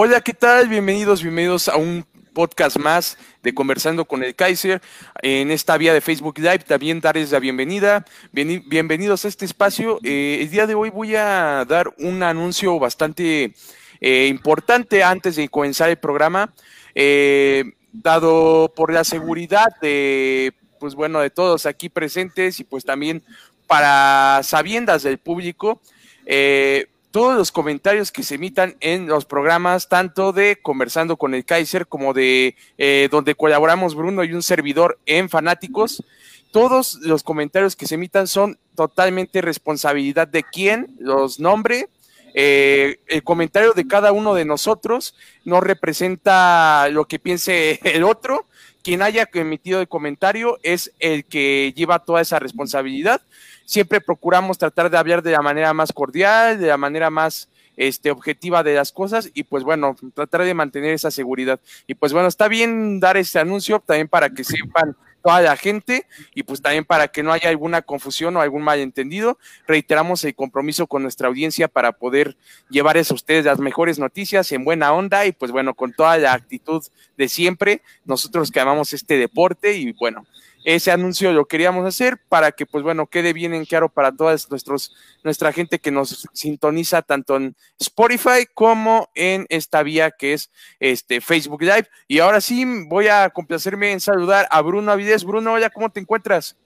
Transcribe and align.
Hola, 0.00 0.20
¿qué 0.20 0.32
tal? 0.32 0.68
Bienvenidos, 0.68 1.24
bienvenidos 1.24 1.66
a 1.66 1.76
un 1.76 2.06
podcast 2.32 2.76
más 2.76 3.18
de 3.42 3.52
Conversando 3.52 4.04
con 4.04 4.22
el 4.22 4.36
Kaiser 4.36 4.80
en 5.22 5.50
esta 5.50 5.76
vía 5.76 5.92
de 5.92 6.00
Facebook 6.00 6.38
Live. 6.38 6.60
También 6.60 7.00
darles 7.00 7.32
la 7.32 7.40
bienvenida. 7.40 8.04
bienvenidos 8.30 9.24
a 9.24 9.28
este 9.28 9.44
espacio. 9.44 9.98
Eh, 10.04 10.38
el 10.42 10.50
día 10.50 10.68
de 10.68 10.76
hoy 10.76 10.90
voy 10.90 11.16
a 11.16 11.64
dar 11.68 11.92
un 11.98 12.22
anuncio 12.22 12.78
bastante 12.78 13.54
eh, 14.00 14.28
importante 14.28 15.02
antes 15.02 15.34
de 15.34 15.48
comenzar 15.48 15.90
el 15.90 15.96
programa. 15.96 16.54
Eh, 16.94 17.64
dado 17.92 18.72
por 18.76 18.92
la 18.92 19.02
seguridad 19.02 19.66
de, 19.82 20.54
pues 20.78 20.94
bueno, 20.94 21.18
de 21.18 21.30
todos 21.30 21.66
aquí 21.66 21.88
presentes 21.88 22.60
y 22.60 22.62
pues 22.62 22.84
también 22.84 23.24
para 23.66 24.44
sabiendas 24.44 25.02
del 25.02 25.18
público, 25.18 25.80
eh, 26.24 26.86
todos 27.10 27.36
los 27.36 27.52
comentarios 27.52 28.12
que 28.12 28.22
se 28.22 28.34
emitan 28.34 28.76
en 28.80 29.06
los 29.06 29.24
programas, 29.24 29.88
tanto 29.88 30.32
de 30.32 30.58
Conversando 30.60 31.16
con 31.16 31.34
el 31.34 31.44
Kaiser 31.44 31.86
como 31.86 32.12
de 32.12 32.56
eh, 32.76 33.08
donde 33.10 33.34
colaboramos 33.34 33.94
Bruno 33.94 34.24
y 34.24 34.32
un 34.32 34.42
servidor 34.42 34.98
en 35.06 35.28
Fanáticos, 35.28 36.02
todos 36.50 36.94
los 37.02 37.22
comentarios 37.22 37.76
que 37.76 37.86
se 37.86 37.94
emitan 37.96 38.26
son 38.26 38.58
totalmente 38.74 39.40
responsabilidad 39.42 40.28
de 40.28 40.42
quien 40.42 40.94
los 40.98 41.40
nombre. 41.40 41.88
Eh, 42.34 43.00
el 43.06 43.22
comentario 43.22 43.72
de 43.72 43.86
cada 43.86 44.12
uno 44.12 44.34
de 44.34 44.44
nosotros 44.44 45.14
no 45.44 45.60
representa 45.60 46.88
lo 46.90 47.06
que 47.06 47.18
piense 47.18 47.80
el 47.84 48.04
otro. 48.04 48.47
Quien 48.88 49.02
haya 49.02 49.28
emitido 49.34 49.82
el 49.82 49.86
comentario 49.86 50.58
es 50.62 50.94
el 50.98 51.26
que 51.26 51.74
lleva 51.76 51.98
toda 51.98 52.22
esa 52.22 52.38
responsabilidad 52.38 53.20
siempre 53.68 54.00
procuramos 54.00 54.56
tratar 54.56 54.88
de 54.88 54.96
hablar 54.96 55.22
de 55.22 55.32
la 55.32 55.42
manera 55.42 55.74
más 55.74 55.92
cordial, 55.92 56.58
de 56.58 56.68
la 56.68 56.78
manera 56.78 57.10
más 57.10 57.50
este, 57.76 58.10
objetiva 58.10 58.62
de 58.62 58.72
las 58.72 58.90
cosas 58.90 59.30
y 59.34 59.42
pues 59.42 59.62
bueno, 59.62 59.94
tratar 60.14 60.44
de 60.44 60.54
mantener 60.54 60.94
esa 60.94 61.10
seguridad. 61.10 61.60
Y 61.86 61.96
pues 61.96 62.14
bueno, 62.14 62.28
está 62.28 62.48
bien 62.48 62.98
dar 62.98 63.18
este 63.18 63.38
anuncio 63.38 63.78
también 63.80 64.08
para 64.08 64.30
que 64.30 64.42
sepan 64.42 64.96
toda 65.22 65.40
la 65.40 65.56
gente 65.56 66.06
y 66.34 66.42
pues 66.42 66.62
también 66.62 66.84
para 66.84 67.08
que 67.08 67.22
no 67.22 67.32
haya 67.32 67.48
alguna 67.48 67.82
confusión 67.82 68.36
o 68.36 68.40
algún 68.40 68.62
malentendido. 68.62 69.38
Reiteramos 69.66 70.24
el 70.24 70.34
compromiso 70.34 70.86
con 70.86 71.02
nuestra 71.02 71.28
audiencia 71.28 71.68
para 71.68 71.92
poder 71.92 72.36
llevarles 72.70 73.10
a 73.10 73.14
ustedes 73.14 73.44
las 73.44 73.58
mejores 73.58 73.98
noticias 73.98 74.50
en 74.52 74.64
buena 74.64 74.92
onda 74.92 75.26
y 75.26 75.32
pues 75.32 75.50
bueno, 75.52 75.74
con 75.74 75.92
toda 75.92 76.18
la 76.18 76.32
actitud 76.32 76.82
de 77.16 77.28
siempre, 77.28 77.82
nosotros 78.04 78.50
que 78.50 78.60
amamos 78.60 78.92
este 78.92 79.16
deporte 79.16 79.76
y 79.76 79.92
bueno, 79.92 80.26
ese 80.64 80.90
anuncio 80.90 81.32
lo 81.32 81.46
queríamos 81.46 81.86
hacer 81.86 82.20
para 82.28 82.52
que, 82.52 82.66
pues 82.66 82.82
bueno, 82.84 83.06
quede 83.06 83.32
bien 83.32 83.54
en 83.54 83.64
claro 83.64 83.88
para 83.88 84.12
toda 84.12 84.36
nuestra 85.24 85.52
gente 85.52 85.78
que 85.78 85.90
nos 85.90 86.28
sintoniza 86.32 87.02
tanto 87.02 87.36
en 87.36 87.56
Spotify 87.78 88.46
como 88.52 89.08
en 89.14 89.46
esta 89.48 89.82
vía 89.82 90.10
que 90.10 90.34
es 90.34 90.50
este 90.80 91.20
Facebook 91.20 91.62
Live. 91.62 91.88
Y 92.06 92.18
ahora 92.18 92.40
sí, 92.40 92.64
voy 92.88 93.08
a 93.08 93.30
complacerme 93.30 93.92
en 93.92 94.00
saludar 94.00 94.46
a 94.50 94.60
Bruno 94.60 94.92
Avides. 94.92 95.24
Bruno, 95.24 95.52
hola, 95.54 95.70
¿cómo 95.70 95.90
te 95.90 96.00
encuentras? 96.00 96.56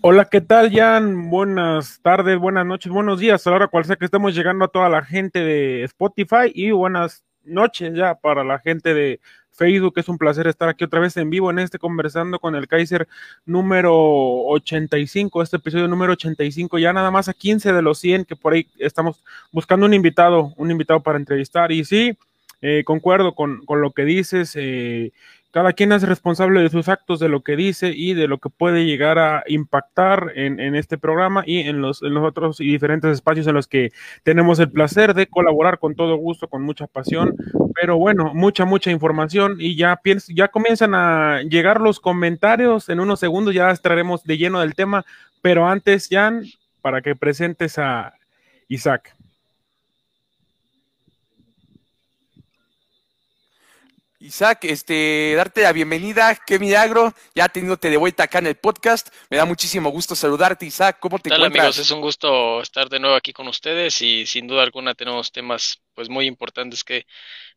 Hola, 0.00 0.26
¿qué 0.26 0.40
tal, 0.40 0.72
Jan? 0.72 1.28
Buenas 1.28 2.00
tardes, 2.02 2.38
buenas 2.38 2.64
noches, 2.64 2.92
buenos 2.92 3.18
días. 3.18 3.44
A 3.46 3.50
la 3.50 3.56
hora 3.56 3.68
cual 3.68 3.84
sea 3.84 3.96
que 3.96 4.04
estemos 4.04 4.32
llegando 4.34 4.64
a 4.64 4.68
toda 4.68 4.88
la 4.88 5.04
gente 5.04 5.40
de 5.40 5.82
Spotify 5.82 6.52
y 6.54 6.70
buenas 6.70 7.24
noches 7.48 7.94
ya 7.94 8.14
para 8.14 8.44
la 8.44 8.58
gente 8.58 8.94
de 8.94 9.20
Facebook. 9.58 9.94
Es 9.96 10.08
un 10.08 10.16
placer 10.16 10.46
estar 10.46 10.68
aquí 10.68 10.84
otra 10.84 11.00
vez 11.00 11.16
en 11.16 11.30
vivo 11.30 11.50
en 11.50 11.58
este 11.58 11.78
conversando 11.78 12.38
con 12.38 12.54
el 12.54 12.68
Kaiser 12.68 13.08
número 13.44 13.94
85, 13.94 15.42
este 15.42 15.56
episodio 15.56 15.88
número 15.88 16.12
85, 16.12 16.78
ya 16.78 16.92
nada 16.92 17.10
más 17.10 17.28
a 17.28 17.34
15 17.34 17.72
de 17.72 17.82
los 17.82 17.98
100 17.98 18.24
que 18.24 18.36
por 18.36 18.52
ahí 18.52 18.68
estamos 18.78 19.22
buscando 19.50 19.84
un 19.84 19.94
invitado, 19.94 20.54
un 20.56 20.70
invitado 20.70 21.00
para 21.02 21.18
entrevistar. 21.18 21.72
Y 21.72 21.84
sí, 21.84 22.16
eh, 22.62 22.84
concuerdo 22.84 23.34
con, 23.34 23.64
con, 23.66 23.80
lo 23.80 23.90
que 23.90 24.04
dices. 24.04 24.52
Eh, 24.54 25.12
cada 25.50 25.72
quien 25.72 25.92
es 25.92 26.02
responsable 26.02 26.60
de 26.60 26.68
sus 26.68 26.88
actos, 26.88 27.20
de 27.20 27.28
lo 27.28 27.42
que 27.42 27.56
dice 27.56 27.92
y 27.94 28.14
de 28.14 28.28
lo 28.28 28.38
que 28.38 28.50
puede 28.50 28.84
llegar 28.84 29.18
a 29.18 29.44
impactar 29.46 30.32
en, 30.34 30.74
este 30.74 30.98
programa 30.98 31.42
y 31.46 31.60
en 31.60 31.80
los, 31.80 32.02
otros 32.02 32.60
y 32.60 32.70
diferentes 32.70 33.12
espacios 33.12 33.46
en 33.46 33.54
los 33.54 33.66
que 33.66 33.90
tenemos 34.24 34.58
el 34.58 34.70
placer 34.70 35.14
de 35.14 35.26
colaborar 35.26 35.78
con 35.78 35.94
todo 35.94 36.16
gusto, 36.16 36.48
con 36.48 36.62
mucha 36.62 36.86
pasión. 36.86 37.34
Pero 37.74 37.96
bueno, 37.96 38.32
mucha, 38.34 38.64
mucha 38.64 38.90
información 38.90 39.56
y 39.58 39.76
ya, 39.76 40.00
ya 40.28 40.48
comienzan 40.48 40.94
a 40.94 41.42
llegar 41.42 41.80
los 41.80 41.98
comentarios. 41.98 42.88
En 42.88 43.00
unos 43.00 43.20
segundos 43.20 43.54
ya 43.54 43.70
estaremos 43.70 44.24
de 44.24 44.36
lleno 44.36 44.60
del 44.60 44.74
tema. 44.74 45.04
Pero 45.40 45.66
antes, 45.66 46.08
Jan, 46.10 46.44
para 46.82 47.00
que 47.00 47.16
presentes 47.16 47.78
a 47.78 48.14
Isaac. 48.68 49.17
Isaac, 54.20 54.64
este, 54.64 55.34
darte 55.36 55.62
la 55.62 55.72
bienvenida, 55.72 56.36
qué 56.46 56.58
milagro, 56.58 57.14
ya 57.34 57.48
teniéndote 57.48 57.88
de 57.88 57.96
vuelta 57.96 58.24
acá 58.24 58.38
en 58.40 58.48
el 58.48 58.56
podcast, 58.56 59.08
me 59.30 59.36
da 59.36 59.44
muchísimo 59.44 59.90
gusto 59.90 60.16
saludarte, 60.16 60.66
Isaac, 60.66 60.98
¿cómo 61.00 61.18
te 61.20 61.30
¿Qué 61.30 61.36
tal, 61.36 61.44
encuentras? 61.44 61.76
amigos? 61.76 61.78
Es 61.78 61.90
un 61.90 62.00
gusto 62.00 62.60
estar 62.62 62.88
de 62.88 62.98
nuevo 63.00 63.14
aquí 63.16 63.32
con 63.32 63.48
ustedes 63.48 64.00
y 64.02 64.26
sin 64.26 64.46
duda 64.48 64.62
alguna 64.62 64.94
tenemos 64.94 65.30
temas 65.32 65.82
pues 65.94 66.08
muy 66.08 66.26
importantes 66.26 66.84
que 66.84 67.06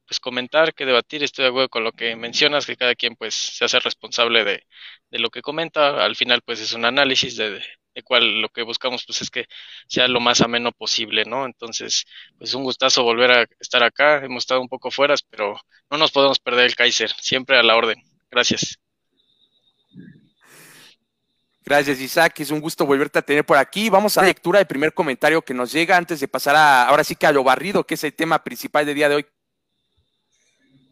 pues 0.06 0.20
comentar, 0.20 0.74
que 0.74 0.86
debatir, 0.86 1.24
estoy 1.24 1.44
de 1.44 1.50
acuerdo 1.50 1.70
con 1.70 1.84
lo 1.84 1.94
que 1.94 2.16
mencionas, 2.16 2.66
que 2.66 2.78
cada 2.78 2.96
quien 2.96 3.16
pues 3.16 3.34
se 3.36 3.66
hace 3.66 3.80
responsable 3.80 4.44
de, 4.44 4.68
de 5.10 5.20
lo 5.20 5.30
que 5.30 5.42
comenta, 5.42 6.04
al 6.04 6.16
final 6.16 6.42
pues 6.44 6.60
es 6.60 6.74
un 6.74 6.86
análisis 6.86 7.38
de, 7.38 7.62
de 7.94 8.04
cual 8.04 8.42
lo 8.42 8.50
que 8.50 8.64
buscamos 8.64 9.06
pues 9.06 9.22
es 9.22 9.30
que 9.30 9.46
sea 9.88 10.08
lo 10.08 10.20
más 10.20 10.42
ameno 10.42 10.72
posible, 10.72 11.26
¿no? 11.26 11.46
Entonces, 11.46 12.06
pues 12.38 12.54
un 12.54 12.64
gustazo 12.64 13.04
volver 13.04 13.32
a 13.32 13.46
estar 13.60 13.84
acá, 13.84 14.24
hemos 14.24 14.44
estado 14.44 14.62
un 14.62 14.70
poco 14.70 14.92
fuera, 14.92 15.16
pero 15.30 15.60
no 15.90 15.98
nos 15.98 16.12
podemos 16.12 16.40
perder 16.40 16.66
el 16.66 16.76
Kaiser, 16.76 17.12
siempre 17.20 17.58
a 17.58 17.64
la 17.64 17.76
orden. 17.76 18.02
Gracias. 18.30 18.80
Gracias, 21.64 22.00
Isaac. 22.00 22.40
Es 22.40 22.52
un 22.52 22.60
gusto 22.60 22.86
volverte 22.86 23.20
a 23.20 23.22
tener 23.22 23.46
por 23.46 23.58
aquí. 23.58 23.90
Vamos 23.90 24.18
a 24.18 24.22
la 24.22 24.28
lectura 24.28 24.60
del 24.60 24.68
primer 24.68 24.94
comentario 24.94 25.42
que 25.42 25.54
nos 25.54 25.72
llega 25.72 25.96
antes 25.96 26.20
de 26.20 26.28
pasar 26.28 26.56
a, 26.56 26.88
ahora 26.88 27.04
sí 27.04 27.16
que 27.16 27.28
a 27.28 27.32
lo 27.32 27.44
barrido, 27.44 27.86
que 27.86 27.94
es 27.94 28.04
el 28.04 28.14
tema 28.14 28.44
principal 28.44 28.86
del 28.86 28.96
día 28.96 29.10
de 29.10 29.16
hoy, 29.16 29.26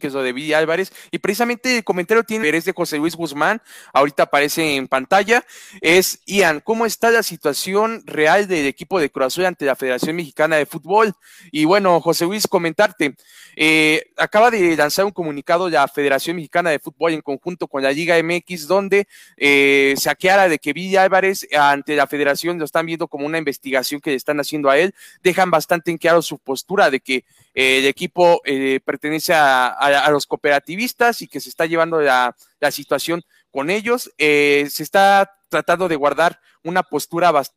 que 0.00 0.08
es 0.08 0.12
lo 0.12 0.22
de 0.22 0.32
Villa 0.32 0.58
Álvarez. 0.58 0.92
Y 1.12 1.18
precisamente 1.18 1.76
el 1.76 1.84
comentario 1.84 2.24
tiene 2.24 2.48
es 2.48 2.64
de 2.64 2.72
José 2.72 2.98
Luis 2.98 3.14
Guzmán, 3.14 3.62
ahorita 3.92 4.24
aparece 4.24 4.76
en 4.76 4.88
pantalla. 4.88 5.44
Es 5.80 6.20
Ian, 6.26 6.60
¿cómo 6.60 6.86
está 6.86 7.10
la 7.10 7.22
situación 7.22 8.02
real 8.06 8.48
del 8.48 8.66
equipo 8.66 8.98
de 8.98 9.10
Cruz 9.10 9.38
ante 9.38 9.66
la 9.66 9.76
Federación 9.76 10.16
Mexicana 10.16 10.56
de 10.56 10.66
Fútbol? 10.66 11.14
Y 11.52 11.64
bueno, 11.64 12.00
José 12.00 12.24
Luis, 12.24 12.48
comentarte. 12.48 13.14
Eh, 13.56 14.10
acaba 14.16 14.50
de 14.50 14.76
lanzar 14.76 15.04
un 15.04 15.10
comunicado 15.10 15.68
la 15.68 15.86
Federación 15.88 16.36
Mexicana 16.36 16.70
de 16.70 16.78
Fútbol 16.78 17.12
en 17.12 17.20
conjunto 17.20 17.68
con 17.68 17.82
la 17.82 17.92
Liga 17.92 18.16
MX, 18.22 18.66
donde 18.66 19.06
eh, 19.36 19.94
se 19.96 20.08
aclara 20.08 20.48
de 20.48 20.58
que 20.58 20.72
Villa 20.72 21.02
Álvarez 21.02 21.46
ante 21.52 21.94
la 21.94 22.06
Federación 22.06 22.58
lo 22.58 22.64
están 22.64 22.86
viendo 22.86 23.08
como 23.08 23.26
una 23.26 23.38
investigación 23.38 24.00
que 24.00 24.10
le 24.10 24.16
están 24.16 24.40
haciendo 24.40 24.70
a 24.70 24.78
él. 24.78 24.94
Dejan 25.22 25.50
bastante 25.50 25.90
en 25.90 25.98
claro 25.98 26.22
su 26.22 26.38
postura 26.38 26.90
de 26.90 27.00
que 27.00 27.24
eh, 27.54 27.78
el 27.78 27.86
equipo 27.86 28.40
eh, 28.44 28.80
pertenece 28.84 29.34
a, 29.34 29.68
los 30.10 30.26
cooperativistas 30.26 31.22
y 31.22 31.28
que 31.28 31.40
se 31.40 31.48
está 31.48 31.66
llevando 31.66 32.00
la, 32.00 32.34
situación 32.70 33.22
con 33.50 33.70
ellos. 33.70 34.12
Eh, 34.18 34.68
se 34.70 34.82
está 34.82 35.38
tratando 35.48 35.88
de 35.88 35.96
guardar 35.96 36.40
una 36.62 36.82
postura 36.82 37.30
bastante 37.30 37.56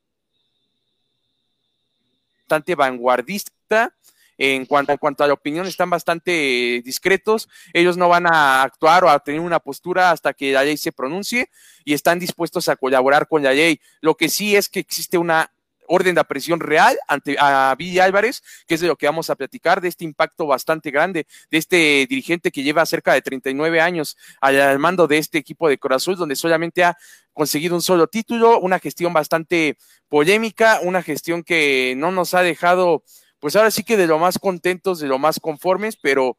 vanguardista. 2.76 3.94
En 4.36 4.66
cuanto, 4.66 4.92
en 4.92 4.98
cuanto 4.98 5.24
a 5.24 5.28
la 5.28 5.34
opinión, 5.34 5.68
están 5.68 5.92
bastante 5.92 6.82
discretos. 6.84 7.48
Ellos 7.72 7.98
no 7.98 8.10
van 8.10 8.26
a 8.26 8.64
actuar 8.64 9.04
o 9.04 9.10
a 9.10 9.20
tener 9.20 9.40
una 9.40 9.60
postura 9.60 10.10
hasta 10.10 10.34
que 10.34 10.52
la 10.52 10.64
ley 10.64 10.76
se 10.76 10.92
pronuncie 10.92 11.52
y 11.86 11.94
están 11.94 12.18
dispuestos 12.18 12.68
a 12.68 12.76
colaborar 12.76 13.28
con 13.28 13.44
la 13.44 13.54
ley. 13.54 13.80
Lo 14.02 14.16
que 14.16 14.30
sí 14.30 14.56
es 14.56 14.70
que 14.70 14.80
existe 14.80 15.20
una 15.20 15.53
orden 15.88 16.16
de 16.16 16.22
apresión 16.22 16.60
real 16.60 16.98
ante 17.08 17.36
a 17.40 17.76
Villa 17.78 18.06
Álvarez, 18.06 18.44
que 18.68 18.76
es 18.76 18.82
de 18.82 18.88
lo 18.88 18.96
que 18.96 19.06
vamos 19.06 19.30
a 19.30 19.36
platicar, 19.36 19.82
de 19.82 19.90
este 19.90 20.06
impacto 20.06 20.46
bastante 20.46 20.92
grande, 20.92 21.28
de 21.50 21.58
este 21.58 22.06
dirigente 22.10 22.52
que 22.52 22.64
lleva 22.64 22.86
cerca 22.86 23.14
de 23.14 23.22
39 23.22 23.82
años 23.82 24.18
al 24.42 24.80
mando 24.80 25.08
de 25.08 25.18
este 25.18 25.38
equipo 25.38 25.70
de 25.70 25.78
Corazón, 25.78 26.16
donde 26.16 26.36
solamente 26.36 26.84
ha 26.84 26.98
conseguido 27.34 27.76
un 27.76 27.82
solo 27.82 28.08
título, 28.08 28.60
una 28.60 28.80
gestión 28.80 29.14
bastante 29.14 29.78
polémica, 30.08 30.80
una 30.84 31.02
gestión 31.02 31.44
que 31.44 31.96
no 31.98 32.12
nos 32.12 32.34
ha 32.34 32.42
dejado, 32.42 33.04
pues 33.40 33.56
ahora 33.56 33.72
sí 33.72 33.84
que 33.84 33.98
de 33.98 34.08
lo 34.08 34.20
más 34.20 34.40
contentos, 34.40 35.00
de 35.00 35.08
lo 35.08 35.20
más 35.20 35.40
conformes, 35.40 35.98
pero 35.98 36.38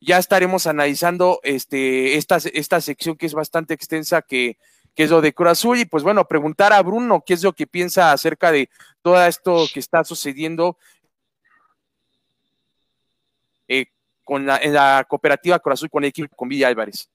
ya 0.00 0.18
estaremos 0.18 0.66
analizando 0.66 1.40
este, 1.42 2.16
esta, 2.16 2.38
esta 2.52 2.80
sección 2.80 3.16
que 3.16 3.26
es 3.26 3.34
bastante 3.34 3.74
extensa 3.74 4.22
que 4.22 4.58
que 4.96 5.04
es 5.04 5.10
lo 5.10 5.20
de 5.20 5.34
Cruz 5.34 5.50
Azul. 5.50 5.78
Y 5.78 5.84
pues 5.84 6.02
bueno, 6.02 6.26
preguntar 6.26 6.72
a 6.72 6.82
Bruno 6.82 7.22
qué 7.24 7.34
es 7.34 7.44
lo 7.44 7.52
que 7.52 7.66
piensa 7.66 8.10
acerca 8.10 8.50
de 8.50 8.68
todo 9.02 9.24
esto 9.24 9.66
que 9.72 9.78
está 9.78 10.02
sucediendo 10.02 10.76
eh, 13.68 13.86
con 14.24 14.46
la, 14.46 14.56
en 14.56 14.72
la 14.72 15.06
cooperativa 15.06 15.60
Cruz 15.60 15.74
Azul 15.74 15.90
con 15.90 16.02
el 16.02 16.08
equipo 16.08 16.34
con 16.34 16.48
Villa 16.48 16.66
Álvarez. 16.68 17.08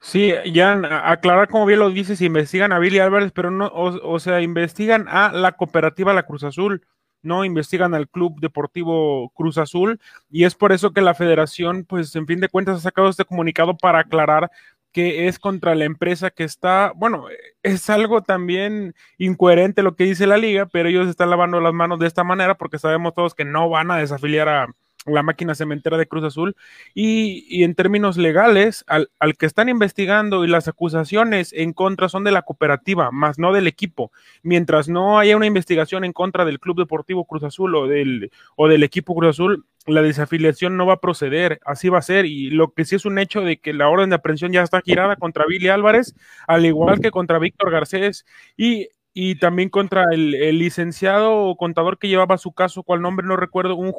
Sí, 0.00 0.32
ya 0.52 0.72
aclarar 1.08 1.48
como 1.48 1.64
bien 1.64 1.78
lo 1.78 1.88
dices, 1.88 2.20
investigan 2.20 2.72
a 2.72 2.80
Billy 2.80 2.98
Álvarez, 2.98 3.30
pero 3.32 3.52
no, 3.52 3.70
o, 3.72 4.18
sea, 4.18 4.40
investigan 4.40 5.06
a 5.08 5.30
la 5.30 5.52
cooperativa 5.52 6.12
La 6.12 6.24
Cruz 6.24 6.42
Azul, 6.42 6.84
no 7.22 7.44
investigan 7.44 7.94
al 7.94 8.08
Club 8.08 8.40
Deportivo 8.40 9.30
Cruz 9.30 9.58
Azul 9.58 10.00
y 10.28 10.42
es 10.42 10.56
por 10.56 10.72
eso 10.72 10.92
que 10.92 11.02
la 11.02 11.14
federación, 11.14 11.84
pues 11.84 12.16
en 12.16 12.26
fin 12.26 12.40
de 12.40 12.48
cuentas, 12.48 12.78
ha 12.78 12.80
sacado 12.80 13.08
este 13.08 13.24
comunicado 13.24 13.76
para 13.76 14.00
aclarar 14.00 14.50
que 14.92 15.28
es 15.28 15.38
contra 15.38 15.74
la 15.74 15.84
empresa 15.84 16.30
que 16.30 16.44
está, 16.44 16.92
bueno, 16.94 17.26
es 17.62 17.88
algo 17.90 18.22
también 18.22 18.94
incoherente 19.18 19.82
lo 19.82 19.96
que 19.96 20.04
dice 20.04 20.26
la 20.26 20.36
liga, 20.36 20.66
pero 20.66 20.88
ellos 20.88 21.08
están 21.08 21.30
lavando 21.30 21.60
las 21.60 21.72
manos 21.72 21.98
de 21.98 22.06
esta 22.06 22.24
manera 22.24 22.56
porque 22.56 22.78
sabemos 22.78 23.14
todos 23.14 23.34
que 23.34 23.44
no 23.44 23.68
van 23.68 23.90
a 23.90 23.96
desafiliar 23.96 24.48
a, 24.48 24.68
la 25.06 25.22
máquina 25.22 25.54
cementera 25.54 25.98
de 25.98 26.06
Cruz 26.06 26.24
Azul. 26.24 26.56
Y, 26.94 27.62
en 27.64 27.74
términos 27.74 28.16
legales, 28.16 28.84
al, 28.86 29.10
al, 29.18 29.36
que 29.36 29.46
están 29.46 29.68
investigando 29.68 30.44
y 30.44 30.48
las 30.48 30.68
acusaciones 30.68 31.52
en 31.52 31.72
contra 31.72 32.08
son 32.08 32.24
de 32.24 32.32
la 32.32 32.42
cooperativa, 32.42 33.10
más 33.10 33.38
no 33.38 33.52
del 33.52 33.66
equipo. 33.66 34.12
Mientras 34.42 34.88
no 34.88 35.18
haya 35.18 35.36
una 35.36 35.46
investigación 35.46 36.04
en 36.04 36.12
contra 36.12 36.44
del 36.44 36.60
Club 36.60 36.78
Deportivo 36.78 37.24
Cruz 37.24 37.44
Azul 37.44 37.74
o 37.74 37.86
del, 37.86 38.30
o 38.56 38.68
del 38.68 38.82
equipo 38.82 39.14
Cruz 39.14 39.30
Azul, 39.30 39.66
la 39.86 40.02
desafiliación 40.02 40.76
no 40.76 40.86
va 40.86 40.94
a 40.94 41.00
proceder, 41.00 41.60
así 41.64 41.88
va 41.88 41.98
a 41.98 42.02
ser. 42.02 42.26
Y 42.26 42.50
lo 42.50 42.72
que 42.72 42.84
sí 42.84 42.94
es 42.96 43.04
un 43.04 43.18
hecho 43.18 43.40
de 43.40 43.58
que 43.58 43.72
la 43.72 43.88
orden 43.88 44.10
de 44.10 44.16
aprehensión 44.16 44.52
ya 44.52 44.62
está 44.62 44.80
girada 44.80 45.16
contra 45.16 45.46
Billy 45.46 45.68
Álvarez, 45.68 46.14
al 46.46 46.64
igual 46.66 47.00
que 47.00 47.10
contra 47.10 47.38
Víctor 47.38 47.70
Garcés. 47.70 48.24
Y 48.56 48.88
y 49.14 49.34
también 49.34 49.68
contra 49.68 50.04
el, 50.10 50.30
licenciado 50.58 51.34
o 51.36 51.56
contador 51.56 51.98
que 51.98 52.08
llevaba 52.08 52.38
su 52.38 52.52
caso, 52.52 52.82
cual 52.82 53.02
nombre 53.02 53.26
no 53.26 53.36
recuerdo, 53.36 53.76
un 53.76 53.92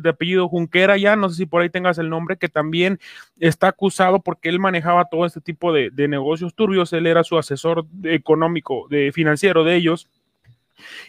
de 0.00 0.08
apellido 0.08 0.48
Junquera 0.48 0.96
ya, 0.96 1.16
no 1.16 1.28
sé 1.28 1.36
si 1.36 1.46
por 1.46 1.62
ahí 1.62 1.70
tengas 1.70 1.98
el 1.98 2.08
nombre, 2.08 2.36
que 2.36 2.48
también 2.48 3.00
está 3.40 3.68
acusado 3.68 4.20
porque 4.20 4.48
él 4.48 4.60
manejaba 4.60 5.06
todo 5.06 5.26
este 5.26 5.40
tipo 5.40 5.72
de, 5.72 5.90
negocios 6.08 6.54
turbios, 6.54 6.92
él 6.92 7.06
era 7.06 7.24
su 7.24 7.36
asesor 7.36 7.86
económico, 8.04 8.86
de 8.90 9.10
financiero 9.12 9.64
de 9.64 9.74
ellos. 9.74 10.08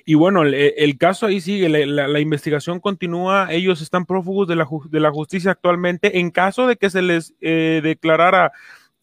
Y 0.06 0.16
bueno, 0.16 0.44
el, 0.44 0.98
caso 0.98 1.28
ahí 1.28 1.42
sigue, 1.42 1.70
la, 1.70 2.20
investigación 2.20 2.80
continúa, 2.80 3.52
ellos 3.52 3.82
están 3.82 4.06
prófugos 4.06 4.48
de 4.48 4.56
la, 4.56 4.68
de 4.90 5.00
la 5.00 5.12
justicia 5.12 5.52
actualmente. 5.52 6.20
En 6.20 6.32
caso 6.32 6.66
de 6.66 6.78
que 6.78 6.90
se 6.90 7.02
les 7.02 7.34
eh, 7.42 7.82
declarara 7.84 8.54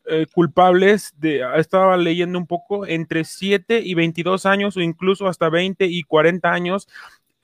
eh, 0.06 0.26
culpables 0.32 1.14
de, 1.18 1.42
estaba 1.56 1.96
leyendo 1.96 2.38
un 2.38 2.46
poco, 2.46 2.86
entre 2.86 3.24
7 3.24 3.80
y 3.84 3.94
22 3.94 4.46
años 4.46 4.76
o 4.76 4.80
incluso 4.80 5.28
hasta 5.28 5.48
20 5.48 5.86
y 5.86 6.02
40 6.02 6.52
años. 6.52 6.88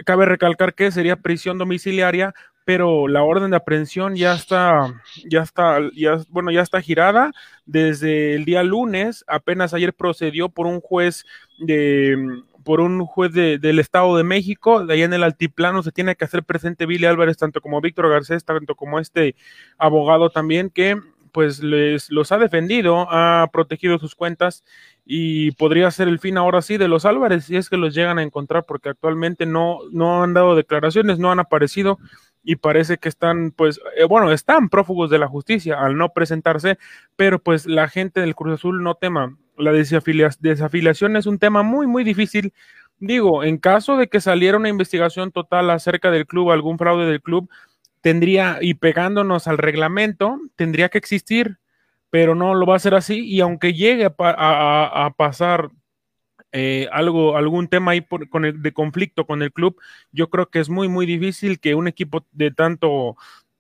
Cabe 0.05 0.27
recalcar 0.27 0.75
que 0.75 0.91
sería 0.91 1.17
prisión 1.17 1.59
domiciliaria, 1.59 2.35
pero 2.65 3.09
la 3.09 3.23
orden 3.23 3.51
de 3.51 3.57
aprehensión 3.57 4.15
ya 4.15 4.35
está, 4.35 5.03
ya 5.25 5.43
está, 5.43 5.79
ya, 5.95 6.19
bueno, 6.29 6.51
ya 6.51 6.63
está 6.63 6.81
girada 6.81 7.33
desde 7.65 8.35
el 8.35 8.45
día 8.45 8.63
lunes. 8.63 9.25
Apenas 9.27 9.73
ayer 9.73 9.95
procedió 9.95 10.49
por 10.49 10.67
un 10.67 10.81
juez 10.81 11.25
de, 11.59 12.43
por 12.69 12.83
un 12.83 13.07
juez 13.07 13.33
del 13.33 13.79
Estado 13.79 14.15
de 14.19 14.25
México, 14.25 14.85
de 14.85 14.93
ahí 14.93 15.03
en 15.03 15.15
el 15.15 15.23
altiplano 15.23 15.83
se 15.83 15.91
tiene 15.91 16.17
que 16.17 16.27
hacer 16.27 16.43
presente 16.43 16.85
Billy 16.85 17.07
Álvarez, 17.07 17.39
tanto 17.39 17.63
como 17.63 17.81
Víctor 17.81 18.11
Garcés, 18.11 18.45
tanto 18.45 18.75
como 18.75 18.99
este 18.99 19.37
abogado 19.79 20.29
también, 20.29 20.69
que 20.69 21.01
pues 21.29 21.63
les 21.63 22.11
los 22.11 22.33
ha 22.33 22.39
defendido, 22.39 23.07
ha 23.11 23.49
protegido 23.53 23.99
sus 23.99 24.15
cuentas 24.15 24.65
y 25.05 25.53
podría 25.53 25.91
ser 25.91 26.09
el 26.09 26.19
fin 26.19 26.37
ahora 26.37 26.63
sí 26.63 26.77
de 26.77 26.89
los 26.89 27.05
Álvarez 27.05 27.45
si 27.45 27.57
es 27.57 27.71
que 27.71 27.77
los 27.77 27.95
llegan 27.95 28.19
a 28.19 28.23
encontrar 28.23 28.65
porque 28.67 28.89
actualmente 28.89 29.47
no, 29.47 29.79
no 29.93 30.23
han 30.23 30.35
dado 30.35 30.57
declaraciones, 30.57 31.19
no 31.19 31.31
han 31.31 31.41
aparecido 31.41 31.99
y 32.43 32.57
parece 32.57 32.99
que 32.99 33.09
están 33.09 33.51
pues 33.51 33.81
eh, 33.97 34.05
bueno, 34.05 34.33
están 34.33 34.69
prófugos 34.69 35.11
de 35.11 35.19
la 35.19 35.29
justicia 35.29 35.79
al 35.81 35.97
no 35.97 36.11
presentarse, 36.11 36.79
pero 37.17 37.39
pues 37.39 37.67
la 37.67 37.89
gente 37.89 38.21
del 38.21 38.35
Cruz 38.35 38.55
Azul 38.55 38.83
no 38.83 38.95
tema. 38.95 39.37
La 39.57 39.73
desafiliación 39.73 41.17
es 41.17 41.27
un 41.27 41.39
tema 41.39 41.63
muy 41.63 41.87
muy 41.87 42.05
difícil. 42.05 42.53
Digo, 43.01 43.45
en 43.45 43.59
caso 43.59 43.97
de 43.97 44.09
que 44.09 44.21
saliera 44.21 44.57
una 44.57 44.69
investigación 44.69 45.31
total 45.31 45.71
acerca 45.71 46.11
del 46.11 46.27
club, 46.27 46.51
algún 46.51 46.79
fraude 46.79 47.07
del 47.07 47.23
club, 47.23 47.49
tendría, 48.09 48.57
y 48.63 48.73
pegándonos 48.73 49.49
al 49.49 49.59
reglamento, 49.59 50.41
tendría 50.57 50.89
que 50.89 50.97
existir, 50.97 51.59
pero 52.09 52.35
no 52.35 52.55
lo 52.55 52.65
va 52.65 52.73
a 52.73 52.77
hacer 52.79 52.95
así, 52.95 53.21
y 53.27 53.43
aunque 53.43 53.75
llegue 53.75 54.07
a, 54.07 55.15
pasar 55.15 55.69
eh, 56.53 56.89
algo, 56.91 57.37
algún 57.37 57.69
tema 57.69 57.91
ahí 57.91 58.03
con 58.31 58.47
el, 58.47 58.63
de 58.63 58.73
conflicto 58.73 59.27
con 59.27 59.43
el 59.43 59.53
club, 59.53 59.79
yo 60.11 60.31
creo 60.31 60.49
que 60.49 60.59
es 60.59 60.71
muy, 60.71 60.89
muy 60.89 61.05
difícil 61.05 61.61
que 61.61 61.75
un 61.75 61.87
equipo 61.87 62.25
de 62.33 62.51
tanto, 62.51 63.19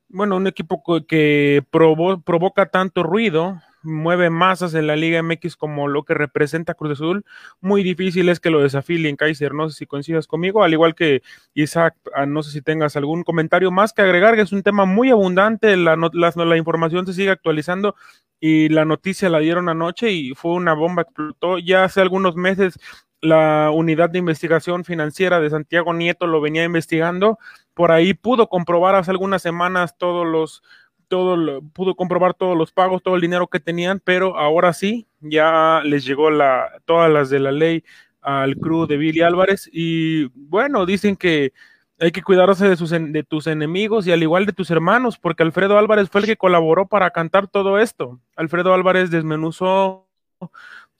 bueno, 0.08 0.38
un 0.38 0.46
equipo 0.46 0.82
que 1.06 1.62
provoca 1.70 2.70
tanto 2.70 3.02
ruido, 3.02 3.60
mueve 3.82 4.30
masas 4.30 4.74
en 4.74 4.86
la 4.86 4.96
Liga 4.96 5.22
MX 5.22 5.56
como 5.56 5.88
lo 5.88 6.04
que 6.04 6.14
representa 6.14 6.74
Cruz 6.74 6.92
Azul, 6.92 7.24
muy 7.60 7.82
difícil 7.82 8.28
es 8.28 8.40
que 8.40 8.50
lo 8.50 8.62
desafilien, 8.62 9.16
Kaiser. 9.16 9.54
No 9.54 9.68
sé 9.68 9.76
si 9.76 9.86
coincidas 9.86 10.26
conmigo, 10.26 10.62
al 10.62 10.72
igual 10.72 10.94
que 10.94 11.22
Isaac, 11.54 11.94
ah, 12.14 12.26
no 12.26 12.42
sé 12.42 12.50
si 12.50 12.62
tengas 12.62 12.96
algún 12.96 13.22
comentario 13.22 13.70
más 13.70 13.92
que 13.92 14.02
agregar, 14.02 14.34
que 14.34 14.42
es 14.42 14.52
un 14.52 14.62
tema 14.62 14.84
muy 14.84 15.10
abundante, 15.10 15.76
la, 15.76 15.96
la, 15.96 16.56
información 16.56 17.06
se 17.06 17.12
sigue 17.12 17.30
actualizando 17.30 17.94
y 18.40 18.68
la 18.68 18.84
noticia 18.84 19.28
la 19.28 19.38
dieron 19.38 19.68
anoche 19.68 20.10
y 20.10 20.34
fue 20.34 20.52
una 20.52 20.74
bomba, 20.74 21.02
explotó. 21.02 21.58
Ya 21.58 21.84
hace 21.84 22.00
algunos 22.00 22.36
meses 22.36 22.78
la 23.20 23.70
unidad 23.72 24.10
de 24.10 24.18
investigación 24.18 24.84
financiera 24.84 25.40
de 25.40 25.50
Santiago 25.50 25.92
Nieto 25.92 26.26
lo 26.26 26.40
venía 26.40 26.64
investigando. 26.64 27.38
Por 27.74 27.90
ahí 27.90 28.14
pudo 28.14 28.48
comprobar 28.48 28.94
hace 28.94 29.10
algunas 29.10 29.42
semanas 29.42 29.96
todos 29.98 30.26
los 30.26 30.62
todo 31.08 31.62
pudo 31.72 31.94
comprobar 31.94 32.34
todos 32.34 32.56
los 32.56 32.72
pagos, 32.72 33.02
todo 33.02 33.16
el 33.16 33.20
dinero 33.20 33.48
que 33.48 33.60
tenían, 33.60 34.00
pero 34.04 34.36
ahora 34.38 34.72
sí, 34.72 35.06
ya 35.20 35.80
les 35.84 36.04
llegó 36.04 36.30
la, 36.30 36.80
todas 36.84 37.10
las 37.10 37.30
de 37.30 37.40
la 37.40 37.52
ley 37.52 37.84
al 38.20 38.56
crew 38.56 38.86
de 38.86 38.96
Billy 38.96 39.22
Álvarez 39.22 39.68
y 39.72 40.26
bueno, 40.34 40.86
dicen 40.86 41.16
que 41.16 41.52
hay 42.00 42.12
que 42.12 42.22
cuidarse 42.22 42.68
de, 42.68 42.76
sus, 42.76 42.90
de 42.90 43.24
tus 43.24 43.46
enemigos 43.46 44.06
y 44.06 44.12
al 44.12 44.22
igual 44.22 44.46
de 44.46 44.52
tus 44.52 44.70
hermanos, 44.70 45.18
porque 45.18 45.42
Alfredo 45.42 45.78
Álvarez 45.78 46.08
fue 46.10 46.20
el 46.20 46.26
que 46.26 46.36
colaboró 46.36 46.86
para 46.86 47.10
cantar 47.10 47.48
todo 47.48 47.78
esto. 47.78 48.20
Alfredo 48.36 48.72
Álvarez 48.72 49.10
desmenuzó 49.10 50.06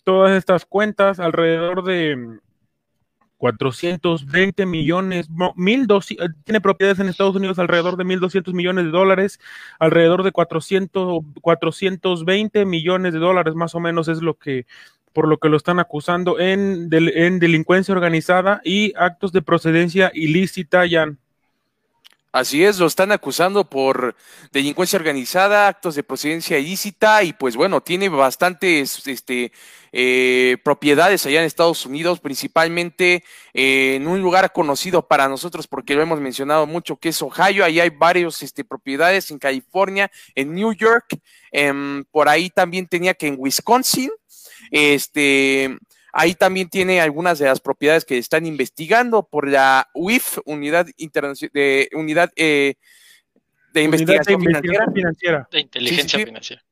todas 0.04 0.37
estas 0.37 0.64
cuentas 0.64 1.20
alrededor 1.20 1.84
de 1.84 2.40
420 3.38 4.67
millones, 4.67 5.29
eh, 5.29 6.29
tiene 6.44 6.61
propiedades 6.61 6.99
en 6.99 7.08
Estados 7.08 7.37
Unidos 7.37 7.58
alrededor 7.58 7.96
de 7.96 8.05
1.200 8.05 8.52
millones 8.52 8.85
de 8.85 8.90
dólares, 8.90 9.40
alrededor 9.79 10.25
de 10.25 10.32
400, 10.32 11.23
420 11.40 12.64
millones 12.67 13.12
de 13.12 13.19
dólares 13.20 13.55
más 13.55 13.75
o 13.75 13.81
menos 13.81 14.08
es 14.08 14.20
lo 14.20 14.35
que, 14.35 14.67
por 15.12 15.29
lo 15.29 15.38
que 15.38 15.49
lo 15.49 15.56
están 15.56 15.79
acusando 15.79 16.38
en, 16.38 16.88
en 16.93 17.38
delincuencia 17.38 17.94
organizada 17.94 18.61
y 18.64 18.93
actos 18.96 19.32
de 19.32 19.43
procedencia 19.43 20.11
ilícita, 20.14 20.85
Jan. 20.88 21.19
Así 22.38 22.64
es, 22.64 22.79
lo 22.79 22.87
están 22.87 23.11
acusando 23.11 23.69
por 23.69 24.14
delincuencia 24.52 24.97
organizada, 24.97 25.66
actos 25.66 25.97
de 25.97 26.04
procedencia 26.04 26.57
ilícita 26.57 27.25
y 27.25 27.33
pues 27.33 27.57
bueno, 27.57 27.80
tiene 27.80 28.09
bastantes 28.09 29.04
este, 29.09 29.50
eh, 29.90 30.57
propiedades 30.62 31.26
allá 31.26 31.40
en 31.40 31.47
Estados 31.47 31.85
Unidos, 31.85 32.21
principalmente 32.21 33.25
eh, 33.54 33.97
en 33.97 34.07
un 34.07 34.23
lugar 34.23 34.52
conocido 34.52 35.09
para 35.09 35.28
nosotros 35.28 35.66
porque 35.66 35.97
lo 35.97 36.02
hemos 36.02 36.21
mencionado 36.21 36.64
mucho, 36.68 36.95
que 36.95 37.09
es 37.09 37.21
Ohio. 37.23 37.64
Ahí 37.64 37.80
hay 37.80 37.90
varios 37.90 38.40
este, 38.45 38.62
propiedades 38.64 39.33
en 39.33 39.40
California, 39.40 40.09
en 40.37 40.54
New 40.54 40.73
York, 40.75 41.18
em, 41.50 42.04
por 42.04 42.28
ahí 42.28 42.50
también 42.50 42.87
tenía 42.87 43.14
que 43.14 43.26
en 43.26 43.35
Wisconsin. 43.37 44.12
Este, 44.71 45.76
Ahí 46.20 46.34
también 46.34 46.68
tiene 46.68 47.00
algunas 47.00 47.38
de 47.38 47.44
las 47.44 47.60
propiedades 47.60 48.04
que 48.04 48.18
están 48.18 48.44
investigando 48.44 49.22
por 49.22 49.48
la 49.48 49.88
UIF, 49.94 50.38
Unidad 50.46 50.88
Internacional 50.96 51.52
de 51.54 51.88
Unidad 51.92 52.32
eh, 52.34 52.75
de 53.72 53.82
Investigación 53.84 54.40
financiera. 54.40 55.48
De 55.52 55.60
inteligencia 55.60 56.18
financiera. 56.18 56.62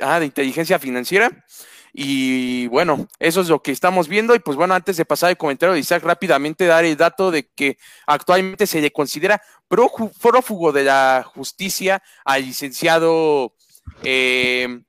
Ah, 0.00 0.20
de 0.20 0.26
inteligencia 0.26 0.78
financiera. 0.78 1.46
Y 1.94 2.66
bueno, 2.66 3.08
eso 3.18 3.40
es 3.40 3.48
lo 3.48 3.62
que 3.62 3.72
estamos 3.72 4.06
viendo. 4.06 4.34
Y 4.34 4.38
pues 4.38 4.54
bueno, 4.58 4.74
antes 4.74 4.98
de 4.98 5.06
pasar 5.06 5.30
el 5.30 5.38
comentario 5.38 5.72
de 5.72 5.80
Isaac, 5.80 6.02
rápidamente 6.02 6.66
dar 6.66 6.84
el 6.84 6.98
dato 6.98 7.30
de 7.30 7.48
que 7.48 7.78
actualmente 8.06 8.66
se 8.66 8.82
le 8.82 8.90
considera 8.90 9.40
prófugo 9.66 10.72
de 10.72 10.84
la 10.84 11.24
justicia 11.26 12.02
al 12.22 12.44
licenciado 12.44 13.54
eh, 14.02 14.82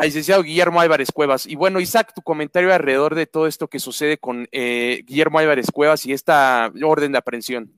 al 0.00 0.06
licenciado 0.06 0.42
Guillermo 0.42 0.80
Álvarez 0.80 1.12
Cuevas. 1.12 1.46
Y 1.46 1.56
bueno, 1.56 1.78
Isaac, 1.78 2.12
tu 2.14 2.22
comentario 2.22 2.72
alrededor 2.72 3.14
de 3.14 3.26
todo 3.26 3.46
esto 3.46 3.68
que 3.68 3.78
sucede 3.78 4.16
con 4.16 4.48
eh, 4.50 5.02
Guillermo 5.04 5.38
Álvarez 5.38 5.70
Cuevas 5.70 6.06
y 6.06 6.12
esta 6.12 6.72
orden 6.82 7.12
de 7.12 7.18
aprehensión. 7.18 7.70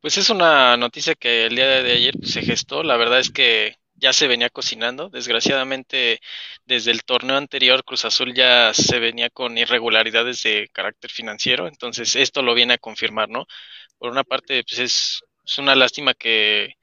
Pues 0.00 0.16
es 0.16 0.30
una 0.30 0.76
noticia 0.76 1.16
que 1.16 1.46
el 1.46 1.56
día 1.56 1.66
de 1.82 1.92
ayer 1.92 2.14
se 2.22 2.42
gestó. 2.42 2.84
La 2.84 2.96
verdad 2.96 3.18
es 3.18 3.30
que 3.30 3.74
ya 3.96 4.12
se 4.12 4.28
venía 4.28 4.48
cocinando. 4.48 5.08
Desgraciadamente, 5.08 6.20
desde 6.66 6.92
el 6.92 7.02
torneo 7.02 7.36
anterior, 7.36 7.82
Cruz 7.82 8.04
Azul 8.04 8.32
ya 8.32 8.72
se 8.72 9.00
venía 9.00 9.28
con 9.28 9.58
irregularidades 9.58 10.44
de 10.44 10.68
carácter 10.72 11.10
financiero. 11.10 11.66
Entonces, 11.66 12.14
esto 12.14 12.42
lo 12.42 12.54
viene 12.54 12.74
a 12.74 12.78
confirmar, 12.78 13.28
¿no? 13.28 13.46
Por 13.98 14.10
una 14.12 14.22
parte, 14.22 14.62
pues 14.62 14.78
es, 14.78 15.58
una 15.58 15.74
lástima 15.74 16.14
que 16.14 16.74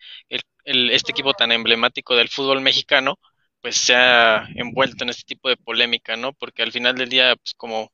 este 0.66 1.12
equipo 1.12 1.34
tan 1.34 1.52
emblemático 1.54 2.16
del 2.16 2.30
fútbol 2.30 2.62
mexicano 2.62 3.18
pues 3.64 3.78
se 3.78 3.96
ha 3.96 4.48
envuelto 4.56 5.06
en 5.06 5.12
este 5.12 5.24
tipo 5.24 5.50
de 5.50 5.58
polémica, 5.58 6.18
¿no? 6.18 6.34
Porque 6.34 6.64
al 6.64 6.74
final 6.74 6.96
del 6.96 7.10
día, 7.10 7.36
pues 7.38 7.56
como 7.56 7.92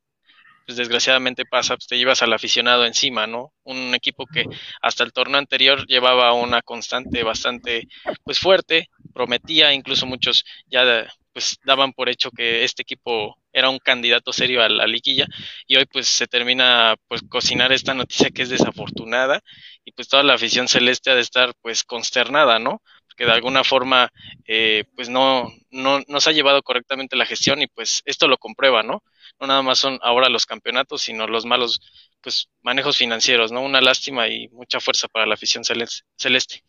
pues 0.66 0.78
desgraciadamente 0.78 1.46
pasa, 1.46 1.76
pues 1.78 1.88
te 1.88 1.98
llevas 1.98 2.22
al 2.22 2.34
aficionado 2.34 2.86
encima, 2.86 3.28
¿no? 3.28 3.54
Un 3.64 3.96
equipo 3.96 4.28
que 4.28 4.46
hasta 4.82 5.04
el 5.04 5.14
torneo 5.14 5.40
anterior 5.40 5.88
llevaba 5.88 6.34
una 6.34 6.62
constante 6.62 7.24
bastante, 7.24 7.88
pues 8.24 8.40
fuerte, 8.40 8.90
prometía, 9.14 9.74
incluso 9.74 10.06
muchos 10.06 10.46
ya 10.68 11.08
pues 11.34 11.58
daban 11.64 11.94
por 11.94 12.10
hecho 12.10 12.32
que 12.32 12.64
este 12.64 12.84
equipo 12.84 13.38
era 13.54 13.70
un 13.70 13.80
candidato 13.80 14.34
serio 14.34 14.62
a 14.64 14.70
la 14.70 14.88
liguilla 14.88 15.26
y 15.68 15.78
hoy 15.78 15.86
pues 15.86 16.08
se 16.08 16.28
termina 16.28 16.96
pues 17.08 17.22
cocinar 17.30 17.72
esta 17.72 17.94
noticia 17.96 18.30
que 18.30 18.44
es 18.44 18.50
desafortunada 18.50 19.42
y 19.86 19.92
pues 19.94 20.08
toda 20.08 20.24
la 20.24 20.34
afición 20.36 20.68
celeste 20.68 21.12
ha 21.12 21.16
de 21.16 21.22
estar 21.22 21.54
pues 21.62 21.84
consternada, 21.84 22.60
¿no? 22.60 22.82
Porque 23.20 23.30
de 23.30 23.36
alguna 23.36 23.66
forma 23.66 24.10
eh, 24.48 24.86
pues 24.96 25.10
no, 25.10 25.52
no, 25.72 26.00
no 26.08 26.22
se 26.22 26.30
ha 26.30 26.34
llevado 26.34 26.64
correctamente 26.64 27.18
la 27.18 27.26
gestión 27.26 27.62
y 27.62 27.68
pues 27.68 28.02
esto 28.06 28.30
lo 28.30 28.38
comprueba, 28.38 28.82
¿no? 28.82 29.04
No 29.42 29.48
nada 29.48 29.62
más 29.62 29.78
son 29.78 30.00
ahora 30.02 30.30
los 30.30 30.46
campeonatos, 30.46 31.02
sino 31.02 31.28
los 31.28 31.46
malos 31.46 31.82
pues 32.22 32.48
manejos 32.62 32.96
financieros, 32.96 33.52
¿no? 33.52 33.62
Una 33.62 33.82
lástima 33.82 34.30
y 34.30 34.48
mucha 34.54 34.80
fuerza 34.80 35.10
para 35.10 35.26
la 35.26 35.34
afición 35.34 35.66
celeste. 35.66 36.64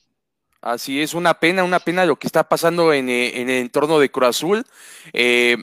Así 0.60 1.00
es, 1.00 1.14
una 1.14 1.34
pena, 1.34 1.62
una 1.62 1.78
pena 1.78 2.04
lo 2.04 2.16
que 2.16 2.26
está 2.26 2.48
pasando 2.48 2.92
en, 2.92 3.08
eh, 3.08 3.40
en 3.40 3.48
el 3.48 3.58
entorno 3.58 4.00
de 4.00 4.10
Cruz 4.10 4.30
Azul. 4.30 4.64
Eh, 5.12 5.56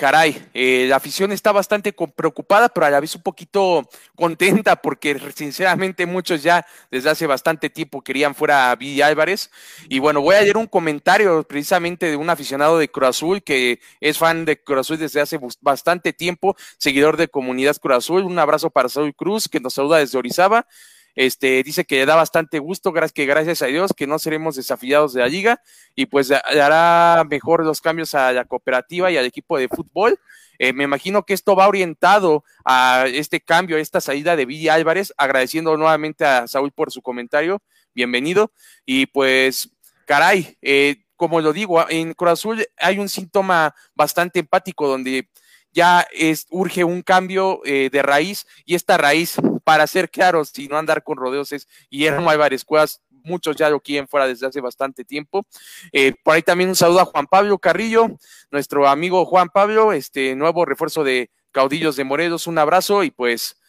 caray, 0.00 0.42
eh, 0.54 0.86
la 0.88 0.96
afición 0.96 1.30
está 1.30 1.52
bastante 1.52 1.92
preocupada, 1.92 2.70
pero 2.70 2.86
a 2.86 2.90
la 2.90 3.00
vez 3.00 3.14
un 3.16 3.20
poquito 3.20 3.86
contenta 4.16 4.76
porque 4.76 5.20
sinceramente 5.34 6.06
muchos 6.06 6.42
ya 6.42 6.64
desde 6.90 7.10
hace 7.10 7.26
bastante 7.26 7.68
tiempo 7.68 8.00
querían 8.00 8.34
fuera 8.34 8.70
a 8.70 8.76
Villa 8.76 9.08
Álvarez. 9.08 9.50
Y 9.90 9.98
bueno, 9.98 10.22
voy 10.22 10.36
a 10.36 10.40
leer 10.40 10.56
un 10.56 10.66
comentario 10.66 11.42
precisamente 11.42 12.06
de 12.06 12.16
un 12.16 12.30
aficionado 12.30 12.78
de 12.78 12.90
Cruz 12.90 13.10
Azul 13.10 13.42
que 13.42 13.78
es 14.00 14.16
fan 14.16 14.46
de 14.46 14.62
Cruz 14.62 14.78
Azul 14.78 14.96
desde 14.96 15.20
hace 15.20 15.38
bastante 15.60 16.14
tiempo, 16.14 16.56
seguidor 16.78 17.18
de 17.18 17.28
Comunidad 17.28 17.76
Cruz 17.76 17.98
Azul. 17.98 18.22
Un 18.22 18.38
abrazo 18.38 18.70
para 18.70 18.88
Saúl 18.88 19.14
Cruz 19.14 19.50
que 19.50 19.60
nos 19.60 19.74
saluda 19.74 19.98
desde 19.98 20.16
Orizaba. 20.16 20.66
Este, 21.14 21.62
dice 21.62 21.84
que 21.84 21.96
le 21.96 22.06
da 22.06 22.16
bastante 22.16 22.58
gusto, 22.58 22.92
que 22.92 23.26
gracias 23.26 23.62
a 23.62 23.66
Dios 23.66 23.92
que 23.96 24.06
no 24.06 24.18
seremos 24.18 24.56
desafiados 24.56 25.12
de 25.12 25.20
la 25.20 25.28
liga 25.28 25.60
y 25.94 26.06
pues 26.06 26.30
hará 26.30 27.24
mejor 27.28 27.64
los 27.64 27.80
cambios 27.80 28.14
a 28.14 28.32
la 28.32 28.44
cooperativa 28.44 29.10
y 29.10 29.16
al 29.16 29.26
equipo 29.26 29.58
de 29.58 29.68
fútbol. 29.68 30.18
Eh, 30.58 30.74
me 30.74 30.84
imagino 30.84 31.24
que 31.24 31.32
esto 31.32 31.56
va 31.56 31.68
orientado 31.68 32.44
a 32.66 33.06
este 33.10 33.40
cambio, 33.40 33.78
a 33.78 33.80
esta 33.80 34.00
salida 34.00 34.36
de 34.36 34.44
Villa 34.44 34.74
Álvarez, 34.74 35.12
agradeciendo 35.16 35.74
nuevamente 35.76 36.26
a 36.26 36.46
Saúl 36.46 36.70
por 36.70 36.92
su 36.92 37.00
comentario, 37.00 37.62
bienvenido. 37.94 38.52
Y 38.84 39.06
pues, 39.06 39.70
caray, 40.04 40.58
eh, 40.60 41.04
como 41.16 41.40
lo 41.40 41.54
digo, 41.54 41.88
en 41.88 42.12
Cruz 42.12 42.32
Azul 42.32 42.66
hay 42.76 42.98
un 42.98 43.08
síntoma 43.08 43.74
bastante 43.94 44.40
empático 44.40 44.86
donde 44.86 45.30
ya 45.72 46.06
urge 46.50 46.84
un 46.84 47.02
cambio 47.02 47.60
eh, 47.64 47.88
de 47.90 48.02
raíz 48.02 48.46
y 48.64 48.74
esta 48.74 48.96
raíz, 48.98 49.36
para 49.70 49.86
ser 49.86 50.10
claros 50.10 50.50
y 50.58 50.66
no 50.66 50.76
andar 50.76 51.04
con 51.04 51.16
rodeos, 51.16 51.52
es 51.52 51.68
Guillermo 51.92 52.28
Álvarez 52.28 52.64
Cuevas, 52.64 53.02
muchos 53.22 53.54
ya 53.54 53.70
lo 53.70 53.78
quieren 53.78 54.08
fuera 54.08 54.26
desde 54.26 54.44
hace 54.44 54.60
bastante 54.60 55.04
tiempo. 55.04 55.46
Eh, 55.92 56.12
por 56.24 56.34
ahí 56.34 56.42
también 56.42 56.70
un 56.70 56.74
saludo 56.74 56.98
a 56.98 57.04
Juan 57.04 57.28
Pablo 57.28 57.56
Carrillo, 57.56 58.08
nuestro 58.50 58.88
amigo 58.88 59.24
Juan 59.26 59.48
Pablo, 59.48 59.92
este 59.92 60.34
nuevo 60.34 60.64
refuerzo 60.64 61.04
de 61.04 61.30
Caudillos 61.52 61.94
de 61.94 62.02
Morelos, 62.02 62.48
un 62.48 62.58
abrazo 62.58 63.04
y 63.04 63.12
pues, 63.12 63.60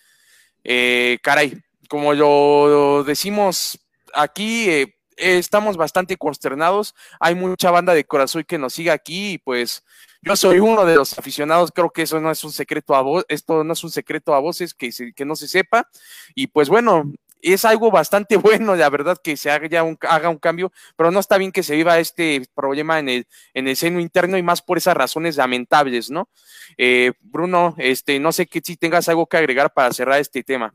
eh, 0.63 1.19
caray, 1.21 1.61
como 1.87 2.15
lo 2.15 3.03
decimos 3.03 3.77
aquí, 4.15 4.91
estamos 5.17 5.77
bastante 5.77 6.17
consternados, 6.17 6.95
hay 7.19 7.35
mucha 7.35 7.69
banda 7.69 7.93
de 7.93 8.05
corazón 8.05 8.43
que 8.43 8.57
nos 8.57 8.73
sigue 8.73 8.89
aquí 8.89 9.33
y 9.33 9.37
pues 9.37 9.83
yo 10.21 10.35
soy 10.35 10.59
uno 10.59 10.85
de 10.85 10.95
los 10.95 11.17
aficionados, 11.17 11.71
creo 11.73 11.89
que 11.89 12.03
eso 12.03 12.19
no 12.19 12.31
es 12.31 12.43
un 12.43 12.51
secreto 12.51 12.95
a 12.95 13.01
voz, 13.01 13.25
esto 13.27 13.63
no 13.63 13.73
es 13.73 13.83
un 13.83 13.91
secreto 13.91 14.33
a 14.33 14.39
voces 14.39 14.73
que, 14.73 14.91
que 15.15 15.25
no 15.25 15.35
se 15.35 15.47
sepa. 15.47 15.89
Y 16.35 16.47
pues 16.47 16.69
bueno, 16.69 17.11
es 17.41 17.65
algo 17.65 17.91
bastante 17.91 18.37
bueno, 18.37 18.75
la 18.75 18.89
verdad, 18.89 19.17
que 19.21 19.37
se 19.37 19.49
haga 19.51 19.83
un, 19.83 19.97
haga 20.01 20.29
un 20.29 20.37
cambio, 20.37 20.71
pero 20.95 21.11
no 21.11 21.19
está 21.19 21.37
bien 21.37 21.51
que 21.51 21.63
se 21.63 21.75
viva 21.75 21.99
este 21.99 22.43
problema 22.53 22.99
en 22.99 23.09
el, 23.09 23.27
en 23.53 23.67
el 23.67 23.75
seno 23.75 23.99
interno 23.99 24.37
y 24.37 24.43
más 24.43 24.61
por 24.61 24.77
esas 24.77 24.95
razones 24.95 25.37
lamentables, 25.37 26.09
¿no? 26.09 26.29
Eh, 26.77 27.13
Bruno, 27.21 27.75
este, 27.77 28.19
no 28.19 28.31
sé 28.31 28.47
que 28.47 28.61
si 28.63 28.77
tengas 28.77 29.09
algo 29.09 29.27
que 29.27 29.37
agregar 29.37 29.73
para 29.73 29.93
cerrar 29.93 30.19
este 30.19 30.43
tema. 30.43 30.73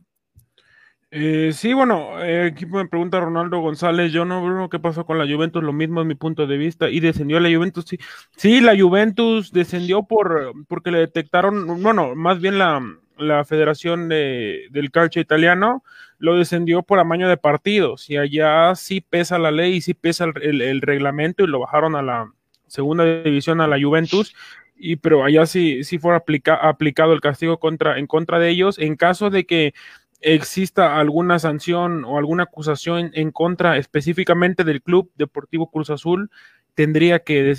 Eh, 1.12 1.52
sí, 1.52 1.72
bueno, 1.72 2.20
eh, 2.22 2.50
aquí 2.52 2.66
me 2.66 2.86
pregunta 2.88 3.20
Ronaldo 3.20 3.60
González, 3.60 4.12
yo 4.12 4.24
no, 4.24 4.44
Bruno, 4.44 4.68
¿qué 4.68 4.78
pasó 4.80 5.06
con 5.06 5.18
la 5.18 5.24
Juventus? 5.24 5.62
Lo 5.62 5.72
mismo 5.72 6.00
es 6.00 6.06
mi 6.06 6.14
punto 6.16 6.46
de 6.46 6.56
vista. 6.56 6.90
Y 6.90 7.00
descendió 7.00 7.38
la 7.40 7.54
Juventus, 7.54 7.84
sí. 7.86 7.98
Sí, 8.36 8.60
la 8.60 8.76
Juventus 8.78 9.52
descendió 9.52 10.02
por 10.02 10.52
porque 10.68 10.90
le 10.90 10.98
detectaron, 10.98 11.82
bueno, 11.82 12.14
más 12.16 12.40
bien 12.40 12.58
la, 12.58 12.82
la 13.18 13.44
Federación 13.44 14.08
de, 14.08 14.66
del 14.70 14.90
Calcio 14.90 15.22
Italiano 15.22 15.82
lo 16.18 16.36
descendió 16.36 16.82
por 16.82 16.98
amaño 16.98 17.28
de 17.28 17.36
partidos. 17.36 18.10
Y 18.10 18.16
allá 18.16 18.74
sí 18.74 19.00
pesa 19.00 19.38
la 19.38 19.50
ley 19.50 19.74
y 19.76 19.80
sí 19.80 19.94
pesa 19.94 20.24
el, 20.24 20.80
reglamento 20.82 21.44
y 21.44 21.46
lo 21.46 21.60
bajaron 21.60 21.94
a 21.94 22.02
la 22.02 22.32
segunda 22.66 23.04
división 23.22 23.60
a 23.60 23.68
la 23.68 23.80
Juventus 23.80 24.34
y 24.78 24.96
pero 24.96 25.24
allá 25.24 25.46
sí, 25.46 25.84
sí 25.84 25.98
fue 25.98 26.14
aplicado 26.14 27.12
el 27.12 27.20
castigo 27.20 27.58
contra, 27.58 27.98
en 27.98 28.06
contra 28.06 28.38
de 28.38 28.50
ellos. 28.50 28.78
En 28.78 28.96
caso 28.96 29.30
de 29.30 29.46
que 29.46 29.72
exista 30.20 30.98
alguna 30.98 31.38
sanción 31.38 32.04
o 32.04 32.18
alguna 32.18 32.44
acusación 32.44 33.10
en 33.14 33.30
contra 33.30 33.76
específicamente 33.76 34.64
del 34.64 34.82
Club 34.82 35.10
Deportivo 35.16 35.70
Cruz 35.70 35.90
Azul, 35.90 36.30
tendría 36.74 37.20
que 37.20 37.54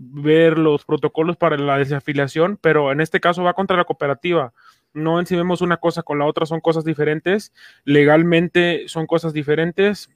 ver 0.00 0.58
los 0.58 0.84
protocolos 0.84 1.36
para 1.36 1.58
la 1.58 1.76
desafiliación, 1.76 2.58
pero 2.60 2.92
en 2.92 3.00
este 3.00 3.20
caso 3.20 3.42
va 3.42 3.52
contra 3.52 3.76
la 3.76 3.84
cooperativa. 3.84 4.52
No 4.94 5.20
encimemos 5.20 5.60
una 5.60 5.76
cosa 5.76 6.02
con 6.02 6.18
la 6.18 6.24
otra, 6.24 6.46
son 6.46 6.60
cosas 6.60 6.84
diferentes. 6.84 7.52
Legalmente 7.84 8.84
son 8.86 9.06
cosas 9.06 9.32
diferentes. 9.32 10.08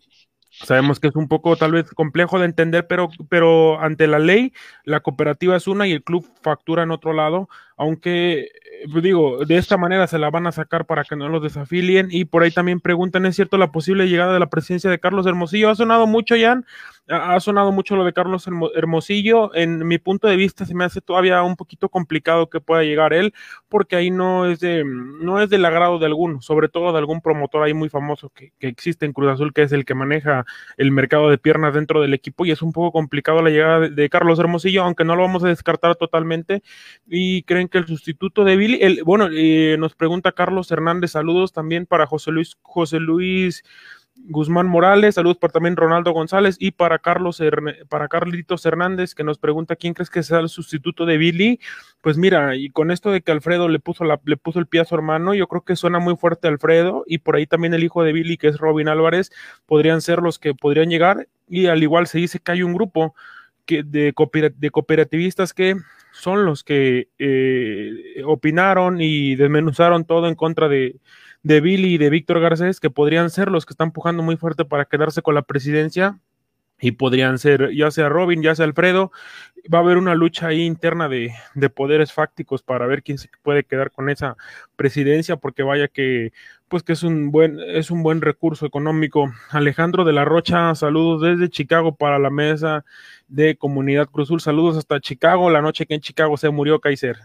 Sabemos 0.50 0.98
que 0.98 1.08
es 1.08 1.16
un 1.16 1.28
poco 1.28 1.56
tal 1.56 1.72
vez 1.72 1.90
complejo 1.92 2.38
de 2.38 2.46
entender, 2.46 2.86
pero, 2.86 3.10
pero 3.28 3.80
ante 3.80 4.06
la 4.06 4.18
ley, 4.18 4.54
la 4.84 5.00
cooperativa 5.00 5.56
es 5.56 5.66
una 5.66 5.86
y 5.86 5.92
el 5.92 6.02
club 6.02 6.26
factura 6.42 6.84
en 6.84 6.90
otro 6.90 7.12
lado, 7.12 7.48
aunque 7.78 8.50
pues 8.90 9.02
digo, 9.02 9.44
de 9.44 9.56
esta 9.56 9.76
manera 9.76 10.06
se 10.06 10.18
la 10.18 10.30
van 10.30 10.46
a 10.46 10.52
sacar 10.52 10.86
para 10.86 11.04
que 11.04 11.16
no 11.16 11.28
los 11.28 11.42
desafilien. 11.42 12.08
Y 12.10 12.24
por 12.24 12.42
ahí 12.42 12.50
también 12.50 12.80
preguntan, 12.80 13.26
¿es 13.26 13.36
cierto 13.36 13.58
la 13.58 13.72
posible 13.72 14.08
llegada 14.08 14.32
de 14.32 14.40
la 14.40 14.50
presidencia 14.50 14.90
de 14.90 14.98
Carlos 14.98 15.26
Hermosillo? 15.26 15.70
Ha 15.70 15.74
sonado 15.74 16.06
mucho, 16.06 16.34
Jan, 16.38 16.64
ha 17.08 17.38
sonado 17.40 17.72
mucho 17.72 17.96
lo 17.96 18.04
de 18.04 18.12
Carlos 18.12 18.48
Hermosillo. 18.74 19.54
En 19.54 19.86
mi 19.86 19.98
punto 19.98 20.28
de 20.28 20.36
vista, 20.36 20.64
se 20.64 20.74
me 20.74 20.84
hace 20.84 21.00
todavía 21.00 21.42
un 21.42 21.56
poquito 21.56 21.88
complicado 21.88 22.48
que 22.48 22.60
pueda 22.60 22.82
llegar 22.82 23.12
él, 23.12 23.34
porque 23.68 23.96
ahí 23.96 24.10
no 24.10 24.46
es 24.46 24.60
de, 24.60 24.84
no 24.84 25.40
es 25.40 25.50
del 25.50 25.64
agrado 25.64 25.98
de 25.98 26.06
alguno, 26.06 26.40
sobre 26.40 26.68
todo 26.68 26.92
de 26.92 26.98
algún 26.98 27.20
promotor 27.20 27.62
ahí 27.62 27.74
muy 27.74 27.88
famoso 27.88 28.30
que, 28.30 28.52
que 28.58 28.68
existe 28.68 29.06
en 29.06 29.12
Cruz 29.12 29.30
Azul, 29.32 29.52
que 29.52 29.62
es 29.62 29.72
el 29.72 29.84
que 29.84 29.94
maneja 29.94 30.44
el 30.76 30.92
mercado 30.92 31.30
de 31.30 31.38
piernas 31.38 31.74
dentro 31.74 32.00
del 32.00 32.14
equipo, 32.14 32.44
y 32.44 32.50
es 32.50 32.62
un 32.62 32.72
poco 32.72 32.92
complicado 32.92 33.42
la 33.42 33.50
llegada 33.50 33.80
de, 33.80 33.90
de 33.90 34.08
Carlos 34.08 34.38
Hermosillo, 34.38 34.82
aunque 34.82 35.04
no 35.04 35.16
lo 35.16 35.22
vamos 35.22 35.44
a 35.44 35.48
descartar 35.48 35.96
totalmente. 35.96 36.62
Y 37.06 37.42
creen 37.44 37.67
que 37.68 37.78
el 37.78 37.86
sustituto 37.86 38.44
de 38.44 39.02
bueno, 39.04 39.28
eh, 39.32 39.76
nos 39.78 39.94
pregunta 39.94 40.32
Carlos 40.32 40.70
Hernández, 40.70 41.12
saludos 41.12 41.52
también 41.52 41.86
para 41.86 42.06
José 42.06 42.30
Luis, 42.30 42.56
José 42.62 43.00
Luis 43.00 43.62
Guzmán 44.26 44.66
Morales, 44.66 45.14
saludos 45.14 45.38
para 45.38 45.52
también 45.52 45.76
Ronaldo 45.76 46.12
González 46.12 46.56
y 46.58 46.72
para 46.72 46.98
Carlos 46.98 47.40
para 47.88 48.08
Carlitos 48.08 48.66
Hernández 48.66 49.14
que 49.14 49.24
nos 49.24 49.38
pregunta 49.38 49.76
quién 49.76 49.94
crees 49.94 50.10
que 50.10 50.22
sea 50.22 50.40
el 50.40 50.48
sustituto 50.48 51.06
de 51.06 51.18
Billy. 51.18 51.60
Pues 52.00 52.16
mira, 52.16 52.56
y 52.56 52.70
con 52.70 52.90
esto 52.90 53.10
de 53.10 53.22
que 53.22 53.32
Alfredo 53.32 53.68
le 53.68 53.78
puso 53.78 54.04
la, 54.04 54.20
le 54.24 54.36
puso 54.36 54.58
el 54.58 54.66
pie 54.66 54.80
a 54.80 54.84
su 54.84 54.94
hermano, 54.94 55.34
yo 55.34 55.46
creo 55.46 55.62
que 55.62 55.76
suena 55.76 55.98
muy 55.98 56.16
fuerte 56.16 56.48
Alfredo 56.48 57.04
y 57.06 57.18
por 57.18 57.36
ahí 57.36 57.46
también 57.46 57.74
el 57.74 57.84
hijo 57.84 58.02
de 58.02 58.12
Billy 58.12 58.36
que 58.36 58.48
es 58.48 58.58
Robin 58.58 58.88
Álvarez 58.88 59.30
podrían 59.66 60.00
ser 60.00 60.18
los 60.18 60.38
que 60.38 60.54
podrían 60.54 60.90
llegar 60.90 61.28
y 61.48 61.66
al 61.66 61.82
igual 61.82 62.06
se 62.06 62.18
dice 62.18 62.40
que 62.40 62.52
hay 62.52 62.62
un 62.62 62.74
grupo 62.74 63.14
que 63.64 63.82
de 63.82 64.12
cooperativistas 64.14 65.52
que 65.52 65.76
son 66.18 66.44
los 66.44 66.64
que 66.64 67.08
eh, 67.18 68.22
opinaron 68.24 69.00
y 69.00 69.36
desmenuzaron 69.36 70.04
todo 70.04 70.28
en 70.28 70.34
contra 70.34 70.68
de, 70.68 71.00
de 71.42 71.60
Billy 71.60 71.94
y 71.94 71.98
de 71.98 72.10
Víctor 72.10 72.40
Garcés, 72.40 72.80
que 72.80 72.90
podrían 72.90 73.30
ser 73.30 73.50
los 73.50 73.66
que 73.66 73.72
están 73.72 73.88
empujando 73.88 74.22
muy 74.22 74.36
fuerte 74.36 74.64
para 74.64 74.84
quedarse 74.84 75.22
con 75.22 75.34
la 75.34 75.42
presidencia 75.42 76.18
y 76.80 76.92
podrían 76.92 77.38
ser 77.38 77.70
ya 77.74 77.90
sea 77.90 78.08
Robin, 78.08 78.42
ya 78.42 78.54
sea 78.54 78.64
Alfredo, 78.64 79.10
va 79.72 79.78
a 79.78 79.82
haber 79.82 79.96
una 79.96 80.14
lucha 80.14 80.48
ahí 80.48 80.64
interna 80.64 81.08
de, 81.08 81.32
de, 81.54 81.70
poderes 81.70 82.12
fácticos 82.12 82.62
para 82.62 82.86
ver 82.86 83.02
quién 83.02 83.18
se 83.18 83.28
puede 83.42 83.64
quedar 83.64 83.90
con 83.90 84.08
esa 84.08 84.36
presidencia, 84.76 85.36
porque 85.36 85.62
vaya 85.62 85.88
que, 85.88 86.32
pues 86.68 86.82
que 86.82 86.92
es 86.92 87.02
un 87.02 87.30
buen, 87.30 87.58
es 87.60 87.90
un 87.90 88.02
buen 88.02 88.20
recurso 88.20 88.66
económico. 88.66 89.32
Alejandro 89.50 90.04
de 90.04 90.12
la 90.12 90.24
Rocha, 90.24 90.74
saludos 90.74 91.22
desde 91.22 91.50
Chicago 91.50 91.94
para 91.96 92.18
la 92.18 92.30
mesa 92.30 92.84
de 93.26 93.56
Comunidad 93.56 94.06
Cruzul, 94.06 94.40
saludos 94.40 94.76
hasta 94.76 95.00
Chicago, 95.00 95.50
la 95.50 95.62
noche 95.62 95.86
que 95.86 95.94
en 95.94 96.00
Chicago 96.00 96.36
se 96.36 96.50
murió 96.50 96.80
Kaiser. 96.80 97.18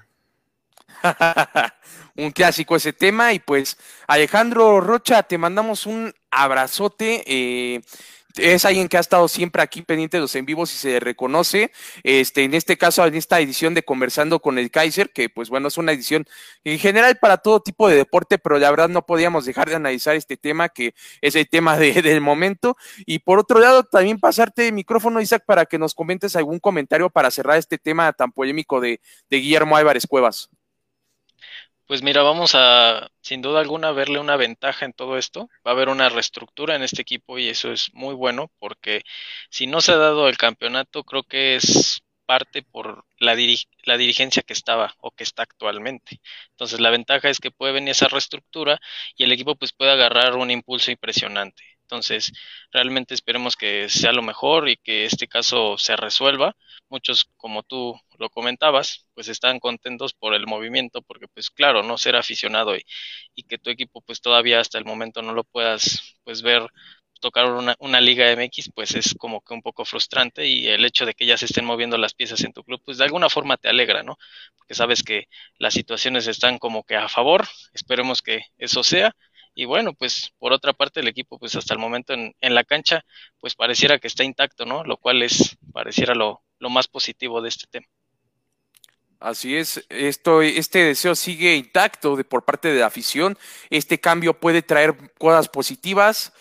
un 2.16 2.32
clásico 2.32 2.76
ese 2.76 2.94
tema 2.94 3.34
y 3.34 3.40
pues 3.40 3.78
Alejandro 4.08 4.80
Rocha, 4.80 5.24
te 5.24 5.38
mandamos 5.38 5.86
un 5.86 6.14
abrazote. 6.32 7.24
Eh, 7.26 7.82
es 8.36 8.66
alguien 8.66 8.88
que 8.88 8.98
ha 8.98 9.00
estado 9.00 9.28
siempre 9.28 9.62
aquí 9.62 9.82
pendiente 9.82 10.18
de 10.18 10.22
los 10.22 10.36
en 10.36 10.46
vivos 10.46 10.74
y 10.74 10.78
se 10.78 11.00
reconoce. 11.00 11.72
Este, 12.04 12.44
en 12.44 12.54
este 12.54 12.78
caso, 12.78 13.06
en 13.06 13.16
esta 13.16 13.40
edición 13.40 13.74
de 13.74 13.84
Conversando 13.84 14.40
con 14.40 14.58
el 14.58 14.72
Kaiser, 14.72 15.12
que 15.12 15.30
pues 15.30 15.50
bueno, 15.50 15.68
es 15.68 15.78
una 15.78 15.92
edición 15.92 16.26
en 16.64 16.80
general 16.80 17.18
para 17.20 17.38
todo 17.38 17.62
tipo 17.62 17.88
de 17.88 17.96
deporte, 17.96 18.40
pero 18.40 18.58
la 18.58 18.70
verdad 18.72 18.90
no 18.90 19.06
podíamos 19.06 19.46
dejar 19.46 19.70
de 19.70 19.76
analizar 19.76 20.16
este 20.16 20.38
tema, 20.38 20.70
que 20.70 20.96
es 21.22 21.36
el 21.36 21.48
tema 21.48 21.78
de, 21.78 22.02
del 22.02 22.22
momento. 22.22 22.76
Y 23.06 23.20
por 23.20 23.40
otro 23.40 23.60
lado, 23.60 23.84
también 23.84 24.20
pasarte 24.20 24.68
el 24.68 24.74
micrófono, 24.74 25.22
Isaac, 25.22 25.44
para 25.46 25.66
que 25.66 25.78
nos 25.78 25.94
comentes 25.94 26.36
algún 26.36 26.60
comentario 26.60 27.10
para 27.10 27.32
cerrar 27.32 27.58
este 27.58 27.78
tema 27.78 28.12
tan 28.14 28.32
polémico 28.32 28.82
de 28.82 29.00
Guillermo 29.30 29.78
Álvarez 29.78 30.08
Cuevas. 30.08 30.50
Pues 31.86 32.02
mira, 32.02 32.24
vamos 32.24 32.54
a, 32.56 33.10
sin 33.22 33.42
duda 33.42 33.60
alguna, 33.60 33.92
verle 33.92 34.20
una 34.20 34.38
ventaja 34.38 34.86
en 34.86 34.94
todo 34.94 35.18
esto. 35.18 35.50
Va 35.66 35.72
a 35.72 35.74
haber 35.74 35.90
una 35.90 36.10
reestructura 36.10 36.76
en 36.76 36.84
este 36.84 37.02
equipo 37.02 37.38
y 37.38 37.50
eso 37.50 37.72
es 37.72 37.94
muy 37.94 38.16
bueno 38.16 38.52
porque 38.60 39.04
si 39.50 39.68
no 39.68 39.82
se 39.82 39.92
ha 39.94 39.98
dado 39.98 40.30
el 40.30 40.38
campeonato, 40.38 41.04
creo 41.04 41.24
que 41.24 41.56
es 41.56 42.02
parte 42.26 42.64
por 42.64 43.06
la, 43.20 43.36
la 43.84 43.98
dirigencia 43.98 44.44
que 44.44 44.54
estaba 44.54 44.96
o 45.00 45.12
que 45.12 45.24
está 45.24 45.44
actualmente. 45.44 46.22
Entonces 46.52 46.80
la 46.80 46.90
ventaja 46.90 47.30
es 47.30 47.40
que 47.40 47.52
puede 47.52 47.74
venir 47.74 47.90
esa 47.92 48.08
reestructura 48.08 48.80
y 49.18 49.24
el 49.26 49.32
equipo 49.34 49.56
pues 49.56 49.74
puede 49.74 49.92
agarrar 49.92 50.36
un 50.36 50.52
impulso 50.52 50.90
impresionante. 50.92 51.64
Entonces, 51.94 52.34
realmente 52.72 53.14
esperemos 53.14 53.56
que 53.56 53.88
sea 53.88 54.14
lo 54.14 54.24
mejor 54.24 54.68
y 54.68 54.78
que 54.78 55.06
este 55.06 55.28
caso 55.28 55.78
se 55.78 55.96
resuelva. 55.96 56.56
Muchos, 56.90 57.26
como 57.38 57.62
tú 57.62 57.96
lo 58.18 58.32
comentabas, 58.32 59.06
pues 59.14 59.28
están 59.28 59.60
contentos 59.60 60.14
por 60.16 60.34
el 60.34 60.48
movimiento, 60.48 61.04
porque 61.04 61.28
pues 61.28 61.52
claro, 61.52 61.84
no 61.84 62.00
ser 62.00 62.16
aficionado 62.16 62.76
y, 62.76 62.84
y 63.36 63.44
que 63.44 63.60
tu 63.60 63.70
equipo 63.70 64.02
pues 64.02 64.22
todavía 64.22 64.60
hasta 64.60 64.80
el 64.80 64.86
momento 64.86 65.22
no 65.22 65.34
lo 65.34 65.44
puedas 65.44 66.18
pues 66.24 66.42
ver 66.42 66.68
tocar 67.20 67.46
una, 67.46 67.76
una, 67.80 68.02
liga 68.02 68.32
MX, 68.32 68.72
pues 68.74 68.96
es 68.96 69.16
como 69.18 69.42
que 69.42 69.54
un 69.54 69.62
poco 69.62 69.86
frustrante 69.86 70.48
y 70.48 70.68
el 70.68 70.84
hecho 70.84 71.06
de 71.06 71.14
que 71.14 71.26
ya 71.26 71.38
se 71.38 71.46
estén 71.46 71.64
moviendo 71.64 71.98
las 71.98 72.14
piezas 72.16 72.44
en 72.44 72.54
tu 72.54 72.64
club, 72.64 72.82
pues 72.84 72.98
de 72.98 73.06
alguna 73.06 73.30
forma 73.30 73.56
te 73.58 73.70
alegra, 73.70 74.04
¿no? 74.04 74.18
Porque 74.58 74.74
sabes 74.74 75.04
que 75.04 75.30
las 75.58 75.74
situaciones 75.74 76.28
están 76.28 76.58
como 76.60 76.84
que 76.84 76.96
a 76.96 77.08
favor, 77.08 77.48
esperemos 77.74 78.22
que 78.22 78.42
eso 78.58 78.84
sea 78.84 79.16
y 79.56 79.66
bueno, 79.66 79.94
pues 79.94 80.34
por 80.40 80.54
otra 80.54 80.74
parte 80.74 81.00
el 81.00 81.08
equipo 81.08 81.40
pues 81.40 81.56
hasta 81.56 81.74
el 81.74 81.80
momento 81.80 82.14
en, 82.14 82.34
en 82.42 82.56
la 82.56 82.64
cancha 82.64 83.04
pues 83.40 83.56
pareciera 83.56 84.00
que 84.00 84.08
está 84.08 84.24
intacto, 84.24 84.66
¿no? 84.66 84.84
Lo 84.84 84.98
cual 84.98 85.22
es 85.24 85.58
pareciera 85.72 86.16
lo, 86.16 86.44
lo 86.60 86.70
más 86.70 86.88
positivo 86.88 87.42
de 87.42 87.50
este 87.50 87.68
tema. 87.70 87.88
Así 89.20 89.56
es, 89.56 89.86
esto, 89.88 90.42
este 90.42 90.80
deseo 90.80 91.16
sigue 91.16 91.56
intacto 91.56 92.18
de, 92.18 92.26
por 92.26 92.44
parte 92.44 92.74
de 92.74 92.82
la 92.82 92.88
afición. 92.88 93.38
Este 93.70 93.98
cambio 93.98 94.38
puede 94.38 94.62
traer 94.62 95.14
cosas 95.18 95.48
positivas 95.48 96.34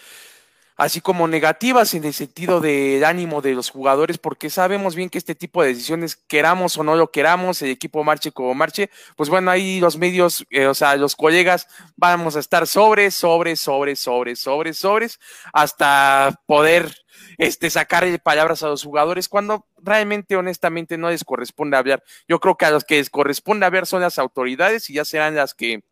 así 0.76 1.00
como 1.00 1.28
negativas 1.28 1.94
en 1.94 2.04
el 2.04 2.14
sentido 2.14 2.60
del 2.60 3.04
ánimo 3.04 3.42
de 3.42 3.54
los 3.54 3.70
jugadores, 3.70 4.18
porque 4.18 4.50
sabemos 4.50 4.94
bien 4.94 5.10
que 5.10 5.18
este 5.18 5.34
tipo 5.34 5.62
de 5.62 5.68
decisiones, 5.68 6.16
queramos 6.16 6.76
o 6.76 6.84
no 6.84 6.96
lo 6.96 7.10
queramos, 7.10 7.62
el 7.62 7.70
equipo 7.70 8.04
marche 8.04 8.32
como 8.32 8.54
marche, 8.54 8.90
pues 9.16 9.28
bueno, 9.28 9.50
ahí 9.50 9.80
los 9.80 9.96
medios, 9.96 10.44
eh, 10.50 10.66
o 10.66 10.74
sea, 10.74 10.96
los 10.96 11.16
colegas 11.16 11.66
vamos 11.96 12.36
a 12.36 12.40
estar 12.40 12.66
sobre, 12.66 13.10
sobre, 13.10 13.56
sobre, 13.56 13.96
sobre, 13.96 14.36
sobre, 14.36 14.72
sobres, 14.74 15.20
hasta 15.52 16.40
poder 16.46 16.94
este, 17.38 17.70
sacar 17.70 18.04
palabras 18.22 18.62
a 18.62 18.68
los 18.68 18.84
jugadores 18.84 19.28
cuando 19.28 19.66
realmente, 19.82 20.36
honestamente, 20.36 20.98
no 20.98 21.10
les 21.10 21.24
corresponde 21.24 21.76
hablar. 21.76 22.02
Yo 22.28 22.40
creo 22.40 22.56
que 22.56 22.66
a 22.66 22.70
los 22.70 22.84
que 22.84 22.96
les 22.96 23.10
corresponde 23.10 23.66
hablar 23.66 23.86
son 23.86 24.02
las 24.02 24.18
autoridades 24.18 24.88
y 24.90 24.94
ya 24.94 25.04
serán 25.04 25.34
las 25.34 25.54
que, 25.54 25.84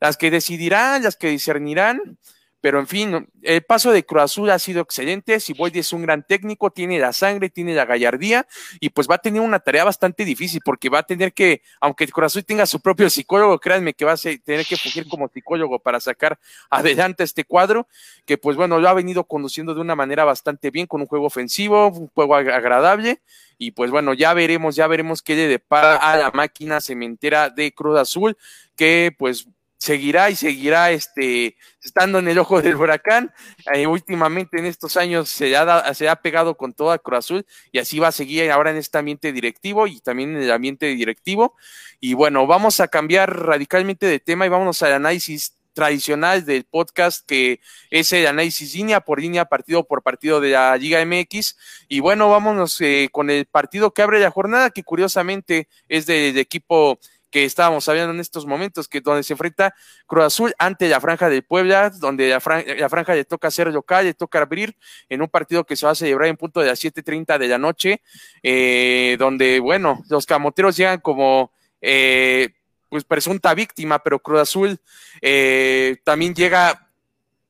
las 0.00 0.16
que 0.16 0.30
decidirán, 0.30 1.02
las 1.02 1.16
que 1.16 1.28
discernirán 1.28 2.18
pero 2.62 2.78
en 2.78 2.86
fin, 2.86 3.28
el 3.42 3.62
paso 3.62 3.90
de 3.90 4.06
Cruz 4.06 4.22
Azul 4.22 4.48
ha 4.50 4.58
sido 4.60 4.82
excelente. 4.82 5.40
Siboldi 5.40 5.80
es 5.80 5.92
un 5.92 6.02
gran 6.02 6.24
técnico, 6.24 6.70
tiene 6.70 7.00
la 7.00 7.12
sangre, 7.12 7.50
tiene 7.50 7.74
la 7.74 7.84
gallardía 7.84 8.46
y 8.78 8.90
pues 8.90 9.08
va 9.10 9.16
a 9.16 9.18
tener 9.18 9.42
una 9.42 9.58
tarea 9.58 9.82
bastante 9.82 10.24
difícil 10.24 10.60
porque 10.64 10.88
va 10.88 11.00
a 11.00 11.02
tener 11.02 11.32
que, 11.32 11.62
aunque 11.80 12.06
Cruz 12.06 12.26
Azul 12.26 12.44
tenga 12.44 12.64
su 12.66 12.80
propio 12.80 13.10
psicólogo, 13.10 13.58
créanme 13.58 13.94
que 13.94 14.04
va 14.04 14.12
a 14.12 14.16
tener 14.16 14.64
que 14.64 14.76
fugir 14.76 15.08
como 15.08 15.28
psicólogo 15.28 15.80
para 15.80 15.98
sacar 15.98 16.38
adelante 16.70 17.24
este 17.24 17.42
cuadro, 17.42 17.88
que 18.26 18.38
pues 18.38 18.56
bueno, 18.56 18.78
lo 18.78 18.88
ha 18.88 18.94
venido 18.94 19.24
conduciendo 19.24 19.74
de 19.74 19.80
una 19.80 19.96
manera 19.96 20.22
bastante 20.22 20.70
bien 20.70 20.86
con 20.86 21.00
un 21.00 21.08
juego 21.08 21.26
ofensivo, 21.26 21.88
un 21.88 22.06
juego 22.14 22.36
agradable 22.36 23.22
y 23.58 23.72
pues 23.72 23.90
bueno, 23.90 24.14
ya 24.14 24.34
veremos, 24.34 24.76
ya 24.76 24.86
veremos 24.86 25.20
qué 25.20 25.34
le 25.34 25.48
depara 25.48 25.96
a 25.96 26.16
la 26.16 26.30
máquina 26.30 26.80
cementera 26.80 27.50
de 27.50 27.72
Cruz 27.72 27.98
Azul, 27.98 28.36
que 28.76 29.12
pues 29.18 29.48
seguirá 29.82 30.30
y 30.30 30.36
seguirá 30.36 30.92
este, 30.92 31.56
estando 31.82 32.20
en 32.20 32.28
el 32.28 32.38
ojo 32.38 32.62
del 32.62 32.76
huracán. 32.76 33.32
Eh, 33.74 33.88
últimamente 33.88 34.58
en 34.60 34.66
estos 34.66 34.96
años 34.96 35.28
se 35.28 35.56
ha, 35.56 35.92
se 35.92 36.08
ha 36.08 36.14
pegado 36.16 36.56
con 36.56 36.72
toda 36.72 36.98
Cruz 36.98 37.32
y 37.72 37.78
así 37.80 37.98
va 37.98 38.08
a 38.08 38.12
seguir 38.12 38.48
ahora 38.52 38.70
en 38.70 38.76
este 38.76 38.98
ambiente 38.98 39.32
directivo 39.32 39.88
y 39.88 39.98
también 40.00 40.36
en 40.36 40.42
el 40.44 40.52
ambiente 40.52 40.86
directivo. 40.86 41.56
Y 41.98 42.14
bueno, 42.14 42.46
vamos 42.46 42.78
a 42.78 42.86
cambiar 42.86 43.36
radicalmente 43.36 44.06
de 44.06 44.20
tema 44.20 44.46
y 44.46 44.50
vámonos 44.50 44.82
al 44.84 44.92
análisis 44.92 45.56
tradicional 45.72 46.44
del 46.44 46.64
podcast 46.64 47.26
que 47.26 47.60
es 47.90 48.12
el 48.12 48.26
análisis 48.26 48.74
línea 48.74 49.00
por 49.00 49.20
línea, 49.20 49.46
partido 49.46 49.84
por 49.84 50.02
partido 50.02 50.40
de 50.40 50.50
la 50.50 50.76
Liga 50.76 51.04
MX. 51.04 51.56
Y 51.88 52.00
bueno, 52.00 52.30
vámonos 52.30 52.80
eh, 52.80 53.08
con 53.10 53.30
el 53.30 53.46
partido 53.46 53.92
que 53.92 54.02
abre 54.02 54.20
la 54.20 54.30
jornada, 54.30 54.70
que 54.70 54.84
curiosamente 54.84 55.68
es 55.88 56.06
del 56.06 56.38
equipo 56.38 57.00
que 57.32 57.44
estábamos 57.44 57.88
hablando 57.88 58.12
en 58.12 58.20
estos 58.20 58.46
momentos, 58.46 58.86
que 58.86 59.00
donde 59.00 59.22
se 59.24 59.32
enfrenta 59.32 59.74
Cruz 60.06 60.24
Azul 60.24 60.54
ante 60.58 60.88
la 60.88 61.00
Franja 61.00 61.28
de 61.30 61.42
Puebla, 61.42 61.90
donde 61.90 62.28
la, 62.28 62.40
Franja 62.40 63.14
le 63.14 63.24
toca 63.24 63.50
ser 63.50 63.72
local, 63.72 64.04
le 64.04 64.14
toca 64.14 64.40
abrir 64.40 64.76
en 65.08 65.22
un 65.22 65.28
partido 65.28 65.64
que 65.64 65.74
se 65.74 65.86
va 65.86 65.92
a 65.92 65.94
celebrar 65.96 66.28
en 66.28 66.36
punto 66.36 66.60
de 66.60 66.66
las 66.66 66.84
7.30 66.84 67.38
de 67.38 67.48
la 67.48 67.58
noche, 67.58 68.02
eh, 68.42 69.16
donde, 69.18 69.58
bueno, 69.58 70.04
los 70.08 70.26
camoteros 70.26 70.76
llegan 70.76 71.00
como... 71.00 71.50
Eh, 71.80 72.50
pues 72.88 73.04
presunta 73.04 73.54
víctima, 73.54 74.00
pero 74.00 74.18
Cruz 74.18 74.40
Azul 74.40 74.78
eh, 75.22 75.96
también 76.04 76.34
llega 76.34 76.91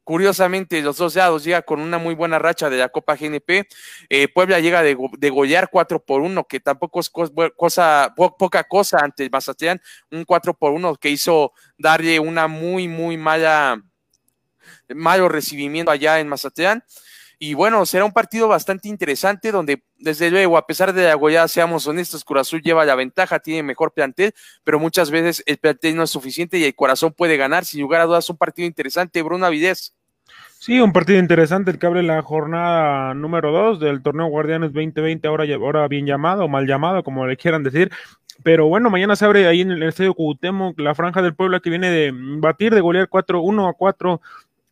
Curiosamente, 0.04 0.82
los 0.82 0.96
dos 0.96 1.14
lados 1.14 1.44
llega 1.44 1.62
con 1.62 1.80
una 1.80 1.98
muy 1.98 2.14
buena 2.14 2.38
racha 2.38 2.68
de 2.68 2.78
la 2.78 2.88
Copa 2.88 3.14
GNP. 3.14 3.68
Eh, 4.08 4.28
Puebla 4.28 4.58
llega 4.58 4.82
de, 4.82 4.96
de 5.18 5.30
golear 5.30 5.70
4 5.70 6.04
por 6.04 6.22
1, 6.22 6.44
que 6.48 6.58
tampoco 6.58 6.98
es 7.00 7.10
cosa, 7.56 8.12
poca 8.16 8.64
cosa 8.64 8.98
ante 8.98 9.22
el 9.22 9.30
Mazatlán. 9.30 9.80
Un 10.10 10.24
4 10.24 10.54
por 10.54 10.72
1 10.72 10.96
que 10.96 11.10
hizo 11.10 11.52
darle 11.78 12.18
una 12.18 12.48
muy, 12.48 12.88
muy 12.88 13.16
mala, 13.16 13.80
malo 14.88 15.28
recibimiento 15.28 15.92
allá 15.92 16.18
en 16.18 16.28
Mazatlán. 16.28 16.82
Y 17.44 17.54
bueno, 17.54 17.84
será 17.86 18.04
un 18.04 18.12
partido 18.12 18.46
bastante 18.46 18.88
interesante 18.88 19.50
donde, 19.50 19.82
desde 19.98 20.30
luego, 20.30 20.56
a 20.56 20.64
pesar 20.64 20.92
de 20.92 21.06
la 21.06 21.14
goleada, 21.14 21.48
seamos 21.48 21.84
honestos, 21.88 22.22
Cruz 22.22 22.42
Azul 22.42 22.62
lleva 22.62 22.84
la 22.84 22.94
ventaja, 22.94 23.40
tiene 23.40 23.64
mejor 23.64 23.92
plantel, 23.92 24.32
pero 24.62 24.78
muchas 24.78 25.10
veces 25.10 25.42
el 25.46 25.58
plantel 25.58 25.96
no 25.96 26.04
es 26.04 26.10
suficiente 26.10 26.56
y 26.56 26.62
el 26.62 26.76
corazón 26.76 27.12
puede 27.12 27.36
ganar. 27.36 27.64
Sin 27.64 27.80
lugar 27.80 28.00
a 28.00 28.04
dudas, 28.04 28.30
un 28.30 28.36
partido 28.36 28.68
interesante, 28.68 29.20
Bruno 29.22 29.44
Avidez. 29.44 29.96
Sí, 30.60 30.78
un 30.78 30.92
partido 30.92 31.18
interesante 31.18 31.72
el 31.72 31.80
que 31.80 31.86
abre 31.86 32.04
la 32.04 32.22
jornada 32.22 33.12
número 33.14 33.50
2 33.50 33.80
del 33.80 34.04
torneo 34.04 34.26
Guardianes 34.26 34.72
2020, 34.72 35.26
ahora, 35.26 35.44
ahora 35.52 35.88
bien 35.88 36.06
llamado, 36.06 36.46
mal 36.46 36.68
llamado, 36.68 37.02
como 37.02 37.26
le 37.26 37.36
quieran 37.36 37.64
decir. 37.64 37.90
Pero 38.44 38.66
bueno, 38.68 38.88
mañana 38.88 39.16
se 39.16 39.24
abre 39.24 39.48
ahí 39.48 39.62
en 39.62 39.72
el 39.72 39.82
estadio 39.82 40.14
Cuauhtémoc 40.14 40.78
la 40.78 40.94
franja 40.94 41.22
del 41.22 41.34
pueblo 41.34 41.60
que 41.60 41.70
viene 41.70 41.90
de 41.90 42.12
batir, 42.14 42.72
de 42.72 42.80
golear 42.80 43.08
4-1 43.08 43.68
a 43.68 43.72
4 43.72 44.20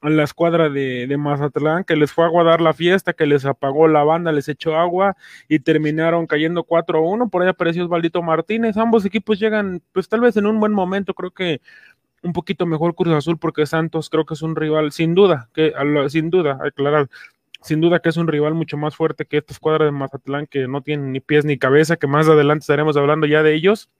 a 0.00 0.10
la 0.10 0.24
escuadra 0.24 0.70
de, 0.70 1.06
de, 1.06 1.16
Mazatlán, 1.16 1.84
que 1.84 1.96
les 1.96 2.12
fue 2.12 2.24
a 2.24 2.28
guardar 2.28 2.60
la 2.60 2.72
fiesta, 2.72 3.12
que 3.12 3.26
les 3.26 3.44
apagó 3.44 3.86
la 3.88 4.02
banda, 4.02 4.32
les 4.32 4.48
echó 4.48 4.76
agua 4.76 5.16
y 5.48 5.60
terminaron 5.60 6.26
cayendo 6.26 6.64
4-1. 6.64 7.28
Por 7.30 7.42
ahí 7.42 7.48
apareció 7.48 7.84
Osvaldito 7.84 8.22
Martínez. 8.22 8.76
Ambos 8.76 9.04
equipos 9.04 9.38
llegan, 9.38 9.82
pues 9.92 10.08
tal 10.08 10.20
vez 10.20 10.36
en 10.36 10.46
un 10.46 10.58
buen 10.58 10.72
momento, 10.72 11.14
creo 11.14 11.30
que 11.32 11.60
un 12.22 12.32
poquito 12.32 12.66
mejor 12.66 12.94
Cruz 12.94 13.14
Azul, 13.14 13.38
porque 13.38 13.66
Santos 13.66 14.10
creo 14.10 14.24
que 14.24 14.34
es 14.34 14.42
un 14.42 14.56
rival, 14.56 14.92
sin 14.92 15.14
duda, 15.14 15.48
que 15.54 15.72
sin 16.08 16.30
duda, 16.30 16.58
aclarar, 16.62 17.08
sin 17.62 17.80
duda 17.80 18.00
que 18.00 18.08
es 18.10 18.16
un 18.16 18.28
rival 18.28 18.54
mucho 18.54 18.76
más 18.76 18.96
fuerte 18.96 19.26
que 19.26 19.38
esta 19.38 19.52
escuadra 19.52 19.84
de 19.84 19.90
Mazatlán, 19.92 20.46
que 20.46 20.68
no 20.68 20.82
tiene 20.82 21.08
ni 21.08 21.20
pies 21.20 21.44
ni 21.44 21.58
cabeza, 21.58 21.96
que 21.96 22.06
más 22.06 22.28
adelante 22.28 22.62
estaremos 22.62 22.96
hablando 22.96 23.26
ya 23.26 23.42
de 23.42 23.54
ellos 23.54 23.90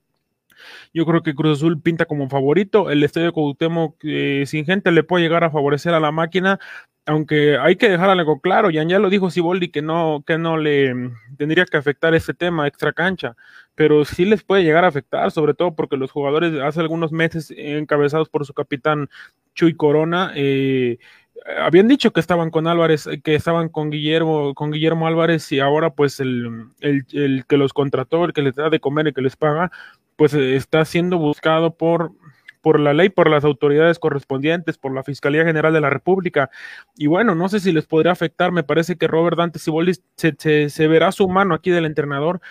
yo 0.92 1.06
creo 1.06 1.22
que 1.22 1.34
Cruz 1.34 1.58
Azul 1.58 1.80
pinta 1.80 2.04
como 2.06 2.28
favorito. 2.28 2.90
El 2.90 3.02
estadio 3.02 3.32
Cuauhtémoc 3.32 3.96
eh, 4.04 4.44
sin 4.46 4.64
gente 4.64 4.90
le 4.90 5.02
puede 5.02 5.24
llegar 5.24 5.44
a 5.44 5.50
favorecer 5.50 5.94
a 5.94 6.00
la 6.00 6.12
máquina, 6.12 6.58
aunque 7.06 7.58
hay 7.58 7.76
que 7.76 7.88
dejar 7.88 8.10
algo 8.10 8.40
claro. 8.40 8.70
Ya, 8.70 8.84
ya 8.84 8.98
lo 8.98 9.10
dijo 9.10 9.30
Siboldi 9.30 9.70
que 9.70 9.82
no, 9.82 10.22
que 10.26 10.38
no 10.38 10.56
le 10.56 10.94
mm, 10.94 11.36
tendría 11.36 11.64
que 11.64 11.76
afectar 11.76 12.14
este 12.14 12.34
tema 12.34 12.66
extra 12.66 12.92
cancha, 12.92 13.36
pero 13.74 14.04
sí 14.04 14.24
les 14.24 14.42
puede 14.42 14.64
llegar 14.64 14.84
a 14.84 14.88
afectar, 14.88 15.30
sobre 15.30 15.54
todo 15.54 15.74
porque 15.74 15.96
los 15.96 16.10
jugadores 16.10 16.60
hace 16.60 16.80
algunos 16.80 17.12
meses 17.12 17.52
encabezados 17.56 18.28
por 18.28 18.46
su 18.46 18.54
capitán 18.54 19.08
Chuy 19.54 19.74
Corona, 19.74 20.32
eh, 20.34 20.98
habían 21.58 21.88
dicho 21.88 22.12
que 22.12 22.20
estaban 22.20 22.50
con 22.50 22.66
Álvarez, 22.66 23.08
que 23.24 23.34
estaban 23.34 23.68
con 23.68 23.90
Guillermo, 23.90 24.54
con 24.54 24.70
Guillermo 24.70 25.06
Álvarez 25.06 25.50
y 25.52 25.60
ahora 25.60 25.90
pues 25.90 26.20
el, 26.20 26.68
el, 26.80 27.06
el 27.12 27.44
que 27.46 27.56
los 27.56 27.72
contrató, 27.72 28.24
el 28.24 28.32
que 28.32 28.42
les 28.42 28.54
da 28.54 28.70
de 28.70 28.80
comer 28.80 29.08
y 29.08 29.12
que 29.12 29.22
les 29.22 29.36
paga, 29.36 29.70
pues 30.20 30.34
está 30.34 30.84
siendo 30.84 31.16
buscado 31.16 31.78
por 31.78 32.12
por 32.60 32.78
la 32.78 32.92
ley, 32.92 33.08
por 33.08 33.30
las 33.30 33.42
autoridades 33.42 33.98
correspondientes, 33.98 34.76
por 34.76 34.92
la 34.92 35.02
Fiscalía 35.02 35.46
General 35.46 35.72
de 35.72 35.80
la 35.80 35.88
República. 35.88 36.50
Y 36.94 37.06
bueno, 37.06 37.34
no 37.34 37.48
sé 37.48 37.58
si 37.58 37.72
les 37.72 37.86
podría 37.86 38.12
afectar, 38.12 38.52
me 38.52 38.62
parece 38.62 38.98
que 38.98 39.06
Robert 39.06 39.38
Dante 39.38 39.58
Siboldi 39.58 39.94
se, 40.16 40.68
se, 40.68 40.88
verá 40.88 41.10
su 41.10 41.26
mano 41.26 41.54
aquí 41.54 41.70
del 41.70 41.86
entrenador 41.86 42.42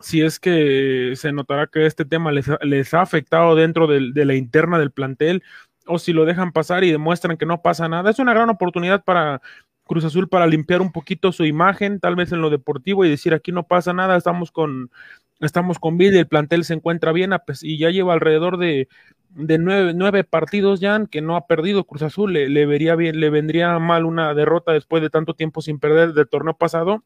si 0.00 0.22
es 0.22 0.40
que 0.40 1.12
se 1.16 1.32
notará 1.32 1.66
que 1.66 1.84
este 1.84 2.06
tema 2.06 2.32
les, 2.32 2.46
les 2.62 2.94
ha 2.94 3.02
afectado 3.02 3.54
dentro 3.54 3.86
de 3.86 4.24
la 4.24 4.34
interna 4.34 4.78
del 4.78 4.90
plantel 4.90 5.42
o 5.86 5.98
si 5.98 6.14
lo 6.14 6.24
dejan 6.24 6.52
pasar 6.52 6.82
y 6.82 6.90
demuestran 6.90 7.36
que 7.36 7.44
no 7.44 7.60
pasa 7.60 7.90
nada. 7.90 8.08
Es 8.08 8.18
una 8.18 8.32
gran 8.32 8.48
oportunidad 8.48 9.04
para 9.04 9.42
Cruz 9.84 10.06
Azul 10.06 10.30
para 10.30 10.46
limpiar 10.46 10.80
un 10.80 10.92
poquito 10.92 11.30
su 11.30 11.44
imagen, 11.44 12.00
tal 12.00 12.16
vez 12.16 12.32
en 12.32 12.40
lo 12.40 12.48
deportivo 12.48 13.04
y 13.04 13.10
decir 13.10 13.34
aquí 13.34 13.52
no 13.52 13.64
pasa 13.64 13.92
nada, 13.92 14.16
estamos 14.16 14.50
con 14.50 14.90
estamos 15.40 15.78
con 15.78 15.98
vida, 15.98 16.18
el 16.18 16.26
plantel 16.26 16.64
se 16.64 16.74
encuentra 16.74 17.12
bien 17.12 17.32
y 17.62 17.78
ya 17.78 17.90
lleva 17.90 18.12
alrededor 18.12 18.58
de, 18.58 18.88
de 19.30 19.58
nueve, 19.58 20.24
partidos 20.24 20.80
ya 20.80 21.04
que 21.06 21.20
no 21.20 21.36
ha 21.36 21.46
perdido 21.46 21.84
Cruz 21.84 22.02
Azul, 22.02 22.32
le, 22.32 22.66
vería 22.66 22.96
bien, 22.96 23.20
le 23.20 23.30
vendría 23.30 23.78
mal 23.78 24.04
una 24.04 24.34
derrota 24.34 24.72
después 24.72 25.02
de 25.02 25.10
tanto 25.10 25.34
tiempo 25.34 25.60
sin 25.60 25.78
perder 25.78 26.12
del 26.12 26.28
torneo 26.28 26.54
pasado. 26.54 27.04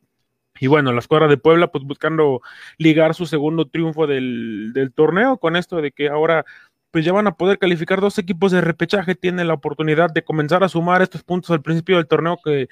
Y 0.61 0.66
bueno, 0.66 0.92
la 0.92 1.01
escuadra 1.01 1.29
de 1.29 1.38
Puebla, 1.38 1.68
pues 1.68 1.85
buscando 1.85 2.42
ligar 2.79 3.14
su 3.14 3.27
segundo 3.27 3.68
triunfo 3.68 4.07
del, 4.07 4.73
del 4.75 4.92
torneo, 4.92 5.38
con 5.38 5.57
esto 5.57 5.81
de 5.81 5.92
que 5.92 6.09
ahora 6.09 6.45
pues 6.90 7.07
ya 7.07 7.12
van 7.12 7.27
a 7.27 7.37
poder 7.37 7.59
calificar 7.59 8.03
dos 8.03 8.18
equipos 8.18 8.53
de 8.53 8.61
repechaje, 8.61 9.14
tienen 9.14 9.49
la 9.49 9.55
oportunidad 9.55 10.12
de 10.12 10.25
comenzar 10.25 10.62
a 10.62 10.68
sumar 10.68 11.01
estos 11.01 11.23
puntos 11.25 11.51
al 11.51 11.62
principio 11.62 11.97
del 11.97 12.07
torneo 12.07 12.38
que 12.45 12.68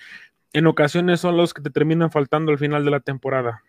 en 0.53 0.67
ocasiones 0.67 1.21
son 1.21 1.37
los 1.39 1.55
que 1.55 1.63
te 1.63 1.71
terminan 1.71 2.11
faltando 2.11 2.53
al 2.53 2.59
final 2.59 2.85
de 2.85 2.91
la 2.91 3.01
temporada. 3.01 3.63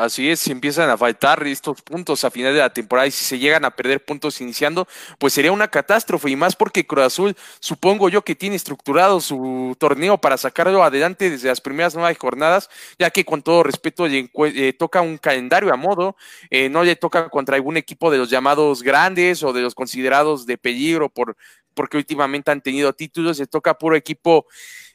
Así 0.00 0.30
es, 0.30 0.40
si 0.40 0.50
empiezan 0.50 0.88
a 0.88 0.96
faltar 0.96 1.46
estos 1.46 1.82
puntos 1.82 2.24
a 2.24 2.30
final 2.30 2.54
de 2.54 2.60
la 2.60 2.72
temporada 2.72 3.06
y 3.06 3.10
si 3.10 3.22
se 3.22 3.38
llegan 3.38 3.66
a 3.66 3.70
perder 3.70 4.02
puntos 4.02 4.40
iniciando, 4.40 4.88
pues 5.18 5.34
sería 5.34 5.52
una 5.52 5.68
catástrofe 5.68 6.30
y 6.30 6.36
más 6.36 6.56
porque 6.56 6.86
Cruz 6.86 7.04
Azul, 7.04 7.36
supongo 7.60 8.08
yo 8.08 8.22
que 8.22 8.34
tiene 8.34 8.56
estructurado 8.56 9.20
su 9.20 9.76
torneo 9.78 10.16
para 10.16 10.38
sacarlo 10.38 10.82
adelante 10.82 11.28
desde 11.28 11.48
las 11.48 11.60
primeras 11.60 11.94
nueve 11.94 12.16
jornadas, 12.18 12.70
ya 12.98 13.10
que 13.10 13.26
con 13.26 13.42
todo 13.42 13.62
respeto 13.62 14.08
le, 14.08 14.30
eh, 14.54 14.72
toca 14.72 15.02
un 15.02 15.18
calendario 15.18 15.70
a 15.70 15.76
modo, 15.76 16.16
eh, 16.48 16.70
no 16.70 16.82
le 16.82 16.96
toca 16.96 17.28
contra 17.28 17.56
algún 17.56 17.76
equipo 17.76 18.10
de 18.10 18.16
los 18.16 18.30
llamados 18.30 18.82
grandes 18.82 19.42
o 19.42 19.52
de 19.52 19.60
los 19.60 19.74
considerados 19.74 20.46
de 20.46 20.56
peligro 20.56 21.10
por 21.10 21.36
porque 21.74 21.98
últimamente 21.98 22.50
han 22.50 22.62
tenido 22.62 22.94
títulos, 22.94 23.38
le 23.38 23.46
toca 23.46 23.74
puro 23.74 23.96
equipo 23.96 24.46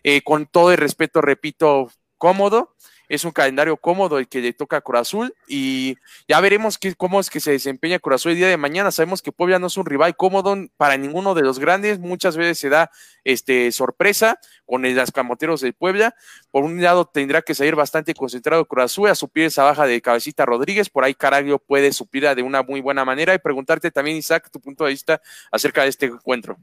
eh, 0.04 0.24
con 0.24 0.48
todo 0.48 0.72
el 0.72 0.78
respeto, 0.78 1.22
repito, 1.22 1.92
cómodo 2.18 2.76
es 3.10 3.26
un 3.26 3.32
calendario 3.32 3.78
cómodo 3.78 4.18
el 4.18 4.28
que 4.28 4.42
le 4.42 4.54
toca 4.54 4.78
a 4.78 4.82
Cruz 4.82 5.02
Azul 5.02 5.36
y 5.48 5.98
ya 6.28 6.40
veremos 6.40 6.80
cómo 6.98 7.20
es 7.20 7.30
que 7.30 7.40
se 7.40 7.52
desempeña 7.52 8.00
Cruz 8.00 8.16
Azul 8.16 8.32
el 8.32 8.38
día 8.38 8.48
de 8.48 8.58
mañana. 8.58 8.92
Sabemos 8.92 9.22
que 9.22 9.32
Puebla 9.32 9.60
no 9.60 9.68
es 9.68 9.78
un 9.78 9.86
rival 9.86 10.16
cómodo 10.16 10.56
para 10.78 10.98
ninguno 10.98 11.34
de 11.34 11.42
los 11.42 11.60
grandes, 11.60 12.00
muchas 12.00 12.38
veces 12.38 12.60
se 12.60 12.70
da 12.70 12.92
este, 13.24 13.72
sorpresa 13.72 14.40
con 14.66 14.86
el, 14.86 14.96
las 14.96 15.12
camoteros 15.12 15.62
de 15.62 15.74
Puebla. 15.74 16.16
Por 16.52 16.64
un 16.64 16.82
lado 16.82 17.06
tendrá 17.06 17.42
que 17.42 17.56
salir 17.56 17.76
bastante 17.76 18.14
concentrado 18.14 18.66
Cruz 18.66 18.86
Azul 18.86 19.10
a 19.10 19.16
suplir 19.16 19.46
esa 19.46 19.64
baja 19.64 19.86
de 19.86 20.02
Cabecita 20.02 20.46
Rodríguez, 20.46 20.90
por 20.90 21.04
ahí 21.04 21.14
Caraglio 21.14 21.60
puede 21.60 21.92
suplirla 21.92 22.36
de 22.36 22.44
una 22.44 22.64
muy 22.64 22.82
buena 22.82 23.06
manera 23.06 23.34
y 23.34 23.40
preguntarte 23.40 23.92
también, 23.92 24.18
Isaac, 24.18 24.50
tu 24.52 24.60
punto 24.60 24.86
de 24.86 24.92
vista 24.92 25.22
acerca 25.52 25.84
de 25.84 25.90
este 25.90 26.06
encuentro. 26.08 26.58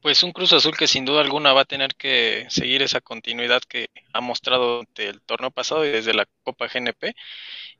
Pues 0.00 0.22
un 0.22 0.32
Cruz 0.32 0.52
Azul 0.52 0.76
que 0.76 0.86
sin 0.86 1.04
duda 1.04 1.20
alguna 1.20 1.52
va 1.52 1.62
a 1.62 1.64
tener 1.64 1.94
que 1.96 2.46
seguir 2.50 2.82
esa 2.82 3.00
continuidad 3.00 3.62
que 3.68 3.88
ha 4.12 4.20
mostrado 4.20 4.76
durante 4.76 5.08
el 5.08 5.20
torneo 5.22 5.50
pasado 5.50 5.84
y 5.84 5.90
desde 5.90 6.14
la 6.14 6.26
Copa 6.44 6.68
GNP 6.68 7.14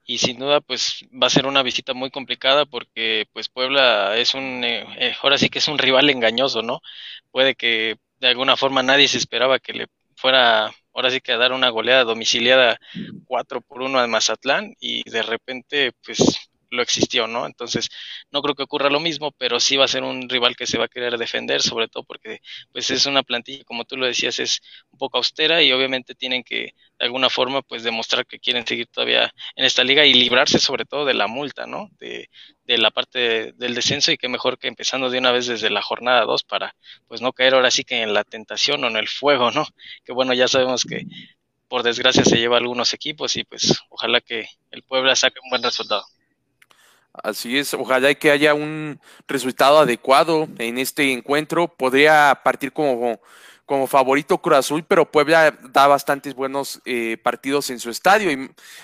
y 0.04 0.18
sin 0.18 0.38
duda 0.38 0.60
pues 0.60 1.04
va 1.12 1.28
a 1.28 1.30
ser 1.30 1.46
una 1.46 1.62
visita 1.62 1.94
muy 1.94 2.10
complicada 2.10 2.66
porque 2.66 3.26
pues 3.32 3.48
Puebla 3.48 4.16
es 4.18 4.34
un 4.34 4.64
eh, 4.64 4.84
eh, 4.98 5.14
ahora 5.22 5.38
sí 5.38 5.48
que 5.48 5.60
es 5.60 5.68
un 5.68 5.78
rival 5.78 6.10
engañoso, 6.10 6.62
¿no? 6.62 6.80
Puede 7.30 7.54
que 7.54 7.96
de 8.20 8.28
alguna 8.28 8.56
forma 8.56 8.82
nadie 8.82 9.06
se 9.08 9.18
esperaba 9.18 9.60
que 9.60 9.72
le 9.74 9.86
fuera 10.16 10.72
ahora 10.94 11.10
sí 11.10 11.20
que 11.20 11.32
a 11.32 11.38
dar 11.38 11.52
una 11.52 11.68
goleada 11.70 12.04
domiciliada 12.04 12.78
4 13.26 13.60
por 13.60 13.82
1 13.82 13.98
al 14.00 14.08
Mazatlán 14.08 14.74
y 14.80 15.08
de 15.08 15.22
repente 15.22 15.92
pues 16.04 16.47
lo 16.70 16.82
existió, 16.82 17.26
¿no? 17.26 17.46
Entonces, 17.46 17.88
no 18.30 18.42
creo 18.42 18.54
que 18.54 18.62
ocurra 18.64 18.90
lo 18.90 19.00
mismo, 19.00 19.32
pero 19.32 19.60
sí 19.60 19.76
va 19.76 19.84
a 19.84 19.88
ser 19.88 20.02
un 20.02 20.28
rival 20.28 20.56
que 20.56 20.66
se 20.66 20.78
va 20.78 20.84
a 20.86 20.88
querer 20.88 21.18
defender, 21.18 21.62
sobre 21.62 21.88
todo 21.88 22.04
porque 22.04 22.40
pues 22.72 22.90
es 22.90 23.06
una 23.06 23.22
plantilla, 23.22 23.64
como 23.64 23.84
tú 23.84 23.96
lo 23.96 24.06
decías, 24.06 24.38
es 24.38 24.60
un 24.90 24.98
poco 24.98 25.18
austera 25.18 25.62
y 25.62 25.72
obviamente 25.72 26.14
tienen 26.14 26.42
que 26.44 26.74
de 26.98 27.06
alguna 27.06 27.30
forma 27.30 27.62
pues 27.62 27.82
demostrar 27.82 28.26
que 28.26 28.38
quieren 28.40 28.66
seguir 28.66 28.86
todavía 28.88 29.32
en 29.56 29.64
esta 29.64 29.84
liga 29.84 30.04
y 30.04 30.14
librarse 30.14 30.58
sobre 30.58 30.84
todo 30.84 31.04
de 31.04 31.14
la 31.14 31.26
multa, 31.26 31.66
¿no? 31.66 31.88
De, 31.98 32.28
de 32.64 32.78
la 32.78 32.90
parte 32.90 33.52
del 33.52 33.74
descenso 33.74 34.12
y 34.12 34.18
que 34.18 34.28
mejor 34.28 34.58
que 34.58 34.68
empezando 34.68 35.10
de 35.10 35.18
una 35.18 35.32
vez 35.32 35.46
desde 35.46 35.70
la 35.70 35.82
jornada 35.82 36.22
2 36.24 36.44
para 36.44 36.76
pues 37.06 37.20
no 37.20 37.32
caer 37.32 37.54
ahora 37.54 37.70
sí 37.70 37.84
que 37.84 38.02
en 38.02 38.12
la 38.14 38.24
tentación 38.24 38.84
o 38.84 38.88
en 38.88 38.96
el 38.96 39.08
fuego, 39.08 39.50
¿no? 39.50 39.66
Que 40.04 40.12
bueno, 40.12 40.34
ya 40.34 40.48
sabemos 40.48 40.84
que 40.84 41.04
por 41.68 41.82
desgracia 41.82 42.24
se 42.24 42.36
lleva 42.38 42.58
algunos 42.58 42.94
equipos 42.94 43.36
y 43.36 43.44
pues 43.44 43.78
ojalá 43.90 44.20
que 44.20 44.46
el 44.70 44.82
Puebla 44.84 45.16
saque 45.16 45.40
un 45.42 45.50
buen 45.50 45.62
resultado. 45.62 46.04
Así 47.12 47.58
es, 47.58 47.74
ojalá 47.74 48.14
que 48.14 48.30
haya 48.30 48.54
un 48.54 49.00
resultado 49.26 49.78
adecuado 49.78 50.48
en 50.58 50.78
este 50.78 51.12
encuentro. 51.12 51.68
Podría 51.68 52.40
partir 52.44 52.72
como, 52.72 53.20
como 53.64 53.86
favorito 53.86 54.38
Cruz 54.38 54.58
Azul, 54.58 54.84
pero 54.84 55.10
Puebla 55.10 55.56
da 55.70 55.86
bastantes 55.86 56.34
buenos 56.34 56.80
eh, 56.84 57.16
partidos 57.22 57.70
en 57.70 57.80
su 57.80 57.90
estadio 57.90 58.30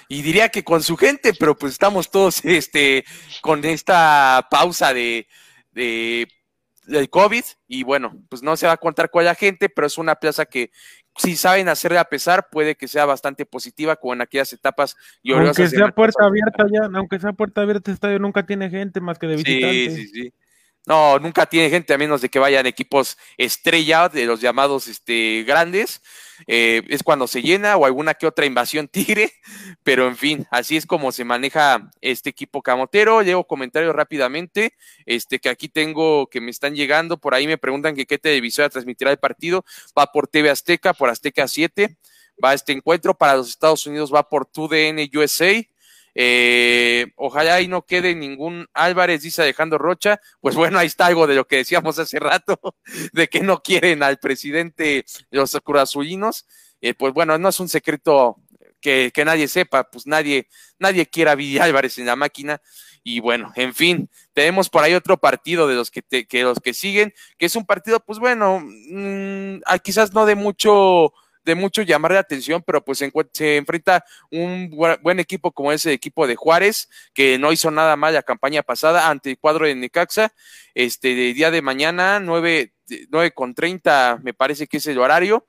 y, 0.08 0.22
diría 0.22 0.48
que 0.48 0.64
con 0.64 0.82
su 0.82 0.96
gente, 0.96 1.32
pero 1.34 1.56
pues 1.56 1.72
estamos 1.72 2.10
todos 2.10 2.40
este, 2.44 3.04
con 3.40 3.64
esta 3.64 4.46
pausa 4.50 4.92
de, 4.92 5.28
de 5.72 6.28
del 6.86 7.08
COVID 7.08 7.44
y 7.66 7.82
bueno, 7.82 8.12
pues 8.28 8.42
no 8.42 8.56
se 8.56 8.66
va 8.66 8.74
a 8.74 8.78
contar 8.78 9.10
con 9.10 9.24
la 9.24 9.34
gente, 9.34 9.68
pero 9.68 9.86
es 9.86 9.98
una 9.98 10.16
plaza 10.16 10.44
que, 10.44 10.70
si 11.16 11.36
saben 11.36 11.68
hacerle 11.68 11.98
a 11.98 12.04
pesar, 12.04 12.48
puede 12.50 12.74
que 12.74 12.88
sea 12.88 13.04
bastante 13.04 13.46
positiva, 13.46 13.96
como 13.96 14.14
en 14.14 14.22
aquellas 14.22 14.52
etapas. 14.52 14.96
Y 15.22 15.32
aunque 15.32 15.68
sea 15.68 15.88
puerta 15.88 16.24
abierta 16.24 16.66
ya, 16.72 16.88
aunque 16.94 17.20
sea 17.20 17.32
puerta 17.32 17.62
abierta, 17.62 17.90
el 17.90 17.94
estadio 17.94 18.18
nunca 18.18 18.44
tiene 18.44 18.70
gente 18.70 19.00
más 19.00 19.18
que 19.18 19.26
de 19.26 19.36
visitantes. 19.36 19.94
Sí, 19.94 20.06
sí, 20.06 20.08
sí. 20.08 20.32
No, 20.86 21.18
nunca 21.18 21.46
tiene 21.46 21.70
gente, 21.70 21.94
a 21.94 21.98
menos 21.98 22.20
de 22.20 22.28
que 22.28 22.38
vayan 22.38 22.66
equipos 22.66 23.16
estrella 23.38 24.10
de 24.10 24.26
los 24.26 24.40
llamados 24.42 24.86
este, 24.86 25.42
grandes. 25.46 26.02
Eh, 26.46 26.82
es 26.88 27.02
cuando 27.02 27.26
se 27.26 27.40
llena 27.40 27.76
o 27.76 27.86
alguna 27.86 28.12
que 28.14 28.26
otra 28.26 28.44
invasión 28.44 28.88
tigre, 28.92 29.32
pero 29.82 30.06
en 30.06 30.16
fin, 30.16 30.46
así 30.50 30.76
es 30.76 30.84
como 30.84 31.10
se 31.10 31.24
maneja 31.24 31.90
este 32.02 32.28
equipo 32.30 32.60
camotero. 32.60 33.22
Llevo 33.22 33.46
comentarios 33.46 33.94
rápidamente, 33.94 34.74
este 35.06 35.38
que 35.38 35.48
aquí 35.48 35.68
tengo 35.70 36.26
que 36.28 36.42
me 36.42 36.50
están 36.50 36.74
llegando, 36.74 37.16
por 37.16 37.34
ahí 37.34 37.46
me 37.46 37.56
preguntan 37.56 37.94
que 37.94 38.04
qué 38.04 38.18
televisora 38.18 38.68
transmitirá 38.68 39.10
el 39.10 39.18
partido, 39.18 39.64
va 39.98 40.12
por 40.12 40.28
TV 40.28 40.50
Azteca, 40.50 40.92
por 40.92 41.08
Azteca 41.08 41.48
7, 41.48 41.96
va 42.44 42.52
este 42.52 42.72
encuentro 42.72 43.14
para 43.16 43.36
los 43.36 43.48
Estados 43.48 43.86
Unidos, 43.86 44.12
va 44.12 44.28
por 44.28 44.44
TUDN 44.44 44.98
USA, 45.16 45.64
eh, 46.14 47.06
ojalá 47.16 47.60
y 47.60 47.68
no 47.68 47.82
quede 47.82 48.14
ningún 48.14 48.66
Álvarez, 48.72 49.22
dice 49.22 49.42
Alejandro 49.42 49.78
Rocha. 49.78 50.20
Pues 50.40 50.54
bueno, 50.54 50.78
ahí 50.78 50.86
está 50.86 51.06
algo 51.06 51.26
de 51.26 51.34
lo 51.34 51.46
que 51.46 51.56
decíamos 51.56 51.98
hace 51.98 52.18
rato, 52.18 52.58
de 53.12 53.28
que 53.28 53.40
no 53.40 53.62
quieren 53.62 54.02
al 54.02 54.18
presidente 54.18 55.04
de 55.30 55.38
los 55.38 55.58
curazulinos. 55.62 56.46
Eh, 56.80 56.94
pues 56.94 57.12
bueno, 57.12 57.38
no 57.38 57.48
es 57.48 57.60
un 57.60 57.68
secreto 57.68 58.36
que, 58.80 59.24
nadie 59.24 59.48
sepa, 59.48 59.90
pues 59.90 60.06
nadie, 60.06 60.48
nadie 60.78 61.06
quiere 61.06 61.30
a 61.30 61.64
Álvarez 61.64 61.98
en 61.98 62.06
la 62.06 62.16
máquina. 62.16 62.60
Y 63.02 63.20
bueno, 63.20 63.52
en 63.56 63.74
fin, 63.74 64.10
tenemos 64.32 64.70
por 64.70 64.82
ahí 64.82 64.94
otro 64.94 65.18
partido 65.18 65.66
de 65.66 65.74
los 65.74 65.90
que, 65.90 66.02
que 66.02 66.42
los 66.42 66.60
que 66.60 66.74
siguen, 66.74 67.12
que 67.38 67.46
es 67.46 67.56
un 67.56 67.66
partido, 67.66 68.00
pues 68.00 68.18
bueno, 68.18 68.62
mm, 68.62 69.60
quizás 69.82 70.12
no 70.12 70.26
de 70.26 70.34
mucho 70.34 71.12
de 71.44 71.54
mucho 71.54 71.82
llamar 71.82 72.12
la 72.12 72.20
atención, 72.20 72.62
pero 72.62 72.84
pues 72.84 72.98
se, 72.98 73.56
enfrenta 73.56 74.04
un 74.30 74.70
buen 74.70 75.20
equipo 75.20 75.52
como 75.52 75.72
ese 75.72 75.92
equipo 75.92 76.26
de 76.26 76.36
Juárez, 76.36 76.88
que 77.12 77.38
no 77.38 77.52
hizo 77.52 77.70
nada 77.70 77.96
mal 77.96 78.14
la 78.14 78.22
campaña 78.22 78.62
pasada 78.62 79.08
ante 79.08 79.30
el 79.30 79.38
cuadro 79.38 79.66
de 79.66 79.74
Necaxa, 79.74 80.32
este 80.74 81.14
de 81.14 81.34
día 81.34 81.50
de 81.50 81.62
mañana, 81.62 82.20
nueve 82.20 82.72
con 83.34 83.54
treinta 83.54 84.18
me 84.22 84.34
parece 84.34 84.66
que 84.66 84.78
es 84.78 84.86
el 84.86 84.98
horario. 84.98 85.46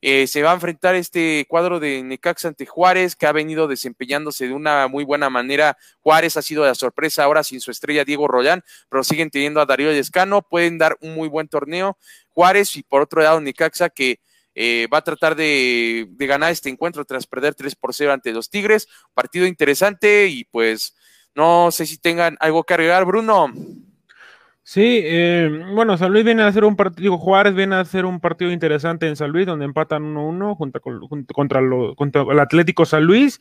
Eh, 0.00 0.28
se 0.28 0.42
va 0.42 0.52
a 0.52 0.54
enfrentar 0.54 0.94
este 0.94 1.44
cuadro 1.48 1.80
de 1.80 2.02
Necaxa 2.04 2.48
ante 2.48 2.66
Juárez, 2.66 3.16
que 3.16 3.26
ha 3.26 3.32
venido 3.32 3.66
desempeñándose 3.66 4.46
de 4.46 4.54
una 4.54 4.86
muy 4.86 5.04
buena 5.04 5.28
manera. 5.28 5.76
Juárez 6.02 6.36
ha 6.36 6.42
sido 6.42 6.64
la 6.64 6.76
sorpresa 6.76 7.24
ahora 7.24 7.42
sin 7.42 7.60
su 7.60 7.72
estrella 7.72 8.04
Diego 8.04 8.28
Rollán, 8.28 8.62
pero 8.88 9.02
siguen 9.02 9.30
teniendo 9.30 9.60
a 9.60 9.66
Darío 9.66 9.90
Lescano, 9.90 10.42
pueden 10.42 10.78
dar 10.78 10.96
un 11.00 11.14
muy 11.14 11.28
buen 11.28 11.48
torneo. 11.48 11.98
Juárez 12.28 12.76
y 12.76 12.84
por 12.84 13.02
otro 13.02 13.22
lado 13.22 13.40
Necaxa 13.40 13.88
que 13.88 14.20
eh, 14.60 14.88
va 14.92 14.98
a 14.98 15.02
tratar 15.02 15.36
de, 15.36 16.08
ganar 16.18 16.50
este 16.50 16.68
encuentro 16.68 17.04
tras 17.04 17.28
perder 17.28 17.54
3 17.54 17.76
por 17.76 17.94
0 17.94 18.12
ante 18.12 18.32
los 18.32 18.50
Tigres. 18.50 18.88
Partido 19.14 19.46
interesante 19.46 20.26
y 20.26 20.46
pues 20.46 20.96
no 21.32 21.70
sé 21.70 21.86
si 21.86 21.96
tengan 21.96 22.36
algo 22.40 22.64
que 22.64 22.74
agregar, 22.74 23.04
Bruno. 23.04 23.52
Sí, 24.64 25.00
eh, 25.04 25.48
bueno, 25.74 25.96
San 25.96 26.12
Luis 26.12 26.24
viene 26.24 26.42
a 26.42 26.48
hacer 26.48 26.64
un 26.64 26.74
partido, 26.74 27.16
Juárez 27.18 27.54
viene 27.54 27.76
a 27.76 27.80
hacer 27.80 28.04
un 28.04 28.18
partido 28.18 28.50
interesante 28.50 29.06
en 29.06 29.14
San 29.14 29.30
Luis, 29.30 29.46
donde 29.46 29.64
empatan 29.64 30.14
1-1 30.14 30.56
junto, 30.56 30.80
contra, 31.32 31.62
contra 31.96 32.22
el 32.22 32.40
Atlético 32.40 32.84
San 32.84 33.04
Luis, 33.04 33.38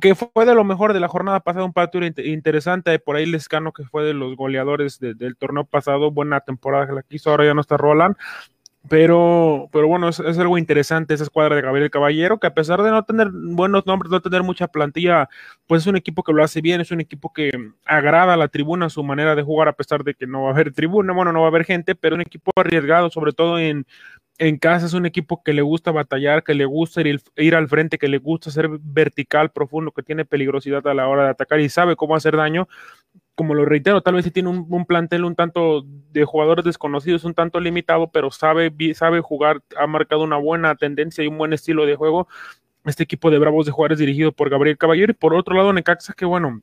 que 0.00 0.14
fue 0.14 0.46
de 0.46 0.54
lo 0.54 0.64
mejor 0.64 0.92
de 0.94 1.00
la 1.00 1.08
jornada 1.08 1.40
pasada, 1.40 1.66
un 1.66 1.72
partido 1.72 2.06
interesante, 2.06 2.96
por 3.00 3.16
ahí 3.16 3.26
Lescano, 3.26 3.72
que 3.72 3.84
fue 3.84 4.04
de 4.04 4.14
los 4.14 4.36
goleadores 4.36 4.98
del 5.00 5.36
torneo 5.36 5.64
pasado, 5.64 6.12
buena 6.12 6.40
temporada 6.40 6.86
que 6.86 6.92
la 6.92 7.02
quiso, 7.02 7.30
ahora 7.30 7.44
ya 7.44 7.54
no 7.54 7.60
está 7.60 7.76
Roland, 7.76 8.16
pero, 8.88 9.68
pero 9.72 9.86
bueno, 9.86 10.08
es, 10.08 10.20
algo 10.20 10.58
interesante 10.58 11.14
esa 11.14 11.24
escuadra 11.24 11.54
de 11.54 11.62
Gabriel 11.62 11.90
Caballero, 11.90 12.38
que 12.38 12.48
a 12.48 12.54
pesar 12.54 12.82
de 12.82 12.90
no 12.90 13.04
tener 13.04 13.28
buenos 13.30 13.86
nombres, 13.86 14.10
no 14.10 14.20
tener 14.20 14.42
mucha 14.42 14.66
plantilla, 14.66 15.28
pues 15.66 15.82
es 15.82 15.86
un 15.86 15.96
equipo 15.96 16.24
que 16.24 16.32
lo 16.32 16.42
hace 16.42 16.60
bien, 16.60 16.80
es 16.80 16.90
un 16.90 17.00
equipo 17.00 17.32
que 17.32 17.50
agrada 17.84 18.34
a 18.34 18.36
la 18.36 18.48
tribuna 18.48 18.90
su 18.90 19.04
manera 19.04 19.36
de 19.36 19.42
jugar, 19.42 19.68
a 19.68 19.72
pesar 19.74 20.02
de 20.02 20.14
que 20.14 20.26
no 20.26 20.42
va 20.42 20.50
a 20.50 20.52
haber 20.52 20.72
tribuna, 20.72 21.12
bueno, 21.12 21.32
no 21.32 21.40
va 21.40 21.46
a 21.46 21.50
haber 21.50 21.64
gente, 21.64 21.94
pero 21.94 22.16
un 22.16 22.22
equipo 22.22 22.50
arriesgado, 22.56 23.08
sobre 23.10 23.32
todo 23.32 23.58
en, 23.58 23.86
en 24.38 24.58
casa, 24.58 24.86
es 24.86 24.94
un 24.94 25.06
equipo 25.06 25.42
que 25.44 25.52
le 25.52 25.62
gusta 25.62 25.92
batallar, 25.92 26.42
que 26.42 26.54
le 26.54 26.64
gusta 26.64 27.02
ir, 27.02 27.20
ir 27.36 27.54
al 27.54 27.68
frente, 27.68 27.98
que 27.98 28.08
le 28.08 28.18
gusta 28.18 28.50
ser 28.50 28.68
vertical, 28.68 29.50
profundo, 29.50 29.92
que 29.92 30.02
tiene 30.02 30.24
peligrosidad 30.24 30.84
a 30.88 30.94
la 30.94 31.06
hora 31.06 31.24
de 31.24 31.30
atacar 31.30 31.60
y 31.60 31.68
sabe 31.68 31.94
cómo 31.94 32.16
hacer 32.16 32.36
daño 32.36 32.66
como 33.42 33.54
lo 33.54 33.64
reitero, 33.64 34.02
tal 34.02 34.14
vez 34.14 34.24
sí 34.24 34.30
tiene 34.30 34.50
un, 34.50 34.86
plantel 34.86 35.24
un 35.24 35.34
tanto 35.34 35.84
de 36.12 36.24
jugadores 36.24 36.64
desconocidos, 36.64 37.24
un 37.24 37.34
tanto 37.34 37.58
limitado, 37.58 38.06
pero 38.06 38.30
sabe, 38.30 38.72
sabe 38.94 39.20
jugar, 39.20 39.62
ha 39.76 39.88
marcado 39.88 40.22
una 40.22 40.36
buena 40.36 40.76
tendencia 40.76 41.24
y 41.24 41.26
un 41.26 41.38
buen 41.38 41.52
estilo 41.52 41.84
de 41.84 41.96
juego. 41.96 42.28
Este 42.84 43.02
equipo 43.02 43.32
de 43.32 43.40
Bravos 43.40 43.66
de 43.66 43.72
Juárez 43.72 43.98
dirigido 43.98 44.30
por 44.30 44.48
Gabriel 44.48 44.78
Caballero 44.78 45.10
y 45.10 45.16
por 45.16 45.34
otro 45.34 45.56
lado 45.56 45.72
Necaxa 45.72 46.12
que 46.12 46.24
bueno, 46.24 46.62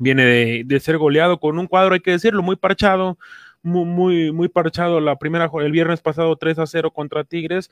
viene 0.00 0.64
de, 0.64 0.80
ser 0.80 0.98
goleado 0.98 1.38
con 1.38 1.56
un 1.56 1.68
cuadro, 1.68 1.94
hay 1.94 2.00
que 2.00 2.10
decirlo, 2.10 2.42
muy 2.42 2.56
parchado, 2.56 3.16
muy, 3.62 3.84
muy, 3.84 4.32
muy 4.32 4.48
parchado 4.48 4.98
la 4.98 5.20
primera, 5.20 5.48
el 5.62 5.70
viernes 5.70 6.00
pasado 6.00 6.34
3 6.34 6.58
a 6.58 6.66
0 6.66 6.90
contra 6.90 7.22
Tigres, 7.22 7.70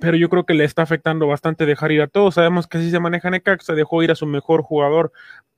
pero 0.00 0.16
yo 0.16 0.28
creo 0.28 0.44
que 0.44 0.54
le 0.54 0.64
está 0.64 0.82
afectando 0.82 1.28
bastante 1.28 1.66
dejar 1.66 1.92
ir 1.92 2.02
a 2.02 2.08
todos. 2.08 2.34
Sabemos 2.34 2.66
que 2.66 2.78
así 2.78 2.90
se 2.90 2.98
maneja 2.98 3.30
Necaxa, 3.30 3.74
dejó 3.74 4.02
ir 4.02 4.10
a 4.10 4.16
su 4.16 4.26
mejor 4.26 4.62
jugador 4.62 5.12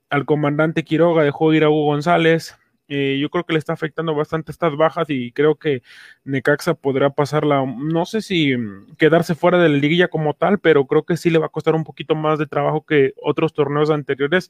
al 0.09 0.25
comandante 0.25 0.83
Quiroga, 0.83 1.23
dejó 1.23 1.53
ir 1.53 1.63
a 1.63 1.69
Hugo 1.69 1.85
González. 1.85 2.57
Eh, 2.87 3.19
yo 3.21 3.29
creo 3.29 3.45
que 3.45 3.53
le 3.53 3.59
está 3.59 3.73
afectando 3.73 4.15
bastante 4.15 4.51
estas 4.51 4.75
bajas 4.75 5.07
y 5.11 5.31
creo 5.31 5.55
que 5.55 5.83
Necaxa 6.23 6.73
podrá 6.73 7.11
pasarla, 7.11 7.63
no 7.63 8.05
sé 8.05 8.23
si 8.23 8.55
quedarse 8.97 9.35
fuera 9.35 9.59
de 9.59 9.69
la 9.69 9.77
liguilla 9.77 10.07
como 10.07 10.33
tal, 10.33 10.57
pero 10.57 10.87
creo 10.87 11.03
que 11.03 11.15
sí 11.15 11.29
le 11.29 11.37
va 11.37 11.45
a 11.45 11.49
costar 11.49 11.75
un 11.75 11.83
poquito 11.83 12.15
más 12.15 12.39
de 12.39 12.47
trabajo 12.47 12.83
que 12.85 13.13
otros 13.21 13.53
torneos 13.53 13.91
anteriores 13.91 14.49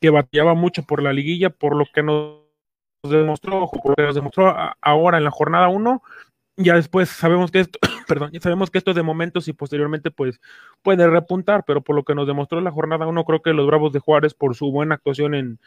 que 0.00 0.10
batallaba 0.10 0.54
mucho 0.54 0.84
por 0.84 1.02
la 1.02 1.12
liguilla, 1.12 1.50
por 1.50 1.74
lo 1.74 1.84
que 1.92 2.04
nos 2.04 2.44
demostró, 3.02 3.68
por 3.68 3.90
lo 3.90 3.96
que 3.96 4.02
nos 4.02 4.14
demostró 4.14 4.54
ahora 4.80 5.18
en 5.18 5.24
la 5.24 5.32
jornada 5.32 5.68
1 5.68 6.00
ya 6.62 6.74
después 6.74 7.08
sabemos 7.08 7.50
que 7.50 7.60
esto, 7.60 7.78
perdón, 8.08 8.30
ya 8.32 8.40
sabemos 8.40 8.70
que 8.70 8.78
esto 8.78 8.90
es 8.90 8.96
de 8.96 9.02
momentos 9.02 9.48
y 9.48 9.52
posteriormente 9.52 10.10
pues 10.10 10.40
puede 10.82 11.08
repuntar, 11.08 11.64
pero 11.66 11.82
por 11.82 11.96
lo 11.96 12.04
que 12.04 12.14
nos 12.14 12.26
demostró 12.26 12.60
la 12.60 12.70
jornada 12.70 13.06
uno, 13.06 13.24
creo 13.24 13.42
que 13.42 13.52
los 13.52 13.66
Bravos 13.66 13.92
de 13.92 14.00
Juárez 14.00 14.34
por 14.34 14.54
su 14.54 14.70
buena 14.70 14.96
actuación 14.96 15.34
en, 15.34 15.58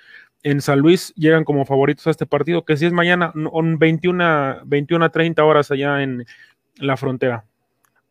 en 0.44 0.62
San 0.62 0.80
Luis 0.80 1.14
llegan 1.16 1.44
como 1.44 1.66
favoritos 1.66 2.08
a 2.08 2.12
este 2.12 2.26
partido, 2.26 2.66
que 2.66 2.78
si 2.78 2.86
es 2.86 2.94
mañana, 2.94 3.32
21, 3.34 4.62
21 4.66 5.06
a 5.06 5.10
30 5.10 5.44
horas 5.44 5.72
allá 5.72 6.04
en 6.04 6.26
la 6.78 6.98
frontera. 6.98 7.46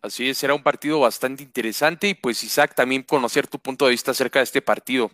Así 0.01 0.29
es, 0.29 0.38
será 0.38 0.55
un 0.55 0.62
partido 0.62 0.99
bastante 0.99 1.45
interesante 1.45 2.09
y 2.09 2.14
pues 2.14 2.42
Isaac 2.42 2.75
también 2.75 3.05
conocer 3.05 3.47
tu 3.47 3.61
punto 3.61 3.85
de 3.85 3.92
vista 3.92 4.11
acerca 4.11 4.40
de 4.40 4.45
este 4.45 4.61
partido. 4.61 5.11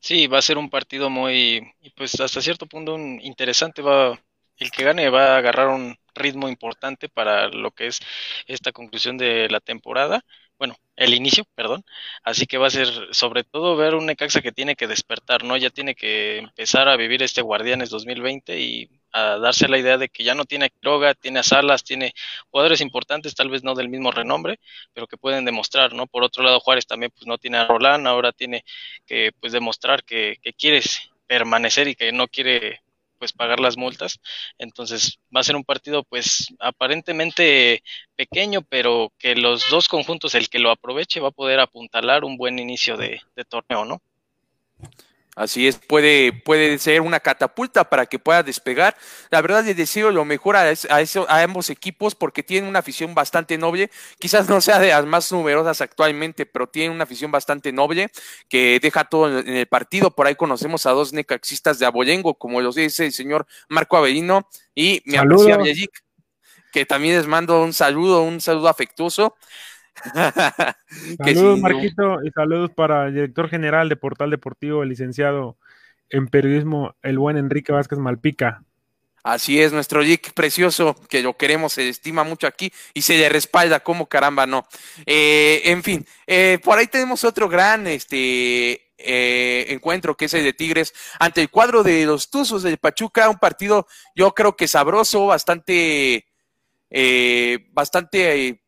Sí, 0.00 0.28
va 0.28 0.38
a 0.38 0.42
ser 0.42 0.58
un 0.58 0.70
partido 0.70 1.10
muy, 1.10 1.72
pues 1.96 2.18
hasta 2.20 2.40
cierto 2.40 2.66
punto 2.66 2.96
interesante, 2.96 3.82
va, 3.82 4.16
el 4.58 4.70
que 4.70 4.84
gane 4.84 5.08
va 5.10 5.34
a 5.34 5.38
agarrar 5.38 5.68
un 5.68 5.96
ritmo 6.14 6.48
importante 6.48 7.08
para 7.08 7.48
lo 7.48 7.70
que 7.70 7.86
es 7.88 8.00
esta 8.46 8.72
conclusión 8.72 9.16
de 9.18 9.48
la 9.50 9.60
temporada. 9.60 10.22
Bueno, 10.58 10.76
el 10.96 11.14
inicio, 11.14 11.44
perdón. 11.54 11.84
Así 12.24 12.46
que 12.46 12.58
va 12.58 12.66
a 12.66 12.70
ser 12.70 12.88
sobre 13.12 13.44
todo 13.44 13.76
ver 13.76 13.94
un 13.94 14.06
Necaxa 14.06 14.42
que 14.42 14.50
tiene 14.52 14.74
que 14.74 14.88
despertar, 14.88 15.44
¿no? 15.44 15.56
Ya 15.56 15.70
tiene 15.70 15.94
que 15.94 16.38
empezar 16.38 16.88
a 16.88 16.96
vivir 16.96 17.22
este 17.22 17.42
Guardianes 17.42 17.90
2020 17.90 18.58
y 18.60 18.90
a 19.12 19.38
darse 19.38 19.68
la 19.68 19.78
idea 19.78 19.96
de 19.98 20.08
que 20.08 20.24
ya 20.24 20.34
no 20.34 20.44
tiene 20.44 20.66
a 20.66 20.68
Quiroga, 20.68 21.14
tiene 21.14 21.38
a 21.38 21.42
Salas, 21.44 21.84
tiene 21.84 22.12
jugadores 22.50 22.80
importantes, 22.80 23.34
tal 23.34 23.50
vez 23.50 23.62
no 23.62 23.74
del 23.74 23.88
mismo 23.88 24.10
renombre, 24.10 24.58
pero 24.92 25.06
que 25.06 25.16
pueden 25.16 25.44
demostrar, 25.44 25.92
¿no? 25.94 26.06
Por 26.08 26.24
otro 26.24 26.42
lado, 26.42 26.60
Juárez 26.60 26.86
también 26.86 27.12
pues 27.14 27.26
no 27.26 27.38
tiene 27.38 27.58
a 27.58 27.66
Rolán, 27.66 28.06
ahora 28.08 28.32
tiene 28.32 28.64
que 29.06 29.30
pues 29.40 29.52
demostrar 29.52 30.02
que, 30.04 30.38
que 30.42 30.52
quiere 30.52 30.82
permanecer 31.28 31.88
y 31.88 31.94
que 31.94 32.10
no 32.12 32.26
quiere 32.26 32.80
pues 33.18 33.32
pagar 33.32 33.60
las 33.60 33.76
multas. 33.76 34.20
Entonces 34.58 35.18
va 35.34 35.40
a 35.40 35.44
ser 35.44 35.56
un 35.56 35.64
partido 35.64 36.04
pues 36.04 36.48
aparentemente 36.60 37.82
pequeño, 38.16 38.62
pero 38.62 39.12
que 39.18 39.34
los 39.36 39.68
dos 39.70 39.88
conjuntos, 39.88 40.34
el 40.34 40.48
que 40.48 40.58
lo 40.58 40.70
aproveche, 40.70 41.20
va 41.20 41.28
a 41.28 41.32
poder 41.32 41.60
apuntalar 41.60 42.24
un 42.24 42.36
buen 42.36 42.58
inicio 42.58 42.96
de, 42.96 43.20
de 43.36 43.44
torneo, 43.44 43.84
¿no? 43.84 44.00
Así 45.38 45.68
es, 45.68 45.76
puede, 45.76 46.32
puede 46.32 46.80
ser 46.80 47.00
una 47.00 47.20
catapulta 47.20 47.88
para 47.88 48.06
que 48.06 48.18
pueda 48.18 48.42
despegar. 48.42 48.96
La 49.30 49.40
verdad 49.40 49.64
le 49.64 49.72
deseo 49.72 50.10
lo 50.10 50.24
mejor 50.24 50.56
a, 50.56 50.64
a, 50.64 51.42
ambos 51.44 51.70
equipos 51.70 52.16
porque 52.16 52.42
tienen 52.42 52.68
una 52.68 52.80
afición 52.80 53.14
bastante 53.14 53.56
noble. 53.56 53.88
Quizás 54.18 54.48
no 54.48 54.60
sea 54.60 54.80
de 54.80 54.88
las 54.88 55.06
más 55.06 55.30
numerosas 55.30 55.80
actualmente, 55.80 56.44
pero 56.44 56.66
tienen 56.66 56.90
una 56.90 57.04
afición 57.04 57.30
bastante 57.30 57.70
noble 57.70 58.10
que 58.48 58.80
deja 58.82 59.04
todo 59.04 59.38
en 59.38 59.56
el 59.56 59.66
partido. 59.68 60.10
Por 60.10 60.26
ahí 60.26 60.34
conocemos 60.34 60.86
a 60.86 60.90
dos 60.90 61.12
necaxistas 61.12 61.78
de 61.78 61.86
Aboyengo, 61.86 62.34
como 62.34 62.60
los 62.60 62.74
dice 62.74 63.06
el 63.06 63.12
señor 63.12 63.46
Marco 63.68 63.96
Avelino 63.96 64.48
y 64.74 65.02
mi 65.04 65.18
apreciable 65.18 65.72
que 66.72 66.84
también 66.84 67.16
les 67.16 67.28
mando 67.28 67.62
un 67.62 67.72
saludo, 67.72 68.22
un 68.22 68.40
saludo 68.40 68.68
afectuoso. 68.68 69.36
saludos, 71.18 71.60
Marquito, 71.60 72.18
y 72.24 72.30
saludos 72.30 72.70
para 72.70 73.06
el 73.06 73.14
director 73.14 73.48
general 73.48 73.88
de 73.88 73.96
Portal 73.96 74.30
Deportivo, 74.30 74.82
el 74.82 74.88
licenciado 74.88 75.56
en 76.10 76.28
periodismo, 76.28 76.94
el 77.02 77.18
buen 77.18 77.36
Enrique 77.36 77.72
Vázquez 77.72 77.98
Malpica. 77.98 78.62
Así 79.24 79.60
es, 79.60 79.72
nuestro 79.72 80.02
Jick 80.02 80.32
precioso, 80.32 80.94
que 81.08 81.22
lo 81.22 81.36
queremos, 81.36 81.74
se 81.74 81.88
estima 81.88 82.24
mucho 82.24 82.46
aquí 82.46 82.72
y 82.94 83.02
se 83.02 83.18
le 83.18 83.28
respalda, 83.28 83.80
como 83.80 84.06
caramba 84.06 84.46
no. 84.46 84.66
Eh, 85.04 85.62
en 85.64 85.82
fin, 85.82 86.06
eh, 86.26 86.58
por 86.62 86.78
ahí 86.78 86.86
tenemos 86.86 87.24
otro 87.24 87.48
gran 87.48 87.86
este, 87.86 88.92
eh, 88.96 89.66
encuentro 89.68 90.16
que 90.16 90.26
es 90.26 90.34
el 90.34 90.44
de 90.44 90.52
Tigres 90.52 90.94
ante 91.18 91.42
el 91.42 91.50
cuadro 91.50 91.82
de 91.82 92.06
los 92.06 92.30
Tuzos 92.30 92.62
del 92.62 92.78
Pachuca, 92.78 93.28
un 93.28 93.38
partido 93.38 93.86
yo 94.14 94.32
creo 94.32 94.56
que 94.56 94.68
sabroso, 94.68 95.26
bastante, 95.26 96.26
bastante 97.72 98.62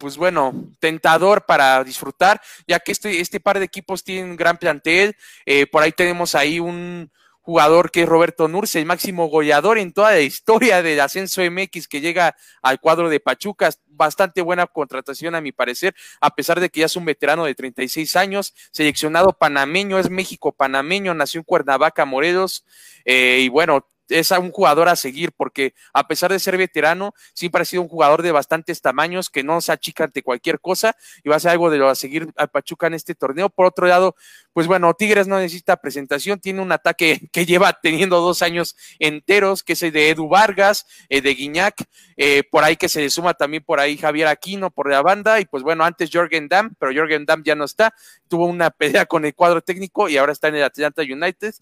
pues 0.00 0.16
bueno, 0.16 0.54
tentador 0.78 1.44
para 1.44 1.84
disfrutar, 1.84 2.40
ya 2.66 2.80
que 2.80 2.90
este, 2.90 3.20
este 3.20 3.38
par 3.38 3.58
de 3.58 3.66
equipos 3.66 4.02
tienen 4.02 4.30
un 4.30 4.36
gran 4.36 4.56
plantel. 4.56 5.14
Eh, 5.44 5.66
por 5.66 5.82
ahí 5.82 5.92
tenemos 5.92 6.34
ahí 6.34 6.58
un 6.58 7.12
jugador 7.42 7.90
que 7.90 8.02
es 8.02 8.08
Roberto 8.08 8.48
Nurse, 8.48 8.78
el 8.78 8.86
máximo 8.86 9.26
goleador 9.26 9.76
en 9.76 9.92
toda 9.92 10.12
la 10.12 10.20
historia 10.20 10.82
del 10.82 11.00
ascenso 11.00 11.42
MX 11.42 11.86
que 11.86 12.00
llega 12.00 12.34
al 12.62 12.80
cuadro 12.80 13.10
de 13.10 13.20
Pachuca. 13.20 13.68
Bastante 13.88 14.40
buena 14.40 14.66
contratación 14.66 15.34
a 15.34 15.42
mi 15.42 15.52
parecer, 15.52 15.94
a 16.22 16.30
pesar 16.30 16.60
de 16.60 16.70
que 16.70 16.80
ya 16.80 16.86
es 16.86 16.96
un 16.96 17.04
veterano 17.04 17.44
de 17.44 17.54
36 17.54 18.16
años, 18.16 18.54
seleccionado 18.72 19.34
panameño, 19.34 19.98
es 19.98 20.08
México 20.08 20.52
panameño, 20.52 21.12
nació 21.12 21.40
en 21.40 21.44
Cuernavaca, 21.44 22.06
Morelos, 22.06 22.64
eh, 23.04 23.40
y 23.42 23.50
bueno, 23.50 23.89
es 24.10 24.30
un 24.32 24.50
jugador 24.50 24.88
a 24.88 24.96
seguir 24.96 25.32
porque 25.36 25.74
a 25.92 26.06
pesar 26.06 26.30
de 26.30 26.38
ser 26.38 26.56
veterano, 26.56 27.14
siempre 27.34 27.62
ha 27.62 27.64
sido 27.64 27.82
un 27.82 27.88
jugador 27.88 28.22
de 28.22 28.32
bastantes 28.32 28.80
tamaños 28.80 29.30
que 29.30 29.42
no 29.42 29.60
se 29.60 29.72
achica 29.72 30.04
ante 30.04 30.22
cualquier 30.22 30.60
cosa 30.60 30.96
y 31.24 31.28
va 31.28 31.36
a 31.36 31.40
ser 31.40 31.52
algo 31.52 31.70
de 31.70 31.78
lo 31.78 31.88
a 31.88 31.94
seguir 31.94 32.28
al 32.36 32.48
Pachuca 32.48 32.86
en 32.86 32.94
este 32.94 33.14
torneo. 33.14 33.48
Por 33.48 33.66
otro 33.66 33.86
lado, 33.86 34.14
pues 34.52 34.66
bueno, 34.66 34.92
Tigres 34.94 35.28
no 35.28 35.38
necesita 35.38 35.76
presentación, 35.76 36.40
tiene 36.40 36.60
un 36.60 36.72
ataque 36.72 37.28
que 37.32 37.46
lleva 37.46 37.78
teniendo 37.80 38.20
dos 38.20 38.42
años 38.42 38.76
enteros, 38.98 39.62
que 39.62 39.74
es 39.74 39.82
el 39.82 39.92
de 39.92 40.10
Edu 40.10 40.28
Vargas, 40.28 40.86
eh, 41.08 41.20
de 41.20 41.34
Guiñac, 41.34 41.84
eh, 42.16 42.42
por 42.50 42.64
ahí 42.64 42.76
que 42.76 42.88
se 42.88 43.00
le 43.00 43.10
suma 43.10 43.34
también 43.34 43.62
por 43.64 43.80
ahí 43.80 43.96
Javier 43.96 44.28
Aquino 44.28 44.70
por 44.70 44.90
la 44.90 45.02
banda, 45.02 45.40
y 45.40 45.44
pues 45.44 45.62
bueno, 45.62 45.84
antes 45.84 46.10
Jorgen 46.12 46.48
Damm, 46.48 46.74
pero 46.78 46.92
Jorgen 46.94 47.26
Damm 47.26 47.42
ya 47.44 47.54
no 47.54 47.64
está, 47.64 47.94
tuvo 48.28 48.46
una 48.46 48.70
pelea 48.70 49.06
con 49.06 49.24
el 49.24 49.34
cuadro 49.34 49.60
técnico 49.62 50.08
y 50.08 50.16
ahora 50.16 50.32
está 50.32 50.48
en 50.48 50.56
el 50.56 50.64
Atlanta 50.64 51.02
United. 51.02 51.54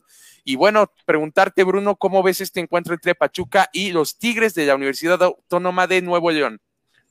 Y 0.44 0.56
bueno, 0.56 0.92
preguntarte, 1.04 1.62
Bruno, 1.64 1.96
¿cómo 1.96 2.22
ves 2.22 2.40
este 2.40 2.60
encuentro 2.60 2.94
entre 2.94 3.14
Pachuca 3.14 3.68
y 3.72 3.90
los 3.90 4.18
Tigres 4.18 4.54
de 4.54 4.64
la 4.64 4.76
Universidad 4.76 5.22
Autónoma 5.22 5.86
de 5.86 6.00
Nuevo 6.00 6.30
León? 6.30 6.60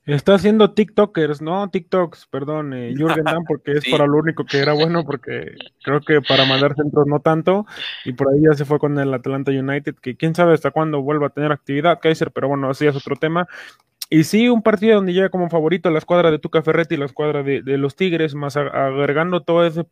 Está 0.08 0.36
haciendo 0.36 0.72
TikTokers, 0.72 1.42
no 1.42 1.70
TikToks, 1.70 2.28
perdón, 2.28 2.74
eh, 2.74 2.94
Jürgen 2.96 3.26
Damm, 3.26 3.44
porque 3.48 3.74
es 3.74 3.90
para 3.92 4.08
lo 4.08 4.18
único 4.18 4.46
que 4.46 4.60
era 4.60 4.72
bueno, 4.72 5.04
porque 5.04 5.58
creo 5.84 6.00
que 6.00 6.22
para 6.22 6.46
mandar 6.46 6.76
centros 6.76 7.06
no 7.08 7.20
tanto, 7.20 7.66
y 8.06 8.14
por 8.14 8.30
ahí 8.30 8.42
ya 8.42 8.54
se 8.54 8.64
fue 8.64 8.80
con 8.80 8.98
el 8.98 9.14
Atlanta 9.14 9.52
United, 9.52 9.96
que 10.02 10.16
quién 10.16 10.34
sabe 10.34 10.54
hasta 10.54 10.72
cuándo 10.72 11.02
vuelva 11.02 11.28
a 11.28 11.32
tener 11.32 11.52
actividad, 11.52 12.00
Kaiser, 12.00 12.32
pero 12.32 12.48
bueno, 12.48 12.70
así 12.70 12.88
es 12.88 12.96
otro 12.96 13.18
tema. 13.18 13.48
y 14.10 14.24
sí, 14.24 14.48
un 14.48 14.64
partido 14.64 14.96
donde 14.96 15.12
llega 15.12 15.30
como 15.30 15.50
favorito 15.50 15.90
la 15.90 16.00
escuadra 16.00 16.32
de 16.32 16.40
Tuca 16.40 16.62
Ferretti 16.62 16.96
y 16.96 17.00
la 17.00 17.06
escuadra 17.06 17.44
de, 17.44 17.62
los 17.78 17.98
Tigres, 17.98 18.34
más 18.34 18.56
agregando 18.56 19.42
todo 19.42 19.66
ese 19.66 19.86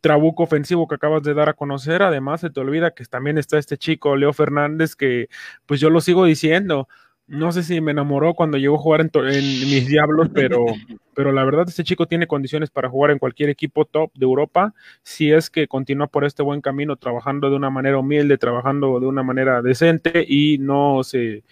trabuco 0.00 0.44
ofensivo 0.44 0.88
que 0.88 0.94
acabas 0.94 1.22
de 1.22 1.34
dar 1.34 1.50
a 1.50 1.54
conocer. 1.54 2.02
Además, 2.02 2.40
se 2.40 2.48
te 2.48 2.60
olvida 2.60 2.92
que 2.92 3.04
también 3.04 3.36
está 3.36 3.58
este 3.58 3.76
chico, 3.76 4.16
Leo 4.16 4.32
Fernández, 4.32 4.96
que 4.96 5.28
pues 5.66 5.80
yo 5.80 5.90
lo 5.90 6.00
sigo 6.00 6.24
diciendo. 6.24 6.88
No 7.30 7.52
sé 7.52 7.62
si 7.62 7.80
me 7.80 7.92
enamoró 7.92 8.34
cuando 8.34 8.58
llegó 8.58 8.74
a 8.74 8.80
jugar 8.80 9.00
en, 9.02 9.10
mis 9.12 9.86
Diablos, 9.86 10.30
pero, 10.34 10.64
pero 11.14 11.30
la 11.30 11.44
verdad 11.44 11.64
este 11.68 11.84
chico 11.84 12.06
tiene 12.06 12.26
condiciones 12.26 12.70
para 12.70 12.90
jugar 12.90 13.12
en 13.12 13.20
cualquier 13.20 13.50
equipo 13.50 13.84
top 13.84 14.10
de 14.14 14.24
Europa 14.24 14.74
si 15.04 15.30
es 15.30 15.48
que 15.48 15.68
continúa 15.68 16.08
por 16.08 16.24
este 16.24 16.42
buen 16.42 16.60
camino, 16.60 16.96
trabajando 16.96 17.48
de 17.48 17.54
una 17.54 17.70
manera 17.70 17.98
humilde, 17.98 18.36
trabajando 18.36 18.98
de 18.98 19.06
una 19.06 19.22
manera 19.22 19.62
decente 19.62 20.24
y 20.28 20.58
no 20.58 21.04
se 21.04 21.44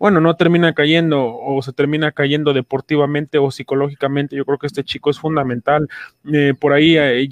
bueno, 0.00 0.20
no 0.22 0.34
termina 0.34 0.72
cayendo 0.72 1.36
o 1.36 1.60
se 1.60 1.74
termina 1.74 2.10
cayendo 2.10 2.54
deportivamente 2.54 3.36
o 3.36 3.50
psicológicamente. 3.50 4.34
Yo 4.34 4.46
creo 4.46 4.56
que 4.56 4.66
este 4.66 4.82
chico 4.82 5.10
es 5.10 5.20
fundamental. 5.20 5.88
Eh, 6.32 6.54
por 6.58 6.72
ahí 6.72 6.96
eh, 6.96 7.28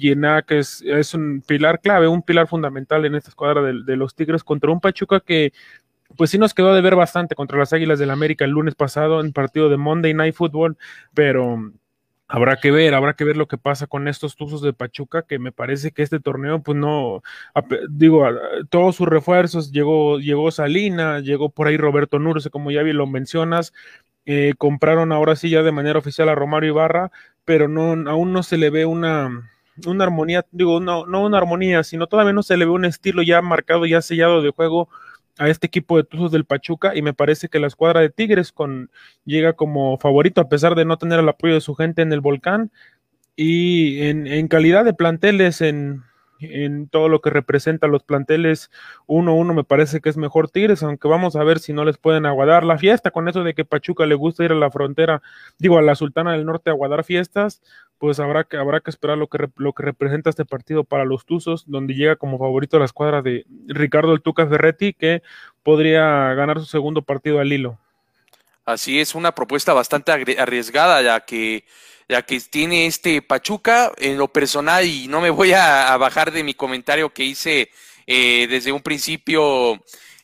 es, 0.49 0.83
es, 0.85 1.13
un 1.15 1.41
pilar 1.45 1.81
clave, 1.81 2.07
un 2.07 2.21
pilar 2.21 2.47
fundamental 2.47 3.05
en 3.05 3.15
esta 3.15 3.29
escuadra 3.29 3.63
de, 3.63 3.83
de, 3.83 3.95
los 3.97 4.13
Tigres 4.13 4.43
contra 4.43 4.71
un 4.71 4.79
Pachuca 4.79 5.19
que 5.19 5.51
pues 6.17 6.29
sí 6.31 6.37
nos 6.37 6.53
quedó 6.53 6.73
de 6.73 6.81
ver 6.81 6.95
bastante 6.95 7.35
contra 7.35 7.57
las 7.57 7.73
Águilas 7.73 7.99
del 7.99 8.11
América 8.11 8.45
el 8.45 8.51
lunes 8.51 8.75
pasado 8.75 9.21
en 9.21 9.33
partido 9.33 9.69
de 9.69 9.77
Monday 9.77 10.13
Night 10.13 10.35
Football, 10.35 10.77
pero 11.13 11.71
Habrá 12.31 12.57
que 12.57 12.69
ver, 12.69 12.93
habrá 12.93 13.15
que 13.15 13.23
ver 13.23 13.37
lo 13.37 13.47
que 13.47 13.57
pasa 13.57 13.87
con 13.87 14.07
estos 14.07 14.35
Tuzos 14.35 14.61
de 14.61 14.71
Pachuca, 14.71 15.23
que 15.23 15.39
me 15.39 15.51
parece 15.51 15.91
que 15.91 16.03
este 16.03 16.19
torneo, 16.19 16.61
pues 16.61 16.77
no, 16.77 17.23
digo, 17.89 18.23
todos 18.69 18.95
sus 18.97 19.07
refuerzos, 19.07 19.71
llegó, 19.71 20.19
llegó 20.19 20.51
Salina, 20.51 21.21
llegó 21.21 21.49
por 21.49 21.65
ahí 21.65 21.75
Roberto 21.75 22.19
Nurse, 22.19 22.51
como 22.51 22.69
ya 22.69 22.83
bien 22.83 22.97
lo 22.97 23.07
mencionas, 23.07 23.73
eh, 24.27 24.53
compraron 24.59 25.11
ahora 25.11 25.35
sí 25.35 25.49
ya 25.49 25.63
de 25.63 25.71
manera 25.71 25.97
oficial 25.97 26.29
a 26.29 26.35
Romario 26.35 26.69
Ibarra, 26.69 27.11
pero 27.45 27.67
no, 27.67 28.07
aún 28.07 28.31
no 28.31 28.43
se 28.43 28.59
le 28.59 28.69
ve 28.69 28.85
una, 28.85 29.51
una 29.87 30.03
armonía, 30.03 30.45
digo, 30.51 30.79
no, 30.79 31.07
no 31.07 31.25
una 31.25 31.39
armonía, 31.39 31.83
sino 31.83 32.05
todavía 32.05 32.33
no 32.33 32.43
se 32.43 32.57
le 32.57 32.65
ve 32.65 32.71
un 32.71 32.85
estilo 32.85 33.23
ya 33.23 33.41
marcado, 33.41 33.87
ya 33.87 34.03
sellado 34.03 34.43
de 34.43 34.51
juego 34.51 34.87
a 35.39 35.49
este 35.49 35.67
equipo 35.67 35.97
de 35.97 36.03
Tuzos 36.03 36.31
del 36.31 36.45
Pachuca 36.45 36.95
y 36.95 37.01
me 37.01 37.13
parece 37.13 37.49
que 37.49 37.59
la 37.59 37.67
escuadra 37.67 38.01
de 38.01 38.09
Tigres 38.09 38.51
con, 38.51 38.91
llega 39.25 39.53
como 39.53 39.97
favorito 39.97 40.41
a 40.41 40.49
pesar 40.49 40.75
de 40.75 40.85
no 40.85 40.97
tener 40.97 41.19
el 41.19 41.29
apoyo 41.29 41.55
de 41.55 41.61
su 41.61 41.73
gente 41.73 42.01
en 42.01 42.13
el 42.13 42.21
volcán 42.21 42.71
y 43.35 44.01
en, 44.01 44.27
en 44.27 44.47
calidad 44.47 44.85
de 44.85 44.93
planteles 44.93 45.61
en, 45.61 46.03
en 46.39 46.87
todo 46.87 47.09
lo 47.09 47.21
que 47.21 47.29
representa 47.29 47.87
los 47.87 48.03
planteles 48.03 48.71
1-1 49.07 49.53
me 49.53 49.63
parece 49.63 50.01
que 50.01 50.09
es 50.09 50.17
mejor 50.17 50.49
Tigres, 50.49 50.83
aunque 50.83 51.07
vamos 51.07 51.35
a 51.35 51.43
ver 51.43 51.59
si 51.59 51.73
no 51.73 51.85
les 51.85 51.97
pueden 51.97 52.25
aguadar 52.25 52.63
la 52.63 52.77
fiesta 52.77 53.11
con 53.11 53.27
eso 53.27 53.43
de 53.43 53.53
que 53.53 53.65
Pachuca 53.65 54.05
le 54.05 54.15
gusta 54.15 54.43
ir 54.43 54.51
a 54.51 54.55
la 54.55 54.71
frontera, 54.71 55.21
digo 55.57 55.77
a 55.77 55.81
la 55.81 55.95
Sultana 55.95 56.33
del 56.33 56.45
Norte 56.45 56.69
a 56.69 56.73
aguadar 56.73 57.03
fiestas, 57.03 57.61
pues 57.97 58.19
habrá 58.19 58.45
que, 58.45 58.57
habrá 58.57 58.79
que 58.79 58.89
esperar 58.89 59.17
lo 59.17 59.27
que, 59.27 59.49
lo 59.57 59.73
que 59.73 59.83
representa 59.83 60.29
este 60.29 60.45
partido 60.45 60.83
para 60.83 61.05
los 61.05 61.25
Tuzos, 61.25 61.65
donde 61.67 61.93
llega 61.93 62.15
como 62.15 62.37
favorito 62.37 62.79
la 62.79 62.85
escuadra 62.85 63.21
de 63.21 63.45
Ricardo 63.67 64.13
El 64.13 64.21
Tuca 64.21 64.47
Ferretti, 64.47 64.93
que 64.93 65.21
podría 65.63 66.33
ganar 66.33 66.59
su 66.59 66.65
segundo 66.65 67.01
partido 67.01 67.39
al 67.39 67.51
hilo. 67.51 67.77
Así 68.65 68.99
es, 68.99 69.15
una 69.15 69.33
propuesta 69.33 69.73
bastante 69.73 70.11
arriesgada, 70.11 71.01
ya 71.01 71.19
que 71.21 71.65
ya 72.09 72.23
que 72.23 72.39
tiene 72.39 72.87
este 72.87 73.21
Pachuca 73.21 73.91
en 73.97 74.17
lo 74.17 74.27
personal 74.27 74.83
y 74.83 75.07
no 75.07 75.21
me 75.21 75.29
voy 75.29 75.53
a, 75.53 75.95
bajar 75.97 76.31
de 76.31 76.43
mi 76.43 76.55
comentario 76.55 77.13
que 77.13 77.23
hice 77.23 77.69
eh, 78.07 78.47
desde 78.49 78.71
un 78.71 78.81
principio 78.81 79.75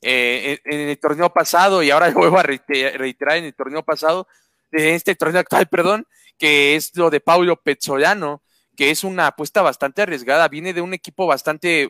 eh, 0.01 0.57
en, 0.65 0.89
el 0.89 0.97
torneo 0.97 1.31
pasado 1.31 1.83
y 1.83 1.91
ahora 1.91 2.09
lo 2.09 2.15
vuelvo 2.15 2.39
a 2.39 2.43
reiterar 2.43 3.37
en 3.37 3.45
el 3.45 3.53
torneo 3.53 3.83
pasado, 3.83 4.27
en 4.71 4.95
este 4.95 5.13
torneo 5.13 5.41
actual, 5.41 5.67
perdón, 5.67 6.07
que 6.39 6.75
es 6.75 6.91
lo 6.95 7.11
de 7.11 7.19
Paulo 7.19 7.61
Pezzolano, 7.61 8.41
que 8.75 8.89
es 8.89 9.03
una 9.03 9.27
apuesta 9.27 9.61
bastante 9.61 10.01
arriesgada, 10.01 10.47
viene 10.47 10.73
de 10.73 10.81
un 10.81 10.95
equipo 10.95 11.27
bastante 11.27 11.89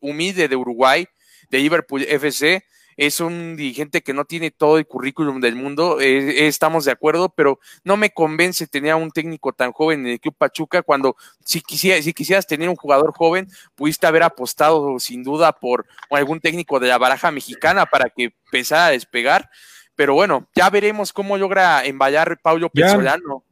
humilde 0.00 0.48
de 0.48 0.56
Uruguay, 0.56 1.06
de 1.50 1.58
Liverpool 1.58 2.02
FC, 2.02 2.62
es 3.00 3.18
un 3.18 3.56
dirigente 3.56 4.02
que 4.02 4.12
no 4.12 4.26
tiene 4.26 4.50
todo 4.50 4.76
el 4.76 4.86
currículum 4.86 5.40
del 5.40 5.56
mundo, 5.56 6.02
eh, 6.02 6.46
estamos 6.48 6.84
de 6.84 6.92
acuerdo, 6.92 7.30
pero 7.30 7.58
no 7.82 7.96
me 7.96 8.10
convence 8.10 8.66
tener 8.66 8.90
a 8.90 8.96
un 8.96 9.10
técnico 9.10 9.54
tan 9.54 9.72
joven 9.72 10.00
en 10.00 10.12
el 10.12 10.20
Club 10.20 10.34
Pachuca 10.36 10.82
cuando 10.82 11.16
si, 11.42 11.62
si 11.66 12.12
quisieras 12.12 12.46
tener 12.46 12.68
un 12.68 12.76
jugador 12.76 13.14
joven, 13.14 13.48
pudiste 13.74 14.06
haber 14.06 14.22
apostado 14.22 14.98
sin 14.98 15.22
duda 15.22 15.52
por 15.52 15.86
algún 16.10 16.40
técnico 16.40 16.78
de 16.78 16.88
la 16.88 16.98
baraja 16.98 17.30
mexicana 17.30 17.86
para 17.86 18.10
que 18.10 18.34
empezara 18.44 18.88
a 18.88 18.90
despegar, 18.90 19.48
pero 19.94 20.12
bueno, 20.12 20.50
ya 20.54 20.68
veremos 20.68 21.14
cómo 21.14 21.38
logra 21.38 21.82
emballar 21.86 22.38
Paulo 22.42 22.68
Pezzolano. 22.68 23.44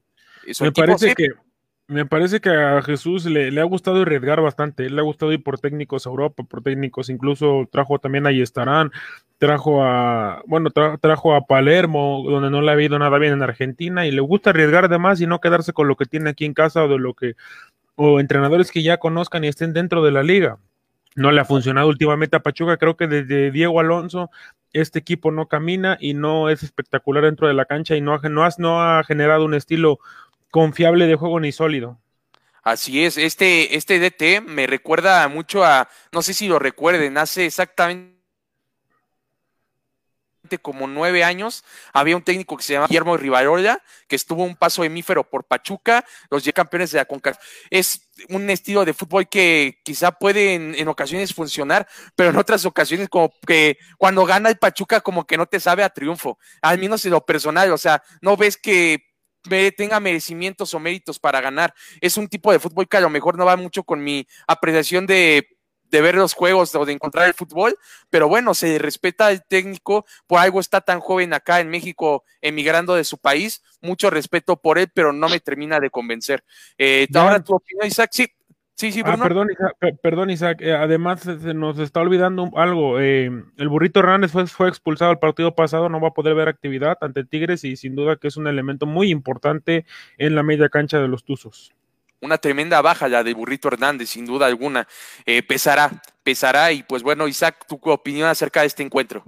Me 0.61 0.73
parece 0.73 1.15
que 1.15 1.29
me 1.89 2.05
parece 2.05 2.41
que 2.41 2.51
a 2.51 2.83
Jesús 2.83 3.25
le, 3.25 3.59
ha 3.59 3.65
gustado 3.65 4.03
arriesgar 4.03 4.43
bastante. 4.43 4.91
Le 4.91 5.01
ha 5.01 5.05
gustado 5.05 5.33
ir 5.33 5.43
por 5.43 5.59
técnicos 5.59 6.07
a 6.07 6.11
Europa, 6.11 6.43
por 6.45 6.63
técnicos, 6.63 7.09
incluso 7.09 7.67
trajo 7.73 7.99
también 7.99 8.27
a 8.27 8.31
Yestarán, 8.31 8.93
trajo 9.39 9.83
a, 9.83 10.43
bueno, 10.47 10.71
trajo 10.71 11.35
a 11.35 11.47
Palermo, 11.47 12.23
donde 12.29 12.51
no 12.51 12.61
le 12.61 12.71
ha 12.71 12.75
habido 12.75 12.99
nada 12.99 13.17
bien 13.19 13.33
en 13.33 13.43
Argentina, 13.43 14.07
y 14.07 14.11
le 14.11 14.21
gusta 14.21 14.51
arriesgar 14.51 14.85
además 14.85 15.21
y 15.23 15.27
no 15.27 15.41
quedarse 15.41 15.73
con 15.73 15.89
lo 15.89 15.97
que 15.97 16.05
tiene 16.05 16.31
aquí 16.31 16.45
en 16.45 16.53
casa 16.53 16.85
o 16.85 16.89
de 16.89 16.99
lo 16.99 17.15
que, 17.15 17.37
o 17.97 18.21
entrenadores 18.21 18.71
que 18.71 18.83
ya 18.83 18.99
conozcan 18.99 19.45
y 19.45 19.49
estén 19.49 19.73
dentro 19.73 20.05
de 20.05 20.13
la 20.13 20.23
liga. 20.23 20.59
No 21.17 21.33
le 21.33 21.41
ha 21.41 21.47
funcionado 21.47 21.89
últimamente 21.89 22.37
a 22.37 22.41
Pachuca, 22.41 22.77
creo 22.77 22.97
que 22.99 23.07
desde 23.07 23.51
Diego 23.51 23.81
Alonso 23.81 24.31
este 24.75 24.99
equipo 24.99 25.31
no 25.31 25.49
camina 25.49 25.97
y 25.99 26.13
no 26.13 26.51
es 26.51 26.63
espectacular 26.63 27.25
dentro 27.25 27.49
de 27.49 27.55
la 27.55 27.65
cancha 27.65 27.97
y 27.97 28.03
no 28.03 28.13
ha, 28.15 28.21
no 28.59 28.83
ha 28.83 29.03
generado 29.05 29.47
un 29.47 29.55
estilo 29.55 29.99
confiable 30.51 31.07
de 31.07 31.17
juego 31.17 31.41
ni 31.41 31.53
sólido. 31.53 31.99
Así 32.63 33.05
es, 33.05 33.17
este, 33.17 33.77
este 33.77 33.99
DT 33.99 34.43
me 34.43 34.67
recuerda 34.67 35.27
mucho 35.29 35.65
a, 35.65 35.89
no 36.13 36.21
sé 36.23 36.35
si 36.35 36.49
lo 36.49 36.59
recuerden, 36.59 37.17
hace 37.17 37.47
exactamente 37.47 38.19
como 40.63 40.87
nueve 40.87 41.25
años, 41.25 41.65
había 41.93 42.17
un 42.17 42.23
técnico 42.23 42.57
que 42.57 42.63
se 42.63 42.73
llama 42.73 42.87
Guillermo 42.87 43.17
Rivarola, 43.17 43.83
que 44.07 44.17
estuvo 44.17 44.45
un 44.45 44.57
paso 44.57 44.83
hemífero 44.83 45.29
por 45.29 45.45
Pachuca, 45.45 46.05
los 46.31 46.49
campeones 46.55 46.91
de 46.93 46.99
la 46.99 47.05
CONCACAF. 47.05 47.43
Es 47.69 48.09
un 48.31 48.49
estilo 48.49 48.85
de 48.85 48.95
fútbol 48.95 49.29
que 49.29 49.81
quizá 49.85 50.13
puede 50.13 50.55
en, 50.55 50.75
en, 50.75 50.89
ocasiones 50.89 51.35
funcionar, 51.35 51.87
pero 52.17 52.31
en 52.31 52.37
otras 52.37 52.65
ocasiones 52.65 53.09
como 53.09 53.31
que 53.47 53.77
cuando 53.99 54.25
gana 54.25 54.49
el 54.49 54.57
Pachuca 54.57 55.01
como 55.03 55.27
que 55.27 55.37
no 55.37 55.47
te 55.47 55.61
sabe 55.61 55.83
a 55.83 55.91
triunfo, 55.91 56.39
al 56.63 56.79
menos 56.79 57.05
en 57.05 57.13
lo 57.13 57.25
personal, 57.25 57.71
o 57.73 57.79
sea, 57.79 58.03
no 58.23 58.37
ves 58.37 58.57
que 58.57 59.08
tenga 59.77 60.01
merecimientos 60.01 60.75
o 60.75 60.81
méritos 60.81 61.19
para 61.19 61.41
ganar. 61.41 61.75
Es 62.01 62.17
un 62.17 62.29
tipo 62.29 62.53
de 62.53 62.59
fútbol 62.59 62.89
que 62.89 62.97
a 62.97 63.01
lo 63.01 63.11
mejor 63.11 63.37
no 63.37 63.45
va 63.45 63.57
mucho 63.57 63.83
con 63.85 64.03
mi 64.03 64.27
apreciación 64.47 65.07
de, 65.07 65.49
ver 65.91 66.15
los 66.17 66.35
juegos 66.35 66.75
o 66.75 66.85
de 66.85 66.93
encontrar 66.93 67.27
el 67.27 67.35
fútbol, 67.35 67.79
pero 68.11 68.29
bueno, 68.29 68.55
se 68.55 68.79
respeta 68.79 69.27
al 69.29 69.45
técnico, 69.47 70.05
por 70.27 70.39
algo 70.41 70.61
está 70.61 70.81
tan 70.81 71.01
joven 71.01 71.33
acá 71.33 71.61
en 71.61 71.71
México, 71.71 72.25
emigrando 72.43 72.95
de 72.95 73.05
su 73.05 73.19
país, 73.19 73.63
mucho 73.81 74.11
respeto 74.11 74.61
por 74.61 74.79
él, 74.79 74.91
pero 74.93 75.13
no 75.13 75.29
me 75.29 75.41
termina 75.41 75.81
de 75.81 75.91
convencer. 75.91 76.45
Eh, 76.77 77.09
ahora 77.15 77.43
tu 77.43 77.55
opinión, 77.55 77.87
Isaac, 77.87 78.11
sí. 78.13 78.27
Sí, 78.79 78.93
sí, 78.93 79.03
ah, 79.05 79.17
perdón, 79.21 79.49
Isaac, 79.51 79.99
perdón, 80.01 80.31
Isaac. 80.31 80.61
Eh, 80.61 80.73
además, 80.73 81.23
se 81.23 81.53
nos 81.53 81.81
está 81.81 82.01
olvidando 82.01 82.49
algo. 82.55 83.01
Eh, 83.01 83.29
el 83.57 83.69
burrito 83.69 83.99
Hernández 83.99 84.31
fue, 84.31 84.47
fue, 84.47 84.69
expulsado 84.69 85.11
el 85.11 85.19
partido 85.19 85.53
pasado, 85.53 85.89
no 85.89 86.01
va 86.01 86.09
a 86.09 86.15
poder 86.15 86.37
ver 86.37 86.47
actividad 86.47 86.97
ante 87.01 87.25
Tigres 87.25 87.65
y 87.65 87.75
sin 87.75 87.97
duda 87.97 88.15
que 88.15 88.29
es 88.29 88.37
un 88.37 88.47
elemento 88.47 88.87
muy 88.87 89.11
importante 89.11 89.85
en 90.17 90.37
la 90.37 90.45
media 90.45 90.69
cancha 90.69 91.01
de 91.01 91.09
los 91.09 91.25
Tuzos. 91.25 91.73
Una 92.21 92.39
tremenda 92.39 92.81
baja 92.81 93.09
la 93.09 93.25
de 93.25 93.35
burrito 93.35 93.67
Hernández, 93.67 94.11
sin 94.11 94.27
duda 94.27 94.47
alguna. 94.47 94.87
Eh, 95.27 95.43
pesará, 95.43 96.01
pesará. 96.23 96.71
Y 96.71 96.85
pues 96.85 97.03
bueno, 97.03 97.27
Isaac, 97.27 97.67
tu 97.67 97.81
opinión 97.91 98.29
acerca 98.29 98.61
de 98.61 98.69
este 98.69 98.85
encuentro. 98.85 99.25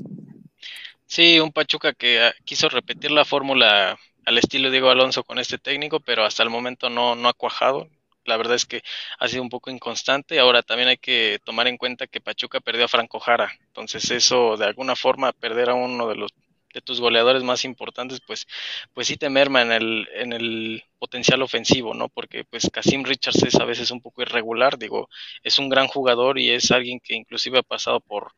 Sí, 1.06 1.40
un 1.40 1.50
Pachuca 1.50 1.92
que 1.92 2.20
ah, 2.20 2.32
quiso 2.44 2.68
repetir 2.68 3.10
la 3.10 3.24
fórmula 3.24 3.98
al 4.26 4.38
estilo 4.38 4.70
Diego 4.70 4.90
Alonso 4.90 5.24
con 5.24 5.40
este 5.40 5.58
técnico, 5.58 5.98
pero 5.98 6.24
hasta 6.24 6.44
el 6.44 6.50
momento 6.50 6.88
no, 6.88 7.16
no 7.16 7.28
ha 7.28 7.32
cuajado 7.32 7.88
la 8.24 8.37
verdad 8.37 8.56
es 8.56 8.66
que 8.66 8.83
ha 9.18 9.28
sido 9.28 9.42
un 9.42 9.48
poco 9.48 9.70
inconstante. 9.70 10.38
Ahora 10.38 10.62
también 10.62 10.88
hay 10.88 10.98
que 10.98 11.40
tomar 11.44 11.66
en 11.68 11.76
cuenta 11.78 12.06
que 12.06 12.20
Pachuca 12.20 12.61
perdió 12.61 12.85
a 12.85 12.88
Franco 12.88 13.20
Jara, 13.20 13.52
entonces 13.66 14.11
eso 14.11 14.56
de 14.56 14.66
alguna 14.66 14.96
forma 14.96 15.33
perder 15.33 15.70
a 15.70 15.74
uno 15.74 16.09
de 16.09 16.16
los 16.16 16.30
de 16.72 16.80
tus 16.80 17.00
goleadores 17.00 17.42
más 17.42 17.64
importantes, 17.64 18.20
pues, 18.24 18.46
pues 18.94 19.09
sí 19.09 19.16
te 19.16 19.28
merma 19.28 19.62
en 19.62 19.72
el, 19.72 20.09
en 20.14 20.33
el 20.33 20.85
potencial 20.98 21.42
ofensivo, 21.42 21.94
¿no? 21.94 22.09
Porque 22.09 22.44
pues 22.44 22.70
Casim 22.72 23.02
Richards 23.04 23.42
es 23.42 23.56
a 23.56 23.64
veces 23.64 23.90
un 23.90 24.00
poco 24.00 24.22
irregular, 24.22 24.78
digo, 24.78 25.09
es 25.42 25.59
un 25.59 25.68
gran 25.68 25.88
jugador 25.88 26.38
y 26.38 26.50
es 26.50 26.70
alguien 26.70 27.00
que 27.00 27.14
inclusive 27.16 27.59
ha 27.59 27.62
pasado 27.62 28.00
por 28.00 28.33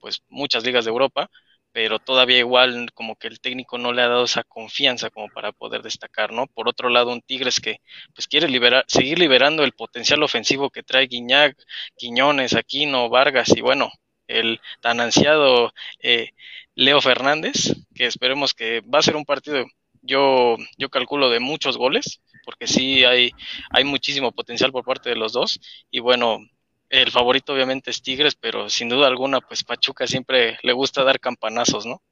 pues 0.00 0.22
muchas 0.28 0.64
ligas 0.64 0.84
de 0.84 0.90
Europa, 0.90 1.30
pero 1.72 1.98
todavía 1.98 2.38
igual 2.38 2.90
como 2.94 3.16
que 3.16 3.28
el 3.28 3.40
técnico 3.40 3.78
no 3.78 3.92
le 3.92 4.02
ha 4.02 4.08
dado 4.08 4.24
esa 4.24 4.44
confianza 4.44 5.10
como 5.10 5.28
para 5.28 5.52
poder 5.52 5.82
destacar, 5.82 6.32
¿no? 6.32 6.46
Por 6.46 6.68
otro 6.68 6.88
lado, 6.88 7.12
un 7.12 7.22
Tigres 7.22 7.60
que 7.60 7.80
pues 8.14 8.26
quiere 8.26 8.48
liberar, 8.48 8.84
seguir 8.88 9.18
liberando 9.18 9.64
el 9.64 9.72
potencial 9.72 10.22
ofensivo 10.22 10.70
que 10.70 10.82
trae 10.82 11.06
Guiñac, 11.06 11.56
Quiñones, 11.96 12.54
Aquino, 12.54 13.08
Vargas 13.08 13.50
y 13.56 13.60
bueno, 13.60 13.90
el 14.26 14.60
tan 14.80 15.00
ansiado 15.00 15.72
eh, 16.00 16.30
Leo 16.74 17.00
Fernández, 17.00 17.74
que 17.94 18.06
esperemos 18.06 18.54
que 18.54 18.80
va 18.82 19.00
a 19.00 19.02
ser 19.02 19.16
un 19.16 19.24
partido 19.24 19.66
yo, 20.02 20.56
yo 20.78 20.88
calculo 20.90 21.30
de 21.30 21.40
muchos 21.40 21.76
goles, 21.76 22.22
porque 22.44 22.66
sí 22.66 23.04
hay, 23.04 23.32
hay 23.70 23.84
muchísimo 23.84 24.32
potencial 24.32 24.72
por 24.72 24.84
parte 24.84 25.10
de 25.10 25.16
los 25.16 25.32
dos. 25.32 25.60
Y 25.90 26.00
bueno, 26.00 26.38
el 26.90 27.10
favorito 27.10 27.52
obviamente 27.52 27.90
es 27.90 28.02
Tigres, 28.02 28.34
pero 28.34 28.68
sin 28.70 28.88
duda 28.88 29.06
alguna, 29.06 29.40
pues 29.40 29.64
Pachuca 29.64 30.06
siempre 30.06 30.58
le 30.62 30.72
gusta 30.72 31.04
dar 31.04 31.20
campanazos, 31.20 31.86
¿no? 31.86 32.02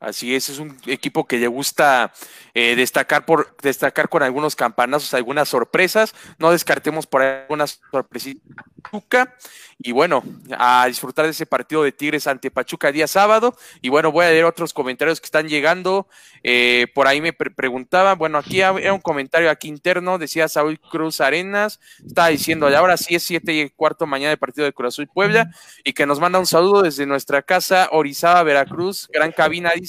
Así 0.00 0.34
es, 0.34 0.48
es 0.48 0.60
un 0.60 0.76
equipo 0.86 1.26
que 1.26 1.38
le 1.38 1.48
gusta 1.48 2.12
eh, 2.54 2.76
destacar 2.76 3.26
por 3.26 3.56
destacar 3.62 4.08
con 4.08 4.22
algunos 4.22 4.54
campanazos, 4.54 5.12
algunas 5.12 5.48
sorpresas. 5.48 6.14
No 6.38 6.52
descartemos 6.52 7.06
por 7.06 7.22
algunas 7.22 7.80
sorpresitas 7.90 8.38
y 9.80 9.92
bueno, 9.92 10.24
a 10.58 10.86
disfrutar 10.88 11.24
de 11.24 11.30
ese 11.30 11.46
partido 11.46 11.84
de 11.84 11.92
Tigres 11.92 12.26
ante 12.26 12.50
Pachuca 12.50 12.90
día 12.90 13.06
sábado. 13.06 13.56
Y 13.80 13.90
bueno, 13.90 14.10
voy 14.10 14.26
a 14.26 14.30
leer 14.30 14.44
otros 14.44 14.72
comentarios 14.72 15.20
que 15.20 15.26
están 15.26 15.48
llegando. 15.48 16.08
Eh, 16.42 16.88
por 16.94 17.06
ahí 17.06 17.20
me 17.20 17.32
preguntaba, 17.32 18.14
bueno, 18.14 18.38
aquí 18.38 18.60
era 18.60 18.92
un 18.92 19.00
comentario 19.00 19.50
aquí 19.50 19.68
interno, 19.68 20.18
decía 20.18 20.48
Saúl 20.48 20.80
Cruz 20.80 21.20
Arenas, 21.20 21.80
estaba 22.04 22.28
diciendo, 22.28 22.68
ahora 22.76 22.96
sí 22.96 23.14
es 23.14 23.22
siete 23.22 23.52
y 23.52 23.70
cuarto 23.70 24.06
mañana 24.06 24.30
de 24.30 24.36
partido 24.36 24.64
de 24.64 24.72
Cruz 24.72 24.94
Azul 24.94 25.08
Puebla, 25.08 25.50
y 25.84 25.92
que 25.92 26.06
nos 26.06 26.20
manda 26.20 26.38
un 26.38 26.46
saludo 26.46 26.82
desde 26.82 27.06
nuestra 27.06 27.42
casa, 27.42 27.88
Orizaba, 27.90 28.42
Veracruz, 28.44 29.08
gran 29.12 29.32
cabina, 29.32 29.72
dice, 29.74 29.87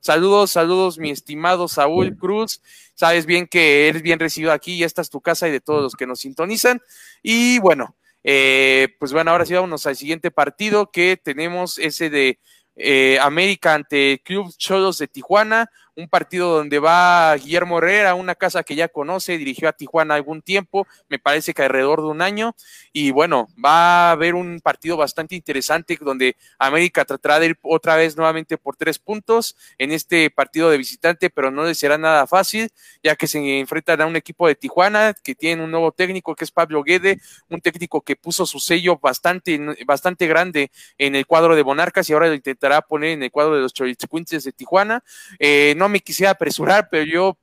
saludos, 0.00 0.50
saludos, 0.50 0.98
mi 0.98 1.10
estimado 1.10 1.68
Saúl 1.68 2.16
Cruz, 2.16 2.62
sabes 2.94 3.26
bien 3.26 3.46
que 3.46 3.88
eres 3.88 4.02
bien 4.02 4.18
recibido 4.18 4.52
aquí, 4.52 4.74
y 4.74 4.84
esta 4.84 5.02
es 5.02 5.10
tu 5.10 5.20
casa 5.20 5.48
y 5.48 5.52
de 5.52 5.60
todos 5.60 5.82
los 5.82 5.94
que 5.94 6.06
nos 6.06 6.20
sintonizan. 6.20 6.80
Y 7.22 7.58
bueno, 7.58 7.96
eh, 8.24 8.88
pues 8.98 9.12
bueno, 9.12 9.30
ahora 9.30 9.46
sí 9.46 9.54
vámonos 9.54 9.86
al 9.86 9.96
siguiente 9.96 10.30
partido 10.30 10.90
que 10.90 11.16
tenemos 11.22 11.78
ese 11.78 12.10
de 12.10 12.38
eh, 12.76 13.18
América 13.20 13.74
ante 13.74 14.22
Club 14.24 14.54
Cholos 14.56 14.98
de 14.98 15.08
Tijuana 15.08 15.70
un 16.00 16.08
partido 16.08 16.56
donde 16.56 16.78
va 16.78 17.36
Guillermo 17.36 17.78
Herrera, 17.78 18.14
una 18.14 18.34
casa 18.34 18.62
que 18.62 18.74
ya 18.74 18.88
conoce, 18.88 19.38
dirigió 19.38 19.68
a 19.68 19.72
Tijuana 19.72 20.14
algún 20.14 20.42
tiempo, 20.42 20.86
me 21.08 21.18
parece 21.18 21.54
que 21.54 21.62
alrededor 21.62 22.00
de 22.00 22.08
un 22.08 22.22
año, 22.22 22.54
y 22.92 23.10
bueno, 23.10 23.48
va 23.62 24.08
a 24.08 24.10
haber 24.12 24.34
un 24.34 24.60
partido 24.60 24.96
bastante 24.96 25.34
interesante 25.34 25.98
donde 26.00 26.36
América 26.58 27.04
tratará 27.04 27.38
de 27.38 27.46
ir 27.46 27.58
otra 27.62 27.96
vez 27.96 28.16
nuevamente 28.16 28.56
por 28.56 28.76
tres 28.76 28.98
puntos 28.98 29.56
en 29.78 29.92
este 29.92 30.30
partido 30.30 30.70
de 30.70 30.78
visitante, 30.78 31.30
pero 31.30 31.50
no 31.50 31.64
le 31.64 31.74
será 31.74 31.98
nada 31.98 32.26
fácil, 32.26 32.70
ya 33.02 33.16
que 33.16 33.26
se 33.26 33.58
enfrentan 33.58 34.00
a 34.00 34.06
un 34.06 34.16
equipo 34.16 34.48
de 34.48 34.54
Tijuana 34.54 35.14
que 35.22 35.34
tiene 35.34 35.62
un 35.62 35.70
nuevo 35.70 35.92
técnico 35.92 36.34
que 36.34 36.44
es 36.44 36.50
Pablo 36.50 36.82
Guede, 36.82 37.20
un 37.48 37.60
técnico 37.60 38.00
que 38.00 38.16
puso 38.16 38.46
su 38.46 38.58
sello 38.58 38.98
bastante, 38.98 39.60
bastante 39.84 40.26
grande 40.26 40.70
en 40.98 41.14
el 41.14 41.26
cuadro 41.26 41.54
de 41.54 41.64
Monarcas 41.64 42.08
y 42.08 42.12
ahora 42.12 42.28
lo 42.28 42.34
intentará 42.34 42.80
poner 42.80 43.10
en 43.10 43.22
el 43.22 43.30
cuadro 43.30 43.56
de 43.56 43.62
los 43.62 43.74
Chorichicuinches 43.74 44.44
de 44.44 44.52
Tijuana. 44.52 45.04
Eh, 45.38 45.74
no 45.76 45.88
me 45.90 46.00
quisiera 46.00 46.30
apresurar, 46.32 46.88
pero 46.90 47.04
yo 47.04 47.38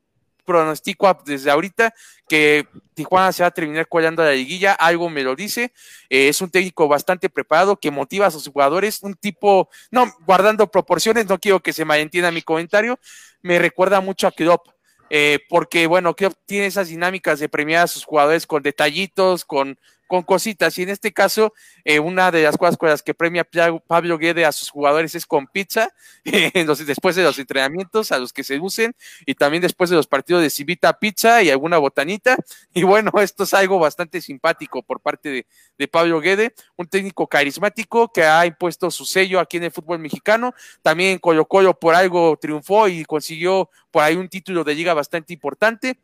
pronostico 0.47 1.13
desde 1.25 1.51
ahorita 1.51 1.93
que 2.27 2.65
Tijuana 2.93 3.33
se 3.33 3.43
va 3.43 3.47
a 3.47 3.51
terminar 3.51 3.87
colando 3.87 4.23
a 4.23 4.27
la 4.27 4.31
liguilla, 4.31 4.71
algo 4.71 5.09
me 5.09 5.21
lo 5.21 5.35
dice, 5.35 5.73
eh, 6.09 6.29
es 6.29 6.41
un 6.41 6.49
técnico 6.49 6.87
bastante 6.87 7.29
preparado 7.29 7.75
que 7.75 7.91
motiva 7.91 8.27
a 8.27 8.31
sus 8.31 8.47
jugadores, 8.47 9.03
un 9.03 9.13
tipo, 9.15 9.69
no, 9.91 10.11
guardando 10.25 10.71
proporciones, 10.71 11.27
no 11.27 11.37
quiero 11.37 11.59
que 11.59 11.73
se 11.73 11.83
malentienda 11.83 12.31
mi 12.31 12.41
comentario, 12.41 12.97
me 13.41 13.59
recuerda 13.59 13.99
mucho 13.99 14.25
a 14.25 14.31
Klopp, 14.31 14.69
eh, 15.09 15.39
porque 15.49 15.85
bueno, 15.85 16.15
Klopp 16.15 16.33
tiene 16.45 16.65
esas 16.65 16.87
dinámicas 16.87 17.39
de 17.39 17.49
premiar 17.49 17.83
a 17.83 17.87
sus 17.87 18.05
jugadores 18.05 18.47
con 18.47 18.63
detallitos, 18.63 19.43
con 19.43 19.77
con 20.07 20.23
cositas. 20.23 20.77
Y 20.77 20.83
en 20.83 20.89
este 20.89 21.11
caso, 21.11 21.53
eh, 21.83 21.99
una 21.99 22.31
de 22.31 22.43
las 22.43 22.57
cosas 22.57 22.77
con 22.77 22.89
las 22.89 23.03
que 23.03 23.13
premia 23.13 23.47
Pablo 23.87 24.17
Guede 24.17 24.45
a 24.45 24.51
sus 24.51 24.69
jugadores 24.69 25.13
es 25.15 25.25
con 25.25 25.47
pizza, 25.47 25.93
después 26.23 27.15
de 27.15 27.23
los 27.23 27.37
entrenamientos 27.37 28.11
a 28.11 28.17
los 28.17 28.33
que 28.33 28.43
se 28.43 28.59
usen, 28.59 28.95
y 29.25 29.35
también 29.35 29.61
después 29.61 29.89
de 29.89 29.95
los 29.95 30.07
partidos 30.07 30.41
de 30.41 30.49
Civita 30.49 30.97
Pizza 30.97 31.43
y 31.43 31.49
alguna 31.49 31.77
botanita. 31.77 32.37
Y 32.73 32.83
bueno, 32.83 33.11
esto 33.21 33.43
es 33.43 33.53
algo 33.55 33.79
bastante 33.79 34.21
simpático 34.21 34.83
por 34.83 34.99
parte 35.01 35.45
de, 35.77 35.87
Pablo 35.87 36.19
Guede, 36.21 36.53
un 36.75 36.87
técnico 36.87 37.27
carismático 37.27 38.11
que 38.11 38.23
ha 38.23 38.45
impuesto 38.45 38.91
su 38.91 39.05
sello 39.05 39.39
aquí 39.39 39.57
en 39.57 39.63
el 39.63 39.71
fútbol 39.71 39.99
mexicano. 39.99 40.53
También 40.83 41.17
Colo 41.17 41.45
Colo 41.45 41.79
por 41.79 41.95
algo 41.95 42.37
triunfó 42.39 42.87
y 42.87 43.03
consiguió 43.05 43.69
por 43.89 44.03
ahí 44.03 44.15
un 44.15 44.29
título 44.29 44.63
de 44.63 44.75
liga 44.75 44.93
bastante 44.93 45.33
importante 45.33 45.97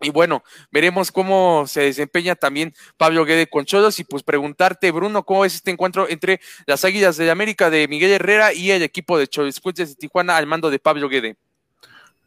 y 0.00 0.10
bueno, 0.10 0.44
veremos 0.70 1.10
cómo 1.10 1.64
se 1.66 1.80
desempeña 1.82 2.36
también 2.36 2.72
Pablo 2.96 3.24
Guede 3.24 3.48
con 3.48 3.64
Cholos 3.64 3.98
y 3.98 4.04
pues 4.04 4.22
preguntarte, 4.22 4.92
Bruno, 4.92 5.24
¿cómo 5.24 5.44
es 5.44 5.56
este 5.56 5.72
encuentro 5.72 6.08
entre 6.08 6.40
las 6.66 6.84
Águilas 6.84 7.16
de 7.16 7.30
América 7.30 7.68
de 7.68 7.88
Miguel 7.88 8.12
Herrera 8.12 8.52
y 8.52 8.70
el 8.70 8.82
equipo 8.82 9.18
de 9.18 9.26
Cholos 9.26 9.60
de 9.74 9.94
Tijuana 9.96 10.36
al 10.36 10.46
mando 10.46 10.70
de 10.70 10.78
Pablo 10.78 11.08
Guede? 11.08 11.36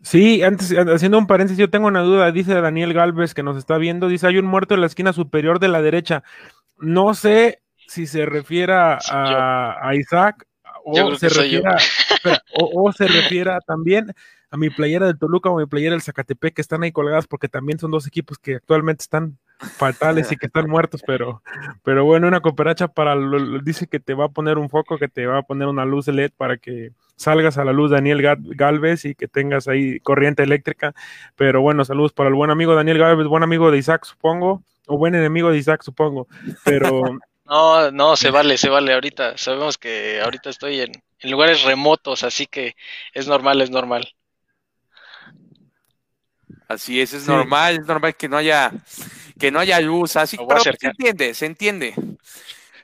Sí, 0.01 0.43
antes, 0.43 0.76
haciendo 0.93 1.17
un 1.17 1.28
paréntesis, 1.28 1.59
yo 1.59 1.69
tengo 1.69 1.88
una 1.88 2.01
duda, 2.01 2.32
dice 2.32 2.55
Daniel 2.55 2.93
Galvez 2.93 3.34
que 3.34 3.43
nos 3.43 3.55
está 3.55 3.78
viendo, 3.78 4.07
dice, 4.09 4.28
hay 4.28 4.38
un 4.38 4.47
muerto 4.47 4.74
en 4.74 4.82
la 4.82 4.88
esquina 4.88 5.13
superior 5.13 5.59
de 5.59 5.67
la 5.67 5.82
derecha. 5.82 6.24
No 6.78 7.13
sé 7.13 7.61
si 7.88 8.07
se 8.07 8.26
refiere 8.26 8.74
a, 8.74 9.91
Isaac 9.93 10.45
o 10.84 11.15
se, 11.15 11.30
refiera, 11.30 11.78
o 12.53 12.91
se 12.91 13.07
refiera 13.07 13.59
también 13.61 14.13
a 14.52 14.58
mi 14.58 14.70
playera 14.70 15.08
del 15.08 15.18
Toluca 15.18 15.49
o 15.49 15.58
mi 15.58 15.66
playera 15.66 15.93
del 15.93 16.02
Zacatepec 16.02 16.54
que 16.54 16.62
están 16.62 16.84
ahí 16.84 16.91
colgadas 16.91 17.26
porque 17.26 17.47
también 17.47 17.80
son 17.80 17.89
dos 17.89 18.06
equipos 18.06 18.38
que 18.38 18.56
actualmente 18.56 19.02
están 19.02 19.38
fatales 19.78 20.32
y 20.32 20.38
que 20.38 20.47
están 20.47 20.70
muertos, 20.70 21.02
pero, 21.06 21.41
pero 21.84 22.04
bueno, 22.04 22.28
una 22.28 22.41
cooperacha 22.41 22.88
para, 22.88 23.16
dice 23.64 23.88
que 23.88 23.99
te 23.99 24.14
va 24.14 24.26
a 24.26 24.30
poner 24.30 24.58
un 24.58 24.70
foco, 24.70 24.97
que 24.97 25.08
te 25.08 25.26
va 25.26 25.39
a 25.39 25.43
poner 25.43 25.68
una 25.68 25.86
luz 25.86 26.08
LED 26.08 26.32
para 26.36 26.58
que 26.58 26.91
salgas 27.16 27.58
a 27.58 27.64
la 27.64 27.72
luz 27.72 27.91
Daniel 27.91 28.22
Galvez 28.22 29.06
y 29.06 29.16
que 29.16 29.28
tengas 29.28 29.68
ahí 29.68 29.99
corriente 29.99 30.43
eléctrica, 30.43 30.93
pero 31.36 31.62
bueno, 31.62 31.86
saludos 31.86 32.12
para 32.12 32.30
el 32.30 32.36
buen 32.36 32.49
amigo 32.49 32.76
Daniel 32.76 32.97
Galvez, 32.97 33.28
buen 33.28 33.43
amigo 33.43 33.72
de 33.72 33.78
Isaac, 33.78 34.04
supongo, 34.06 34.64
o 34.88 34.97
buen 34.97 35.16
enemigo 35.16 35.52
de 35.52 35.58
Isaac, 35.58 35.84
supongo, 35.84 36.28
pero... 36.66 37.04
No, 37.43 37.91
no, 37.91 38.16
se 38.16 38.32
vale, 38.32 38.58
se 38.58 38.70
vale 38.70 38.93
ahorita. 38.93 39.38
Sabemos 39.38 39.78
que 39.78 40.22
ahorita 40.22 40.49
estoy 40.49 40.80
en 40.80 40.93
lugares 41.24 41.64
remotos, 41.64 42.24
así 42.24 42.45
que 42.45 42.78
es 43.14 43.28
normal, 43.28 43.60
es 43.60 43.70
normal. 43.70 44.08
Así 46.72 47.01
es, 47.01 47.13
es 47.13 47.28
normal, 47.28 47.78
es 47.78 47.86
normal 47.86 48.15
que 48.15 48.30
no 48.30 48.38
haya, 48.38 48.72
que 49.39 49.51
no 49.51 49.59
haya 49.59 49.80
luz, 49.80 50.15
así, 50.15 50.38
pero 50.47 50.59
se 50.59 50.88
entiende, 50.88 51.34
se 51.34 51.45
entiende. 51.45 51.93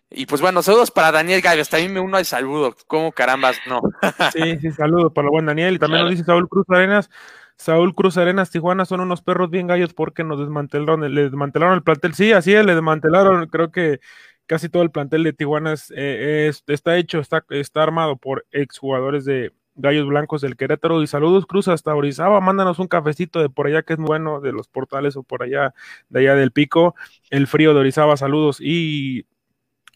Y 0.09 0.25
pues 0.25 0.41
bueno, 0.41 0.61
saludos 0.61 0.91
para 0.91 1.11
Daniel 1.11 1.41
Galvez, 1.41 1.69
también 1.69 1.93
me 1.93 1.99
uno 1.99 2.17
al 2.17 2.25
saludo, 2.25 2.75
como 2.87 3.11
carambas, 3.11 3.57
no. 3.67 3.81
Sí, 4.33 4.57
sí, 4.59 4.71
saludos 4.71 5.11
para 5.13 5.27
el 5.27 5.31
buen 5.31 5.45
Daniel, 5.45 5.75
y 5.75 5.79
también 5.79 6.03
nos 6.03 6.11
dice 6.11 6.23
Saúl 6.23 6.47
Cruz 6.47 6.65
Arenas, 6.69 7.09
Saúl 7.57 7.93
Cruz 7.95 8.17
Arenas, 8.17 8.51
Tijuana 8.51 8.85
son 8.85 9.01
unos 9.01 9.21
perros 9.21 9.49
bien 9.49 9.67
gallos 9.67 9.93
porque 9.93 10.23
nos 10.23 10.39
desmantelaron, 10.39 11.13
le 11.13 11.23
desmantelaron 11.23 11.75
el 11.75 11.83
plantel, 11.83 12.13
sí, 12.13 12.31
así 12.31 12.53
es, 12.53 12.65
le 12.65 12.75
desmantelaron, 12.75 13.47
creo 13.47 13.71
que 13.71 13.99
casi 14.45 14.69
todo 14.69 14.83
el 14.83 14.91
plantel 14.91 15.23
de 15.23 15.33
Tijuana 15.33 15.75
eh, 15.95 16.51
está 16.67 16.97
hecho, 16.97 17.19
está, 17.19 17.43
está 17.49 17.83
armado 17.83 18.15
por 18.15 18.45
exjugadores 18.51 19.25
de, 19.25 19.51
Gallos 19.77 20.07
Blancos 20.07 20.41
del 20.41 20.57
Querétaro. 20.57 21.01
Y 21.01 21.07
saludos, 21.07 21.45
Cruz, 21.45 21.67
hasta 21.67 21.95
Orizaba. 21.95 22.41
Mándanos 22.41 22.79
un 22.79 22.87
cafecito 22.87 23.39
de 23.39 23.49
por 23.49 23.67
allá 23.67 23.83
que 23.83 23.93
es 23.93 23.99
bueno, 23.99 24.41
de 24.41 24.51
los 24.51 24.67
portales 24.67 25.15
o 25.15 25.23
por 25.23 25.43
allá, 25.43 25.73
de 26.09 26.19
allá 26.21 26.35
del 26.35 26.51
pico. 26.51 26.95
El 27.29 27.47
frío 27.47 27.73
de 27.73 27.79
Orizaba, 27.79 28.17
saludos. 28.17 28.59
Y, 28.59 29.25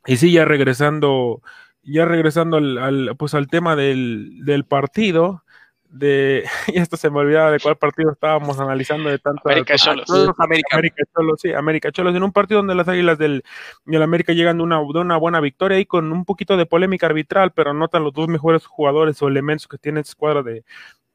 y 0.06 0.18
sí, 0.18 0.32
ya 0.32 0.46
regresando, 0.46 1.42
ya 1.84 2.06
regresando 2.06 2.58
al, 2.58 3.16
pues 3.18 3.34
al 3.34 3.48
tema 3.48 3.76
del, 3.76 4.46
del 4.46 4.66
partido 4.66 5.44
de, 5.92 6.46
y 6.68 6.80
esto 6.80 6.98
se 6.98 7.10
me 7.10 7.20
olvidaba 7.20 7.52
de 7.52 7.60
cuál 7.60 7.76
partido 7.76 8.12
estábamos 8.12 8.60
analizando 8.60 9.10
de 9.10 9.20
tanto 9.20 9.42
América 9.46 9.76
Cholos. 9.76 10.10
América. 10.38 11.04
Cholos, 11.14 11.40
sí, 11.42 11.52
América 11.54 11.92
Cholos, 11.92 12.16
en 12.16 12.24
un 12.24 12.32
partido 12.32 12.60
donde 12.60 12.76
las 12.76 12.88
Águilas 12.88 13.18
del, 13.18 13.44
del 13.86 14.02
América 14.02 14.34
llegan 14.34 14.58
de 14.58 14.64
una, 14.64 14.78
de 14.78 15.00
una 15.00 15.18
buena 15.18 15.40
victoria 15.40 15.80
y 15.80 15.86
con 15.86 16.12
un 16.12 16.26
poquito 16.26 16.58
de 16.58 16.66
polémica 16.66 17.08
arbitral, 17.08 17.52
pero 17.52 17.74
notan 17.74 18.04
los 18.04 18.14
dos 18.14 18.28
mejores 18.28 18.66
jugadores 18.66 19.22
o 19.22 19.28
elementos 19.28 19.68
que 19.68 19.78
tiene 19.78 20.00
esta 20.00 20.12
escuadra 20.12 20.44
de, 20.44 20.64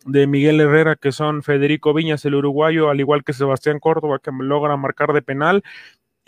de 0.04 0.26
Miguel 0.26 0.60
Herrera, 0.60 0.96
que 0.96 1.10
son 1.10 1.42
Federico 1.42 1.94
Viñas, 1.94 2.24
el 2.24 2.34
uruguayo, 2.34 2.90
al 2.90 3.00
igual 3.00 3.24
que 3.24 3.32
Sebastián 3.32 3.80
Córdoba, 3.80 4.20
que 4.22 4.30
logra 4.30 4.76
marcar 4.76 5.12
de 5.12 5.22
penal, 5.22 5.64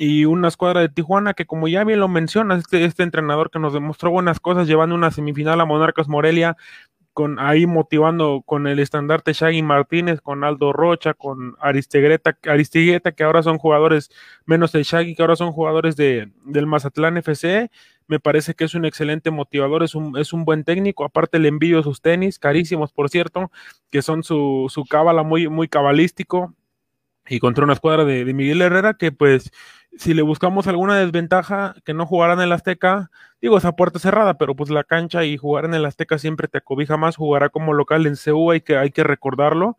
y 0.01 0.25
una 0.25 0.49
escuadra 0.49 0.81
de 0.81 0.89
Tijuana 0.89 1.35
que 1.35 1.45
como 1.45 1.67
ya 1.67 1.83
bien 1.85 1.99
lo 1.99 2.09
mencionas, 2.09 2.61
este, 2.61 2.85
este 2.85 3.03
entrenador 3.03 3.51
que 3.51 3.59
nos 3.59 3.73
demostró 3.73 4.11
buenas 4.11 4.39
cosas 4.39 4.69
llevando 4.69 4.95
una 4.95 5.11
semifinal 5.11 5.61
a 5.61 5.65
Monarcas 5.65 6.09
Morelia, 6.09 6.57
con 7.19 7.41
ahí 7.41 7.67
motivando 7.67 8.45
con 8.47 8.69
el 8.69 8.79
estandarte 8.79 9.33
Shaggy 9.33 9.61
Martínez, 9.61 10.21
con 10.21 10.45
Aldo 10.45 10.73
Rocha, 10.73 11.15
con 11.15 11.57
Aristegueta, 11.59 12.39
Aristigueta, 12.45 13.11
que 13.11 13.25
ahora 13.25 13.43
son 13.43 13.59
jugadores, 13.59 14.09
menos 14.47 14.73
el 14.77 14.85
Shaggy, 14.85 15.17
que 15.17 15.23
ahora 15.23 15.35
son 15.35 15.51
jugadores 15.51 15.97
de, 15.97 16.31
del 16.45 16.67
Mazatlán 16.69 17.17
FC. 17.17 17.73
Me 18.07 18.21
parece 18.21 18.55
que 18.55 18.63
es 18.63 18.77
un 18.77 18.85
excelente 18.85 19.33
motivador, 19.33 19.83
es 19.83 19.97
un, 19.97 20.17
es 20.17 20.33
un 20.33 20.45
buen 20.45 20.63
técnico. 20.63 21.05
Aparte, 21.05 21.41
le 21.41 21.49
envío 21.49 21.83
sus 21.83 22.01
tenis, 22.01 22.39
carísimos, 22.39 22.93
por 22.93 23.11
cierto, 23.11 23.51
que 23.91 24.01
son 24.01 24.23
su, 24.23 24.67
su 24.69 24.85
cábala 24.85 25.25
muy, 25.25 25.49
muy 25.49 25.67
cabalístico. 25.67 26.55
Y 27.29 27.41
contra 27.41 27.65
una 27.65 27.73
escuadra 27.73 28.05
de, 28.05 28.25
Miguel 28.33 28.63
Herrera 28.63 28.95
que 28.95 29.13
pues 29.13 29.51
si 29.97 30.15
le 30.15 30.23
buscamos 30.23 30.67
alguna 30.67 30.97
desventaja 30.97 31.75
que 31.85 31.95
no 31.95 32.07
jugaran 32.07 32.39
en 32.39 32.45
el 32.45 32.53
Azteca, 32.53 33.11
digo 33.41 33.59
esa 33.59 33.73
puerta 33.73 33.99
cerrada, 33.99 34.35
pero 34.39 34.55
pues 34.55 34.71
la 34.71 34.85
cancha 34.85 35.25
y 35.25 35.37
jugar 35.37 35.65
en 35.65 35.75
el 35.75 35.85
Azteca 35.85 36.19
siempre 36.19 36.49
te 36.49 36.59
acobija 36.59 36.97
más, 36.97 37.17
jugará 37.17 37.49
como 37.49 37.73
local 37.73 38.07
en 38.07 38.15
CU, 38.17 38.51
hay 38.51 38.61
que, 38.61 38.77
hay 38.77 38.91
que 38.91 39.03
recordarlo. 39.03 39.77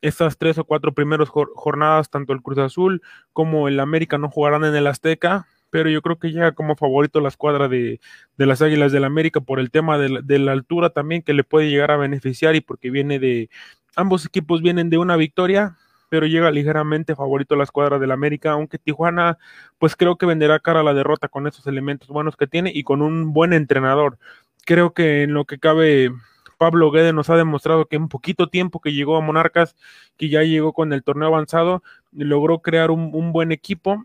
Estas 0.00 0.36
tres 0.36 0.58
o 0.58 0.64
cuatro 0.64 0.92
primeras 0.92 1.28
jornadas, 1.28 2.10
tanto 2.10 2.32
el 2.32 2.42
Cruz 2.42 2.58
Azul 2.58 3.02
como 3.32 3.68
el 3.68 3.78
América 3.78 4.18
no 4.18 4.30
jugarán 4.30 4.64
en 4.64 4.74
el 4.74 4.88
Azteca, 4.88 5.46
pero 5.70 5.88
yo 5.88 6.02
creo 6.02 6.18
que 6.18 6.32
llega 6.32 6.52
como 6.52 6.76
favorito 6.76 7.20
la 7.20 7.28
escuadra 7.28 7.68
de, 7.68 8.00
las 8.36 8.60
Águilas 8.60 8.92
del 8.92 9.04
América 9.04 9.40
por 9.40 9.60
el 9.60 9.70
tema 9.70 9.96
de 9.96 10.38
la, 10.38 10.52
altura 10.52 10.90
también 10.90 11.22
que 11.22 11.32
le 11.32 11.44
puede 11.44 11.70
llegar 11.70 11.92
a 11.92 11.96
beneficiar 11.96 12.56
y 12.56 12.60
porque 12.60 12.90
viene 12.90 13.18
de, 13.18 13.48
ambos 13.96 14.26
equipos 14.26 14.62
vienen 14.62 14.90
de 14.90 14.98
una 14.98 15.16
victoria, 15.16 15.76
pero 16.12 16.26
llega 16.26 16.50
ligeramente 16.50 17.16
favorito 17.16 17.56
la 17.56 17.64
escuadra 17.64 17.98
del 17.98 18.10
América, 18.10 18.50
aunque 18.50 18.76
Tijuana 18.76 19.38
pues 19.78 19.96
creo 19.96 20.16
que 20.16 20.26
venderá 20.26 20.60
cara 20.60 20.80
a 20.80 20.82
la 20.82 20.92
derrota 20.92 21.28
con 21.28 21.46
esos 21.46 21.66
elementos 21.66 22.08
buenos 22.08 22.36
que 22.36 22.46
tiene 22.46 22.70
y 22.74 22.82
con 22.82 23.00
un 23.00 23.32
buen 23.32 23.54
entrenador. 23.54 24.18
Creo 24.66 24.92
que 24.92 25.22
en 25.22 25.32
lo 25.32 25.46
que 25.46 25.58
cabe 25.58 26.12
Pablo 26.58 26.90
Guede 26.90 27.14
nos 27.14 27.30
ha 27.30 27.36
demostrado 27.36 27.86
que 27.86 27.96
en 27.96 28.08
poquito 28.08 28.50
tiempo 28.50 28.78
que 28.78 28.92
llegó 28.92 29.16
a 29.16 29.22
Monarcas, 29.22 29.74
que 30.18 30.28
ya 30.28 30.42
llegó 30.42 30.74
con 30.74 30.92
el 30.92 31.02
torneo 31.02 31.28
avanzado, 31.28 31.82
logró 32.12 32.58
crear 32.58 32.90
un 32.90 33.32
buen 33.32 33.50
equipo 33.50 34.04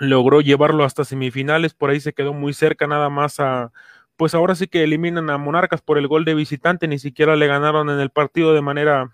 logró 0.00 0.40
llevarlo 0.40 0.84
hasta 0.84 1.04
semifinales, 1.04 1.74
por 1.74 1.90
ahí 1.90 2.00
se 2.00 2.14
quedó 2.14 2.32
muy 2.32 2.54
cerca 2.54 2.86
nada 2.86 3.10
más 3.10 3.38
a, 3.38 3.70
pues 4.20 4.34
ahora 4.34 4.54
sí 4.54 4.66
que 4.66 4.84
eliminan 4.84 5.30
a 5.30 5.38
Monarcas 5.38 5.80
por 5.80 5.96
el 5.96 6.06
gol 6.06 6.26
de 6.26 6.34
visitante, 6.34 6.86
ni 6.86 6.98
siquiera 6.98 7.36
le 7.36 7.46
ganaron 7.46 7.88
en 7.88 8.00
el 8.00 8.10
partido 8.10 8.52
de 8.52 8.60
manera, 8.60 9.12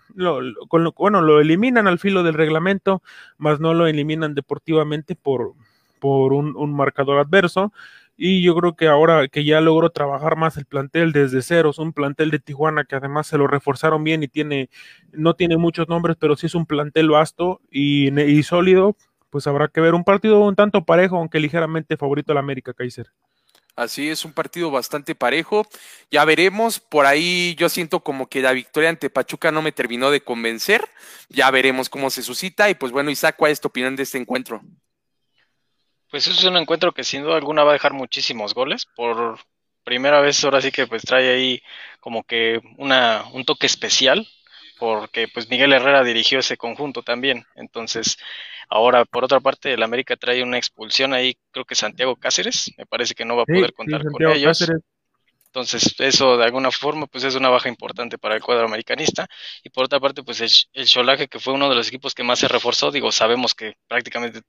bueno, 0.97 1.21
lo 1.21 1.39
eliminan 1.39 1.87
al 1.87 1.97
filo 1.97 2.23
del 2.23 2.33
reglamento, 2.33 3.01
más 3.37 3.61
no 3.61 3.73
lo 3.73 3.87
eliminan 3.87 4.35
deportivamente 4.35 5.15
por, 5.15 5.53
por 6.01 6.33
un, 6.33 6.57
un, 6.57 6.75
marcador 6.75 7.19
adverso. 7.19 7.71
Y 8.17 8.43
yo 8.43 8.53
creo 8.57 8.75
que 8.75 8.89
ahora 8.89 9.29
que 9.29 9.45
ya 9.45 9.61
logró 9.61 9.91
trabajar 9.91 10.35
más 10.35 10.57
el 10.57 10.65
plantel 10.65 11.13
desde 11.13 11.41
ceros, 11.41 11.79
un 11.79 11.93
plantel 11.93 12.29
de 12.29 12.39
Tijuana 12.39 12.83
que 12.83 12.97
además 12.97 13.27
se 13.27 13.37
lo 13.37 13.47
reforzaron 13.47 14.03
bien 14.03 14.23
y 14.23 14.27
tiene, 14.27 14.69
no 15.13 15.35
tiene 15.35 15.55
muchos 15.55 15.87
nombres, 15.87 16.17
pero 16.19 16.35
sí 16.35 16.47
es 16.47 16.55
un 16.55 16.65
plantel 16.65 17.11
vasto 17.11 17.61
y, 17.71 18.13
y 18.19 18.43
sólido, 18.43 18.97
pues 19.29 19.47
habrá 19.47 19.69
que 19.69 19.79
ver 19.79 19.93
un 19.93 20.03
partido 20.03 20.41
un 20.41 20.55
tanto 20.55 20.83
parejo, 20.83 21.15
aunque 21.15 21.39
ligeramente 21.39 21.95
favorito 21.95 22.33
al 22.33 22.39
América, 22.39 22.73
Kaiser. 22.73 23.07
Así 23.77 24.09
es, 24.09 24.25
un 24.25 24.33
partido 24.33 24.71
bastante 24.71 25.13
parejo. 25.13 25.67
Ya 26.09 26.25
veremos, 26.25 26.79
por 26.79 27.05
ahí 27.05 27.53
yo 27.59 27.69
siento 27.69 27.99
como 27.99 28.27
que 28.27 28.41
la 28.41 28.51
victoria 28.51 28.89
ante 28.89 29.11
Pachuca 29.11 29.51
no 29.51 29.61
me 29.61 29.71
terminó 29.71 30.09
de 30.09 30.21
convencer. 30.21 30.83
Ya 31.29 31.51
veremos 31.51 31.87
cómo 31.87 32.09
se 32.09 32.23
suscita. 32.23 32.71
Y 32.71 32.73
pues 32.73 32.91
bueno, 32.91 33.11
Isaac, 33.11 33.35
¿cuál 33.37 33.51
es 33.51 33.61
tu 33.61 33.67
opinión 33.67 33.95
de 33.95 34.01
este 34.01 34.17
encuentro? 34.17 34.63
Pues 36.09 36.25
es 36.25 36.43
un 36.43 36.57
encuentro 36.57 36.91
que 36.91 37.03
sin 37.03 37.21
duda 37.21 37.35
alguna 37.35 37.63
va 37.63 37.69
a 37.69 37.73
dejar 37.73 37.93
muchísimos 37.93 38.55
goles. 38.55 38.87
Por 38.95 39.37
primera 39.83 40.21
vez 40.21 40.43
ahora 40.43 40.59
sí 40.59 40.71
que 40.71 40.87
pues 40.87 41.03
trae 41.03 41.29
ahí 41.29 41.61
como 41.99 42.23
que 42.23 42.59
una, 42.77 43.25
un 43.31 43.45
toque 43.45 43.67
especial. 43.67 44.27
Porque 44.79 45.27
pues 45.27 45.49
Miguel 45.49 45.73
Herrera 45.73 46.03
dirigió 46.03 46.39
ese 46.39 46.57
conjunto 46.57 47.03
también. 47.03 47.45
Entonces 47.55 48.17
Ahora, 48.69 49.05
por 49.05 49.23
otra 49.23 49.39
parte, 49.39 49.73
el 49.73 49.83
América 49.83 50.17
trae 50.17 50.43
una 50.43 50.57
expulsión 50.57 51.13
ahí, 51.13 51.37
creo 51.51 51.65
que 51.65 51.75
Santiago 51.75 52.15
Cáceres, 52.17 52.73
me 52.77 52.85
parece 52.85 53.15
que 53.15 53.23
no 53.23 53.37
va 53.37 53.43
a 53.43 53.45
poder 53.45 53.73
contar 53.73 54.03
con 54.03 54.21
ellos. 54.27 54.69
Entonces, 55.45 55.95
eso 55.99 56.37
de 56.37 56.43
alguna 56.43 56.69
forma, 56.71 57.07
pues 57.07 57.23
es 57.23 57.35
una 57.35 57.49
baja 57.49 57.69
importante 57.69 58.17
para 58.17 58.35
el 58.35 58.43
cuadro 58.43 58.65
americanista. 58.65 59.27
Y 59.63 59.69
por 59.69 59.85
otra 59.85 59.99
parte, 59.99 60.21
pues 60.21 60.41
el, 60.41 60.51
el 60.73 60.85
Cholaje, 60.85 61.27
que 61.27 61.39
fue 61.39 61.53
uno 61.53 61.69
de 61.69 61.75
los 61.75 61.87
equipos 61.87 62.13
que 62.13 62.23
más 62.23 62.39
se 62.39 62.49
reforzó, 62.49 62.91
digo, 62.91 63.11
sabemos 63.11 63.55
que 63.55 63.75
prácticamente 63.87 64.41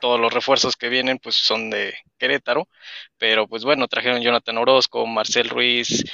todos 0.00 0.20
los 0.20 0.32
refuerzos 0.32 0.76
que 0.76 0.88
vienen 0.88 1.18
pues 1.18 1.36
son 1.36 1.70
de 1.70 1.94
Querétaro, 2.18 2.68
pero 3.18 3.46
pues 3.48 3.64
bueno, 3.64 3.88
trajeron 3.88 4.22
Jonathan 4.22 4.58
Orozco, 4.58 5.06
Marcel 5.06 5.48
Ruiz, 5.48 6.04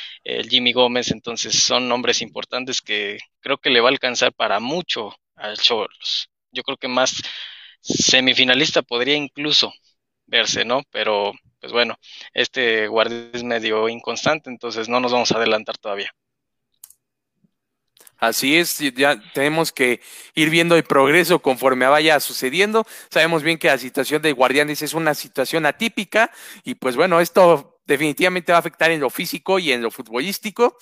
Jimmy 0.48 0.72
Gómez, 0.72 1.10
entonces 1.10 1.62
son 1.62 1.88
nombres 1.88 2.22
importantes 2.22 2.82
que 2.82 3.18
creo 3.40 3.58
que 3.58 3.70
le 3.70 3.80
va 3.80 3.88
a 3.88 3.92
alcanzar 3.92 4.32
para 4.34 4.60
mucho 4.60 5.14
al 5.36 5.56
Cholos 5.58 6.30
yo 6.52 6.62
creo 6.62 6.76
que 6.78 6.88
más 6.88 7.22
semifinalista 7.80 8.82
podría 8.82 9.16
incluso 9.16 9.72
verse, 10.26 10.64
¿no? 10.64 10.82
Pero, 10.90 11.32
pues 11.60 11.72
bueno, 11.72 11.96
este 12.34 12.88
guardia 12.88 13.30
es 13.32 13.44
medio 13.44 13.88
inconstante, 13.88 14.50
entonces 14.50 14.88
no 14.88 15.00
nos 15.00 15.12
vamos 15.12 15.32
a 15.32 15.36
adelantar 15.38 15.78
todavía. 15.78 16.10
Así 18.18 18.56
es, 18.56 18.78
ya 18.78 19.20
tenemos 19.34 19.72
que 19.72 20.00
ir 20.34 20.50
viendo 20.50 20.76
el 20.76 20.84
progreso 20.84 21.40
conforme 21.40 21.86
vaya 21.86 22.18
sucediendo. 22.20 22.86
Sabemos 23.10 23.42
bien 23.42 23.58
que 23.58 23.68
la 23.68 23.78
situación 23.78 24.22
de 24.22 24.32
Guardianes 24.32 24.82
es 24.82 24.94
una 24.94 25.14
situación 25.14 25.66
atípica 25.66 26.30
y 26.64 26.76
pues 26.76 26.96
bueno, 26.96 27.20
esto 27.20 27.76
definitivamente 27.86 28.52
va 28.52 28.58
a 28.58 28.60
afectar 28.60 28.90
en 28.90 29.00
lo 29.00 29.10
físico 29.10 29.58
y 29.58 29.72
en 29.72 29.82
lo 29.82 29.90
futbolístico. 29.90 30.76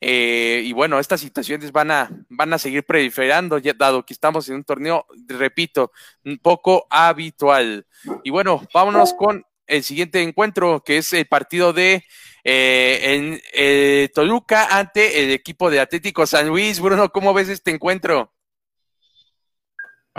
Eh, 0.00 0.62
y 0.64 0.72
bueno, 0.72 0.98
estas 0.98 1.20
situaciones 1.20 1.72
van 1.72 1.90
a, 1.90 2.10
van 2.28 2.52
a 2.52 2.58
seguir 2.58 2.84
proliferando, 2.84 3.58
ya, 3.58 3.72
dado 3.72 4.04
que 4.04 4.12
estamos 4.12 4.48
en 4.48 4.56
un 4.56 4.64
torneo, 4.64 5.06
repito, 5.26 5.92
un 6.24 6.38
poco 6.38 6.86
habitual. 6.90 7.86
Y 8.24 8.30
bueno, 8.30 8.62
vámonos 8.72 9.14
con 9.14 9.44
el 9.70 9.82
siguiente 9.84 10.22
encuentro, 10.22 10.82
que 10.84 10.98
es 10.98 11.12
el 11.12 11.26
partido 11.26 11.72
de 11.72 12.04
eh, 12.44 13.00
en, 13.02 13.40
eh, 13.52 14.08
Toluca 14.14 14.66
ante 14.76 15.22
el 15.22 15.30
equipo 15.30 15.70
de 15.70 15.80
Atlético 15.80 16.26
San 16.26 16.48
Luis. 16.48 16.80
Bruno, 16.80 17.10
¿cómo 17.10 17.32
ves 17.32 17.48
este 17.48 17.70
encuentro? 17.70 18.32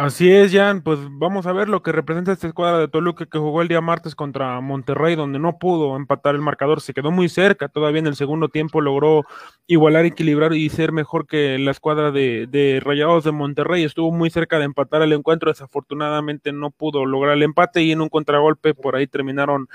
Así 0.04 0.32
es, 0.32 0.52
Jan, 0.52 0.82
pues 0.82 0.98
vamos 1.12 1.46
a 1.46 1.54
ver 1.54 1.70
lo 1.70 1.84
que 1.84 1.92
representa 1.92 2.32
esta 2.32 2.48
escuadra 2.48 2.80
de 2.80 2.88
Toluca 2.88 3.28
que 3.28 3.38
jugó 3.38 3.62
el 3.62 3.68
día 3.68 3.82
martes 3.82 4.16
contra 4.16 4.60
Monterrey, 4.60 5.16
donde 5.16 5.38
no 5.38 5.60
pudo 5.60 5.96
empatar 5.96 6.34
el 6.34 6.42
marcador, 6.42 6.82
se 6.82 6.96
quedó 6.96 7.12
muy 7.12 7.30
cerca, 7.30 7.68
todavía 7.68 8.00
en 8.00 8.08
el 8.08 8.16
segundo 8.16 8.50
tiempo 8.50 8.82
logró 8.82 9.26
igualar, 9.68 10.06
equilibrar 10.06 10.54
y 10.54 10.70
ser 10.70 10.92
mejor 10.92 11.28
que 11.28 11.60
la 11.60 11.70
escuadra 11.70 12.10
de, 12.10 12.82
Rayados 12.84 13.26
de 13.26 13.32
Monterrey, 13.32 13.84
estuvo 13.84 14.12
muy 14.12 14.32
cerca 14.32 14.58
de 14.58 14.66
empatar 14.66 15.04
el 15.04 15.14
encuentro, 15.14 15.52
desafortunadamente 15.52 16.52
no 16.52 16.72
pudo 16.72 17.06
lograr 17.06 17.36
el 17.36 17.44
empate 17.44 17.84
y 17.84 17.92
en 17.92 18.02
un 18.02 18.10
contragolpe 18.10 18.74
por 18.74 18.96
ahí 18.96 19.06
terminaron 19.06 19.70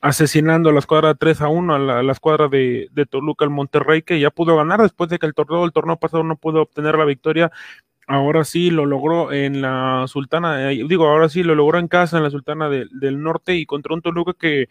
asesinando 0.00 0.70
a 0.70 0.72
la 0.72 0.78
escuadra 0.78 1.16
3 1.16 1.40
a 1.40 1.48
1 1.48 1.74
a 1.74 2.02
la, 2.04 2.12
escuadra 2.12 2.46
de, 2.46 2.86
de, 2.92 3.04
Toluca, 3.04 3.44
el 3.44 3.50
Monterrey, 3.50 4.02
que 4.02 4.20
ya 4.20 4.30
pudo 4.30 4.56
ganar 4.56 4.80
después 4.80 5.10
de 5.10 5.18
que 5.18 5.26
el 5.26 5.34
torneo, 5.34 5.64
el 5.64 5.72
torneo 5.72 5.96
pasado 5.96 6.22
no 6.22 6.36
pudo 6.36 6.62
obtener 6.62 6.96
la 6.96 7.04
victoria 7.04 7.50
ahora 8.06 8.44
sí 8.44 8.70
lo 8.70 8.86
logró 8.86 9.32
en 9.32 9.62
la 9.62 10.04
Sultana, 10.08 10.68
digo, 10.68 11.06
ahora 11.08 11.28
sí 11.28 11.42
lo 11.42 11.54
logró 11.54 11.78
en 11.78 11.88
casa 11.88 12.16
en 12.16 12.24
la 12.24 12.30
Sultana 12.30 12.68
del 12.68 13.22
Norte 13.22 13.54
y 13.54 13.66
contra 13.66 13.94
un 13.94 14.02
Toluca 14.02 14.34
que 14.38 14.68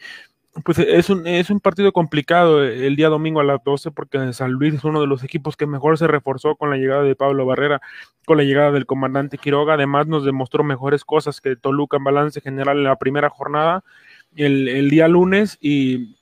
pues 0.65 0.79
es 0.79 1.09
un, 1.09 1.25
es 1.27 1.49
un 1.49 1.61
partido 1.61 1.93
complicado 1.93 2.63
eh, 2.63 2.85
el 2.85 2.97
día 2.97 3.07
domingo 3.07 3.39
a 3.39 3.43
las 3.45 3.63
12 3.63 3.91
porque 3.91 4.33
San 4.33 4.51
Luis 4.51 4.73
es 4.73 4.83
uno 4.83 4.99
de 4.99 5.07
los 5.07 5.23
equipos 5.23 5.55
que 5.55 5.65
mejor 5.65 5.97
se 5.97 6.07
reforzó 6.07 6.55
con 6.55 6.69
la 6.69 6.75
llegada 6.75 7.03
de 7.03 7.15
Pablo 7.15 7.45
Barrera, 7.45 7.81
con 8.25 8.37
la 8.37 8.43
llegada 8.43 8.71
del 8.71 8.85
comandante 8.85 9.37
Quiroga, 9.37 9.75
además 9.75 10.07
nos 10.07 10.25
demostró 10.25 10.63
mejores 10.63 11.05
cosas 11.05 11.39
que 11.39 11.55
Toluca 11.55 11.97
en 11.97 12.03
balance 12.03 12.41
general 12.41 12.79
en 12.79 12.83
la 12.83 12.97
primera 12.97 13.29
jornada 13.29 13.83
el, 14.35 14.67
el 14.67 14.89
día 14.89 15.07
lunes 15.07 15.57
y 15.61 16.17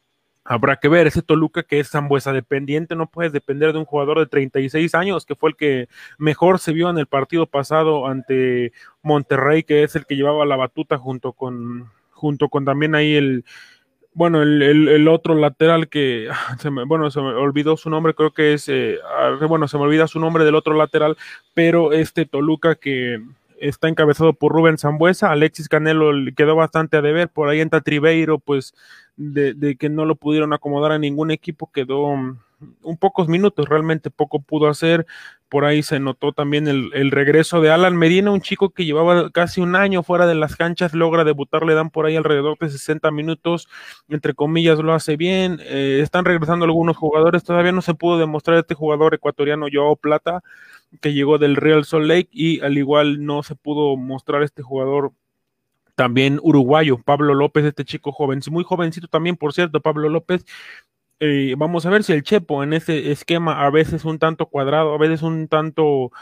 Habrá 0.51 0.77
que 0.77 0.87
ver, 0.87 1.05
ese 1.05 1.21
Toluca 1.21 1.61
que 1.61 1.79
es 1.79 1.91
Zambuesa 1.91 2.33
dependiente, 2.33 2.95
no 2.95 3.05
puedes 3.05 3.31
depender 3.31 3.71
de 3.71 3.77
un 3.77 3.85
jugador 3.85 4.17
de 4.17 4.25
36 4.25 4.95
años, 4.95 5.27
que 5.27 5.35
fue 5.35 5.51
el 5.51 5.55
que 5.55 5.89
mejor 6.17 6.57
se 6.57 6.73
vio 6.73 6.89
en 6.89 6.97
el 6.97 7.05
partido 7.05 7.45
pasado 7.45 8.07
ante 8.07 8.73
Monterrey, 9.03 9.61
que 9.61 9.83
es 9.83 9.95
el 9.95 10.07
que 10.07 10.15
llevaba 10.15 10.47
la 10.47 10.55
batuta 10.55 10.97
junto 10.97 11.33
con, 11.33 11.91
junto 12.09 12.49
con 12.49 12.65
también 12.65 12.95
ahí 12.95 13.13
el, 13.13 13.45
bueno, 14.15 14.41
el, 14.41 14.63
el, 14.63 15.07
otro 15.07 15.35
lateral 15.35 15.87
que, 15.87 16.29
se 16.59 16.71
me, 16.71 16.83
bueno, 16.83 17.11
se 17.11 17.21
me 17.21 17.27
olvidó 17.27 17.77
su 17.77 17.91
nombre, 17.91 18.15
creo 18.15 18.31
que 18.31 18.53
es, 18.53 18.67
eh, 18.69 18.97
bueno, 19.47 19.67
se 19.67 19.77
me 19.77 19.83
olvida 19.83 20.07
su 20.07 20.19
nombre 20.19 20.45
del 20.45 20.55
otro 20.55 20.73
lateral, 20.73 21.15
pero 21.53 21.93
este 21.93 22.25
Toluca 22.25 22.73
que 22.73 23.21
está 23.59 23.87
encabezado 23.87 24.33
por 24.33 24.51
Rubén 24.51 24.77
Zambuesa, 24.77 25.31
Alexis 25.31 25.69
Canelo 25.69 26.11
quedó 26.35 26.55
bastante 26.55 26.97
a 26.97 27.01
deber, 27.01 27.29
por 27.29 27.49
ahí 27.49 27.61
entra 27.61 27.81
Tribeiro, 27.81 28.39
pues 28.39 28.73
de, 29.19 29.75
que 29.77 29.89
no 29.89 30.05
lo 30.05 30.15
pudieron 30.15 30.53
acomodar 30.53 30.93
a 30.93 30.99
ningún 30.99 31.29
equipo, 31.29 31.69
quedó 31.71 32.15
mm, 32.15 32.39
un 32.83 32.97
pocos 32.97 33.27
minutos, 33.27 33.67
realmente 33.67 34.09
poco 34.09 34.41
pudo 34.41 34.69
hacer. 34.69 35.05
Por 35.49 35.65
ahí 35.65 35.83
se 35.83 35.99
notó 35.99 36.31
también 36.31 36.67
el, 36.67 37.11
regreso 37.11 37.59
de 37.59 37.71
Alan 37.71 37.97
Medina, 37.97 38.31
un 38.31 38.39
chico 38.39 38.69
que 38.69 38.85
llevaba 38.85 39.29
casi 39.31 39.61
un 39.61 39.75
año 39.75 40.03
fuera 40.03 40.25
de 40.25 40.35
las 40.35 40.55
canchas, 40.55 40.93
logra 40.93 41.23
debutar, 41.23 41.65
le 41.65 41.73
dan 41.73 41.89
por 41.89 42.05
ahí 42.05 42.15
alrededor 42.15 42.57
de 42.59 42.69
60 42.69 43.11
minutos, 43.11 43.67
entre 44.07 44.35
comillas 44.35 44.79
lo 44.79 44.93
hace 44.93 45.17
bien. 45.17 45.59
Eh, 45.63 45.99
están 46.01 46.23
regresando 46.23 46.65
algunos 46.65 46.95
jugadores, 46.95 47.43
todavía 47.43 47.71
no 47.71 47.81
se 47.81 47.95
pudo 47.95 48.19
demostrar 48.19 48.57
este 48.57 48.75
jugador 48.75 49.15
ecuatoriano 49.15 49.67
Joao 49.71 49.95
Plata, 49.95 50.43
que 51.01 51.13
llegó 51.13 51.39
del 51.39 51.55
Real 51.55 51.83
Salt 51.83 52.05
Lake, 52.05 52.29
y 52.31 52.61
al 52.61 52.77
igual 52.77 53.25
no 53.25 53.43
se 53.43 53.55
pudo 53.55 53.97
mostrar 53.97 54.43
este 54.43 54.61
jugador 54.61 55.11
también 55.99 56.39
uruguayo, 56.41 56.97
Pablo 56.97 57.33
López, 57.33 57.65
este 57.65 57.83
chico 57.83 58.13
joven, 58.13 58.39
muy 58.49 58.63
jovencito 58.63 59.09
también, 59.09 59.35
por 59.35 59.51
cierto, 59.51 59.81
Pablo 59.81 60.07
López. 60.07 60.45
Eh, 61.19 61.55
vamos 61.57 61.85
a 61.85 61.89
ver 61.89 62.05
si 62.05 62.13
el 62.13 62.23
Chepo 62.23 62.63
en 62.63 62.71
ese 62.71 63.11
esquema 63.11 63.65
a 63.65 63.69
veces 63.69 64.05
un 64.05 64.17
tanto 64.17 64.45
cuadrado, 64.45 64.93
a 64.93 64.97
veces 64.97 65.23
un 65.23 65.49
tanto 65.49 66.13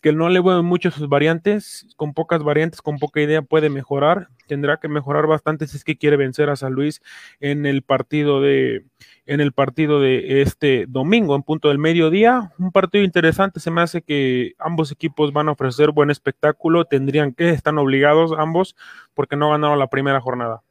que 0.00 0.12
no 0.12 0.28
le 0.28 0.40
veo 0.40 0.62
mucho 0.62 0.90
sus 0.90 1.08
variantes, 1.08 1.86
con 1.96 2.14
pocas 2.14 2.42
variantes, 2.42 2.82
con 2.82 2.98
poca 2.98 3.20
idea 3.20 3.42
puede 3.42 3.70
mejorar, 3.70 4.28
tendrá 4.46 4.78
que 4.78 4.88
mejorar 4.88 5.26
bastante 5.26 5.66
si 5.66 5.76
es 5.76 5.84
que 5.84 5.96
quiere 5.96 6.16
vencer 6.16 6.50
a 6.50 6.56
San 6.56 6.72
Luis 6.72 7.02
en 7.40 7.66
el 7.66 7.82
partido 7.82 8.40
de 8.40 8.84
en 9.26 9.40
el 9.40 9.52
partido 9.52 10.00
de 10.00 10.42
este 10.42 10.86
domingo 10.88 11.34
en 11.34 11.42
punto 11.42 11.68
del 11.68 11.78
mediodía, 11.78 12.52
un 12.58 12.70
partido 12.70 13.04
interesante, 13.04 13.58
se 13.58 13.72
me 13.72 13.82
hace 13.82 14.02
que 14.02 14.54
ambos 14.58 14.92
equipos 14.92 15.32
van 15.32 15.48
a 15.48 15.52
ofrecer 15.52 15.90
buen 15.90 16.10
espectáculo, 16.10 16.84
tendrían 16.84 17.32
que 17.32 17.50
están 17.50 17.78
obligados 17.78 18.32
ambos 18.38 18.76
porque 19.14 19.36
no 19.36 19.50
ganaron 19.50 19.78
la 19.78 19.88
primera 19.88 20.20
jornada. 20.20 20.62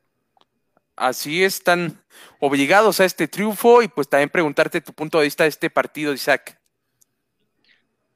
Así 0.95 1.43
están 1.43 2.01
obligados 2.39 3.01
a 3.01 3.05
este 3.05 3.27
triunfo 3.27 3.81
y 3.81 3.89
pues 3.89 4.07
también 4.07 4.29
preguntarte 4.29 4.79
tu 4.79 4.93
punto 4.93 5.19
de 5.19 5.25
vista 5.25 5.43
de 5.43 5.49
este 5.49 5.69
partido, 5.69 6.13
Isaac. 6.13 6.57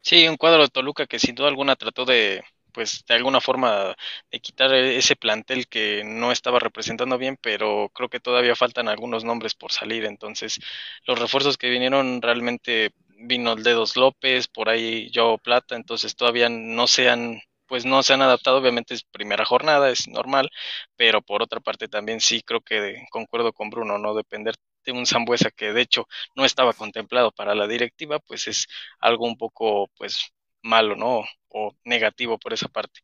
Sí, 0.02 0.28
un 0.28 0.38
cuadro 0.38 0.64
de 0.64 0.70
Toluca 0.70 1.06
que 1.08 1.20
sin 1.20 1.36
duda 1.36 1.50
alguna 1.50 1.76
trató 1.76 2.06
de, 2.06 2.44
pues, 2.74 3.04
de 3.08 3.16
alguna 3.16 3.42
forma 3.42 3.96
de 4.32 4.40
quitar 4.40 4.74
ese 4.74 5.16
plantel 5.16 5.68
que 5.68 6.04
no 6.06 6.32
estaba 6.32 6.60
representando 6.60 7.18
bien, 7.18 7.38
pero 7.42 7.90
creo 7.94 8.10
que 8.10 8.20
todavía 8.20 8.56
faltan 8.56 8.88
algunos 8.88 9.24
nombres 9.24 9.54
por 9.56 9.72
salir. 9.72 10.06
Entonces, 10.06 10.60
los 11.06 11.20
refuerzos 11.20 11.58
que 11.58 11.70
vinieron 11.70 12.22
realmente 12.22 12.92
vino 13.22 13.54
el 13.54 13.64
Dedos 13.64 13.98
López, 13.98 14.48
por 14.48 14.70
ahí 14.70 15.12
Joe 15.14 15.38
Plata, 15.38 15.76
entonces 15.76 16.16
todavía 16.16 16.50
no 16.50 16.88
se 16.88 17.10
han 17.10 17.42
pues 17.68 17.86
no 17.86 18.02
se 18.02 18.14
han 18.14 18.22
adaptado, 18.24 18.58
obviamente 18.58 18.96
es 18.96 19.04
primera 19.04 19.46
jornada, 19.46 19.92
es 19.92 20.08
normal, 20.08 20.50
pero 20.96 21.22
por 21.22 21.44
otra 21.44 21.60
parte 21.60 21.88
también 21.88 22.20
sí 22.20 22.42
creo 22.42 22.62
que 22.62 23.06
concuerdo 23.12 23.54
con 23.54 23.70
Bruno, 23.70 24.00
no 24.00 24.16
depender 24.16 24.56
de 24.86 24.92
un 24.92 25.06
Zambuesa 25.06 25.52
que 25.52 25.74
de 25.74 25.82
hecho 25.82 26.08
no 26.36 26.46
estaba 26.46 26.74
contemplado 26.74 27.32
para 27.32 27.56
la 27.56 27.68
directiva, 27.68 28.20
pues 28.20 28.48
es 28.48 28.68
algo 29.00 29.26
un 29.26 29.38
poco 29.38 29.90
pues 29.98 30.32
malo, 30.62 30.96
¿no? 30.96 31.24
O 31.50 31.76
negativo 31.84 32.38
por 32.40 32.54
esa 32.54 32.68
parte. 32.68 33.00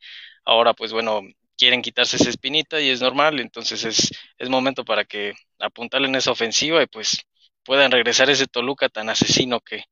Ahora 0.45 0.73
pues 0.73 0.91
bueno, 0.93 1.21
quieren 1.57 1.82
quitarse 1.82 2.17
esa 2.17 2.30
espinita 2.30 2.80
y 2.82 2.89
es 2.89 3.01
normal, 3.01 3.39
entonces 3.39 3.84
es, 3.86 4.11
es 4.38 4.49
momento 4.49 4.86
para 4.86 5.05
que 5.05 5.34
apuntalen 5.59 6.15
esa 6.15 6.32
ofensiva 6.32 6.82
y 6.84 6.88
pues 6.88 7.21
puedan 7.63 7.91
regresar 7.91 8.30
ese 8.30 8.47
Toluca 8.47 8.89
tan 8.89 9.09
asesino 9.09 9.59
que, 9.61 9.84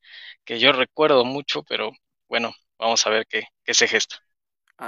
que 0.46 0.60
yo 0.60 0.72
recuerdo 0.72 1.26
mucho, 1.26 1.64
pero 1.64 1.92
bueno, 2.28 2.54
vamos 2.78 3.06
a 3.08 3.10
ver 3.10 3.26
qué, 3.28 3.44
qué 3.64 3.74
se 3.74 3.88
gesta. 3.88 4.18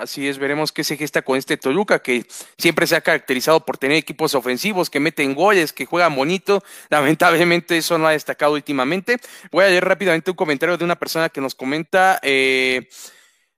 Así 0.01 0.27
es, 0.27 0.37
veremos 0.39 0.73
qué 0.73 0.83
se 0.83 0.97
gesta 0.97 1.21
con 1.21 1.37
este 1.37 1.55
Toluca, 1.55 1.99
que 1.99 2.25
siempre 2.57 2.85
se 2.85 2.97
ha 2.97 3.01
caracterizado 3.01 3.65
por 3.65 3.77
tener 3.77 3.95
equipos 3.95 4.35
ofensivos, 4.35 4.89
que 4.89 4.99
meten 4.99 5.33
goles, 5.33 5.71
que 5.71 5.85
juegan 5.85 6.13
bonito. 6.13 6.61
Lamentablemente 6.89 7.77
eso 7.77 7.97
no 7.97 8.05
ha 8.05 8.11
destacado 8.11 8.53
últimamente. 8.53 9.19
Voy 9.53 9.63
a 9.63 9.69
leer 9.69 9.85
rápidamente 9.85 10.31
un 10.31 10.35
comentario 10.35 10.77
de 10.77 10.83
una 10.83 10.97
persona 10.97 11.29
que 11.29 11.39
nos 11.39 11.55
comenta. 11.55 12.19
Eh, 12.23 12.89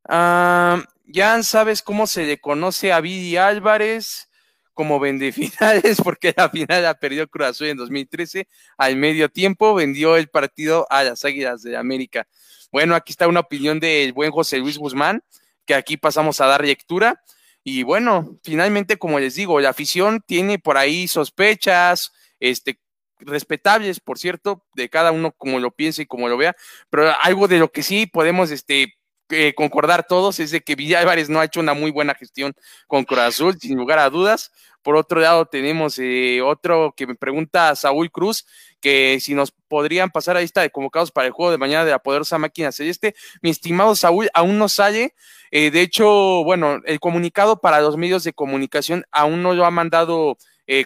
uh, 0.10 0.80
Jan, 1.12 1.44
¿sabes 1.44 1.82
cómo 1.82 2.06
se 2.06 2.26
le 2.26 2.40
conoce 2.40 2.94
a 2.94 3.02
Vidi 3.02 3.36
Álvarez? 3.38 4.30
Como 4.74 5.00
vende 5.00 5.32
finales, 5.32 5.98
porque 6.04 6.36
la 6.38 6.50
final 6.50 6.84
la 6.84 6.94
perdió 6.94 7.28
Cruz 7.28 7.48
Azul 7.48 7.68
en 7.68 7.78
2013. 7.78 8.48
Al 8.78 8.96
medio 8.96 9.30
tiempo 9.30 9.74
vendió 9.74 10.16
el 10.16 10.28
partido 10.28 10.86
a 10.92 11.04
las 11.04 11.26
Águilas 11.26 11.64
de 11.64 11.78
América. 11.78 12.28
Bueno, 12.72 12.94
aquí 12.94 13.12
está 13.12 13.28
una 13.28 13.40
opinión 13.40 13.80
del 13.80 14.14
buen 14.14 14.30
José 14.30 14.60
Luis 14.60 14.78
Guzmán 14.78 15.24
que 15.68 15.76
aquí 15.76 15.97
pasamos 15.97 16.41
a 16.41 16.47
dar 16.47 16.65
lectura. 16.65 17.22
Y 17.63 17.84
bueno, 17.84 18.39
finalmente, 18.43 18.97
como 18.97 19.20
les 19.20 19.36
digo, 19.36 19.59
la 19.59 19.70
afición 19.70 20.24
tiene 20.26 20.57
por 20.57 20.78
ahí 20.78 21.07
sospechas, 21.07 22.13
este, 22.39 22.80
respetables, 23.20 23.99
por 23.99 24.18
cierto, 24.18 24.65
de 24.74 24.89
cada 24.89 25.11
uno 25.11 25.34
como 25.34 25.59
lo 25.59 25.72
piense 25.72 26.03
y 26.03 26.05
como 26.05 26.30
lo 26.30 26.38
vea, 26.38 26.55
pero 26.89 27.11
algo 27.22 27.47
de 27.47 27.59
lo 27.59 27.72
que 27.72 27.84
sí 27.84 28.05
podemos, 28.05 28.51
este, 28.51 28.93
eh, 29.30 29.54
concordar 29.56 30.06
todos 30.08 30.40
es 30.40 30.52
de 30.52 30.62
que 30.62 30.76
Villa 30.76 31.04
no 31.30 31.40
ha 31.40 31.46
hecho 31.46 31.60
una 31.60 31.74
muy 31.74 31.92
buena 31.92 32.16
gestión 32.16 32.54
con 32.88 33.04
Cruz 33.04 33.36
sin 33.60 33.78
lugar 33.78 34.00
a 34.00 34.10
dudas. 34.10 34.52
Por 34.82 34.96
otro 34.96 35.20
lado, 35.20 35.46
tenemos 35.46 36.00
eh, 36.00 36.42
otro 36.42 36.94
que 36.96 37.08
me 37.08 37.16
pregunta 37.16 37.76
Saúl 37.76 38.10
Cruz, 38.10 38.46
que 38.80 39.20
si 39.20 39.34
nos 39.34 39.52
podrían 39.52 40.12
pasar 40.12 40.38
a 40.38 40.40
lista 40.40 40.62
de 40.62 40.70
convocados 40.70 41.12
para 41.12 41.28
el 41.28 41.34
juego 41.34 41.52
de 41.52 41.58
mañana 41.58 41.84
de 41.84 41.92
la 41.92 42.00
poderosa 42.00 42.38
máquina 42.38 42.72
celeste. 42.72 43.14
Mi 43.42 43.50
estimado 43.50 43.96
Saúl, 43.96 44.30
aún 44.34 44.58
no 44.58 44.70
sale. 44.70 45.14
Eh, 45.52 45.72
de 45.72 45.82
hecho, 45.82 46.08
bueno, 46.46 46.80
el 46.86 47.00
comunicado 47.02 47.60
para 47.60 47.82
los 47.82 47.98
medios 47.98 48.24
de 48.24 48.34
comunicación 48.34 49.06
aún 49.12 49.44
no 49.44 49.54
lo 49.54 49.66
ha 49.66 49.72
mandado 49.72 50.38
eh, 50.68 50.86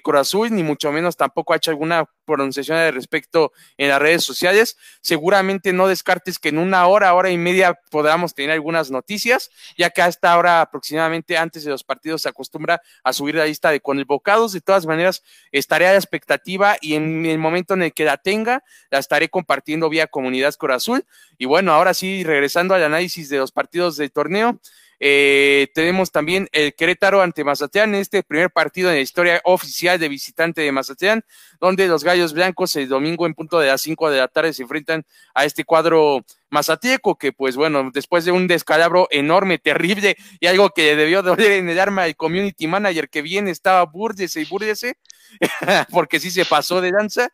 ni 0.51 0.63
mucho 0.63 0.91
menos 0.91 1.17
tampoco 1.17 1.53
ha 1.53 1.57
hecho 1.57 1.71
alguna 1.71 2.05
pronunciación 2.25 2.77
al 2.77 2.93
respecto 2.93 3.51
en 3.77 3.89
las 3.89 4.01
redes 4.01 4.23
sociales. 4.23 4.77
Seguramente 5.01 5.73
no 5.73 5.87
descartes 5.87 6.39
que 6.39 6.49
en 6.49 6.59
una 6.59 6.85
hora, 6.87 7.13
hora 7.13 7.29
y 7.31 7.37
media 7.37 7.79
podamos 7.89 8.33
tener 8.33 8.51
algunas 8.51 8.91
noticias, 8.91 9.49
ya 9.77 9.89
que 9.89 10.01
hasta 10.01 10.31
ahora 10.31 10.61
aproximadamente 10.61 11.37
antes 11.37 11.63
de 11.63 11.71
los 11.71 11.83
partidos 11.83 12.21
se 12.21 12.29
acostumbra 12.29 12.81
a 13.03 13.11
subir 13.11 13.35
la 13.35 13.45
lista 13.45 13.71
de 13.71 13.81
convocados. 13.81 14.53
De 14.53 14.61
todas 14.61 14.85
maneras, 14.85 15.23
estaré 15.51 15.87
a 15.87 15.91
la 15.91 15.97
expectativa 15.97 16.77
y 16.79 16.95
en 16.95 17.25
el 17.25 17.39
momento 17.39 17.73
en 17.73 17.83
el 17.83 17.93
que 17.93 18.05
la 18.05 18.17
tenga, 18.17 18.63
la 18.89 18.99
estaré 18.99 19.29
compartiendo 19.29 19.89
vía 19.89 20.07
Comunidad 20.07 20.53
Corazul. 20.55 21.05
Y 21.37 21.45
bueno, 21.45 21.73
ahora 21.73 21.93
sí, 21.93 22.23
regresando 22.23 22.75
al 22.75 22.83
análisis 22.83 23.29
de 23.29 23.37
los 23.37 23.51
partidos 23.51 23.97
del 23.97 24.11
torneo. 24.11 24.59
Eh, 25.03 25.69
tenemos 25.73 26.11
también 26.11 26.47
el 26.51 26.75
Querétaro 26.75 27.23
ante 27.23 27.43
Mazatlán, 27.43 27.95
este 27.95 28.21
primer 28.21 28.51
partido 28.51 28.89
en 28.89 28.97
la 28.97 29.01
historia 29.01 29.41
oficial 29.45 29.99
de 29.99 30.07
visitante 30.07 30.61
de 30.61 30.71
Mazatlán, 30.71 31.25
donde 31.59 31.87
los 31.87 32.03
Gallos 32.03 32.33
Blancos 32.33 32.75
el 32.75 32.87
domingo 32.87 33.25
en 33.25 33.33
punto 33.33 33.59
de 33.59 33.65
las 33.65 33.81
5 33.81 34.11
de 34.11 34.19
la 34.19 34.27
tarde 34.27 34.53
se 34.53 34.61
enfrentan 34.61 35.03
a 35.33 35.45
este 35.45 35.63
cuadro 35.63 36.23
mazateco, 36.51 37.15
que 37.15 37.33
pues 37.33 37.55
bueno, 37.55 37.89
después 37.91 38.25
de 38.25 38.31
un 38.31 38.45
descalabro 38.45 39.07
enorme, 39.09 39.57
terrible, 39.57 40.17
y 40.39 40.45
algo 40.45 40.69
que 40.69 40.95
debió 40.95 41.23
doler 41.23 41.53
en 41.53 41.69
el 41.69 41.79
arma 41.79 42.05
el 42.05 42.15
community 42.15 42.67
manager 42.67 43.09
que 43.09 43.23
bien 43.23 43.47
estaba 43.47 43.83
búrdese 43.85 44.41
y 44.41 44.45
búrdese, 44.45 44.97
porque 45.91 46.19
sí 46.19 46.29
se 46.29 46.45
pasó 46.45 46.79
de 46.79 46.91
danza, 46.91 47.31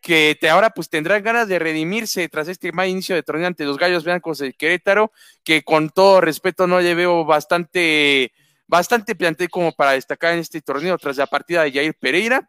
que 0.00 0.36
te, 0.40 0.48
ahora 0.48 0.70
pues 0.70 0.88
tendrán 0.88 1.22
ganas 1.22 1.48
de 1.48 1.58
redimirse 1.58 2.28
tras 2.28 2.48
este 2.48 2.72
mal 2.72 2.88
inicio 2.88 3.14
de 3.14 3.22
torneo 3.22 3.46
ante 3.46 3.64
los 3.64 3.76
Gallos 3.76 4.04
Blancos 4.04 4.38
del 4.38 4.54
Querétaro, 4.54 5.12
que 5.44 5.62
con 5.62 5.90
todo 5.90 6.20
respeto 6.20 6.66
no 6.66 6.80
le 6.80 6.94
veo 6.94 7.24
bastante, 7.24 8.32
bastante 8.66 9.14
como 9.48 9.72
para 9.72 9.92
destacar 9.92 10.32
en 10.32 10.40
este 10.40 10.62
torneo 10.62 10.96
tras 10.98 11.16
la 11.18 11.26
partida 11.26 11.62
de 11.62 11.72
Jair 11.72 11.94
Pereira. 11.94 12.48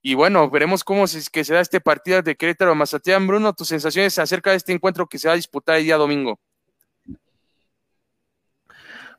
Y 0.00 0.14
bueno, 0.14 0.50
veremos 0.50 0.82
cómo 0.82 1.06
se, 1.06 1.22
que 1.30 1.44
será 1.44 1.60
este 1.60 1.80
partido 1.80 2.22
de 2.22 2.34
Querétaro 2.34 2.74
Mazatlán. 2.74 3.26
Bruno, 3.26 3.52
tus 3.52 3.68
sensaciones 3.68 4.18
acerca 4.18 4.50
de 4.50 4.56
este 4.56 4.72
encuentro 4.72 5.06
que 5.06 5.18
se 5.18 5.28
va 5.28 5.34
a 5.34 5.36
disputar 5.36 5.76
el 5.76 5.84
día 5.84 5.96
domingo. 5.96 6.40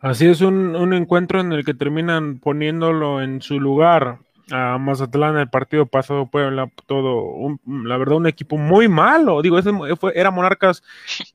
Así 0.02 0.28
es, 0.28 0.42
un, 0.42 0.76
un 0.76 0.94
encuentro 0.94 1.40
en 1.40 1.54
el 1.54 1.64
que 1.64 1.74
terminan 1.74 2.40
poniéndolo 2.40 3.22
en 3.22 3.42
su 3.42 3.62
lugar 3.62 4.20
a 4.52 4.78
Mazatlán 4.78 5.38
el 5.38 5.50
partido 5.50 5.86
pasado 5.86 6.26
Puebla 6.26 6.70
todo 6.86 7.58
la 7.66 7.98
verdad 7.98 8.18
un 8.18 8.28
equipo 8.28 8.58
muy 8.58 8.88
malo. 8.88 9.42
Digo 9.42 9.58
ese 9.58 9.72
fue, 9.96 10.12
era 10.16 10.32
Monarcas 10.32 10.84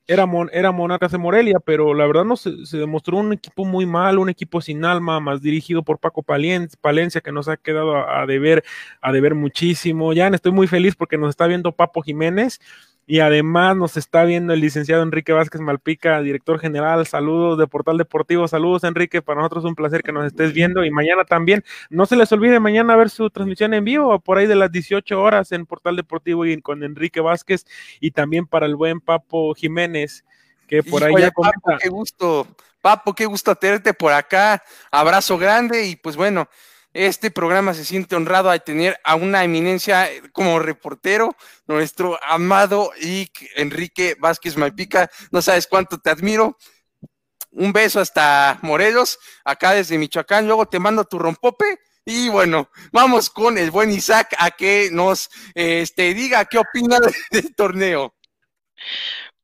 era 0.07 0.27
era 0.53 0.73
Monarcas 0.73 1.13
de 1.13 1.19
Morelia 1.19 1.59
pero 1.65 1.95
la 1.95 2.07
verdad 2.07 2.25
no 2.25 2.37
se, 2.37 2.51
demostró 2.73 3.19
un 3.19 3.33
equipo 3.33 3.65
muy 3.65 3.87
malo 3.87 4.21
un 4.21 4.29
equipo 4.29 4.61
sin 4.61 4.85
alma 4.85 5.21
más 5.21 5.41
dirigido 5.41 5.83
por 5.83 5.99
Paco 5.99 6.23
Palencia 6.23 7.21
que 7.21 7.33
nos 7.33 7.49
ha 7.49 7.57
quedado 7.57 7.97
a, 7.97 8.23
a 8.23 8.27
deber 8.27 8.65
a 9.01 9.13
deber 9.13 9.35
muchísimo. 9.35 10.13
Ya 10.13 10.29
estoy 10.29 10.53
muy 10.53 10.67
feliz 10.67 10.95
porque 10.95 11.19
nos 11.19 11.31
está 11.31 11.47
viendo 11.47 11.73
Papo 11.73 12.03
Jiménez 12.03 12.61
y 13.11 13.21
además 13.21 13.75
nos 13.75 13.97
está 13.97 14.25
viendo 14.25 14.53
el 14.53 14.61
licenciado 14.61 15.03
Enrique 15.03 15.33
Vázquez 15.33 15.63
Malpica, 15.63 16.21
director 16.21 16.61
general. 16.61 17.07
Saludos 17.07 17.59
de 17.59 17.67
Portal 17.67 17.97
Deportivo. 17.97 18.47
Saludos, 18.47 18.85
Enrique. 18.85 19.23
Para 19.23 19.41
nosotros 19.41 19.65
es 19.65 19.69
un 19.71 19.75
placer 19.75 20.03
que 20.03 20.13
nos 20.13 20.27
estés 20.27 20.53
viendo. 20.53 20.85
Y 20.85 20.91
mañana 20.91 21.25
también, 21.25 21.65
no 21.89 22.05
se 22.05 22.17
les 22.17 22.31
olvide 22.33 22.61
mañana 22.61 22.97
ver 22.97 23.09
su 23.09 23.31
transmisión 23.31 23.73
en 23.73 23.83
vivo, 23.83 24.21
por 24.21 24.37
ahí 24.37 24.47
de 24.47 24.57
las 24.57 24.71
18 24.71 25.23
horas 25.23 25.53
en 25.53 25.65
Portal 25.65 25.97
Deportivo 25.97 26.45
y 26.45 26.61
con 26.61 26.85
Enrique 26.85 27.23
Vázquez. 27.23 27.65
Y 27.99 28.11
también 28.11 28.47
para 28.47 28.67
el 28.67 28.77
buen 28.77 29.01
Papo 29.01 29.55
Jiménez, 29.55 30.23
que 30.67 30.83
por 30.83 31.03
ahí 31.03 31.15
ya 31.19 31.31
comenta. 31.31 31.61
Papo, 31.63 31.79
qué 31.81 31.89
gusto. 31.89 32.47
Papo, 32.83 33.15
qué 33.15 33.25
gusto 33.25 33.55
tenerte 33.57 33.95
por 33.95 34.13
acá. 34.13 34.63
Abrazo 34.91 35.39
grande 35.39 35.87
y 35.87 35.97
pues 35.97 36.15
bueno, 36.15 36.47
este 37.07 37.31
programa 37.31 37.75
se 37.75 37.85
siente 37.85 38.17
honrado 38.17 38.51
a 38.51 38.59
tener 38.59 38.99
a 39.05 39.15
una 39.15 39.45
eminencia 39.45 40.09
como 40.33 40.59
reportero, 40.59 41.37
nuestro 41.69 42.19
amado 42.25 42.91
y 43.01 43.31
Enrique 43.55 44.17
Vázquez 44.19 44.57
Malpica. 44.57 45.09
No 45.31 45.41
sabes 45.41 45.69
cuánto 45.69 45.99
te 45.99 46.11
admiro. 46.11 46.59
Un 47.53 47.73
beso 47.73 48.01
hasta 48.01 48.59
Morelos, 48.63 49.19
acá 49.45 49.75
desde 49.75 49.97
Michoacán. 49.97 50.47
Luego 50.47 50.67
te 50.67 50.81
mando 50.81 51.05
tu 51.05 51.21
rompope. 51.21 51.79
Y 52.05 52.31
bueno, 52.31 52.69
vamos 52.91 53.31
con 53.31 53.59
el 53.59 53.71
buen 53.71 53.93
Isaac 53.93 54.35
a 54.39 54.51
que 54.51 54.89
nos 54.91 55.31
este, 55.55 56.15
diga 56.15 56.47
qué 56.47 56.59
opina 56.59 56.99
del 57.31 57.55
torneo. 57.55 58.13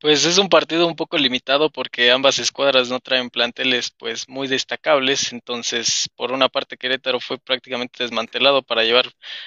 Pues 0.04 0.26
es 0.26 0.36
un 0.36 0.50
partido 0.50 0.86
un 0.86 0.96
poco 0.96 1.16
limitado 1.16 1.70
porque 1.70 2.10
ambas 2.10 2.38
escuadras 2.38 2.90
no 2.90 3.00
traen 3.00 3.30
planteles 3.30 3.90
pues 3.90 4.28
muy 4.28 4.48
destacables, 4.48 5.32
entonces 5.32 6.10
por 6.14 6.30
una 6.30 6.50
parte 6.50 6.76
Querétaro 6.76 7.20
fue 7.20 7.38
prácticamente 7.38 8.02
desmantelado 8.02 8.62
para 8.62 8.84
llevar 8.84 9.06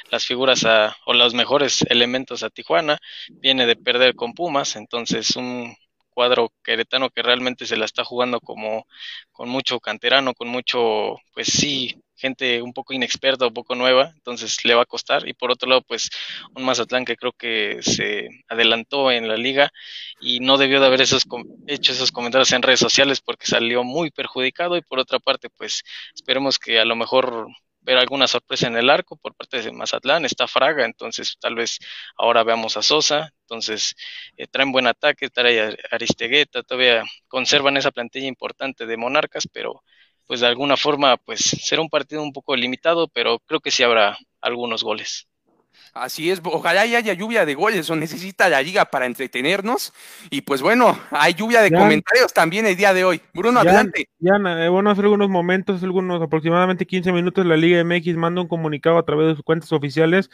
las 0.10 0.26
figuras 0.26 0.66
a, 0.66 0.98
o 1.06 1.14
los 1.14 1.36
mejores 1.36 1.84
elementos 1.92 2.42
a 2.42 2.50
Tijuana, 2.50 2.98
viene 3.30 3.68
de 3.68 3.76
perder 3.76 4.16
con 4.16 4.34
Pumas, 4.34 4.76
entonces 4.78 5.36
un 5.36 5.76
cuadro 6.10 6.52
queretano 6.64 7.12
que 7.12 7.22
realmente 7.22 7.68
se 7.68 7.78
la 7.78 7.86
está 7.86 8.04
jugando 8.04 8.40
como 8.40 8.88
con 9.32 9.50
mucho 9.50 9.80
canterano, 9.80 10.34
con 10.34 10.48
mucho, 10.48 11.18
pues 11.36 11.50
sí, 11.50 12.02
gente 12.18 12.62
un 12.62 12.74
poco 12.74 12.94
inexperta, 12.94 13.48
un 13.48 13.54
poco 13.54 13.76
nueva, 13.76 14.12
entonces 14.16 14.64
le 14.66 14.76
va 14.76 14.84
a 14.84 14.86
costar. 14.86 15.28
Y 15.28 15.34
por 15.34 15.52
otro 15.52 15.70
lado, 15.70 15.82
pues 15.82 16.10
un 16.56 16.66
Mazatlán 16.66 17.06
que 17.06 17.16
creo 17.16 17.32
que 17.32 17.80
se 17.82 18.30
adelantó 18.48 19.12
en 19.12 19.28
la 19.28 19.38
liga 19.38 19.72
y 20.20 20.40
no 20.40 20.58
debió 20.58 20.80
de 20.80 20.88
haber 20.88 21.02
esos, 21.02 21.26
hecho 21.68 21.92
esos 21.92 22.12
comentarios 22.12 22.52
en 22.52 22.62
redes 22.64 22.80
sociales 22.80 23.22
porque 23.22 23.48
salió 23.48 23.84
muy 23.84 24.12
perjudicado. 24.12 24.78
Y 24.78 24.82
por 24.82 25.00
otra 25.00 25.20
parte, 25.20 25.50
pues 25.50 25.84
esperemos 26.16 26.60
que 26.60 26.80
a 26.80 26.86
lo 26.86 26.96
mejor 26.96 27.48
ver 27.88 27.98
alguna 27.98 28.28
sorpresa 28.28 28.68
en 28.68 28.76
el 28.76 28.90
arco 28.90 29.16
por 29.16 29.34
parte 29.34 29.62
de 29.62 29.72
Mazatlán. 29.72 30.26
Está 30.26 30.46
Fraga, 30.48 30.86
entonces 30.86 31.38
tal 31.40 31.56
vez 31.56 31.80
ahora 32.18 32.44
veamos 32.44 32.76
a 32.76 32.82
Sosa. 32.82 33.32
Entonces 33.42 33.96
eh, 34.36 34.46
traen 34.48 34.74
buen 34.74 34.88
ataque, 34.88 35.30
trae 35.30 35.78
Aristegueta, 35.90 36.64
todavía 36.64 37.04
conservan 37.30 37.78
esa 37.78 37.92
plantilla 37.92 38.28
importante 38.28 38.86
de 38.86 38.98
Monarcas, 38.98 39.48
pero 39.52 39.84
pues 40.28 40.42
de 40.42 40.48
alguna 40.48 40.78
forma, 40.78 41.18
pues 41.18 41.40
será 41.40 41.82
un 41.82 41.90
partido 41.90 42.22
un 42.22 42.34
poco 42.34 42.56
limitado, 42.56 43.08
pero 43.08 43.40
creo 43.40 43.60
que 43.60 43.72
sí 43.72 43.84
habrá 43.84 44.18
algunos 44.42 44.84
goles. 44.84 45.28
Así 45.94 46.30
es, 46.30 46.42
ojalá 46.44 46.82
haya 46.82 47.14
lluvia 47.14 47.46
de 47.46 47.56
goles, 47.56 47.90
o 47.90 47.96
necesita 47.96 48.50
la 48.50 48.62
liga 48.62 48.86
para 48.86 49.06
entretenernos. 49.06 49.94
Y 50.30 50.42
pues 50.42 50.62
bueno, 50.62 51.00
hay 51.12 51.34
lluvia 51.34 51.62
de 51.62 51.72
comentarios 51.72 52.34
también 52.34 52.68
el 52.68 52.76
día 52.76 52.94
de 52.94 53.04
hoy. 53.04 53.22
Bruno, 53.34 53.62
adelante. 53.62 54.08
Ya, 54.20 54.36
eh, 54.36 54.70
bueno, 54.70 54.92
hace 54.92 55.02
algunos 55.02 55.30
momentos, 55.30 55.82
algunos 55.82 56.22
aproximadamente 56.22 56.86
15 56.86 57.12
minutos, 57.12 57.46
la 57.46 57.58
Liga 57.58 57.84
MX 57.84 58.16
manda 58.16 58.42
un 58.42 58.48
comunicado 58.48 58.98
a 58.98 59.06
través 59.06 59.28
de 59.28 59.36
sus 59.36 59.44
cuentas 59.44 59.72
oficiales 59.72 60.30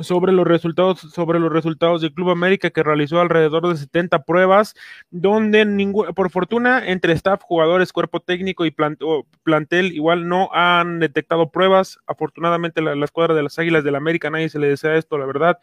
sobre 0.00 0.32
los 0.32 0.46
resultados 0.46 1.00
sobre 1.00 1.38
los 1.38 1.52
resultados 1.52 2.00
del 2.00 2.12
Club 2.12 2.30
América 2.30 2.70
que 2.70 2.82
realizó 2.82 3.20
alrededor 3.20 3.68
de 3.68 3.76
70 3.76 4.24
pruebas 4.24 4.74
donde 5.10 5.64
ningún, 5.64 6.06
por 6.14 6.30
fortuna 6.30 6.86
entre 6.86 7.12
staff, 7.12 7.42
jugadores, 7.42 7.92
cuerpo 7.92 8.20
técnico 8.20 8.64
y 8.64 8.74
plantel 9.42 9.92
igual 9.92 10.28
no 10.28 10.50
han 10.52 11.00
detectado 11.00 11.50
pruebas. 11.50 11.98
Afortunadamente 12.06 12.82
la, 12.82 12.94
la 12.94 13.04
escuadra 13.04 13.34
de 13.34 13.42
las 13.42 13.58
Águilas 13.58 13.84
del 13.84 13.96
América 13.96 14.30
nadie 14.30 14.48
se 14.48 14.58
le 14.58 14.68
desea 14.68 14.96
esto, 14.96 15.18
la 15.18 15.26
verdad. 15.26 15.58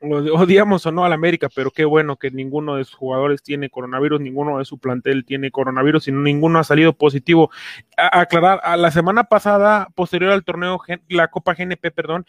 Odiamos 0.00 0.84
o 0.84 0.92
no 0.92 1.06
al 1.06 1.12
América, 1.14 1.48
pero 1.54 1.70
qué 1.70 1.86
bueno 1.86 2.16
que 2.16 2.30
ninguno 2.30 2.76
de 2.76 2.84
sus 2.84 2.94
jugadores 2.94 3.42
tiene 3.42 3.70
coronavirus, 3.70 4.20
ninguno 4.20 4.58
de 4.58 4.66
su 4.66 4.78
plantel 4.78 5.24
tiene 5.24 5.50
coronavirus 5.50 6.08
y 6.08 6.12
ninguno 6.12 6.58
ha 6.58 6.64
salido 6.64 6.92
positivo. 6.92 7.50
aclarar, 7.96 8.60
a 8.62 8.76
la 8.76 8.90
semana 8.90 9.24
pasada, 9.24 9.88
posterior 9.94 10.32
al 10.32 10.44
torneo, 10.44 10.78
la 11.08 11.28
Copa 11.28 11.54
GNP, 11.54 11.90
perdón, 11.92 12.26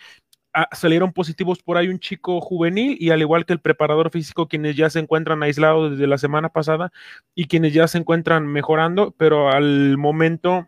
salieron 0.72 1.14
positivos 1.14 1.62
por 1.62 1.78
ahí 1.78 1.88
un 1.88 2.00
chico 2.00 2.41
juvenil 2.41 2.98
y 3.00 3.12
al 3.12 3.22
igual 3.22 3.45
que 3.45 3.54
el 3.54 3.60
preparador 3.60 4.10
físico, 4.12 4.48
quienes 4.48 4.76
ya 4.76 4.89
se 4.89 5.00
encuentran 5.00 5.43
aislados 5.43 5.91
desde 5.91 6.08
la 6.08 6.18
semana 6.18 6.50
pasada 6.50 6.91
y 7.36 7.45
quienes 7.45 7.74
ya 7.74 7.88
se 7.88 7.98
encuentran 7.98 8.48
mejorando, 8.48 9.14
pero 9.18 9.50
al 9.50 9.98
momento 9.98 10.68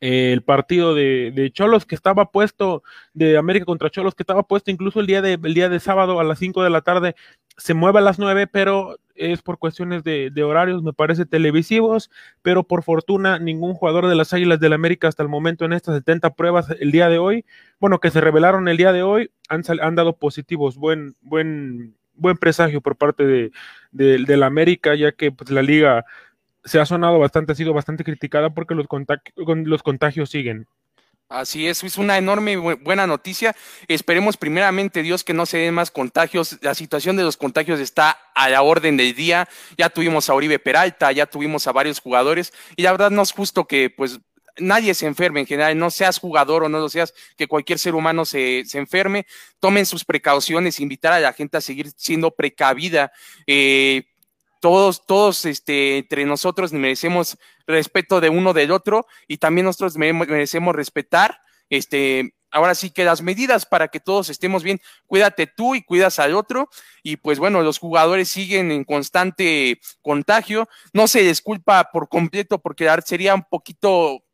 el 0.00 0.42
partido 0.42 0.94
de, 0.94 1.32
de, 1.34 1.50
Cholos 1.50 1.84
que 1.84 1.94
estaba 1.94 2.30
puesto, 2.30 2.82
de 3.14 3.36
América 3.36 3.66
contra 3.66 3.90
Cholos 3.90 4.14
que 4.14 4.22
estaba 4.22 4.42
puesto 4.44 4.70
incluso 4.70 5.00
el 5.00 5.06
día 5.06 5.22
de, 5.22 5.36
día 5.36 5.68
de 5.68 5.80
sábado 5.80 6.20
a 6.20 6.24
las 6.24 6.38
5 6.38 6.62
de 6.62 6.70
la 6.70 6.82
tarde, 6.82 7.16
se 7.56 7.74
mueve 7.74 7.98
a 7.98 8.02
las 8.02 8.18
9, 8.18 8.46
pero 8.46 8.96
es 9.16 9.42
por 9.42 9.58
cuestiones 9.58 10.04
de, 10.04 10.30
de, 10.30 10.42
horarios, 10.44 10.82
me 10.82 10.92
parece, 10.92 11.26
televisivos, 11.26 12.10
pero 12.42 12.62
por 12.62 12.84
fortuna 12.84 13.40
ningún 13.40 13.74
jugador 13.74 14.06
de 14.06 14.14
las 14.14 14.32
Águilas 14.32 14.60
del 14.60 14.72
América 14.72 15.08
hasta 15.08 15.24
el 15.24 15.28
momento 15.28 15.64
en 15.64 15.72
estas 15.72 15.96
70 15.96 16.34
pruebas 16.34 16.68
el 16.78 16.92
día 16.92 17.08
de 17.08 17.18
hoy, 17.18 17.44
bueno, 17.80 17.98
que 17.98 18.10
se 18.10 18.20
revelaron 18.20 18.68
el 18.68 18.76
día 18.76 18.92
de 18.92 19.02
hoy, 19.02 19.32
han, 19.48 19.62
han 19.80 19.96
dado 19.96 20.16
positivos, 20.16 20.76
buen, 20.76 21.16
buen, 21.20 21.96
buen 22.14 22.36
presagio 22.36 22.80
por 22.80 22.96
parte 22.96 23.26
de, 23.26 23.50
de, 23.90 24.36
la 24.36 24.46
América, 24.46 24.94
ya 24.94 25.12
que 25.12 25.32
pues, 25.32 25.50
la 25.50 25.62
liga 25.62 26.04
se 26.64 26.80
ha 26.80 26.86
sonado 26.86 27.18
bastante, 27.18 27.52
ha 27.52 27.54
sido 27.54 27.72
bastante 27.72 28.04
criticada 28.04 28.50
porque 28.50 28.74
los, 28.74 28.86
los 29.36 29.82
contagios 29.82 30.30
siguen. 30.30 30.66
Así 31.28 31.66
es, 31.68 31.84
es 31.84 31.98
una 31.98 32.16
enorme 32.16 32.56
buena 32.56 33.06
noticia. 33.06 33.54
Esperemos 33.86 34.38
primeramente 34.38 35.02
Dios 35.02 35.24
que 35.24 35.34
no 35.34 35.44
se 35.44 35.58
den 35.58 35.74
más 35.74 35.90
contagios. 35.90 36.56
La 36.62 36.74
situación 36.74 37.16
de 37.16 37.22
los 37.22 37.36
contagios 37.36 37.80
está 37.80 38.18
a 38.34 38.48
la 38.48 38.62
orden 38.62 38.96
del 38.96 39.14
día. 39.14 39.46
Ya 39.76 39.90
tuvimos 39.90 40.30
a 40.30 40.34
Oribe 40.34 40.58
Peralta, 40.58 41.12
ya 41.12 41.26
tuvimos 41.26 41.66
a 41.66 41.72
varios 41.72 42.00
jugadores 42.00 42.54
y 42.76 42.82
la 42.82 42.92
verdad 42.92 43.10
no 43.10 43.20
es 43.20 43.32
justo 43.32 43.66
que 43.66 43.90
pues 43.90 44.20
nadie 44.56 44.94
se 44.94 45.06
enferme 45.06 45.40
en 45.40 45.46
general, 45.46 45.78
no 45.78 45.90
seas 45.90 46.18
jugador 46.18 46.64
o 46.64 46.68
no 46.70 46.78
lo 46.78 46.88
seas, 46.88 47.12
que 47.36 47.46
cualquier 47.46 47.78
ser 47.78 47.94
humano 47.94 48.24
se, 48.24 48.64
se 48.64 48.78
enferme. 48.78 49.26
Tomen 49.60 49.84
sus 49.84 50.06
precauciones, 50.06 50.80
invitar 50.80 51.12
a 51.12 51.20
la 51.20 51.34
gente 51.34 51.58
a 51.58 51.60
seguir 51.60 51.90
siendo 51.94 52.30
precavida. 52.30 53.12
Eh, 53.46 54.04
todos, 54.60 55.06
todos 55.06 55.44
este, 55.44 55.98
entre 55.98 56.24
nosotros 56.24 56.72
merecemos 56.72 57.38
respeto 57.66 58.20
de 58.20 58.28
uno 58.28 58.52
del 58.52 58.70
otro 58.70 59.06
y 59.26 59.38
también 59.38 59.66
nosotros 59.66 59.96
merecemos 59.96 60.74
respetar, 60.74 61.40
este, 61.70 62.34
ahora 62.50 62.74
sí 62.74 62.90
que 62.90 63.04
las 63.04 63.22
medidas 63.22 63.66
para 63.66 63.88
que 63.88 64.00
todos 64.00 64.30
estemos 64.30 64.62
bien, 64.62 64.80
cuídate 65.06 65.46
tú 65.46 65.74
y 65.74 65.82
cuidas 65.82 66.18
al 66.18 66.34
otro. 66.34 66.68
Y 67.02 67.16
pues 67.16 67.38
bueno, 67.38 67.62
los 67.62 67.78
jugadores 67.78 68.28
siguen 68.28 68.70
en 68.70 68.84
constante 68.84 69.80
contagio, 70.02 70.68
no 70.92 71.08
se 71.08 71.22
disculpa 71.22 71.90
por 71.92 72.08
completo 72.08 72.58
porque 72.58 72.88
sería 73.04 73.34
un 73.34 73.44
poquito 73.44 74.24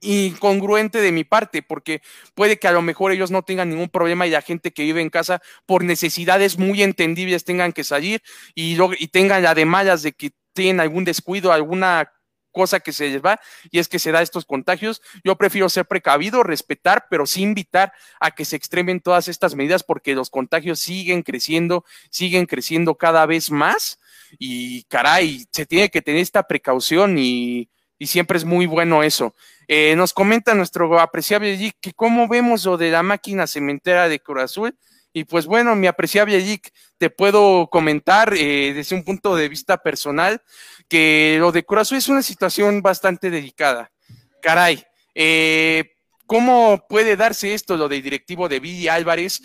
incongruente 0.00 1.00
de 1.00 1.12
mi 1.12 1.24
parte, 1.24 1.62
porque 1.62 2.02
puede 2.34 2.58
que 2.58 2.68
a 2.68 2.72
lo 2.72 2.82
mejor 2.82 3.12
ellos 3.12 3.30
no 3.30 3.42
tengan 3.42 3.70
ningún 3.70 3.88
problema 3.88 4.26
y 4.26 4.30
la 4.30 4.42
gente 4.42 4.72
que 4.72 4.82
vive 4.82 5.00
en 5.00 5.10
casa 5.10 5.42
por 5.64 5.84
necesidades 5.84 6.58
muy 6.58 6.82
entendibles 6.82 7.44
tengan 7.44 7.72
que 7.72 7.84
salir 7.84 8.22
y, 8.54 8.78
y 8.98 9.08
tengan 9.08 9.42
la 9.42 9.54
de 9.54 9.64
malas 9.64 10.02
de 10.02 10.12
que 10.12 10.32
tienen 10.52 10.80
algún 10.80 11.04
descuido, 11.04 11.52
alguna 11.52 12.12
cosa 12.56 12.80
que 12.80 12.94
se 12.94 13.10
les 13.10 13.20
va 13.20 13.38
y 13.70 13.80
es 13.80 13.86
que 13.86 13.98
se 13.98 14.12
da 14.12 14.22
estos 14.22 14.46
contagios. 14.46 15.02
Yo 15.22 15.36
prefiero 15.36 15.68
ser 15.68 15.84
precavido, 15.84 16.42
respetar, 16.42 17.04
pero 17.10 17.26
sí 17.26 17.42
invitar 17.42 17.92
a 18.18 18.30
que 18.30 18.46
se 18.46 18.56
extremen 18.56 19.00
todas 19.00 19.28
estas 19.28 19.54
medidas 19.54 19.82
porque 19.82 20.14
los 20.14 20.30
contagios 20.30 20.80
siguen 20.80 21.22
creciendo, 21.22 21.84
siguen 22.10 22.46
creciendo 22.46 22.94
cada 22.94 23.26
vez 23.26 23.50
más 23.50 23.98
y 24.38 24.84
caray, 24.84 25.44
se 25.52 25.66
tiene 25.66 25.90
que 25.90 26.00
tener 26.00 26.22
esta 26.22 26.44
precaución 26.44 27.18
y, 27.18 27.68
y 27.98 28.06
siempre 28.06 28.38
es 28.38 28.44
muy 28.44 28.66
bueno 28.66 29.02
eso. 29.02 29.34
Eh, 29.68 29.94
nos 29.96 30.12
comenta 30.12 30.54
nuestro 30.54 31.00
apreciable 31.00 31.56
Geek 31.56 31.76
que 31.80 31.92
cómo 31.92 32.28
vemos 32.28 32.64
lo 32.64 32.76
de 32.76 32.90
la 32.90 33.02
máquina 33.02 33.46
cementera 33.46 34.08
de 34.08 34.20
Cruz 34.20 34.42
Azul. 34.42 34.78
Y 35.12 35.24
pues 35.24 35.46
bueno, 35.46 35.74
mi 35.76 35.86
apreciable 35.86 36.38
Geek, 36.38 36.70
te 36.98 37.10
puedo 37.10 37.68
comentar 37.68 38.34
eh, 38.34 38.72
desde 38.74 38.94
un 38.94 39.02
punto 39.02 39.34
de 39.34 39.48
vista 39.48 39.78
personal 39.78 40.42
que 40.88 41.36
lo 41.40 41.52
de 41.52 41.64
Cruz 41.64 41.82
Azul 41.82 41.98
es 41.98 42.08
una 42.08 42.22
situación 42.22 42.82
bastante 42.82 43.30
delicada. 43.30 43.90
Caray, 44.42 44.84
eh, 45.14 45.95
¿Cómo 46.26 46.84
puede 46.88 47.16
darse 47.16 47.54
esto, 47.54 47.76
lo 47.76 47.88
del 47.88 48.02
directivo 48.02 48.48
de 48.48 48.60
Billy 48.60 48.88
Álvarez? 48.88 49.40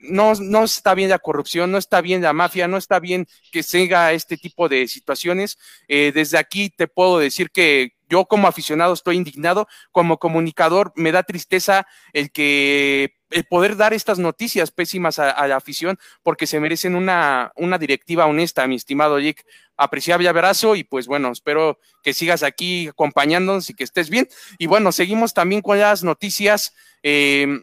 no, 0.00 0.34
no 0.34 0.64
está 0.64 0.94
bien 0.94 1.10
la 1.10 1.18
corrupción, 1.18 1.70
no 1.72 1.78
está 1.78 2.00
bien 2.00 2.22
la 2.22 2.32
mafia, 2.32 2.68
no 2.68 2.76
está 2.76 3.00
bien 3.00 3.26
que 3.50 3.62
se 3.62 3.82
haga 3.82 4.12
este 4.12 4.36
tipo 4.36 4.68
de 4.68 4.88
situaciones. 4.88 5.58
desde 5.88 6.38
aquí 6.38 6.70
te 6.70 6.88
puedo 6.88 7.18
decir 7.18 7.50
que 7.50 7.97
yo 8.08 8.26
como 8.26 8.48
aficionado 8.48 8.92
estoy 8.92 9.16
indignado, 9.16 9.68
como 9.92 10.18
comunicador 10.18 10.92
me 10.96 11.12
da 11.12 11.22
tristeza 11.22 11.86
el 12.12 12.30
que 12.30 13.16
el 13.30 13.44
poder 13.44 13.76
dar 13.76 13.92
estas 13.92 14.18
noticias 14.18 14.70
pésimas 14.70 15.18
a, 15.18 15.46
la 15.46 15.56
afición 15.56 15.98
porque 16.22 16.46
se 16.46 16.60
merecen 16.60 16.94
una, 16.94 17.52
una 17.56 17.78
directiva 17.78 18.26
honesta, 18.26 18.66
mi 18.66 18.76
estimado 18.76 19.18
Jake. 19.18 19.42
Apreciable 19.76 20.28
abrazo 20.28 20.74
y 20.74 20.82
pues 20.82 21.06
bueno, 21.06 21.30
espero 21.30 21.78
que 22.02 22.12
sigas 22.12 22.42
aquí 22.42 22.88
acompañándonos 22.88 23.70
y 23.70 23.74
que 23.74 23.84
estés 23.84 24.10
bien. 24.10 24.28
Y 24.58 24.66
bueno, 24.66 24.90
seguimos 24.90 25.34
también 25.34 25.62
con 25.62 25.78
las 25.78 26.02
noticias. 26.02 26.74
Eh, 27.02 27.62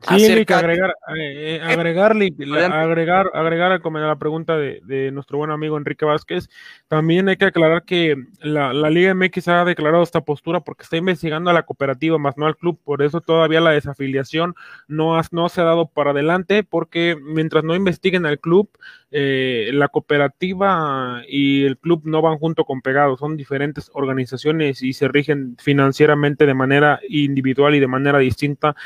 Sí, 0.00 0.44
que 0.44 0.54
agregar, 0.54 0.94
eh, 1.16 1.56
eh, 1.56 1.60
agregarle, 1.60 2.32
agregar, 2.70 3.30
agregar 3.34 3.72
a 3.72 3.78
la 3.78 4.16
pregunta 4.16 4.56
de, 4.56 4.80
de, 4.84 5.10
nuestro 5.10 5.38
buen 5.38 5.50
amigo 5.50 5.76
Enrique 5.76 6.04
Vázquez. 6.04 6.48
También 6.86 7.28
hay 7.28 7.36
que 7.36 7.46
aclarar 7.46 7.82
que 7.82 8.14
la, 8.40 8.72
la, 8.72 8.90
Liga 8.90 9.12
MX 9.12 9.48
ha 9.48 9.64
declarado 9.64 10.04
esta 10.04 10.20
postura 10.20 10.60
porque 10.60 10.84
está 10.84 10.96
investigando 10.96 11.50
a 11.50 11.52
la 11.52 11.64
cooperativa, 11.64 12.16
más 12.16 12.36
no 12.36 12.46
al 12.46 12.56
club. 12.56 12.78
Por 12.84 13.02
eso 13.02 13.20
todavía 13.20 13.60
la 13.60 13.72
desafiliación 13.72 14.54
no, 14.86 15.20
no 15.32 15.48
se 15.48 15.60
ha 15.62 15.64
dado 15.64 15.86
para 15.86 16.12
adelante, 16.12 16.62
porque 16.62 17.16
mientras 17.20 17.64
no 17.64 17.74
investiguen 17.74 18.24
al 18.24 18.38
club, 18.38 18.70
eh, 19.10 19.70
la 19.72 19.88
cooperativa 19.88 21.22
y 21.26 21.64
el 21.64 21.76
club 21.76 22.02
no 22.04 22.22
van 22.22 22.38
junto 22.38 22.64
con 22.64 22.82
pegados, 22.82 23.18
son 23.18 23.36
diferentes 23.36 23.90
organizaciones 23.94 24.80
y 24.82 24.92
se 24.92 25.08
rigen 25.08 25.56
financieramente 25.58 26.46
de 26.46 26.54
manera 26.54 27.00
individual 27.08 27.74
y 27.74 27.80
de 27.80 27.86
manera 27.88 28.18
distinta 28.18 28.76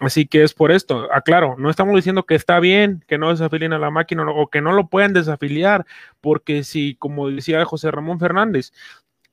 Así 0.00 0.26
que 0.26 0.42
es 0.42 0.54
por 0.54 0.72
esto, 0.72 1.12
aclaro, 1.12 1.56
no 1.58 1.68
estamos 1.68 1.94
diciendo 1.94 2.24
que 2.24 2.34
está 2.34 2.58
bien 2.58 3.04
que 3.06 3.18
no 3.18 3.28
desafilien 3.28 3.74
a 3.74 3.78
la 3.78 3.90
máquina 3.90 4.24
o 4.30 4.46
que 4.48 4.62
no 4.62 4.72
lo 4.72 4.88
puedan 4.88 5.12
desafiliar, 5.12 5.84
porque 6.22 6.64
si, 6.64 6.94
como 6.94 7.28
decía 7.28 7.62
José 7.66 7.90
Ramón 7.90 8.18
Fernández, 8.18 8.72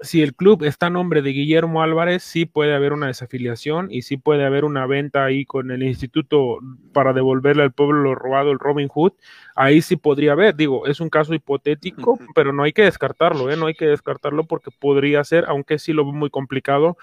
si 0.02 0.22
el 0.22 0.36
club 0.36 0.64
está 0.64 0.88
a 0.88 0.90
nombre 0.90 1.22
de 1.22 1.32
Guillermo 1.32 1.82
Álvarez, 1.82 2.22
sí 2.22 2.46
puede 2.46 2.76
haber 2.76 2.92
una 2.92 3.08
desafiliación 3.08 3.88
y 3.90 4.02
sí 4.02 4.18
puede 4.18 4.46
haber 4.46 4.66
una 4.66 4.86
venta 4.86 5.24
ahí 5.24 5.46
con 5.46 5.72
el 5.72 5.84
instituto 5.84 6.60
para 6.94 7.14
devolverle 7.14 7.64
al 7.64 7.72
pueblo 7.72 8.02
lo 8.02 8.16
robado, 8.16 8.52
el 8.52 8.60
Robin 8.60 8.90
Hood. 8.90 9.14
Ahí 9.56 9.82
sí 9.82 9.96
podría 9.96 10.34
haber, 10.34 10.54
digo, 10.56 10.86
es 10.86 11.00
un 11.00 11.10
caso 11.10 11.34
hipotético, 11.34 12.20
pero 12.36 12.52
no 12.52 12.64
hay 12.64 12.74
que 12.74 12.84
descartarlo, 12.84 13.50
¿eh? 13.50 13.56
no 13.56 13.68
hay 13.68 13.74
que 13.74 13.88
descartarlo 13.88 14.44
porque 14.44 14.70
podría 14.70 15.24
ser, 15.24 15.46
aunque 15.48 15.80
sí 15.80 15.94
lo 15.94 16.04
veo 16.04 16.14
muy 16.14 16.30
complicado. 16.30 16.98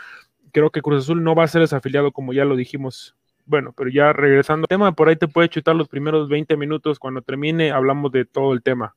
Creo 0.52 0.70
que 0.70 0.82
Cruz 0.82 1.04
Azul 1.04 1.24
no 1.24 1.34
va 1.34 1.44
a 1.44 1.48
ser 1.48 1.62
desafiliado 1.62 2.12
como 2.12 2.34
ya 2.34 2.44
lo 2.44 2.56
dijimos 2.56 3.16
bueno, 3.46 3.72
pero 3.76 3.90
ya 3.90 4.12
regresando 4.12 4.64
al 4.64 4.68
tema, 4.68 4.92
por 4.92 5.08
ahí 5.08 5.16
te 5.16 5.28
puede 5.28 5.48
chutar 5.48 5.76
los 5.76 5.88
primeros 5.88 6.28
20 6.28 6.56
minutos. 6.56 6.98
Cuando 6.98 7.22
termine, 7.22 7.70
hablamos 7.70 8.12
de 8.12 8.24
todo 8.24 8.52
el 8.52 8.62
tema. 8.62 8.94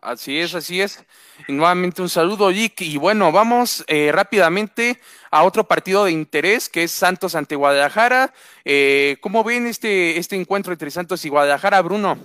Así 0.00 0.38
es, 0.38 0.54
así 0.54 0.80
es. 0.80 1.04
Y 1.48 1.52
nuevamente 1.52 2.02
un 2.02 2.08
saludo, 2.08 2.50
Rick. 2.50 2.82
Y 2.82 2.96
bueno, 2.96 3.32
vamos 3.32 3.84
eh, 3.88 4.10
rápidamente 4.12 5.00
a 5.30 5.42
otro 5.42 5.64
partido 5.64 6.04
de 6.04 6.12
interés 6.12 6.68
que 6.68 6.84
es 6.84 6.92
Santos 6.92 7.34
ante 7.34 7.56
Guadalajara. 7.56 8.32
Eh, 8.64 9.16
¿Cómo 9.20 9.42
ven 9.42 9.66
este, 9.66 10.18
este 10.18 10.36
encuentro 10.36 10.72
entre 10.72 10.90
Santos 10.90 11.24
y 11.24 11.28
Guadalajara, 11.28 11.82
Bruno? 11.82 12.18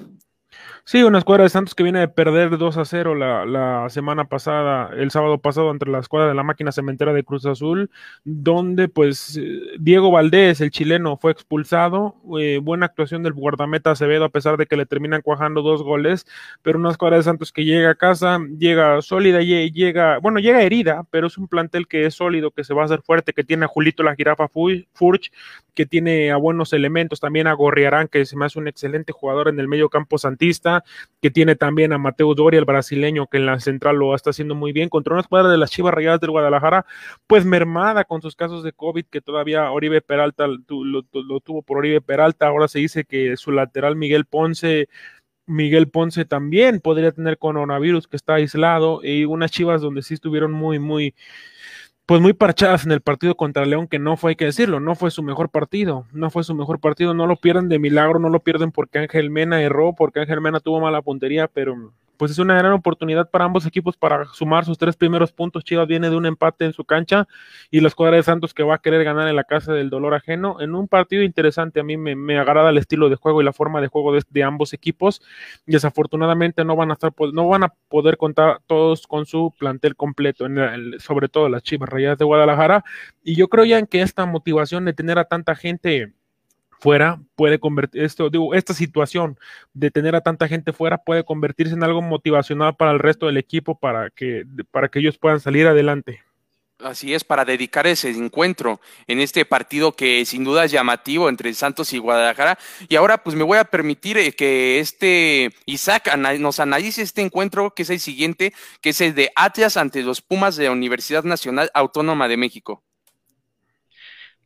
Sí, 0.86 1.02
una 1.02 1.20
escuadra 1.20 1.44
de 1.44 1.50
Santos 1.50 1.76
que 1.76 1.84
viene 1.84 2.00
de 2.00 2.10
perder 2.10 2.58
2 2.58 2.78
a 2.78 2.84
0 2.84 3.16
la, 3.16 3.46
la, 3.46 3.90
semana 3.90 4.26
pasada, 4.26 4.90
el 4.94 5.12
sábado 5.12 5.38
pasado, 5.38 5.72
entre 5.72 5.90
la 5.90 6.00
escuadra 6.00 6.28
de 6.28 6.36
la 6.36 6.44
máquina 6.44 6.74
cementera 6.74 7.14
de 7.14 7.24
Cruz 7.24 7.46
Azul, 7.46 7.90
donde 8.26 8.90
pues 8.90 9.40
Diego 9.80 10.12
Valdés, 10.12 10.60
el 10.60 10.72
chileno, 10.72 11.16
fue 11.16 11.32
expulsado. 11.32 12.16
Eh, 12.38 12.60
buena 12.62 12.88
actuación 12.88 13.24
del 13.24 13.32
guardameta 13.32 13.92
Acevedo, 13.92 14.26
a 14.26 14.30
pesar 14.30 14.58
de 14.58 14.66
que 14.66 14.76
le 14.76 14.86
terminan 14.86 15.22
cuajando 15.22 15.62
dos 15.62 15.84
goles, 15.84 16.26
pero 16.62 16.78
una 16.78 16.92
escuadra 16.92 17.16
de 17.16 17.24
Santos 17.24 17.54
que 17.54 17.64
llega 17.64 17.92
a 17.92 17.96
casa, 17.96 18.40
llega 18.60 19.02
sólida, 19.02 19.40
llega, 19.40 20.18
bueno, 20.18 20.40
llega 20.40 20.64
herida, 20.64 21.06
pero 21.12 21.28
es 21.28 21.38
un 21.38 21.48
plantel 21.48 21.88
que 21.88 22.06
es 22.06 22.16
sólido, 22.16 22.52
que 22.52 22.66
se 22.66 22.74
va 22.74 22.82
a 22.82 22.86
hacer 22.86 23.02
fuerte, 23.04 23.32
que 23.32 23.46
tiene 23.46 23.64
a 23.64 23.70
Julito 23.70 24.04
la 24.04 24.16
jirafa 24.16 24.50
Furch, 24.50 25.32
que 25.74 25.86
tiene 25.86 26.32
a 26.32 26.36
buenos 26.36 26.74
elementos, 26.74 27.22
también 27.22 27.48
a 27.48 27.54
Gorriarán, 27.54 28.10
que 28.10 28.26
se 28.26 28.36
me 28.36 28.46
hace 28.46 28.60
un 28.60 28.68
excelente 28.68 29.14
jugador 29.14 29.48
en 29.48 29.62
el 29.62 29.70
medio 29.70 29.90
campo 29.90 30.18
santista 30.18 30.73
que 31.22 31.30
tiene 31.30 31.56
también 31.56 31.94
a 31.94 31.98
Mateo 31.98 32.34
Doria, 32.34 32.60
el 32.60 32.66
brasileño, 32.66 33.28
que 33.28 33.38
en 33.38 33.46
la 33.46 33.60
central 33.60 33.98
lo 33.98 34.16
está 34.16 34.32
haciendo 34.32 34.56
muy 34.56 34.72
bien, 34.72 34.90
contra 34.90 35.14
una 35.14 35.22
escuadra 35.22 35.50
de 35.50 35.58
las 35.58 35.72
Chivas 35.72 35.94
Rayadas 35.94 36.20
del 36.20 36.32
Guadalajara, 36.32 36.86
pues 37.28 37.46
mermada 37.46 38.04
con 38.06 38.22
sus 38.22 38.36
casos 38.36 38.64
de 38.64 38.74
COVID, 38.74 39.06
que 39.06 39.22
todavía 39.22 39.70
Oribe 39.72 40.02
Peralta 40.02 40.48
lo, 40.48 41.04
lo 41.12 41.40
tuvo 41.40 41.62
por 41.62 41.78
Oribe 41.78 42.02
Peralta, 42.02 42.48
ahora 42.48 42.68
se 42.68 42.80
dice 42.80 43.06
que 43.06 43.38
su 43.38 43.52
lateral 43.52 43.96
Miguel 43.96 44.26
Ponce 44.26 44.88
Miguel 45.46 45.90
Ponce 45.90 46.26
también 46.26 46.80
podría 46.80 47.12
tener 47.12 47.38
coronavirus 47.38 48.08
que 48.08 48.16
está 48.16 48.36
aislado 48.36 49.02
y 49.04 49.26
unas 49.26 49.52
chivas 49.52 49.82
donde 49.82 50.02
sí 50.02 50.14
estuvieron 50.14 50.52
muy, 50.52 50.80
muy, 50.80 51.16
pues 52.06 52.22
muy 52.22 52.34
parchadas 52.34 52.86
en 52.86 52.91
el 52.91 53.01
partido 53.01 53.36
contra 53.36 53.66
León, 53.66 53.88
que 53.88 53.99
no 53.99 54.18
fue, 54.18 54.32
hay 54.32 54.36
que 54.36 54.45
decirlo, 54.45 54.80
no 54.80 54.95
fue 54.95 55.10
su 55.12 55.24
mejor 55.24 55.49
partido, 55.49 56.06
no 56.12 56.30
fue 56.30 56.43
su 56.43 56.54
mejor 56.54 56.80
partido, 56.80 57.14
no 57.14 57.28
lo 57.28 57.38
pierden 57.38 57.70
de 57.70 57.80
milagro, 57.80 58.20
no 58.20 58.30
lo 58.30 58.41
pierden 58.41 58.72
porque 58.72 58.99
Ángel 58.99 59.30
Mena 59.30 59.62
erró, 59.62 59.93
porque 59.93 60.20
Ángel 60.20 60.41
Mena 60.41 60.60
tuvo 60.60 60.82
mala 60.82 61.01
puntería, 61.01 61.47
pero 61.47 61.93
pues 62.18 62.32
es 62.32 62.39
una 62.39 62.57
gran 62.57 62.72
oportunidad 62.74 63.30
para 63.30 63.45
ambos 63.45 63.66
equipos 63.66 63.97
para 63.97 64.26
sumar 64.26 64.66
sus 64.66 64.78
tres 64.78 64.95
primeros 64.95 65.32
puntos. 65.32 65.64
Chivas 65.64 65.88
viene 65.88 66.09
de 66.09 66.16
un 66.16 66.26
empate 66.26 66.66
en 66.66 66.74
su 66.74 66.86
cancha 66.86 67.28
y 67.72 67.80
la 67.82 67.88
escuadra 67.88 68.18
de 68.18 68.24
Santos 68.24 68.53
que 68.53 68.64
va 68.64 68.76
a 68.76 68.78
querer 68.80 69.03
ganar 69.03 69.28
en 69.28 69.36
la 69.36 69.43
casa 69.43 69.74
del 69.74 69.89
dolor 69.89 70.14
ajeno 70.14 70.61
en 70.61 70.76
un 70.76 70.88
partido 70.88 71.24
interesante. 71.24 71.80
A 71.80 71.84
mí 71.84 71.97
me, 71.97 72.38
agrada 72.38 72.70
el 72.70 72.78
estilo 72.78 73.09
de 73.09 73.16
juego 73.16 73.41
y 73.41 73.45
la 73.45 73.53
forma 73.53 73.82
de 73.82 73.88
juego 73.88 74.14
de, 74.14 74.43
ambos 74.43 74.74
equipos. 74.74 75.22
Desafortunadamente 75.66 76.64
no 76.66 76.76
van 76.76 76.91
a 76.91 76.93
estar, 76.93 77.14
no 77.34 77.47
van 77.47 77.64
a 77.64 77.74
poder 77.89 78.18
contar 78.18 78.59
todos 78.68 79.07
con 79.07 79.26
su 79.26 79.53
plantel 79.57 79.95
completo, 79.95 80.45
en 80.45 80.99
sobre 80.99 81.30
todo 81.30 81.49
las 81.49 81.64
Chivas 81.64 81.89
Rayadas 81.89 82.18
de 82.18 82.26
Guadalajara. 82.26 82.84
Y 83.24 83.36
yo 83.36 83.47
creo 83.47 83.66
ya 83.66 83.80
en 83.80 83.88
que 83.88 84.01
esta 84.01 84.26
motivación 84.26 84.86
de 84.86 84.93
tener 84.93 85.18
a 85.20 85.26
tanta 85.26 85.55
gente 85.55 86.14
fuera 86.84 87.22
puede 87.36 87.60
convertir 87.60 88.04
esto, 88.04 88.30
digo, 88.30 88.54
esta 88.54 88.74
situación 88.74 89.40
de 89.74 89.90
tener 89.90 90.18
a 90.18 90.22
tanta 90.22 90.50
gente 90.50 90.74
fuera 90.74 90.98
puede 90.98 91.24
convertirse 91.24 91.74
en 91.74 91.84
algo 91.84 92.02
motivacional 92.02 92.76
para 92.76 92.92
el 92.92 93.00
resto 93.00 93.28
del 93.28 93.38
equipo 93.38 93.80
para 93.80 94.10
que, 94.10 94.44
para 94.70 94.90
que 94.90 95.00
ellos 95.00 95.18
puedan 95.18 95.40
salir 95.40 95.66
adelante. 95.66 96.22
Así 96.80 97.14
es, 97.14 97.24
para 97.24 97.46
dedicar 97.46 97.88
ese 97.88 98.10
encuentro 98.10 98.82
en 99.08 99.22
este 99.22 99.46
partido 99.46 99.94
que 99.94 100.26
sin 100.26 100.44
duda 100.44 100.66
es 100.66 100.72
llamativo 100.72 101.30
entre 101.30 101.54
Santos 101.54 101.94
y 101.94 102.00
Guadalajara. 102.00 102.60
Y 102.90 102.98
ahora 102.98 103.24
pues 103.24 103.38
me 103.38 103.44
voy 103.44 103.60
a 103.60 103.64
permitir 103.64 104.18
eh, 104.18 104.34
que 104.34 104.80
este 104.80 105.52
Isaac 105.66 106.14
nos 106.18 106.60
analice 106.60 107.02
este 107.02 107.22
encuentro 107.22 107.74
que 107.74 107.84
es 107.84 107.90
el 107.92 108.02
siguiente, 108.02 108.54
que 108.82 108.90
es 108.90 109.00
el 109.00 109.16
de 109.16 109.32
Atlas 109.38 109.78
ante 109.78 110.02
los 110.02 110.22
Pumas 110.22 110.58
de 110.58 110.66
la 110.66 110.72
Universidad 110.72 111.24
Nacional 111.24 111.72
Autónoma 111.74 112.28
de 112.28 112.36
México. 112.36 112.84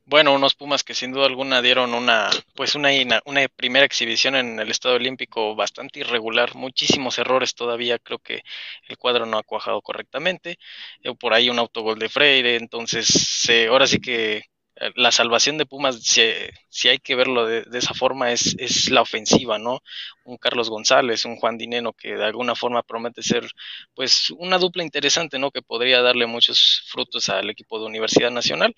Bueno, 0.10 0.34
unos 0.34 0.56
Pumas 0.56 0.86
que 0.86 0.94
sin 0.94 1.12
duda 1.12 1.26
alguna 1.26 1.62
dieron 1.62 1.94
una, 1.94 2.30
pues 2.56 2.76
una, 2.76 2.92
una 3.26 3.46
primera 3.50 3.86
exhibición 3.86 4.36
en 4.38 4.58
el 4.58 4.72
Estado 4.72 4.96
Olímpico 4.96 5.54
bastante 5.54 6.00
irregular, 6.00 6.56
muchísimos 6.56 7.20
errores 7.20 7.56
todavía, 7.56 8.00
creo 8.00 8.20
que 8.20 8.42
el 8.88 8.98
cuadro 8.98 9.26
no 9.26 9.38
ha 9.38 9.44
cuajado 9.44 9.82
correctamente, 9.82 10.60
eh, 11.04 11.14
por 11.20 11.34
ahí 11.34 11.50
un 11.50 11.60
autogol 11.60 12.00
de 12.00 12.08
Freire, 12.08 12.56
entonces 12.56 13.50
ahora 13.70 13.86
sí 13.86 14.00
que 14.00 14.38
eh, 14.80 14.92
la 14.96 15.12
salvación 15.12 15.58
de 15.58 15.66
Pumas, 15.66 16.02
si, 16.02 16.22
si 16.70 16.88
hay 16.88 17.00
que 17.00 17.16
verlo 17.16 17.46
de, 17.46 17.64
de, 17.64 17.78
esa 17.78 17.94
forma, 17.94 18.32
es, 18.32 18.56
es 18.60 18.90
la 18.90 19.02
ofensiva, 19.02 19.58
¿no? 19.60 19.82
Un 20.24 20.38
Carlos 20.38 20.70
González, 20.70 21.26
un 21.26 21.36
Juan 21.38 21.58
Dineno 21.58 21.92
que 21.94 22.16
de 22.16 22.24
alguna 22.26 22.56
forma 22.56 22.84
promete 22.84 23.24
ser, 23.24 23.50
pues, 23.96 24.30
una 24.38 24.58
dupla 24.60 24.84
interesante, 24.84 25.40
¿no? 25.40 25.52
Que 25.52 25.62
podría 25.64 26.02
darle 26.02 26.28
muchos 26.28 26.84
frutos 26.88 27.28
al 27.30 27.50
equipo 27.50 27.80
de 27.80 27.86
Universidad 27.88 28.32
Nacional 28.32 28.76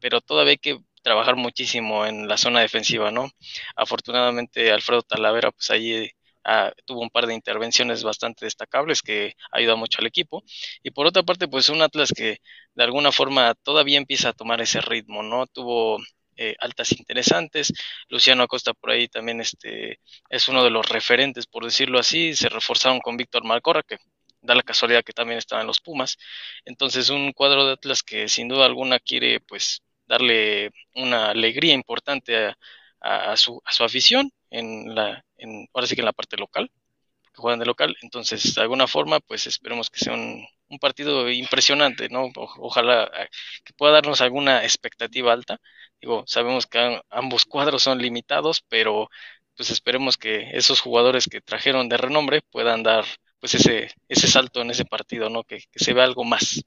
pero 0.00 0.20
todavía 0.20 0.52
hay 0.52 0.58
que 0.58 0.80
trabajar 1.02 1.36
muchísimo 1.36 2.06
en 2.06 2.28
la 2.28 2.36
zona 2.36 2.60
defensiva, 2.60 3.10
¿no? 3.10 3.30
Afortunadamente 3.76 4.72
Alfredo 4.72 5.02
Talavera, 5.02 5.50
pues 5.52 5.70
ahí 5.70 6.10
ah, 6.44 6.72
tuvo 6.84 7.00
un 7.00 7.10
par 7.10 7.26
de 7.26 7.34
intervenciones 7.34 8.02
bastante 8.02 8.44
destacables 8.44 9.02
que 9.02 9.34
ayuda 9.52 9.76
mucho 9.76 10.00
al 10.00 10.06
equipo. 10.06 10.44
Y 10.82 10.90
por 10.90 11.06
otra 11.06 11.22
parte, 11.22 11.48
pues 11.48 11.68
un 11.68 11.82
Atlas 11.82 12.12
que 12.14 12.38
de 12.74 12.84
alguna 12.84 13.12
forma 13.12 13.54
todavía 13.54 13.98
empieza 13.98 14.30
a 14.30 14.32
tomar 14.32 14.60
ese 14.60 14.80
ritmo, 14.80 15.22
¿no? 15.22 15.46
Tuvo 15.46 15.98
eh, 16.36 16.56
altas 16.60 16.92
interesantes. 16.92 17.72
Luciano 18.08 18.42
Acosta 18.44 18.72
por 18.74 18.90
ahí 18.90 19.08
también 19.08 19.40
este, 19.40 20.00
es 20.30 20.48
uno 20.48 20.64
de 20.64 20.70
los 20.70 20.88
referentes, 20.88 21.46
por 21.46 21.64
decirlo 21.64 21.98
así. 21.98 22.34
Se 22.34 22.48
reforzaron 22.48 23.00
con 23.00 23.16
Víctor 23.16 23.44
Malcorra, 23.44 23.82
que 23.82 23.98
da 24.42 24.54
la 24.54 24.62
casualidad 24.62 25.04
que 25.04 25.12
también 25.12 25.38
estaba 25.38 25.60
en 25.60 25.66
los 25.66 25.80
Pumas. 25.80 26.16
Entonces 26.64 27.10
un 27.10 27.32
cuadro 27.32 27.66
de 27.66 27.72
Atlas 27.74 28.02
que 28.02 28.28
sin 28.28 28.48
duda 28.48 28.64
alguna 28.66 28.98
quiere 29.00 29.40
pues 29.40 29.82
darle 30.10 30.72
una 30.96 31.30
alegría 31.30 31.72
importante 31.72 32.54
a, 33.00 33.36
su, 33.36 33.62
a 33.64 33.72
su 33.72 33.84
afición 33.84 34.32
en 34.50 34.94
la, 34.94 35.24
en, 35.38 35.68
ahora 35.72 35.86
sí 35.86 35.94
que 35.94 36.02
en 36.02 36.06
la 36.06 36.12
parte 36.12 36.36
local, 36.36 36.70
que 37.32 37.40
juegan 37.40 37.60
de 37.60 37.66
local. 37.66 37.96
Entonces, 38.02 38.54
de 38.54 38.60
alguna 38.62 38.86
forma, 38.88 39.20
pues 39.20 39.46
esperemos 39.46 39.88
que 39.90 40.00
sea 40.00 40.14
un, 40.14 40.46
partido 40.80 41.28
impresionante, 41.30 42.08
¿no? 42.08 42.30
ojalá 42.36 43.10
eh, 43.18 43.28
que 43.64 43.72
pueda 43.74 43.94
darnos 43.94 44.20
alguna 44.20 44.62
expectativa 44.64 45.32
alta. 45.32 45.60
Digo, 46.00 46.24
sabemos 46.26 46.66
que 46.66 47.00
ambos 47.10 47.44
cuadros 47.44 47.82
son 47.82 47.98
limitados, 47.98 48.62
pero 48.68 49.10
pues 49.56 49.70
esperemos 49.70 50.16
que 50.16 50.50
esos 50.52 50.80
jugadores 50.80 51.26
que 51.28 51.40
trajeron 51.40 51.88
de 51.88 51.96
renombre 51.98 52.42
puedan 52.42 52.82
dar 52.84 53.04
pues 53.40 53.54
ese, 53.54 53.90
ese 54.08 54.28
salto 54.28 54.60
en 54.62 54.70
ese 54.70 54.84
partido, 54.84 55.28
¿no? 55.28 55.44
Que, 55.44 55.64
que 55.72 55.78
se 55.84 55.92
vea 55.92 56.04
algo 56.04 56.24
más. 56.24 56.62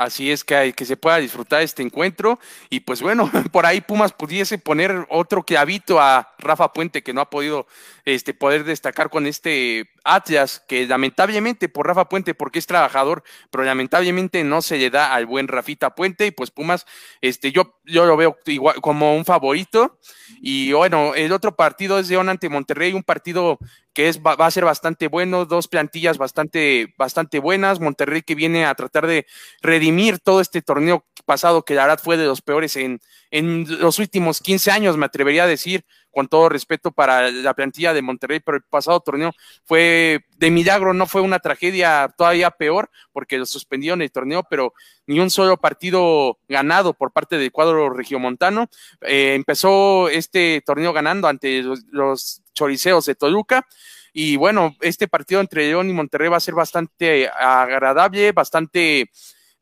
Así 0.00 0.32
es 0.32 0.44
que, 0.44 0.56
hay, 0.56 0.72
que 0.72 0.86
se 0.86 0.96
pueda 0.96 1.18
disfrutar 1.18 1.60
este 1.60 1.82
encuentro. 1.82 2.40
Y 2.70 2.80
pues 2.80 3.02
bueno, 3.02 3.30
por 3.52 3.66
ahí 3.66 3.82
Pumas 3.82 4.14
pudiese 4.14 4.56
poner 4.56 5.06
otro 5.10 5.42
clavito 5.42 6.00
a 6.00 6.34
Rafa 6.38 6.72
Puente, 6.72 7.02
que 7.02 7.12
no 7.12 7.20
ha 7.20 7.28
podido 7.28 7.66
este, 8.06 8.32
poder 8.32 8.64
destacar 8.64 9.10
con 9.10 9.26
este 9.26 9.90
Atlas, 10.04 10.62
que 10.66 10.86
lamentablemente 10.86 11.68
por 11.68 11.86
Rafa 11.86 12.08
Puente, 12.08 12.34
porque 12.34 12.58
es 12.58 12.66
trabajador, 12.66 13.22
pero 13.50 13.64
lamentablemente 13.64 14.44
no 14.44 14.62
se 14.62 14.78
le 14.78 14.90
da 14.90 15.14
al 15.14 15.26
buen 15.26 15.48
Rafita 15.48 15.94
Puente. 15.94 16.26
Y 16.26 16.30
pues 16.30 16.50
Pumas, 16.50 16.86
este, 17.20 17.52
yo, 17.52 17.80
yo 17.84 18.06
lo 18.06 18.16
veo 18.16 18.38
igual 18.46 18.76
como 18.80 19.16
un 19.16 19.24
favorito. 19.24 19.98
Y 20.40 20.72
bueno, 20.72 21.14
el 21.14 21.32
otro 21.32 21.56
partido 21.56 21.98
es 21.98 22.08
León 22.08 22.28
ante 22.28 22.48
Monterrey, 22.48 22.92
un 22.92 23.02
partido 23.02 23.58
que 23.92 24.08
es, 24.08 24.20
va, 24.20 24.34
a 24.34 24.50
ser 24.50 24.64
bastante 24.64 25.08
bueno, 25.08 25.44
dos 25.44 25.68
plantillas 25.68 26.18
bastante, 26.18 26.94
bastante 26.96 27.38
buenas. 27.38 27.80
Monterrey 27.80 28.22
que 28.22 28.34
viene 28.34 28.64
a 28.64 28.74
tratar 28.74 29.06
de 29.06 29.26
redimir 29.60 30.18
todo 30.20 30.40
este 30.40 30.62
torneo 30.62 31.04
pasado, 31.24 31.64
que 31.64 31.74
la 31.74 31.86
verdad 31.86 32.00
fue 32.02 32.16
de 32.16 32.26
los 32.26 32.42
peores 32.42 32.76
en, 32.76 33.00
en 33.30 33.66
los 33.80 33.98
últimos 33.98 34.40
15 34.40 34.70
años, 34.70 34.96
me 34.96 35.06
atrevería 35.06 35.44
a 35.44 35.46
decir, 35.46 35.84
con 36.10 36.28
todo 36.28 36.48
respeto 36.48 36.90
para 36.90 37.30
la 37.30 37.54
plantilla 37.54 37.92
de 37.92 38.02
Monterrey, 38.02 38.40
pero 38.40 38.56
el 38.56 38.62
pasado 38.62 39.00
torneo 39.00 39.32
fue 39.64 40.24
de 40.36 40.50
milagro, 40.50 40.94
no 40.94 41.06
fue 41.06 41.20
una 41.20 41.38
tragedia 41.38 42.12
todavía 42.16 42.50
peor, 42.50 42.90
porque 43.12 43.38
lo 43.38 43.46
suspendieron 43.46 44.02
el 44.02 44.10
torneo, 44.10 44.44
pero 44.48 44.72
ni 45.06 45.20
un 45.20 45.30
solo 45.30 45.56
partido 45.56 46.38
ganado 46.48 46.94
por 46.94 47.12
parte 47.12 47.38
del 47.38 47.52
cuadro 47.52 47.90
regiomontano. 47.90 48.68
Eh, 49.02 49.34
empezó 49.34 50.08
este 50.08 50.62
torneo 50.64 50.92
ganando 50.92 51.28
ante 51.28 51.62
los, 51.62 51.84
los 51.90 52.42
choriceos 52.54 53.06
de 53.06 53.14
Toluca. 53.14 53.66
Y 54.12 54.36
bueno, 54.36 54.74
este 54.80 55.08
partido 55.08 55.40
entre 55.40 55.68
León 55.68 55.88
y 55.88 55.92
Monterrey 55.92 56.28
va 56.28 56.36
a 56.36 56.40
ser 56.40 56.54
bastante 56.54 57.28
agradable, 57.28 58.32
bastante 58.32 59.10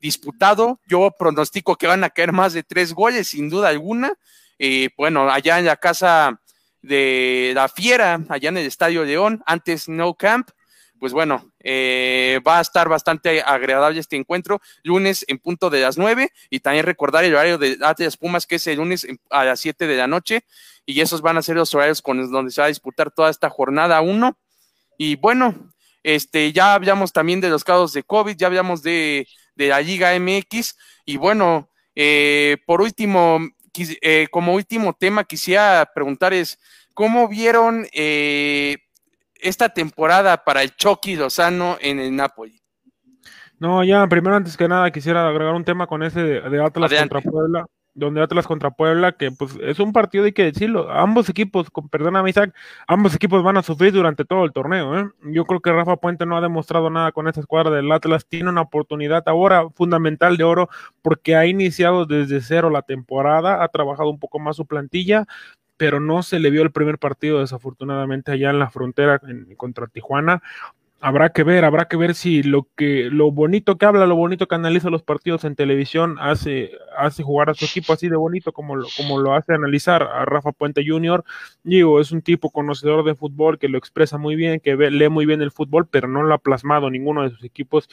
disputado. 0.00 0.80
Yo 0.86 1.10
pronostico 1.18 1.76
que 1.76 1.86
van 1.86 2.04
a 2.04 2.10
caer 2.10 2.32
más 2.32 2.52
de 2.52 2.62
tres 2.62 2.94
goles, 2.94 3.28
sin 3.28 3.50
duda 3.50 3.68
alguna. 3.68 4.14
Eh, 4.58 4.90
bueno, 4.96 5.30
allá 5.30 5.58
en 5.58 5.66
la 5.66 5.76
casa 5.76 6.40
de 6.82 7.52
la 7.54 7.68
Fiera, 7.68 8.20
allá 8.28 8.48
en 8.48 8.58
el 8.58 8.66
Estadio 8.66 9.04
León, 9.04 9.42
antes 9.46 9.88
No 9.88 10.14
Camp, 10.14 10.50
pues 10.98 11.12
bueno, 11.12 11.52
eh, 11.60 12.40
va 12.46 12.58
a 12.58 12.60
estar 12.60 12.88
bastante 12.88 13.40
agradable 13.42 14.00
este 14.00 14.16
encuentro, 14.16 14.60
lunes 14.82 15.24
en 15.28 15.38
punto 15.38 15.70
de 15.70 15.80
las 15.80 15.96
nueve, 15.96 16.32
y 16.50 16.60
también 16.60 16.86
recordar 16.86 17.24
el 17.24 17.34
horario 17.34 17.58
de 17.58 17.78
Atlas 17.82 18.16
Pumas, 18.16 18.46
que 18.46 18.56
es 18.56 18.66
el 18.66 18.78
lunes 18.78 19.06
a 19.30 19.44
las 19.44 19.60
siete 19.60 19.86
de 19.86 19.96
la 19.96 20.06
noche, 20.06 20.44
y 20.86 21.00
esos 21.00 21.20
van 21.20 21.36
a 21.36 21.42
ser 21.42 21.56
los 21.56 21.74
horarios 21.74 22.02
con 22.02 22.30
donde 22.30 22.50
se 22.50 22.60
va 22.60 22.66
a 22.66 22.68
disputar 22.68 23.10
toda 23.10 23.30
esta 23.30 23.50
jornada 23.50 24.00
uno. 24.00 24.38
Y 24.96 25.16
bueno, 25.16 25.72
este, 26.02 26.52
ya 26.52 26.74
hablamos 26.74 27.12
también 27.12 27.40
de 27.40 27.50
los 27.50 27.64
casos 27.64 27.92
de 27.92 28.02
COVID, 28.02 28.36
ya 28.36 28.48
hablamos 28.48 28.82
de, 28.82 29.28
la 29.56 29.80
Liga 29.80 30.18
MX, 30.18 30.76
y 31.04 31.16
bueno, 31.16 31.68
eh, 31.94 32.58
por 32.66 32.80
último, 32.80 33.40
eh, 34.00 34.28
como 34.30 34.54
último 34.54 34.94
tema 34.94 35.24
quisiera 35.24 35.90
preguntar 35.94 36.32
es, 36.32 36.58
¿cómo 36.94 37.28
vieron 37.28 37.86
esta 37.92 39.68
temporada 39.68 40.44
para 40.44 40.62
el 40.62 40.74
Chucky 40.74 41.16
Lozano 41.16 41.78
en 41.80 41.98
el 41.98 42.14
Napoli? 42.14 42.60
No, 43.58 43.82
ya, 43.82 44.06
primero 44.06 44.36
antes 44.36 44.56
que 44.56 44.68
nada 44.68 44.90
quisiera 44.90 45.28
agregar 45.28 45.54
un 45.54 45.64
tema 45.64 45.86
con 45.86 46.02
ese 46.02 46.20
de, 46.20 46.64
Atlas 46.64 46.92
contra 46.92 47.20
Puebla, 47.20 47.66
donde 47.98 48.22
Atlas 48.22 48.46
contra 48.46 48.70
Puebla, 48.70 49.12
que 49.12 49.30
pues 49.30 49.58
es 49.60 49.78
un 49.80 49.92
partido, 49.92 50.24
hay 50.24 50.32
que 50.32 50.44
decirlo, 50.44 50.90
ambos 50.90 51.28
equipos, 51.28 51.70
con, 51.70 51.88
perdóname 51.88 52.30
Isaac, 52.30 52.54
ambos 52.86 53.14
equipos 53.14 53.42
van 53.42 53.56
a 53.56 53.62
sufrir 53.62 53.92
durante 53.92 54.24
todo 54.24 54.44
el 54.44 54.52
torneo, 54.52 54.98
¿eh? 54.98 55.10
Yo 55.24 55.44
creo 55.44 55.60
que 55.60 55.72
Rafa 55.72 55.96
Puente 55.96 56.26
no 56.26 56.36
ha 56.36 56.40
demostrado 56.40 56.90
nada 56.90 57.12
con 57.12 57.28
esa 57.28 57.40
escuadra 57.40 57.70
del 57.70 57.90
Atlas, 57.90 58.26
tiene 58.26 58.50
una 58.50 58.62
oportunidad 58.62 59.24
ahora 59.26 59.68
fundamental 59.70 60.36
de 60.36 60.44
oro 60.44 60.68
porque 61.02 61.36
ha 61.36 61.46
iniciado 61.46 62.06
desde 62.06 62.40
cero 62.40 62.70
la 62.70 62.82
temporada, 62.82 63.62
ha 63.62 63.68
trabajado 63.68 64.10
un 64.10 64.18
poco 64.18 64.38
más 64.38 64.56
su 64.56 64.66
plantilla, 64.66 65.26
pero 65.76 66.00
no 66.00 66.22
se 66.22 66.40
le 66.40 66.50
vio 66.50 66.62
el 66.62 66.72
primer 66.72 66.98
partido 66.98 67.40
desafortunadamente 67.40 68.32
allá 68.32 68.50
en 68.50 68.58
la 68.58 68.68
frontera 68.68 69.20
contra 69.56 69.86
Tijuana. 69.86 70.42
Habrá 71.00 71.30
que 71.30 71.44
ver, 71.44 71.64
habrá 71.64 71.86
que 71.86 71.96
ver 71.96 72.16
si 72.16 72.42
lo 72.42 72.66
que 72.76 73.08
lo 73.10 73.30
bonito 73.30 73.78
que 73.78 73.86
habla, 73.86 74.04
lo 74.04 74.16
bonito 74.16 74.48
que 74.48 74.56
analiza 74.56 74.90
los 74.90 75.04
partidos 75.04 75.44
en 75.44 75.54
televisión 75.54 76.16
hace, 76.18 76.72
hace 76.96 77.22
jugar 77.22 77.50
a 77.50 77.54
su 77.54 77.66
equipo 77.66 77.92
así 77.92 78.08
de 78.08 78.16
bonito 78.16 78.52
como 78.52 78.74
lo, 78.74 78.88
como 78.96 79.20
lo 79.20 79.32
hace 79.34 79.54
analizar 79.54 80.02
a 80.02 80.24
Rafa 80.24 80.50
Puente 80.50 80.82
Jr. 80.84 81.24
Digo, 81.62 82.00
es 82.00 82.10
un 82.10 82.20
tipo 82.20 82.50
conocedor 82.50 83.04
de 83.04 83.14
fútbol 83.14 83.60
que 83.60 83.68
lo 83.68 83.78
expresa 83.78 84.18
muy 84.18 84.34
bien, 84.34 84.58
que 84.58 84.74
lee 84.74 85.08
muy 85.08 85.24
bien 85.24 85.40
el 85.40 85.52
fútbol, 85.52 85.86
pero 85.86 86.08
no 86.08 86.24
lo 86.24 86.34
ha 86.34 86.38
plasmado 86.38 86.90
ninguno 86.90 87.22
de 87.22 87.30
sus 87.30 87.44
equipos 87.44 87.88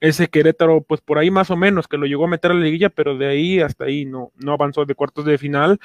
ese 0.00 0.28
Querétaro, 0.28 0.80
pues 0.80 1.00
por 1.00 1.18
ahí 1.18 1.30
más 1.30 1.50
o 1.50 1.56
menos, 1.56 1.86
que 1.86 1.96
lo 1.96 2.06
llegó 2.06 2.24
a 2.24 2.28
meter 2.28 2.50
a 2.50 2.54
la 2.54 2.60
liguilla, 2.60 2.88
pero 2.88 3.16
de 3.16 3.26
ahí 3.28 3.60
hasta 3.60 3.84
ahí 3.84 4.04
no, 4.04 4.32
no 4.36 4.52
avanzó 4.52 4.84
de 4.84 4.94
cuartos 4.96 5.24
de 5.24 5.38
final 5.38 5.78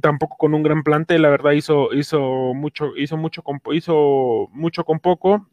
tampoco 0.00 0.36
con 0.36 0.54
un 0.54 0.62
gran 0.62 0.82
plante, 0.82 1.18
la 1.18 1.30
verdad 1.30 1.52
hizo, 1.52 1.92
hizo 1.92 2.20
mucho, 2.54 2.96
hizo 2.96 3.16
mucho 3.16 3.42
hizo 3.72 4.48
mucho 4.52 4.84
con 4.84 5.00
poco. 5.00 5.48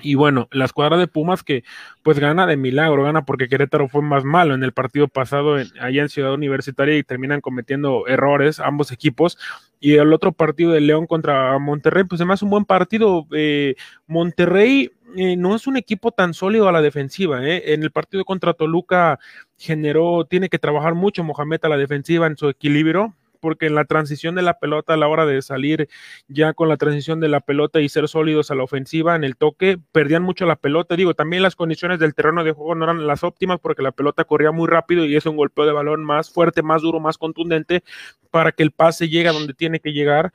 Y 0.00 0.14
bueno, 0.14 0.48
la 0.52 0.64
escuadra 0.64 0.96
de 0.96 1.06
Pumas 1.06 1.42
que 1.42 1.64
pues 2.02 2.18
gana 2.18 2.46
de 2.46 2.56
milagro, 2.56 3.02
gana 3.02 3.24
porque 3.24 3.48
Querétaro 3.48 3.88
fue 3.88 4.02
más 4.02 4.24
malo 4.24 4.54
en 4.54 4.62
el 4.62 4.72
partido 4.72 5.08
pasado 5.08 5.56
allá 5.80 6.02
en 6.02 6.08
Ciudad 6.08 6.34
Universitaria 6.34 6.96
y 6.96 7.02
terminan 7.02 7.40
cometiendo 7.40 8.06
errores 8.06 8.60
ambos 8.60 8.92
equipos. 8.92 9.38
Y 9.80 9.94
el 9.94 10.12
otro 10.12 10.32
partido 10.32 10.72
de 10.72 10.80
León 10.80 11.06
contra 11.06 11.58
Monterrey, 11.58 12.04
pues 12.04 12.20
además 12.20 12.42
un 12.42 12.50
buen 12.50 12.64
partido. 12.64 13.26
Eh, 13.32 13.76
Monterrey 14.06 14.90
eh, 15.16 15.36
no 15.36 15.54
es 15.54 15.66
un 15.66 15.76
equipo 15.76 16.12
tan 16.12 16.34
sólido 16.34 16.68
a 16.68 16.72
la 16.72 16.82
defensiva. 16.82 17.46
Eh. 17.46 17.74
En 17.74 17.82
el 17.82 17.90
partido 17.90 18.24
contra 18.24 18.54
Toluca 18.54 19.18
generó, 19.56 20.24
tiene 20.24 20.48
que 20.48 20.58
trabajar 20.58 20.94
mucho 20.94 21.24
Mohamed 21.24 21.60
a 21.62 21.68
la 21.68 21.76
defensiva 21.76 22.26
en 22.26 22.36
su 22.36 22.48
equilibrio 22.48 23.14
porque 23.40 23.66
en 23.66 23.74
la 23.74 23.84
transición 23.84 24.34
de 24.34 24.42
la 24.42 24.58
pelota, 24.58 24.94
a 24.94 24.96
la 24.96 25.08
hora 25.08 25.26
de 25.26 25.42
salir 25.42 25.88
ya 26.28 26.52
con 26.52 26.68
la 26.68 26.76
transición 26.76 27.20
de 27.20 27.28
la 27.28 27.40
pelota 27.40 27.80
y 27.80 27.88
ser 27.88 28.08
sólidos 28.08 28.50
a 28.50 28.54
la 28.54 28.64
ofensiva 28.64 29.16
en 29.16 29.24
el 29.24 29.36
toque, 29.36 29.78
perdían 29.92 30.22
mucho 30.22 30.46
la 30.46 30.56
pelota. 30.56 30.96
Digo, 30.96 31.14
también 31.14 31.42
las 31.42 31.56
condiciones 31.56 31.98
del 31.98 32.14
terreno 32.14 32.44
de 32.44 32.52
juego 32.52 32.74
no 32.74 32.84
eran 32.84 33.06
las 33.06 33.24
óptimas 33.24 33.58
porque 33.60 33.82
la 33.82 33.92
pelota 33.92 34.24
corría 34.24 34.52
muy 34.52 34.68
rápido 34.68 35.04
y 35.04 35.16
es 35.16 35.26
un 35.26 35.36
golpeo 35.36 35.66
de 35.66 35.72
balón 35.72 36.04
más 36.04 36.30
fuerte, 36.30 36.62
más 36.62 36.82
duro, 36.82 37.00
más 37.00 37.18
contundente 37.18 37.82
para 38.30 38.52
que 38.52 38.62
el 38.62 38.72
pase 38.72 39.08
llegue 39.08 39.28
a 39.28 39.32
donde 39.32 39.54
tiene 39.54 39.80
que 39.80 39.92
llegar 39.92 40.32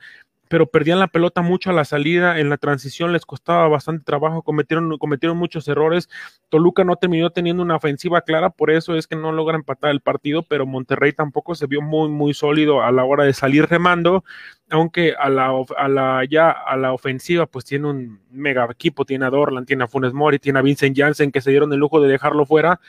pero 0.54 0.68
perdían 0.68 1.00
la 1.00 1.08
pelota 1.08 1.42
mucho 1.42 1.70
a 1.70 1.72
la 1.72 1.84
salida, 1.84 2.38
en 2.38 2.48
la 2.48 2.58
transición 2.58 3.12
les 3.12 3.26
costaba 3.26 3.66
bastante 3.66 4.04
trabajo, 4.04 4.42
cometieron, 4.42 4.98
cometieron 4.98 5.36
muchos 5.36 5.66
errores. 5.66 6.08
Toluca 6.48 6.84
no 6.84 6.94
terminó 6.94 7.30
teniendo 7.30 7.60
una 7.60 7.74
ofensiva 7.74 8.20
clara, 8.20 8.50
por 8.50 8.70
eso 8.70 8.94
es 8.94 9.08
que 9.08 9.16
no 9.16 9.32
logra 9.32 9.56
empatar 9.56 9.90
el 9.90 10.00
partido, 10.00 10.44
pero 10.44 10.64
Monterrey 10.64 11.12
tampoco 11.12 11.56
se 11.56 11.66
vio 11.66 11.82
muy, 11.82 12.08
muy 12.08 12.34
sólido 12.34 12.84
a 12.84 12.92
la 12.92 13.02
hora 13.02 13.24
de 13.24 13.32
salir 13.32 13.66
remando 13.66 14.22
aunque 14.70 15.14
a 15.18 15.28
la, 15.28 15.50
a 15.76 15.88
la, 15.88 16.24
ya 16.28 16.50
a 16.50 16.76
la 16.76 16.92
ofensiva, 16.92 17.46
pues 17.46 17.64
tiene 17.64 17.88
un 17.88 18.20
mega 18.30 18.66
equipo, 18.70 19.04
tiene 19.04 19.26
a 19.26 19.30
Dorlan, 19.30 19.66
tiene 19.66 19.84
a 19.84 19.88
Funes 19.88 20.12
Mori, 20.12 20.38
tiene 20.38 20.58
a 20.58 20.62
Vincent 20.62 20.96
Janssen, 20.96 21.30
que 21.30 21.40
se 21.40 21.50
dieron 21.50 21.72
el 21.72 21.78
lujo 21.78 22.00
de 22.00 22.08
dejarlo 22.08 22.46
fuera, 22.46 22.80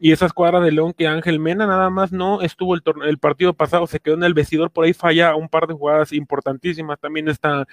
y 0.00 0.12
esa 0.12 0.26
escuadra 0.26 0.60
de 0.60 0.72
León 0.72 0.94
que 0.94 1.06
Ángel 1.06 1.38
Mena 1.38 1.66
nada 1.66 1.90
más 1.90 2.10
no 2.10 2.40
estuvo 2.40 2.74
el, 2.74 2.82
el 3.06 3.18
partido 3.18 3.52
pasado, 3.52 3.86
se 3.86 4.00
quedó 4.00 4.14
en 4.14 4.24
el 4.24 4.34
vestidor, 4.34 4.70
por 4.70 4.86
ahí 4.86 4.94
falla 4.94 5.36
un 5.36 5.48
par 5.48 5.66
de 5.66 5.74
jugadas 5.74 6.12
importantísimas, 6.12 6.98
también 6.98 7.28
está 7.28 7.66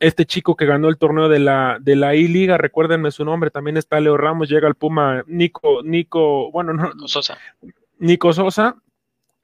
este 0.00 0.24
chico 0.24 0.54
que 0.56 0.66
ganó 0.66 0.88
el 0.88 0.98
torneo 0.98 1.28
de 1.28 1.40
la 1.40 1.78
de 1.80 1.96
la 1.96 2.14
I-Liga, 2.14 2.58
recuérdenme 2.58 3.10
su 3.10 3.24
nombre, 3.24 3.50
también 3.50 3.76
está 3.76 4.00
Leo 4.00 4.16
Ramos, 4.16 4.48
llega 4.48 4.68
al 4.68 4.76
Puma, 4.76 5.24
Nico, 5.26 5.82
Nico, 5.82 6.50
bueno, 6.52 6.72
no, 6.72 6.92
Nico 6.92 7.08
Sosa. 7.08 7.38
Nico 7.98 8.32
Sosa, 8.32 8.76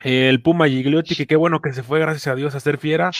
el 0.01 0.41
Puma 0.43 0.69
Gigliotti, 0.69 1.15
que 1.15 1.27
qué 1.27 1.37
bueno 1.37 1.61
que 1.61 1.73
se 1.73 1.83
fue, 1.83 2.01
gracias 2.01 2.27
a 2.27 2.35
Dios, 2.35 2.55
a 2.55 2.61
ser 2.61 2.79
fiera, 2.79 3.11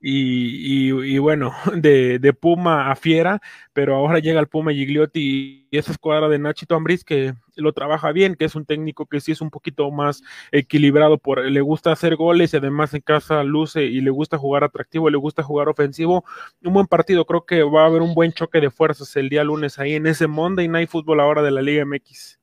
y, 0.00 0.90
y, 0.90 1.18
bueno, 1.18 1.54
de, 1.74 2.18
de, 2.18 2.32
Puma 2.32 2.90
a 2.90 2.96
fiera, 2.96 3.40
pero 3.72 3.96
ahora 3.96 4.18
llega 4.18 4.40
el 4.40 4.48
Puma 4.48 4.72
Gigliotti 4.72 5.68
y 5.70 5.76
esa 5.76 5.92
escuadra 5.92 6.28
de 6.28 6.38
Nachito 6.38 6.74
Ambriz 6.74 7.04
que 7.04 7.34
lo 7.60 7.72
trabaja 7.72 8.12
bien, 8.12 8.34
que 8.34 8.44
es 8.44 8.54
un 8.54 8.64
técnico 8.64 9.06
que 9.06 9.20
sí 9.20 9.32
es 9.32 9.40
un 9.40 9.50
poquito 9.50 9.90
más 9.90 10.22
equilibrado, 10.52 11.18
por, 11.18 11.44
le 11.44 11.60
gusta 11.60 11.92
hacer 11.92 12.16
goles 12.16 12.54
y 12.54 12.56
además 12.56 12.94
en 12.94 13.00
casa 13.00 13.42
luce 13.44 13.84
y 13.84 14.00
le 14.00 14.10
gusta 14.10 14.38
jugar 14.38 14.64
atractivo, 14.64 15.10
le 15.10 15.18
gusta 15.18 15.42
jugar 15.42 15.68
ofensivo. 15.68 16.24
Un 16.62 16.74
buen 16.74 16.86
partido, 16.86 17.24
creo 17.24 17.44
que 17.44 17.62
va 17.62 17.82
a 17.82 17.86
haber 17.86 18.02
un 18.02 18.14
buen 18.14 18.32
choque 18.32 18.60
de 18.60 18.70
fuerzas 18.70 19.14
el 19.16 19.28
día 19.28 19.44
lunes 19.44 19.78
ahí 19.78 19.94
en 19.94 20.06
ese 20.06 20.26
Monday 20.26 20.68
Night 20.68 20.88
Football 20.90 21.20
ahora 21.20 21.42
de 21.42 21.50
la 21.50 21.62
Liga 21.62 21.84
MX. 21.84 22.38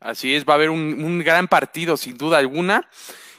Así 0.00 0.34
es, 0.34 0.44
va 0.44 0.52
a 0.52 0.56
haber 0.56 0.70
un, 0.70 1.18
gran 1.20 1.48
partido 1.48 1.96
sin 1.96 2.16
duda 2.16 2.38
alguna. 2.38 2.88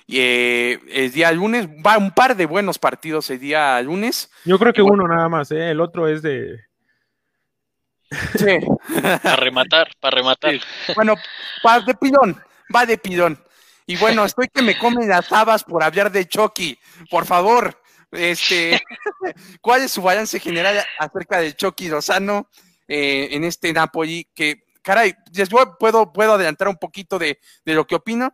Y, 0.06 0.20
eh, 0.20 0.80
el 0.90 1.12
día 1.12 1.32
lunes, 1.32 1.68
va 1.68 1.98
un 1.98 2.12
par 2.12 2.36
de 2.36 2.46
buenos 2.46 2.80
partidos 2.80 3.30
el 3.30 3.40
día 3.40 3.82
lunes. 3.82 4.32
Yo 4.46 4.58
creo 4.58 4.74
que 4.74 4.82
uno 4.82 5.08
nada 5.08 5.30
más, 5.30 5.52
¿eh? 5.52 5.72
el 5.72 5.82
otro 5.82 6.08
es 6.08 6.22
de... 6.22 6.67
Sí. 8.38 8.60
para 9.24 9.36
rematar, 9.36 9.92
para 10.00 10.18
rematar. 10.18 10.60
Bueno, 10.96 11.16
va 11.66 11.80
de 11.82 11.94
pilón, 11.96 12.42
va 12.74 12.86
de 12.86 12.98
pilón. 12.98 13.42
Y 13.86 13.96
bueno, 13.96 14.26
estoy 14.26 14.48
que 14.50 14.62
me 14.62 14.78
comen 14.78 15.10
las 15.10 15.32
habas 15.32 15.64
por 15.64 15.84
hablar 15.84 16.12
de 16.12 16.28
Chucky. 16.28 16.78
Por 17.10 17.26
favor, 17.26 17.82
este, 18.12 18.82
¿cuál 19.62 19.84
es 19.84 19.92
su 19.92 20.02
balance 20.02 20.40
general 20.40 20.86
acerca 21.00 21.40
de 21.40 21.56
Chucky 21.56 21.90
Lozano 21.90 22.50
eh, 22.88 23.30
en 23.32 23.44
este 23.44 23.74
Napoli? 23.74 24.30
Que 24.36 24.64
caray, 24.82 25.16
yo 25.32 25.46
puedo, 25.80 26.14
puedo 26.14 26.34
adelantar 26.34 26.68
un 26.68 26.78
poquito 26.78 27.18
de, 27.18 27.40
lo 27.66 27.88
que 27.88 27.96
opino. 27.96 28.34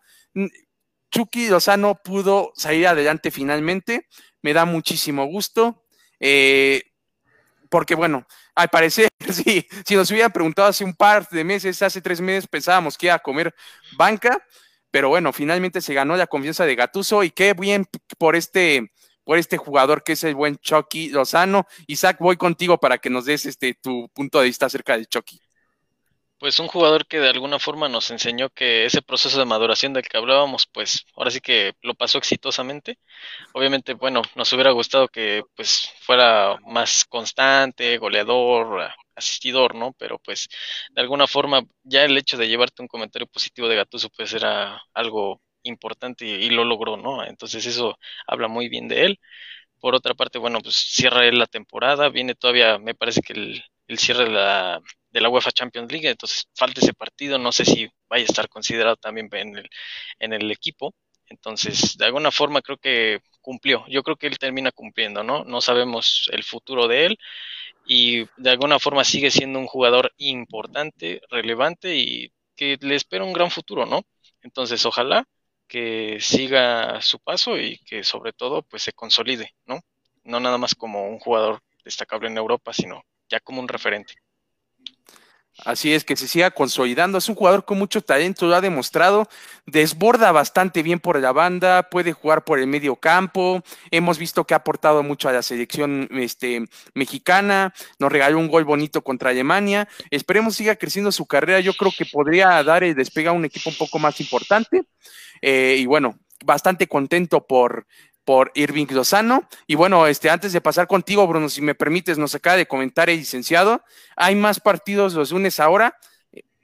Chucky 1.12 1.48
Lozano 1.48 1.96
pudo 2.04 2.52
salir 2.56 2.88
adelante 2.88 3.32
finalmente, 3.32 4.08
me 4.42 4.54
da 4.54 4.66
muchísimo 4.66 5.26
gusto, 5.26 5.84
eh, 6.20 6.82
porque 7.74 7.96
bueno, 7.96 8.28
al 8.54 8.70
parecer, 8.70 9.10
sí, 9.32 9.68
si 9.84 9.96
nos 9.96 10.12
hubieran 10.12 10.32
preguntado 10.32 10.68
hace 10.68 10.84
un 10.84 10.94
par 10.94 11.28
de 11.30 11.44
meses, 11.44 11.82
hace 11.82 12.02
tres 12.02 12.22
meses, 12.22 12.48
pensábamos 12.48 12.96
que 12.96 13.08
iba 13.08 13.16
a 13.16 13.20
comer 13.20 13.52
banca, 13.98 14.46
pero 14.92 15.10
bueno, 15.10 15.34
finalmente 15.34 15.82
se 15.82 15.96
ganó 15.96 16.16
la 16.16 16.28
confianza 16.28 16.68
de 16.68 16.76
Gatuso 16.76 17.24
y 17.24 17.32
qué 17.32 17.56
bien 17.56 17.88
por 18.20 18.36
este, 18.36 18.92
por 19.24 19.40
este 19.40 19.58
jugador 19.58 20.04
que 20.04 20.12
es 20.12 20.24
el 20.24 20.36
buen 20.36 20.58
Chucky 20.58 21.10
Lozano. 21.10 21.66
Isaac, 21.88 22.18
voy 22.20 22.38
contigo 22.38 22.78
para 22.78 23.00
que 23.00 23.10
nos 23.10 23.26
des 23.26 23.48
este, 23.48 23.74
tu 23.74 24.08
punto 24.10 24.40
de 24.40 24.46
vista 24.46 24.68
acerca 24.68 24.96
de 24.96 25.08
Chucky. 25.08 25.42
Pues 26.44 26.60
un 26.60 26.68
jugador 26.68 27.08
que 27.08 27.22
de 27.22 27.30
alguna 27.30 27.58
forma 27.58 27.88
nos 27.88 28.12
enseñó 28.12 28.50
que 28.50 28.84
ese 28.84 29.02
proceso 29.02 29.40
de 29.40 29.46
maduración 29.46 29.94
del 29.94 30.04
que 30.04 30.18
hablábamos, 30.18 30.68
pues 30.68 31.06
ahora 31.16 31.32
sí 31.32 31.40
que 31.40 31.72
lo 31.82 31.94
pasó 31.96 32.18
exitosamente. 32.18 33.00
Obviamente, 33.54 33.94
bueno, 33.94 34.24
nos 34.36 34.52
hubiera 34.52 34.72
gustado 34.72 35.08
que 35.08 35.44
pues 35.56 35.92
fuera 36.02 36.58
más 36.68 37.06
constante, 37.06 37.98
goleador, 37.98 38.92
asistidor, 39.16 39.76
¿no? 39.76 39.94
Pero 39.98 40.20
pues 40.20 40.50
de 40.92 41.02
alguna 41.02 41.28
forma 41.28 41.64
ya 41.84 42.04
el 42.04 42.18
hecho 42.18 42.36
de 42.38 42.50
llevarte 42.50 42.82
un 42.82 42.90
comentario 42.90 43.28
positivo 43.28 43.70
de 43.70 43.78
Gatuso 43.78 44.10
pues 44.10 44.34
era 44.34 44.82
algo 44.94 45.42
importante 45.64 46.26
y, 46.26 46.50
lo 46.50 46.66
logró, 46.66 46.98
¿no? 46.98 47.26
Entonces 47.26 47.66
eso 47.66 47.98
habla 48.28 48.50
muy 48.50 48.68
bien 48.68 48.90
de 48.90 49.06
él. 49.06 49.20
Por 49.80 49.96
otra 49.96 50.14
parte, 50.16 50.40
bueno, 50.40 50.62
pues 50.62 50.76
cierra 50.76 51.26
él 51.28 51.40
la 51.40 51.48
temporada, 51.48 52.10
viene 52.10 52.36
todavía, 52.36 52.80
me 52.80 52.96
parece 52.96 53.22
que 53.22 53.34
el, 53.34 53.64
el 53.88 54.00
cierre 54.00 54.26
de 54.26 54.32
la 54.32 54.82
de 55.14 55.22
la 55.22 55.30
UEFA 55.30 55.52
Champions 55.52 55.92
League, 55.92 56.10
entonces 56.10 56.50
falta 56.56 56.82
ese 56.82 56.94
partido, 56.94 57.38
no 57.40 57.52
sé 57.54 57.66
si 57.66 57.90
vaya 58.10 58.24
a 58.24 58.28
estar 58.28 58.50
considerado 58.50 58.98
también 58.98 59.30
en 59.34 59.58
el, 59.58 59.70
en 60.20 60.34
el 60.34 60.52
equipo. 60.52 60.96
Entonces, 61.28 61.98
de 61.98 62.06
alguna 62.06 62.32
forma 62.32 62.62
creo 62.62 62.78
que 62.78 63.22
cumplió. 63.42 63.86
Yo 63.90 64.04
creo 64.04 64.18
que 64.18 64.28
él 64.28 64.38
termina 64.40 64.72
cumpliendo, 64.72 65.24
¿no? 65.24 65.44
No 65.46 65.62
sabemos 65.62 66.30
el 66.34 66.44
futuro 66.44 66.88
de 66.88 67.06
él 67.08 67.20
y 67.86 68.26
de 68.38 68.50
alguna 68.52 68.80
forma 68.80 69.04
sigue 69.04 69.32
siendo 69.32 69.60
un 69.60 69.68
jugador 69.68 70.14
importante, 70.18 71.22
relevante 71.30 71.96
y 71.98 72.34
que 72.56 72.78
le 72.82 72.96
espera 72.96 73.24
un 73.26 73.34
gran 73.34 73.52
futuro, 73.52 73.86
¿no? 73.86 74.04
Entonces, 74.42 74.86
ojalá 74.86 75.26
que 75.68 76.20
siga 76.22 77.02
su 77.02 77.20
paso 77.20 77.58
y 77.60 77.80
que 77.80 78.04
sobre 78.04 78.34
todo 78.34 78.64
pues 78.64 78.84
se 78.84 78.94
consolide, 78.94 79.52
¿no? 79.66 79.82
No 80.24 80.40
nada 80.40 80.58
más 80.58 80.76
como 80.76 81.08
un 81.10 81.20
jugador 81.20 81.62
destacable 81.84 82.30
en 82.30 82.38
Europa, 82.38 82.74
sino 82.74 83.04
ya 83.30 83.40
como 83.40 83.62
un 83.62 83.68
referente. 83.68 84.14
Así 85.66 85.94
es, 85.94 86.04
que 86.04 86.16
se 86.16 86.28
siga 86.28 86.52
consolidando. 86.52 87.18
Es 87.18 87.30
un 87.30 87.36
jugador 87.36 87.64
con 87.64 87.78
mucho 87.78 88.02
talento, 88.02 88.48
lo 88.48 88.56
ha 88.56 88.62
demostrado. 88.62 89.30
Desborda 89.66 90.32
bastante 90.32 90.82
bien 90.82 91.00
por 91.00 91.20
la 91.20 91.32
banda, 91.32 91.90
puede 91.90 92.12
jugar 92.12 92.44
por 92.44 92.60
el 92.60 92.68
medio 92.68 92.96
campo. 92.96 93.64
Hemos 93.92 94.18
visto 94.18 94.46
que 94.46 94.56
ha 94.56 94.58
aportado 94.58 95.04
mucho 95.04 95.30
a 95.30 95.32
la 95.32 95.44
selección 95.44 96.10
este, 96.12 96.66
mexicana. 96.96 97.74
Nos 98.00 98.12
regaló 98.12 98.40
un 98.40 98.48
gol 98.48 98.66
bonito 98.66 99.04
contra 99.04 99.30
Alemania. 99.30 99.88
Esperemos 100.10 100.56
siga 100.56 100.76
creciendo 100.76 101.12
su 101.12 101.28
carrera. 101.28 101.60
Yo 101.60 101.74
creo 101.74 101.94
que 101.96 102.06
podría 102.06 102.64
dar 102.64 102.84
el 102.84 102.96
despegue 102.96 103.28
a 103.30 103.32
un 103.34 103.46
equipo 103.46 103.70
un 103.70 103.78
poco 103.78 104.00
más 104.00 104.20
importante. 104.20 104.84
Eh, 105.42 105.78
y 105.78 105.86
bueno, 105.86 106.18
bastante 106.44 106.88
contento 106.88 107.46
por, 107.46 107.86
por 108.26 108.52
Irving 108.56 108.88
Lozano. 108.92 109.48
Y 109.68 109.76
bueno, 109.76 110.08
este, 110.08 110.30
antes 110.30 110.54
de 110.54 110.62
pasar 110.62 110.88
contigo, 110.88 111.28
Bruno, 111.28 111.50
si 111.50 111.62
me 111.62 111.76
permites, 111.76 112.18
nos 112.18 112.36
acaba 112.36 112.58
de 112.58 112.66
comentar 112.66 113.10
el 113.10 113.18
licenciado. 113.18 113.84
Hay 114.16 114.36
más 114.36 114.60
partidos 114.60 115.14
los 115.14 115.32
lunes 115.32 115.60
ahora. 115.60 115.98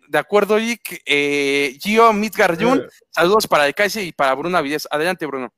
De 0.08 0.18
acuerdo, 0.18 0.58
Lick. 0.58 1.02
Eh, 1.06 1.78
Gio 1.82 2.12
Midgard-Jun, 2.14 2.80
eh. 2.80 2.88
saludos 3.10 3.48
para 3.48 3.68
el 3.68 3.76
Kaiser 3.76 4.04
y 4.04 4.12
para 4.12 4.34
Bruno 4.36 4.58
Avilés. 4.58 4.88
Adelante, 4.90 5.26
Bruno. 5.26 5.54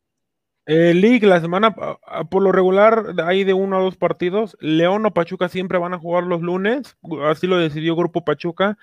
Eh, 0.68 0.94
League, 0.94 1.26
la 1.26 1.42
semana, 1.42 1.74
por 1.74 2.44
lo 2.44 2.52
regular, 2.52 3.16
hay 3.26 3.44
de 3.44 3.54
uno 3.54 3.78
a 3.78 3.82
dos 3.82 3.98
partidos. 3.98 4.56
León 4.60 5.06
o 5.06 5.12
Pachuca 5.12 5.50
siempre 5.50 5.80
van 5.80 5.94
a 5.94 6.00
jugar 6.00 6.24
los 6.24 6.42
lunes. 6.42 6.98
Así 7.24 7.48
lo 7.48 7.58
decidió 7.58 7.96
Grupo 7.96 8.24
Pachuca 8.24 8.78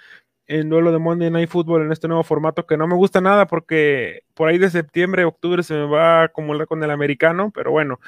en 0.49 0.71
duelo 0.71 0.91
de 0.91 0.99
Monday 0.99 1.31
Night 1.31 1.51
Football 1.51 1.83
en 1.83 1.93
este 1.93 2.09
nuevo 2.09 2.25
formato 2.25 2.67
que 2.67 2.79
no 2.79 2.89
me 2.89 2.97
gusta 2.97 3.21
nada 3.21 3.47
porque 3.47 4.23
por 4.35 4.49
ahí 4.49 4.57
de 4.57 4.71
septiembre, 4.71 5.25
octubre 5.25 5.63
se 5.63 5.75
me 5.75 5.85
va 5.87 6.21
a 6.21 6.25
acumular 6.25 6.67
con 6.67 6.83
el 6.83 6.91
americano, 6.91 7.53
pero 7.55 7.71
bueno, 7.71 8.01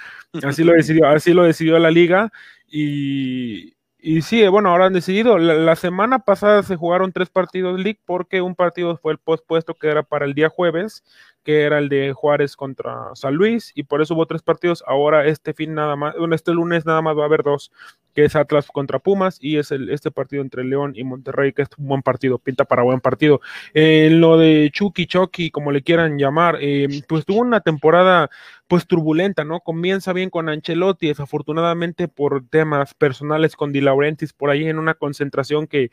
así 0.43 0.64
lo 0.64 0.72
decidió, 0.76 1.07
así 1.07 1.34
lo 1.34 1.45
decidió 1.45 1.78
la 1.78 1.91
liga 1.91 2.32
y, 2.66 3.74
y 3.99 4.22
sí, 4.22 4.47
bueno, 4.49 4.70
ahora 4.70 4.86
han 4.86 4.95
decidido. 4.95 5.36
La, 5.36 5.76
semana 5.76 6.20
pasada 6.20 6.62
se 6.62 6.76
jugaron 6.76 7.12
tres 7.12 7.28
partidos 7.28 7.78
League 7.78 8.01
porque 8.07 8.41
un 8.41 8.55
partido 8.55 8.97
fue 8.97 9.12
el 9.12 9.18
pospuesto 9.18 9.74
que 9.74 9.88
era 9.88 10.03
para 10.03 10.24
el 10.24 10.34
día 10.34 10.49
jueves, 10.49 11.05
que 11.43 11.62
era 11.62 11.78
el 11.78 11.88
de 11.88 12.12
Juárez 12.12 12.57
contra 12.57 13.14
San 13.14 13.34
Luis, 13.34 13.72
y 13.74 13.84
por 13.84 14.03
eso 14.03 14.14
hubo 14.14 14.26
tres 14.26 14.43
partidos. 14.43 14.84
Ahora 14.86 15.26
este 15.26 15.55
fin 15.55 15.74
nada 15.74 15.97
más, 15.97 16.14
bueno, 16.16 16.34
este 16.34 16.53
lunes 16.53 16.86
nada 16.86 17.03
más 17.03 17.16
va 17.16 17.22
a 17.22 17.26
haber 17.26 17.43
dos, 17.43 17.72
que 18.14 18.24
es 18.24 18.36
Atlas 18.36 18.68
contra 18.72 18.99
Pumas 18.99 19.38
y 19.41 19.57
es 19.57 19.70
el, 19.70 19.91
este 19.91 20.11
partido 20.11 20.43
entre 20.43 20.64
León 20.64 20.93
y 20.95 21.05
Monterrey, 21.05 21.53
que 21.53 21.62
es 21.62 21.68
un 21.78 21.86
buen 21.86 22.03
partido, 22.03 22.38
pinta 22.38 22.64
para 22.64 22.82
buen 22.82 23.01
partido. 23.01 23.41
En 23.74 24.20
lo 24.20 24.36
de 24.38 24.70
Chucky, 24.72 25.07
Chucky, 25.07 25.51
como 25.51 25.72
le 25.72 25.82
quieran 25.82 26.18
llamar, 26.18 26.59
eh, 26.61 26.88
pues 27.09 27.24
tuvo 27.24 27.41
una 27.41 27.61
temporada 27.61 28.30
pues 28.66 28.86
turbulenta, 28.86 29.45
¿no? 29.45 29.61
Comienza 29.61 30.12
bien 30.12 30.30
con 30.30 30.49
Ancelotti, 30.49 31.09
desafortunadamente 31.09 32.07
por 32.07 32.47
temas 32.49 32.95
personales 32.95 33.57
con 33.57 33.72
Di 33.72 33.80
Laurentiis 33.80 34.32
por 34.32 34.51
ahí 34.51 34.66
en 34.68 34.78
una 34.78 34.95
concentración 34.95 35.66
que 35.66 35.91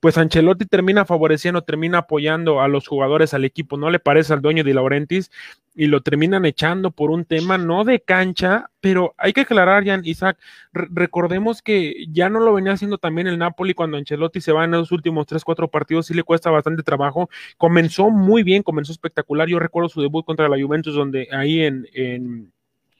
pues 0.00 0.16
Ancelotti 0.16 0.64
termina 0.66 1.04
favoreciendo, 1.04 1.62
termina 1.62 1.98
apoyando 1.98 2.60
a 2.60 2.68
los 2.68 2.86
jugadores, 2.86 3.34
al 3.34 3.44
equipo, 3.44 3.76
no 3.76 3.90
le 3.90 3.98
parece 3.98 4.32
al 4.32 4.42
dueño 4.42 4.62
de 4.62 4.74
Laurentiis 4.74 5.30
y 5.74 5.86
lo 5.86 6.02
terminan 6.02 6.44
echando 6.44 6.90
por 6.90 7.10
un 7.10 7.24
tema 7.24 7.58
no 7.58 7.84
de 7.84 8.00
cancha, 8.00 8.70
pero 8.80 9.14
hay 9.18 9.32
que 9.32 9.42
aclarar, 9.42 9.84
Jan 9.84 10.02
Isaac, 10.04 10.38
recordemos 10.72 11.62
que 11.62 12.06
ya 12.10 12.28
no 12.28 12.40
lo 12.40 12.54
venía 12.54 12.72
haciendo 12.72 12.98
también 12.98 13.26
el 13.26 13.38
Napoli 13.38 13.74
cuando 13.74 13.96
Ancelotti 13.96 14.40
se 14.40 14.52
va 14.52 14.64
en 14.64 14.72
los 14.72 14.92
últimos 14.92 15.26
tres, 15.26 15.44
cuatro 15.44 15.68
partidos, 15.68 16.06
sí 16.06 16.14
le 16.14 16.22
cuesta 16.22 16.50
bastante 16.50 16.82
trabajo, 16.82 17.28
comenzó 17.56 18.10
muy 18.10 18.42
bien, 18.42 18.62
comenzó 18.62 18.92
espectacular, 18.92 19.48
yo 19.48 19.58
recuerdo 19.58 19.88
su 19.88 20.00
debut 20.00 20.24
contra 20.24 20.48
la 20.48 20.60
Juventus 20.60 20.94
donde 20.94 21.28
ahí 21.32 21.62
en, 21.62 21.88
en 21.92 22.52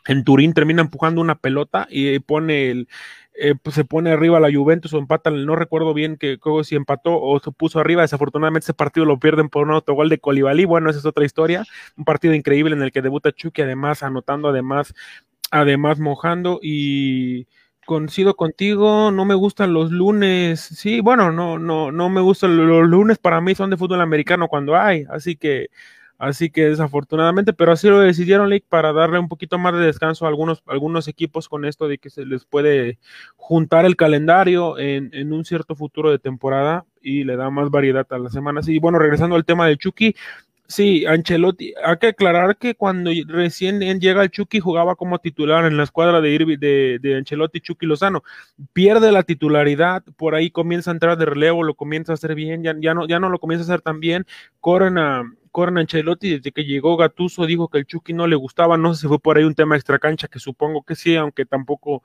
en 0.08 0.24
Turín 0.24 0.54
termina 0.54 0.80
empujando 0.80 1.20
una 1.20 1.36
pelota 1.36 1.86
y 1.90 2.18
pone 2.18 2.70
el, 2.70 2.88
eh, 3.40 3.54
pues 3.54 3.74
se 3.76 3.84
pone 3.84 4.10
arriba 4.10 4.40
la 4.40 4.52
Juventus 4.52 4.92
o 4.94 4.98
empata, 4.98 5.30
no 5.30 5.54
recuerdo 5.54 5.94
bien 5.94 6.16
que 6.16 6.38
si 6.64 6.74
empató 6.74 7.20
o 7.20 7.38
se 7.38 7.52
puso 7.52 7.78
arriba, 7.78 8.02
desafortunadamente 8.02 8.64
ese 8.64 8.74
partido 8.74 9.06
lo 9.06 9.18
pierden 9.20 9.48
por 9.48 9.66
un 9.66 9.72
autogol 9.72 10.08
de 10.08 10.18
Colibali, 10.18 10.64
bueno, 10.64 10.90
esa 10.90 10.98
es 10.98 11.06
otra 11.06 11.24
historia, 11.24 11.64
un 11.96 12.04
partido 12.04 12.34
increíble 12.34 12.74
en 12.74 12.82
el 12.82 12.90
que 12.90 13.02
debuta 13.02 13.32
Chucky, 13.32 13.62
además 13.62 14.02
anotando, 14.02 14.48
además, 14.48 14.92
además 15.52 16.00
mojando 16.00 16.58
y 16.62 17.46
coincido 17.86 18.34
contigo, 18.36 19.12
no 19.12 19.24
me 19.24 19.34
gustan 19.34 19.72
los 19.72 19.92
lunes, 19.92 20.60
sí, 20.60 21.00
bueno, 21.00 21.30
no, 21.32 21.58
no, 21.58 21.92
no 21.92 22.08
me 22.10 22.20
gustan 22.20 22.56
los 22.56 22.88
lunes, 22.88 23.18
para 23.18 23.40
mí 23.40 23.54
son 23.54 23.70
de 23.70 23.76
fútbol 23.76 24.00
americano 24.00 24.48
cuando 24.48 24.76
hay, 24.76 25.04
así 25.10 25.36
que 25.36 25.68
Así 26.18 26.50
que 26.50 26.64
desafortunadamente, 26.68 27.52
pero 27.52 27.72
así 27.72 27.88
lo 27.88 28.00
decidieron 28.00 28.50
League 28.50 28.64
para 28.68 28.92
darle 28.92 29.20
un 29.20 29.28
poquito 29.28 29.56
más 29.56 29.72
de 29.74 29.86
descanso 29.86 30.26
a 30.26 30.28
algunos, 30.28 30.62
algunos 30.66 31.06
equipos 31.06 31.48
con 31.48 31.64
esto 31.64 31.86
de 31.86 31.98
que 31.98 32.10
se 32.10 32.26
les 32.26 32.44
puede 32.44 32.98
juntar 33.36 33.84
el 33.86 33.94
calendario 33.94 34.78
en, 34.78 35.10
en 35.14 35.32
un 35.32 35.44
cierto 35.44 35.76
futuro 35.76 36.10
de 36.10 36.18
temporada 36.18 36.84
y 37.00 37.22
le 37.22 37.36
da 37.36 37.50
más 37.50 37.70
variedad 37.70 38.06
a 38.10 38.18
las 38.18 38.32
semanas. 38.32 38.68
Y 38.68 38.80
bueno, 38.80 38.98
regresando 38.98 39.36
al 39.36 39.44
tema 39.44 39.68
de 39.68 39.76
Chucky, 39.76 40.14
Sí, 40.70 41.06
Ancelotti, 41.06 41.72
hay 41.82 41.96
que 41.96 42.08
aclarar 42.08 42.58
que 42.58 42.74
cuando 42.74 43.10
recién 43.26 43.80
llega 44.00 44.22
el 44.22 44.30
Chucky 44.30 44.60
jugaba 44.60 44.96
como 44.96 45.18
titular 45.18 45.64
en 45.64 45.78
la 45.78 45.84
escuadra 45.84 46.20
de 46.20 46.30
Irvi, 46.30 46.58
de, 46.58 46.98
de, 47.00 47.16
Ancelotti, 47.16 47.62
Chucky 47.62 47.86
Lozano, 47.86 48.22
pierde 48.74 49.10
la 49.10 49.22
titularidad, 49.22 50.04
por 50.18 50.34
ahí 50.34 50.50
comienza 50.50 50.90
a 50.90 50.92
entrar 50.92 51.16
de 51.16 51.24
relevo, 51.24 51.62
lo 51.62 51.72
comienza 51.74 52.12
a 52.12 52.16
hacer 52.16 52.34
bien, 52.34 52.62
ya, 52.62 52.74
ya 52.78 52.92
no, 52.92 53.08
ya 53.08 53.18
no 53.18 53.30
lo 53.30 53.38
comienza 53.38 53.62
a 53.64 53.66
hacer 53.72 53.80
tan 53.80 53.98
bien, 53.98 54.26
corren 54.60 54.98
a, 54.98 55.22
corren 55.50 55.78
a 55.78 55.80
Ancelotti 55.80 56.30
desde 56.36 56.52
que 56.52 56.64
llegó 56.64 56.96
Gatuso 56.96 57.46
dijo 57.46 57.68
que 57.68 57.78
el 57.78 57.86
Chucky 57.86 58.12
no 58.12 58.26
le 58.26 58.36
gustaba, 58.36 58.76
no 58.76 58.94
sé 58.94 59.02
si 59.02 59.08
fue 59.08 59.18
por 59.18 59.38
ahí 59.38 59.44
un 59.44 59.54
tema 59.54 59.76
extra 59.76 59.98
cancha 59.98 60.28
que 60.28 60.38
supongo 60.38 60.82
que 60.82 60.94
sí, 60.94 61.16
aunque 61.16 61.44
tampoco 61.46 62.02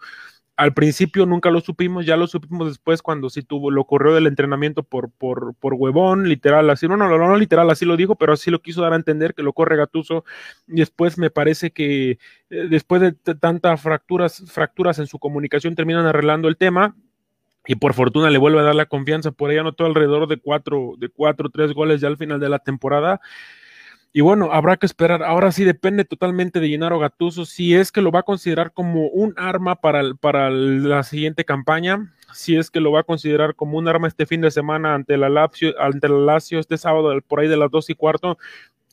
al 0.55 0.73
principio 0.73 1.25
nunca 1.25 1.49
lo 1.49 1.61
supimos, 1.61 2.05
ya 2.05 2.15
lo 2.15 2.27
supimos 2.27 2.67
después 2.67 3.01
cuando 3.01 3.29
sí 3.29 3.41
tuvo, 3.41 3.71
lo 3.71 3.85
corrió 3.85 4.13
del 4.13 4.27
entrenamiento 4.27 4.83
por, 4.83 5.11
por, 5.11 5.55
por 5.55 5.73
huevón, 5.73 6.29
literal, 6.29 6.69
así, 6.69 6.87
no, 6.87 6.95
no, 6.95 7.09
no, 7.09 7.37
literal, 7.37 7.69
así 7.71 7.85
lo 7.85 7.97
dijo, 7.97 8.15
pero 8.15 8.33
así 8.33 8.51
lo 8.51 8.61
quiso 8.61 8.81
dar 8.81 8.93
a 8.93 8.97
entender 8.97 9.33
que 9.33 9.41
lo 9.41 9.53
corre 9.53 9.77
Gatuso, 9.77 10.25
y 10.67 10.75
después 10.75 11.17
me 11.17 11.31
parece 11.31 11.71
que 11.71 12.11
eh, 12.11 12.67
después 12.69 13.01
de 13.01 13.13
tantas 13.13 13.81
fracturas, 13.81 14.43
fracturas 14.47 14.99
en 14.99 15.07
su 15.07 15.17
comunicación 15.17 15.75
terminan 15.75 16.05
arreglando 16.05 16.47
el 16.47 16.57
tema, 16.57 16.95
y 17.65 17.75
por 17.75 17.93
fortuna 17.93 18.29
le 18.29 18.37
vuelve 18.37 18.59
a 18.59 18.63
dar 18.63 18.75
la 18.75 18.85
confianza, 18.85 19.31
por 19.31 19.49
ahí 19.49 19.57
anotó 19.57 19.85
alrededor 19.85 20.27
de 20.27 20.37
cuatro, 20.37 20.93
de 20.97 21.09
cuatro, 21.09 21.49
tres 21.49 21.73
goles 21.73 22.01
ya 22.01 22.07
al 22.07 22.17
final 22.17 22.39
de 22.39 22.49
la 22.49 22.59
temporada, 22.59 23.21
y 24.15 24.21
bueno, 24.21 24.51
habrá 24.51 24.77
que 24.77 24.85
esperar. 24.85 25.23
Ahora 25.23 25.51
sí 25.51 25.63
depende 25.63 26.05
totalmente 26.05 26.59
de 26.59 26.69
Gennaro 26.69 26.99
Gattuso 26.99 27.45
si 27.45 27.73
es 27.73 27.91
que 27.91 28.01
lo 28.01 28.11
va 28.11 28.19
a 28.19 28.23
considerar 28.23 28.71
como 28.71 29.07
un 29.07 29.33
arma 29.37 29.75
para, 29.81 30.13
para 30.13 30.51
la 30.51 31.01
siguiente 31.01 31.45
campaña, 31.45 32.13
si 32.31 32.55
es 32.55 32.69
que 32.69 32.79
lo 32.79 32.91
va 32.91 32.99
a 32.99 33.03
considerar 33.03 33.55
como 33.55 33.79
un 33.79 33.87
arma 33.87 34.07
este 34.07 34.27
fin 34.27 34.41
de 34.41 34.51
semana 34.51 34.93
ante 34.93 35.17
la 35.17 35.29
Lazio, 35.29 35.73
ante 35.81 36.09
la 36.09 36.19
Lazio 36.19 36.59
este 36.59 36.77
sábado 36.77 37.19
por 37.27 37.39
ahí 37.39 37.47
de 37.47 37.57
las 37.57 37.71
dos 37.71 37.89
y 37.89 37.95
cuarto, 37.95 38.37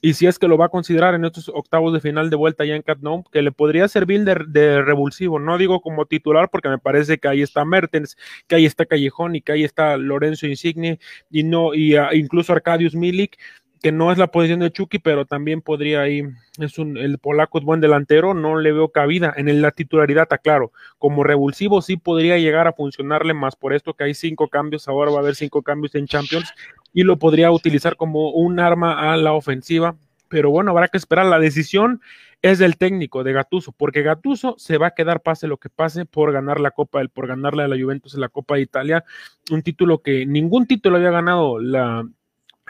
y 0.03 0.15
si 0.15 0.27
es 0.27 0.39
que 0.39 0.49
lo 0.49 0.57
va 0.57 0.67
a 0.67 0.71
considerar 0.71 1.15
en 1.15 1.25
estos 1.25 1.49
octavos 1.49 1.93
de 1.93 2.01
final 2.01 2.31
de 2.31 2.37
vuelta 2.37 2.65
ya 2.65 2.75
en 2.75 2.83
Cat 2.83 2.99
que 3.33 3.43
le 3.43 3.53
podría 3.53 3.89
servir 3.89 4.25
de, 4.25 4.83
revulsivo, 4.83 5.39
no 5.39 5.59
digo 5.59 5.81
como 5.81 6.07
titular 6.07 6.49
porque 6.51 6.69
me 6.69 6.79
parece 6.79 7.19
que 7.19 7.29
ahí 7.29 7.43
está 7.43 7.65
Mertens, 7.65 8.17
que 8.47 8.57
ahí 8.57 8.67
está 8.67 8.87
Callejón 8.87 9.37
y 9.37 9.43
que 9.43 9.53
ahí 9.53 9.65
está 9.65 9.97
Lorenzo 9.97 10.47
Insigne 10.47 10.99
y 11.31 11.43
no 11.45 11.75
y 11.75 11.97
uh, 11.97 12.13
incluso 12.13 12.53
Arcadius 12.53 12.95
Milik, 12.95 13.39
que 13.83 13.93
no 13.93 14.13
es 14.13 14.19
la 14.19 14.27
posición 14.27 14.61
de 14.61 14.71
Chucky, 14.71 14.99
pero 14.99 15.25
también 15.25 15.63
podría 15.63 16.07
ir, 16.09 16.31
es 16.59 16.79
un, 16.79 16.99
el 16.99 17.19
polaco 17.19 17.59
es 17.59 17.65
buen 17.65 17.81
delantero, 17.81 18.35
no 18.35 18.59
le 18.59 18.73
veo 18.73 18.91
cabida 18.91 19.33
en 19.37 19.63
la 19.63 19.71
titularidad, 19.71 20.25
está 20.25 20.37
claro, 20.39 20.73
como 20.99 21.25
revulsivo 21.25 21.81
sí 21.81 21.97
podría 21.97 22.37
llegar 22.37 22.67
a 22.67 22.75
funcionarle 22.75 23.33
más 23.33 23.57
por 23.57 23.73
esto 23.73 23.95
que 23.95 24.05
hay 24.05 24.15
cinco 24.15 24.49
cambios, 24.49 24.87
ahora 24.87 25.11
va 25.11 25.19
a 25.19 25.21
haber 25.21 25.35
cinco 25.35 25.63
cambios 25.63 25.95
en 25.95 26.07
Champions 26.07 26.53
y 26.93 27.03
lo 27.03 27.19
podría 27.19 27.51
utilizar 27.51 27.97
como 27.97 28.31
un 28.31 28.61
arma 28.61 29.13
a 29.13 29.17
la 29.17 29.33
ofensiva, 29.33 29.97
pero 30.29 30.51
bueno, 30.51 30.71
habrá 30.71 30.89
que 30.89 30.99
esperar, 30.99 31.27
la 31.27 31.39
decisión 31.39 32.01
es 32.43 32.59
del 32.59 32.77
técnico 32.77 33.25
de 33.25 33.33
Gatuso, 33.33 33.73
porque 33.73 34.03
Gatuso 34.03 34.55
se 34.59 34.79
va 34.79 34.89
a 34.89 34.95
quedar 34.95 35.21
pase 35.23 35.47
lo 35.47 35.59
que 35.59 35.69
pase 35.69 36.07
por 36.07 36.33
ganar 36.33 36.61
la 36.61 36.71
Copa, 36.71 37.03
por 37.13 37.27
ganarle 37.27 37.65
a 37.65 37.69
la 37.69 37.77
Juventus 37.81 38.15
en 38.15 38.21
la 38.21 38.29
Copa 38.29 38.55
de 38.55 38.63
Italia, 38.63 39.05
un 39.51 39.63
título 39.63 40.03
que 40.03 40.25
ningún 40.25 40.67
título 40.67 40.97
había 40.97 41.11
ganado 41.11 41.59
la 41.59 42.07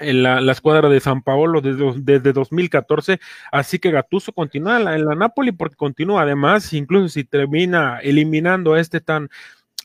en 0.00 0.22
la, 0.22 0.50
escuadra 0.50 0.88
de 0.88 0.98
San 0.98 1.22
Paolo 1.22 1.60
desde, 1.60 1.92
desde 1.98 2.32
2014, 2.32 3.20
así 3.52 3.78
que 3.78 3.90
Gatuso 3.90 4.32
continúa 4.32 4.78
en 4.78 4.84
la, 4.84 4.94
en 4.96 5.04
la 5.04 5.14
Napoli 5.14 5.52
porque 5.52 5.76
continúa. 5.76 6.22
Además, 6.22 6.72
incluso 6.72 7.08
si 7.08 7.24
termina 7.24 7.98
eliminando 7.98 8.74
a 8.74 8.80
este 8.80 9.00
tan 9.00 9.28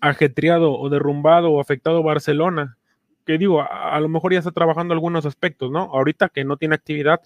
ajetreado 0.01 0.73
o 0.73 0.89
derrumbado 0.89 1.51
o 1.51 1.59
afectado 1.59 2.01
Barcelona, 2.01 2.77
que 3.25 3.37
digo, 3.37 3.61
a, 3.61 3.99
lo 3.99 4.07
mejor 4.07 4.33
ya 4.33 4.39
está 4.39 4.51
trabajando 4.51 4.93
algunos 4.93 5.25
aspectos, 5.25 5.71
¿no? 5.71 5.81
Ahorita 5.93 6.29
que 6.29 6.45
no 6.45 6.57
tiene 6.57 6.75
actividad, 6.75 7.21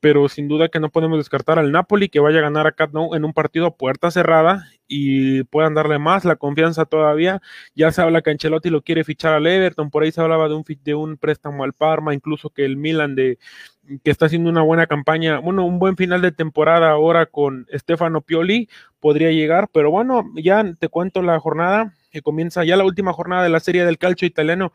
pero 0.00 0.28
sin 0.28 0.48
duda 0.48 0.68
que 0.68 0.80
no 0.80 0.90
podemos 0.90 1.18
descartar 1.18 1.58
al 1.58 1.72
Napoli 1.72 2.08
que 2.08 2.20
vaya 2.20 2.40
a 2.40 2.42
ganar 2.42 2.66
a 2.66 2.72
Cat 2.72 2.90
en 3.12 3.24
un 3.24 3.32
partido 3.32 3.66
a 3.66 3.76
puerta 3.76 4.10
cerrada 4.10 4.66
y 4.86 5.44
puedan 5.44 5.74
darle 5.74 5.98
más 5.98 6.24
la 6.24 6.36
confianza 6.36 6.84
todavía. 6.84 7.40
Ya 7.74 7.92
se 7.92 8.02
habla 8.02 8.22
que 8.22 8.30
Ancelotti 8.30 8.70
lo 8.70 8.82
quiere 8.82 9.04
fichar 9.04 9.32
al 9.34 9.46
Everton, 9.46 9.90
por 9.90 10.02
ahí 10.02 10.12
se 10.12 10.20
hablaba 10.20 10.48
de 10.48 10.54
un, 10.54 10.64
de 10.84 10.94
un 10.94 11.16
préstamo 11.16 11.64
al 11.64 11.72
Parma, 11.72 12.14
incluso 12.14 12.50
que 12.50 12.64
el 12.64 12.76
Milan 12.76 13.14
de 13.14 13.38
que 14.02 14.10
está 14.10 14.26
haciendo 14.26 14.50
una 14.50 14.62
buena 14.62 14.86
campaña, 14.86 15.38
bueno, 15.38 15.64
un 15.66 15.78
buen 15.78 15.96
final 15.96 16.22
de 16.22 16.32
temporada 16.32 16.90
ahora 16.90 17.26
con 17.26 17.66
Stefano 17.72 18.22
Pioli 18.22 18.68
podría 18.98 19.30
llegar, 19.30 19.68
pero 19.72 19.90
bueno, 19.90 20.24
ya 20.36 20.64
te 20.78 20.88
cuento 20.88 21.22
la 21.22 21.38
jornada 21.38 21.92
que 22.10 22.22
comienza 22.22 22.64
ya 22.64 22.76
la 22.76 22.84
última 22.84 23.12
jornada 23.12 23.42
de 23.42 23.48
la 23.50 23.60
serie 23.60 23.84
del 23.84 23.98
calcio 23.98 24.26
italiano 24.26 24.72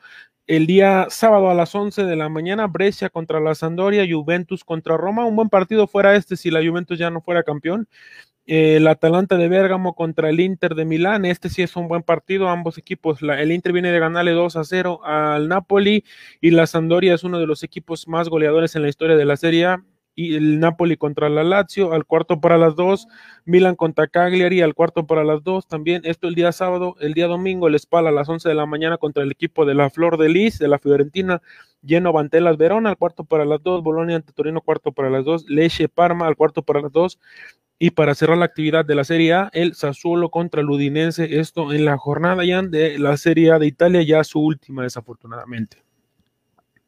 el 0.50 0.66
día 0.66 1.06
sábado 1.12 1.52
a 1.52 1.54
las 1.54 1.76
11 1.76 2.06
de 2.06 2.16
la 2.16 2.28
mañana, 2.28 2.66
Brescia 2.66 3.10
contra 3.10 3.40
la 3.40 3.54
Sandoria, 3.54 4.08
Juventus 4.10 4.64
contra 4.64 4.98
Roma. 4.98 5.24
Un 5.26 5.36
buen 5.36 5.50
partido 5.50 5.86
fuera 5.86 6.16
este 6.16 6.36
si 6.38 6.50
la 6.50 6.66
Juventus 6.68 6.98
ya 6.98 7.12
no 7.12 7.22
fuera 7.22 7.44
campeón. 7.44 7.88
el 8.48 8.88
Atalanta 8.88 9.38
de 9.38 9.48
Bérgamo 9.48 9.94
contra 9.96 10.30
el 10.30 10.40
Inter 10.40 10.74
de 10.74 10.86
Milán. 10.86 11.26
Este 11.26 11.50
sí 11.50 11.62
es 11.62 11.76
un 11.76 11.88
buen 11.88 12.02
partido, 12.02 12.50
ambos 12.50 12.80
equipos. 12.80 13.20
el 13.22 13.52
Inter 13.52 13.74
viene 13.74 13.92
de 13.92 14.00
ganarle 14.00 14.32
2 14.32 14.56
a 14.56 14.64
0 14.64 15.02
al 15.06 15.48
Napoli 15.50 16.04
y 16.42 16.52
la 16.52 16.66
Sandoria 16.66 17.14
es 17.14 17.24
uno 17.24 17.40
de 17.40 17.46
los 17.46 17.62
equipos 17.64 18.08
más 18.08 18.28
goleadores 18.30 18.76
en 18.76 18.82
la 18.82 18.90
historia 18.90 19.16
de 19.18 19.26
la 19.26 19.38
Serie 19.38 19.66
A 19.68 19.84
y 20.20 20.36
el 20.36 20.60
Napoli 20.60 20.98
contra 20.98 21.30
la 21.30 21.46
Lazio, 21.46 21.94
al 21.94 22.06
cuarto 22.06 22.42
para 22.42 22.58
las 22.58 22.76
dos, 22.76 23.08
Milan 23.46 23.78
contra 23.78 24.08
Cagliari, 24.08 24.60
al 24.62 24.76
cuarto 24.76 25.08
para 25.08 25.24
las 25.24 25.46
dos, 25.46 25.66
también 25.66 26.02
esto 26.04 26.28
el 26.28 26.36
día 26.36 26.52
sábado, 26.52 26.96
el 27.00 27.14
día 27.14 27.28
domingo, 27.28 27.70
el 27.70 27.80
Spal 27.80 28.06
a 28.06 28.12
las 28.12 28.28
once 28.28 28.50
de 28.50 28.56
la 28.56 28.66
mañana 28.66 28.98
contra 28.98 29.24
el 29.24 29.32
equipo 29.32 29.66
de 29.66 29.76
la 29.76 29.90
Flor 29.90 30.18
de 30.18 30.28
Lis, 30.28 30.60
de 30.60 30.68
la 30.68 30.78
Fiorentina, 30.78 31.42
lleno 31.82 32.12
Bantelas 32.12 32.58
Verona, 32.58 32.90
al 32.90 32.98
cuarto 32.98 33.24
para 33.24 33.46
las 33.46 33.64
dos, 33.64 33.82
Bolonia 33.82 34.18
ante 34.18 34.34
Torino, 34.34 34.60
cuarto 34.60 34.92
para 34.92 35.10
las 35.10 35.24
dos, 35.24 35.46
Leche 35.48 35.88
Parma, 35.88 36.28
al 36.28 36.36
cuarto 36.36 36.64
para 36.64 36.82
las 36.82 36.92
dos, 36.92 37.18
y 37.80 37.92
para 37.92 38.14
cerrar 38.14 38.40
la 38.40 38.46
actividad 38.46 38.84
de 38.84 38.96
la 38.96 39.06
Serie 39.06 39.32
A, 39.32 39.50
el 39.54 39.74
Sassuolo 39.74 40.32
contra 40.32 40.60
el 40.60 40.70
Udinese, 40.70 41.40
esto 41.40 41.72
en 41.72 41.86
la 41.86 41.98
jornada 41.98 42.44
ya 42.44 42.62
de 42.62 43.00
la 43.00 43.16
Serie 43.16 43.54
A 43.54 43.60
de 43.60 43.68
Italia, 43.68 44.02
ya 44.02 44.26
su 44.26 44.42
última 44.42 44.84
desafortunadamente. 44.84 45.89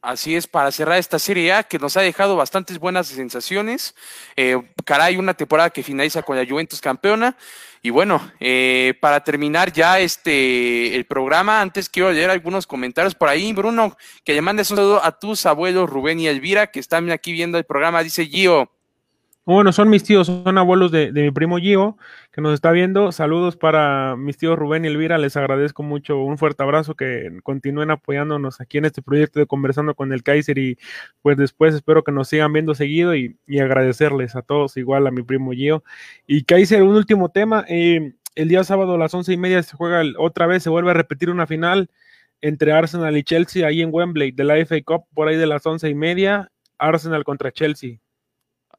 Así 0.02 0.34
es, 0.34 0.48
para 0.48 0.72
cerrar 0.72 0.98
esta 0.98 1.20
Serie 1.20 1.52
A 1.52 1.62
que 1.62 1.78
nos 1.78 1.96
ha 1.96 2.00
dejado 2.00 2.34
bastantes 2.34 2.80
buenas 2.80 3.06
sensaciones. 3.06 3.94
Eh, 4.34 4.60
caray, 4.84 5.16
una 5.16 5.32
temporada 5.32 5.70
que 5.70 5.84
finaliza 5.84 6.22
con 6.22 6.36
la 6.36 6.44
Juventus 6.44 6.80
campeona. 6.80 7.36
Y 7.82 7.90
bueno, 7.90 8.32
eh, 8.40 8.94
para 9.00 9.22
terminar 9.22 9.72
ya 9.72 10.00
este 10.00 10.96
el 10.96 11.06
programa, 11.06 11.60
antes 11.60 11.88
quiero 11.88 12.10
leer 12.10 12.30
algunos 12.30 12.66
comentarios 12.66 13.14
por 13.14 13.28
ahí. 13.28 13.52
Bruno, 13.52 13.96
que 14.24 14.34
le 14.34 14.42
mandes 14.42 14.72
un 14.72 14.78
saludo 14.78 15.04
a 15.04 15.20
tus 15.20 15.46
abuelos 15.46 15.88
Rubén 15.88 16.18
y 16.18 16.26
Elvira, 16.26 16.66
que 16.66 16.80
están 16.80 17.08
aquí 17.12 17.30
viendo 17.30 17.56
el 17.56 17.64
programa. 17.64 18.02
Dice 18.02 18.26
Gio, 18.26 18.72
bueno, 19.44 19.72
son 19.72 19.90
mis 19.90 20.04
tíos, 20.04 20.28
son 20.28 20.56
abuelos 20.56 20.92
de, 20.92 21.10
mi 21.12 21.30
primo 21.32 21.58
Gio, 21.58 21.96
que 22.30 22.40
nos 22.40 22.54
está 22.54 22.70
viendo. 22.70 23.10
Saludos 23.10 23.56
para 23.56 24.14
mis 24.16 24.36
tíos 24.36 24.56
Rubén 24.56 24.84
y 24.84 24.88
Elvira, 24.88 25.18
les 25.18 25.36
agradezco 25.36 25.82
mucho, 25.82 26.18
un 26.18 26.38
fuerte 26.38 26.62
abrazo, 26.62 26.94
que 26.94 27.38
continúen 27.42 27.90
apoyándonos 27.90 28.60
aquí 28.60 28.78
en 28.78 28.84
este 28.84 29.02
proyecto 29.02 29.40
de 29.40 29.46
Conversando 29.46 29.94
con 29.96 30.12
el 30.12 30.22
Kaiser 30.22 30.58
y 30.58 30.78
pues 31.22 31.36
después 31.36 31.74
espero 31.74 32.04
que 32.04 32.12
nos 32.12 32.28
sigan 32.28 32.52
viendo 32.52 32.74
seguido 32.74 33.16
y, 33.16 33.36
agradecerles 33.60 34.36
a 34.36 34.42
todos, 34.42 34.76
igual 34.76 35.06
a 35.06 35.10
mi 35.10 35.22
primo 35.22 35.52
Gio. 35.52 35.82
Y 36.26 36.44
Kaiser, 36.44 36.82
un 36.82 36.94
último 36.94 37.30
tema, 37.30 37.64
eh, 37.68 38.12
el 38.34 38.48
día 38.48 38.64
sábado 38.64 38.94
a 38.94 38.98
las 38.98 39.12
once 39.14 39.32
y 39.32 39.36
media 39.36 39.62
se 39.62 39.76
juega 39.76 40.02
otra 40.18 40.46
vez, 40.46 40.62
se 40.62 40.70
vuelve 40.70 40.90
a 40.90 40.94
repetir 40.94 41.30
una 41.30 41.46
final 41.46 41.90
entre 42.40 42.72
Arsenal 42.72 43.16
y 43.16 43.24
Chelsea 43.24 43.66
ahí 43.66 43.82
en 43.82 43.90
Wembley 43.92 44.32
de 44.32 44.44
la 44.44 44.56
FA 44.66 44.76
Cup 44.84 45.04
por 45.14 45.28
ahí 45.28 45.36
de 45.36 45.46
las 45.46 45.64
once 45.66 45.88
y 45.88 45.94
media, 45.94 46.50
Arsenal 46.78 47.24
contra 47.24 47.52
Chelsea. 47.52 48.01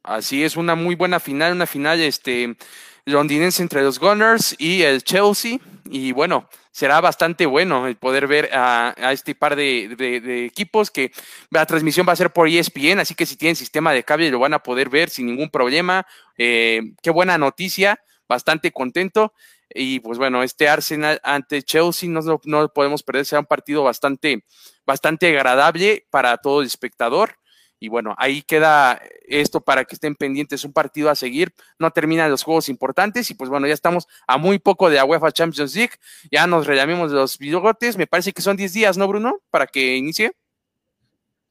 Así 0.04 0.44
es, 0.44 0.58
una 0.58 0.76
muy 0.76 0.96
buena 0.96 1.22
final, 1.22 1.54
una 1.54 1.66
final 1.66 2.02
este, 2.02 2.58
londinense 3.06 3.62
entre 3.62 3.82
los 3.84 4.00
Gunners 4.00 4.54
y 4.60 4.82
el 4.82 5.02
Chelsea. 5.04 5.60
Y 5.86 6.12
bueno, 6.12 6.50
será 6.72 7.00
bastante 7.00 7.46
bueno 7.46 7.88
el 7.88 7.96
poder 7.96 8.28
ver 8.28 8.50
a, 8.52 8.94
este 9.14 9.34
par 9.34 9.56
de, 9.56 10.46
equipos 10.46 10.92
que 10.92 11.12
la 11.52 11.66
transmisión 11.66 12.06
va 12.08 12.14
a 12.14 12.18
ser 12.18 12.32
por 12.32 12.50
ESPN, 12.50 13.00
así 13.00 13.16
que 13.16 13.26
si 13.26 13.38
tienen 13.38 13.56
sistema 13.56 13.94
de 13.94 14.04
cable 14.04 14.30
lo 14.30 14.40
van 14.40 14.54
a 14.54 14.60
poder 14.60 14.90
ver 14.90 15.10
sin 15.10 15.28
ningún 15.28 15.50
problema. 15.50 16.06
Eh, 16.38 16.82
qué 17.02 17.10
buena 17.10 17.38
noticia, 17.38 18.00
bastante 18.28 18.72
contento. 18.72 19.34
Y 19.74 20.02
pues 20.02 20.18
bueno, 20.18 20.44
este 20.44 20.68
Arsenal 20.68 21.20
ante 21.24 21.64
Chelsea 21.64 22.10
no, 22.10 22.22
no 22.44 22.70
podemos 22.70 23.04
perder, 23.04 23.26
será 23.26 23.40
un 23.40 23.46
partido 23.46 23.84
bastante, 23.84 24.44
bastante 24.86 25.28
agradable 25.30 26.06
para 26.12 26.38
todo 26.38 26.60
el 26.62 26.68
espectador. 26.68 27.38
Y 27.84 27.90
bueno, 27.90 28.16
ahí 28.18 28.44
queda 28.44 29.02
esto 29.28 29.60
para 29.60 29.84
que 29.84 29.96
estén 29.96 30.16
pendientes, 30.16 30.64
un 30.64 30.72
partido 30.72 31.10
a 31.10 31.16
seguir. 31.16 31.54
No 31.78 31.92
terminan 31.92 32.32
los 32.32 32.42
juegos 32.42 32.70
importantes 32.70 33.30
y 33.30 33.34
pues 33.34 33.50
bueno, 33.50 33.68
ya 33.68 33.74
estamos 33.74 34.08
a 34.26 34.38
muy 34.38 34.58
poco 34.58 34.90
de 34.90 34.96
la 34.96 35.04
UEFA 35.04 35.34
Champions 35.34 35.76
League. 35.76 35.92
Ya 36.32 36.48
nos 36.48 36.66
rellamemos 36.66 37.12
de 37.12 37.18
los 37.18 37.38
bigotes. 37.38 37.98
Me 37.98 38.08
parece 38.08 38.32
que 38.32 38.42
son 38.42 38.56
10 38.56 38.72
días, 38.72 38.98
¿no, 38.98 39.06
Bruno? 39.06 39.42
Para 39.52 39.68
que 39.68 39.98
inicie. 39.98 40.32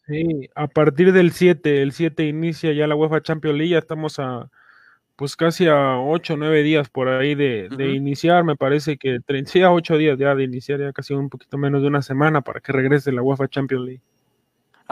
Sí, 0.07 0.49
a 0.55 0.69
partir 0.69 1.13
del 1.13 1.33
7, 1.33 1.83
el 1.83 1.93
7 1.93 2.25
inicia 2.25 2.73
ya 2.73 2.87
la 2.87 2.97
UEFA 2.97 3.21
Champions 3.21 3.59
League, 3.59 3.73
ya 3.73 3.79
estamos 3.81 4.19
a 4.19 4.51
pues 5.17 5.37
casi 5.37 5.67
a 5.67 5.99
8 5.99 6.33
o 6.33 6.37
9 6.39 6.63
días 6.63 6.89
por 6.89 7.09
ahí 7.09 7.35
de, 7.35 7.69
iniciar, 7.95 8.43
me 8.43 8.57
parece 8.57 8.97
que 8.97 9.21
30, 9.21 9.71
8 9.71 9.99
días 9.99 10.19
ya 10.19 10.35
de 10.35 10.45
iniciar, 10.45 10.81
ya 10.81 10.95
casi 10.95 11.13
un 11.13 11.29
poquito 11.29 11.59
menos 11.59 11.83
de 11.83 11.89
una 11.89 12.01
semana 12.01 12.41
para 12.41 12.61
que 12.61 12.73
regrese 12.73 13.13
la 13.13 13.21
UEFA 13.21 13.49
Champions 13.49 13.85
League. 13.85 14.03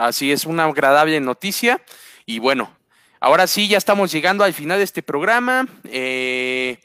Así 0.01 0.31
es, 0.31 0.45
una 0.45 0.63
agradable 0.65 1.19
noticia. 1.19 1.79
Y 2.25 2.39
bueno, 2.39 2.71
ahora 3.19 3.45
sí, 3.45 3.67
ya 3.67 3.77
estamos 3.77 4.11
llegando 4.11 4.43
al 4.43 4.53
final 4.53 4.79
de 4.79 4.83
este 4.83 5.03
programa. 5.03 5.67
Eh, 5.85 6.79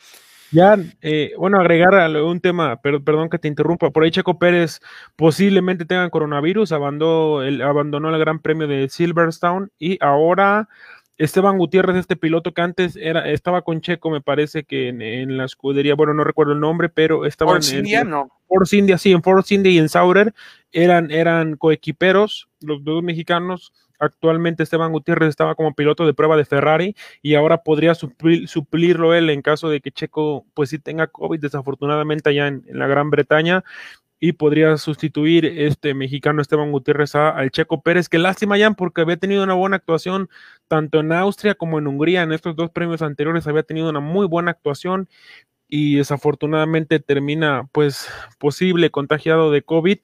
ya, 0.50 0.76
eh, 1.00 1.32
bueno, 1.38 1.58
agregar 1.58 1.94
un 2.22 2.40
tema, 2.40 2.78
pero, 2.82 3.02
perdón 3.02 3.30
que 3.30 3.38
te 3.38 3.48
interrumpa, 3.48 3.90
por 3.90 4.04
ahí 4.04 4.10
Checo 4.10 4.38
Pérez 4.38 4.80
posiblemente 5.16 5.86
tenga 5.86 6.10
coronavirus, 6.10 6.72
abandonó 6.72 7.42
el, 7.42 7.62
abandonó 7.62 8.14
el 8.14 8.20
Gran 8.20 8.38
Premio 8.38 8.68
de 8.68 8.88
Silverstone 8.90 9.68
y 9.78 9.96
ahora 10.04 10.68
Esteban 11.18 11.56
Gutiérrez, 11.56 11.96
este 11.96 12.16
piloto 12.16 12.52
que 12.52 12.60
antes 12.60 12.96
era, 12.96 13.30
estaba 13.30 13.62
con 13.62 13.80
Checo, 13.80 14.10
me 14.10 14.20
parece 14.20 14.64
que 14.64 14.88
en, 14.88 15.36
la 15.38 15.44
escudería, 15.44 15.94
bueno, 15.94 16.12
no 16.12 16.24
recuerdo 16.24 16.52
el 16.52 16.60
nombre, 16.60 16.88
pero 16.90 17.24
estaba 17.24 17.56
en, 17.56 17.78
India, 17.78 18.04
no. 18.04 18.30
Force 18.46 18.76
India, 18.76 18.98
sí, 18.98 19.12
en 19.12 19.22
Force 19.22 19.54
India 19.54 19.72
y 19.72 19.78
en 19.78 19.88
Saurer 19.88 20.34
eran, 20.72 21.10
eran 21.10 21.56
coequiperos, 21.56 22.48
los 22.60 22.84
dos 22.84 23.02
mexicanos. 23.02 23.72
Actualmente 23.98 24.62
Esteban 24.62 24.92
Gutiérrez 24.92 25.30
estaba 25.30 25.54
como 25.54 25.72
piloto 25.72 26.04
de 26.04 26.12
prueba 26.12 26.36
de 26.36 26.44
Ferrari 26.44 26.94
y 27.22 27.34
ahora 27.34 27.62
podría 27.62 27.94
suplirlo 27.94 29.14
él 29.14 29.30
en 29.30 29.40
caso 29.40 29.70
de 29.70 29.80
que 29.80 29.90
Checo 29.90 30.44
pues 30.52 30.68
sí 30.68 30.78
tenga 30.78 31.06
COVID 31.06 31.40
desafortunadamente 31.40 32.28
allá 32.28 32.48
en 32.48 32.62
la 32.66 32.88
Gran 32.88 33.08
Bretaña 33.08 33.64
y 34.18 34.32
podría 34.32 34.76
sustituir 34.78 35.44
este 35.44 35.94
mexicano 35.94 36.40
Esteban 36.40 36.72
Gutiérrez 36.72 37.14
al 37.14 37.50
Checo 37.50 37.82
Pérez, 37.82 38.08
que 38.08 38.18
lástima 38.18 38.56
ya 38.56 38.70
porque 38.70 39.02
había 39.02 39.16
tenido 39.16 39.44
una 39.44 39.54
buena 39.54 39.76
actuación 39.76 40.28
tanto 40.68 41.00
en 41.00 41.12
Austria 41.12 41.54
como 41.54 41.78
en 41.78 41.86
Hungría, 41.86 42.22
en 42.22 42.32
estos 42.32 42.56
dos 42.56 42.70
premios 42.70 43.02
anteriores 43.02 43.46
había 43.46 43.62
tenido 43.62 43.90
una 43.90 44.00
muy 44.00 44.26
buena 44.26 44.52
actuación 44.52 45.08
y 45.68 45.96
desafortunadamente 45.96 47.00
termina 47.00 47.68
pues 47.72 48.08
posible 48.38 48.90
contagiado 48.90 49.50
de 49.50 49.62
COVID. 49.62 49.98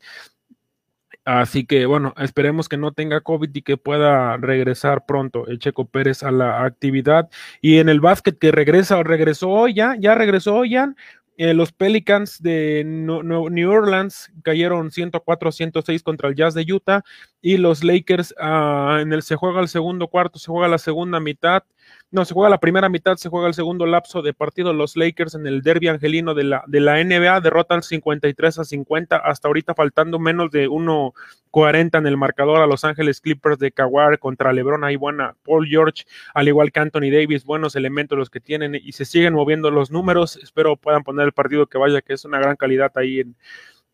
Así 1.24 1.64
que 1.64 1.86
bueno, 1.86 2.14
esperemos 2.18 2.68
que 2.68 2.76
no 2.76 2.92
tenga 2.92 3.20
COVID 3.20 3.50
y 3.54 3.62
que 3.62 3.76
pueda 3.76 4.36
regresar 4.38 5.06
pronto 5.06 5.46
el 5.46 5.60
Checo 5.60 5.86
Pérez 5.86 6.24
a 6.24 6.32
la 6.32 6.64
actividad. 6.64 7.30
Y 7.60 7.78
en 7.78 7.88
el 7.88 8.00
básquet 8.00 8.38
que 8.38 8.50
regresa, 8.50 9.00
regresó 9.04 9.50
hoy 9.50 9.74
ya, 9.74 9.96
ya 9.98 10.16
regresó 10.16 10.56
hoy 10.56 10.70
ya, 10.70 10.94
eh, 11.42 11.54
los 11.54 11.72
Pelicans 11.72 12.40
de 12.40 12.84
New 12.84 13.68
Orleans 13.68 14.30
cayeron 14.44 14.92
104-106 14.92 16.04
contra 16.04 16.28
el 16.28 16.36
Jazz 16.36 16.54
de 16.54 16.72
Utah 16.72 17.02
y 17.40 17.56
los 17.56 17.82
Lakers 17.82 18.32
ah, 18.38 19.00
en 19.00 19.12
el 19.12 19.22
se 19.24 19.34
juega 19.34 19.60
el 19.60 19.66
segundo 19.66 20.06
cuarto, 20.06 20.38
se 20.38 20.52
juega 20.52 20.68
la 20.68 20.78
segunda 20.78 21.18
mitad 21.18 21.64
no, 22.12 22.26
se 22.26 22.34
juega 22.34 22.50
la 22.50 22.60
primera 22.60 22.90
mitad, 22.90 23.16
se 23.16 23.30
juega 23.30 23.48
el 23.48 23.54
segundo 23.54 23.86
lapso 23.86 24.20
de 24.20 24.34
partido. 24.34 24.74
Los 24.74 24.96
Lakers 24.96 25.34
en 25.34 25.46
el 25.46 25.62
derby 25.62 25.88
angelino 25.88 26.34
de 26.34 26.44
la, 26.44 26.62
de 26.66 26.80
la 26.80 27.02
NBA 27.02 27.40
derrotan 27.40 27.82
53 27.82 28.58
a 28.58 28.64
50, 28.64 29.16
hasta 29.16 29.48
ahorita 29.48 29.74
faltando 29.74 30.18
menos 30.18 30.50
de 30.50 30.68
1.40 30.68 31.98
en 31.98 32.06
el 32.06 32.18
marcador 32.18 32.60
a 32.60 32.66
Los 32.66 32.84
Ángeles 32.84 33.22
Clippers 33.22 33.58
de 33.58 33.72
Kawhi 33.72 34.18
contra 34.18 34.52
LeBron. 34.52 34.84
Ahí 34.84 34.96
buena, 34.96 35.34
Paul 35.42 35.66
George, 35.66 36.04
al 36.34 36.48
igual 36.48 36.70
que 36.70 36.80
Anthony 36.80 37.10
Davis, 37.10 37.44
buenos 37.44 37.76
elementos 37.76 38.18
los 38.18 38.28
que 38.28 38.40
tienen 38.40 38.74
y 38.74 38.92
se 38.92 39.06
siguen 39.06 39.32
moviendo 39.32 39.70
los 39.70 39.90
números. 39.90 40.36
Espero 40.36 40.76
puedan 40.76 41.04
poner 41.04 41.24
el 41.24 41.32
partido 41.32 41.66
que 41.66 41.78
vaya, 41.78 42.02
que 42.02 42.12
es 42.12 42.26
una 42.26 42.38
gran 42.38 42.56
calidad 42.56 42.92
ahí 42.96 43.20
en, 43.20 43.36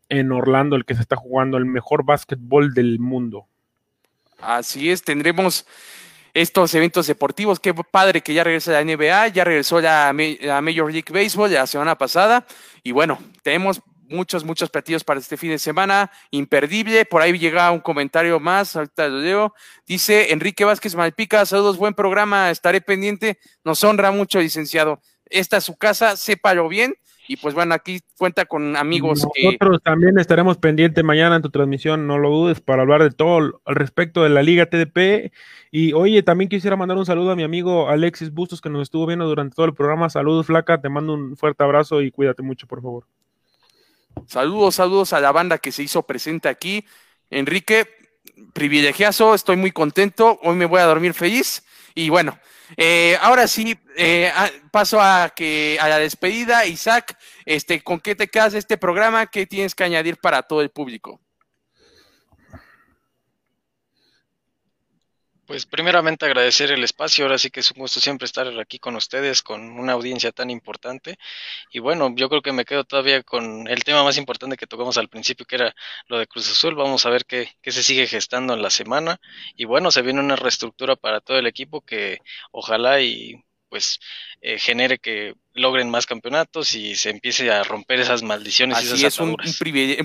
en 0.08 0.32
Orlando, 0.32 0.74
el 0.74 0.84
que 0.84 0.96
se 0.96 1.02
está 1.02 1.14
jugando 1.14 1.56
el 1.56 1.66
mejor 1.66 2.04
básquetbol 2.04 2.74
del 2.74 2.98
mundo. 2.98 3.46
Así 4.40 4.90
es, 4.90 5.02
tendremos 5.02 5.66
estos 6.34 6.74
eventos 6.74 7.06
deportivos. 7.06 7.60
Qué 7.60 7.74
padre 7.74 8.20
que 8.20 8.34
ya 8.34 8.44
regresa 8.44 8.72
la 8.72 8.84
NBA, 8.84 9.28
ya 9.28 9.44
regresó 9.44 9.80
la, 9.80 10.12
Major 10.12 10.92
League 10.92 11.12
Baseball 11.12 11.52
la 11.52 11.66
semana 11.66 11.96
pasada. 11.96 12.46
Y 12.82 12.92
bueno, 12.92 13.18
tenemos 13.42 13.82
muchos, 14.08 14.44
muchos 14.44 14.70
partidos 14.70 15.04
para 15.04 15.20
este 15.20 15.36
fin 15.36 15.50
de 15.50 15.58
semana, 15.58 16.10
imperdible. 16.30 17.04
Por 17.04 17.22
ahí 17.22 17.38
llega 17.38 17.70
un 17.70 17.80
comentario 17.80 18.40
más, 18.40 18.74
ahorita 18.76 19.08
lo 19.08 19.20
leo. 19.20 19.54
Dice 19.86 20.32
Enrique 20.32 20.64
Vázquez 20.64 20.94
Malpica, 20.94 21.44
saludos, 21.46 21.76
buen 21.76 21.94
programa, 21.94 22.50
estaré 22.50 22.80
pendiente. 22.80 23.38
Nos 23.64 23.82
honra 23.84 24.10
mucho, 24.10 24.40
licenciado. 24.40 25.00
Esta 25.26 25.58
es 25.58 25.64
su 25.64 25.76
casa, 25.76 26.16
sépalo 26.16 26.68
bien. 26.68 26.94
Y 27.30 27.36
pues 27.36 27.54
bueno, 27.54 27.74
aquí 27.74 28.00
cuenta 28.16 28.46
con 28.46 28.74
amigos. 28.74 29.22
Nosotros 29.44 29.82
también 29.82 30.18
estaremos 30.18 30.56
pendientes 30.56 31.04
mañana 31.04 31.36
en 31.36 31.42
tu 31.42 31.50
transmisión, 31.50 32.06
no 32.06 32.16
lo 32.16 32.30
dudes, 32.30 32.62
para 32.62 32.80
hablar 32.82 33.02
de 33.02 33.10
todo 33.10 33.60
al 33.66 33.74
respecto 33.74 34.22
de 34.22 34.30
la 34.30 34.42
Liga 34.42 34.64
TDP. 34.64 35.30
Y 35.70 35.92
oye, 35.92 36.22
también 36.22 36.48
quisiera 36.48 36.74
mandar 36.74 36.96
un 36.96 37.04
saludo 37.04 37.32
a 37.32 37.36
mi 37.36 37.42
amigo 37.42 37.90
Alexis 37.90 38.32
Bustos, 38.32 38.62
que 38.62 38.70
nos 38.70 38.80
estuvo 38.80 39.04
viendo 39.04 39.26
durante 39.26 39.54
todo 39.54 39.66
el 39.66 39.74
programa. 39.74 40.08
Saludos, 40.08 40.46
Flaca, 40.46 40.80
te 40.80 40.88
mando 40.88 41.12
un 41.12 41.36
fuerte 41.36 41.62
abrazo 41.62 42.00
y 42.00 42.10
cuídate 42.10 42.42
mucho, 42.42 42.66
por 42.66 42.80
favor. 42.80 43.04
Saludos, 44.26 44.76
saludos 44.76 45.12
a 45.12 45.20
la 45.20 45.30
banda 45.30 45.58
que 45.58 45.70
se 45.70 45.82
hizo 45.82 46.04
presente 46.04 46.48
aquí. 46.48 46.86
Enrique, 47.28 47.86
privilegiazo, 48.54 49.34
estoy 49.34 49.56
muy 49.56 49.70
contento. 49.70 50.38
Hoy 50.42 50.56
me 50.56 50.64
voy 50.64 50.80
a 50.80 50.84
dormir 50.84 51.12
feliz. 51.12 51.62
Y 51.94 52.08
bueno, 52.08 52.38
eh, 52.76 53.16
ahora 53.20 53.46
sí, 53.46 53.78
eh, 53.96 54.32
paso 54.70 55.00
a 55.00 55.32
que 55.34 55.78
a 55.80 55.88
la 55.88 55.98
despedida. 55.98 56.66
Isaac, 56.66 57.16
este, 57.44 57.82
¿con 57.82 58.00
qué 58.00 58.14
te 58.14 58.28
quedas 58.28 58.54
este 58.54 58.76
programa? 58.76 59.26
¿Qué 59.26 59.46
tienes 59.46 59.74
que 59.74 59.84
añadir 59.84 60.18
para 60.18 60.42
todo 60.42 60.60
el 60.60 60.70
público? 60.70 61.20
Pues 65.58 65.66
primeramente 65.66 66.24
agradecer 66.24 66.70
el 66.70 66.84
espacio, 66.84 67.24
ahora 67.24 67.36
sí 67.36 67.50
que 67.50 67.58
es 67.58 67.72
un 67.72 67.78
gusto 67.78 67.98
siempre 67.98 68.26
estar 68.26 68.46
aquí 68.60 68.78
con 68.78 68.94
ustedes, 68.94 69.42
con 69.42 69.60
una 69.80 69.94
audiencia 69.94 70.30
tan 70.30 70.50
importante. 70.50 71.18
Y 71.72 71.80
bueno, 71.80 72.14
yo 72.14 72.28
creo 72.28 72.42
que 72.42 72.52
me 72.52 72.64
quedo 72.64 72.84
todavía 72.84 73.24
con 73.24 73.66
el 73.66 73.82
tema 73.82 74.04
más 74.04 74.18
importante 74.18 74.56
que 74.56 74.68
tocamos 74.68 74.98
al 74.98 75.08
principio, 75.08 75.46
que 75.46 75.56
era 75.56 75.74
lo 76.06 76.20
de 76.20 76.28
Cruz 76.28 76.48
Azul. 76.48 76.76
Vamos 76.76 77.06
a 77.06 77.10
ver 77.10 77.24
qué, 77.26 77.50
qué 77.60 77.72
se 77.72 77.82
sigue 77.82 78.06
gestando 78.06 78.54
en 78.54 78.62
la 78.62 78.70
semana. 78.70 79.20
Y 79.56 79.64
bueno, 79.64 79.90
se 79.90 80.02
viene 80.02 80.20
una 80.20 80.36
reestructura 80.36 80.94
para 80.94 81.20
todo 81.20 81.38
el 81.38 81.48
equipo 81.48 81.80
que 81.80 82.18
ojalá 82.52 83.00
y 83.00 83.44
pues 83.68 84.00
eh, 84.40 84.58
genere 84.58 84.98
que 84.98 85.34
logren 85.52 85.90
más 85.90 86.06
campeonatos 86.06 86.74
y 86.74 86.96
se 86.96 87.10
empiece 87.10 87.50
a 87.50 87.62
romper 87.64 88.00
esas 88.00 88.22
maldiciones. 88.22 88.78
Así 88.78 89.04
es 89.04 89.18
un, 89.18 89.36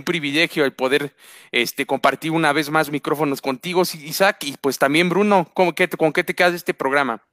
privilegio, 0.03 0.65
el 0.65 0.73
poder 0.73 1.15
este, 1.51 1.85
compartir 1.85 2.31
una 2.31 2.53
vez 2.53 2.69
más 2.69 2.89
micrófonos 2.89 3.41
contigo, 3.41 3.83
Isaac, 4.03 4.43
y 4.43 4.55
pues 4.59 4.77
también 4.77 5.09
Bruno, 5.09 5.49
¿con 5.53 5.73
qué, 5.73 5.87
con 5.87 6.11
qué 6.13 6.23
te 6.23 6.33
quedas 6.33 6.51
de 6.51 6.57
este 6.57 6.73
programa? 6.73 7.23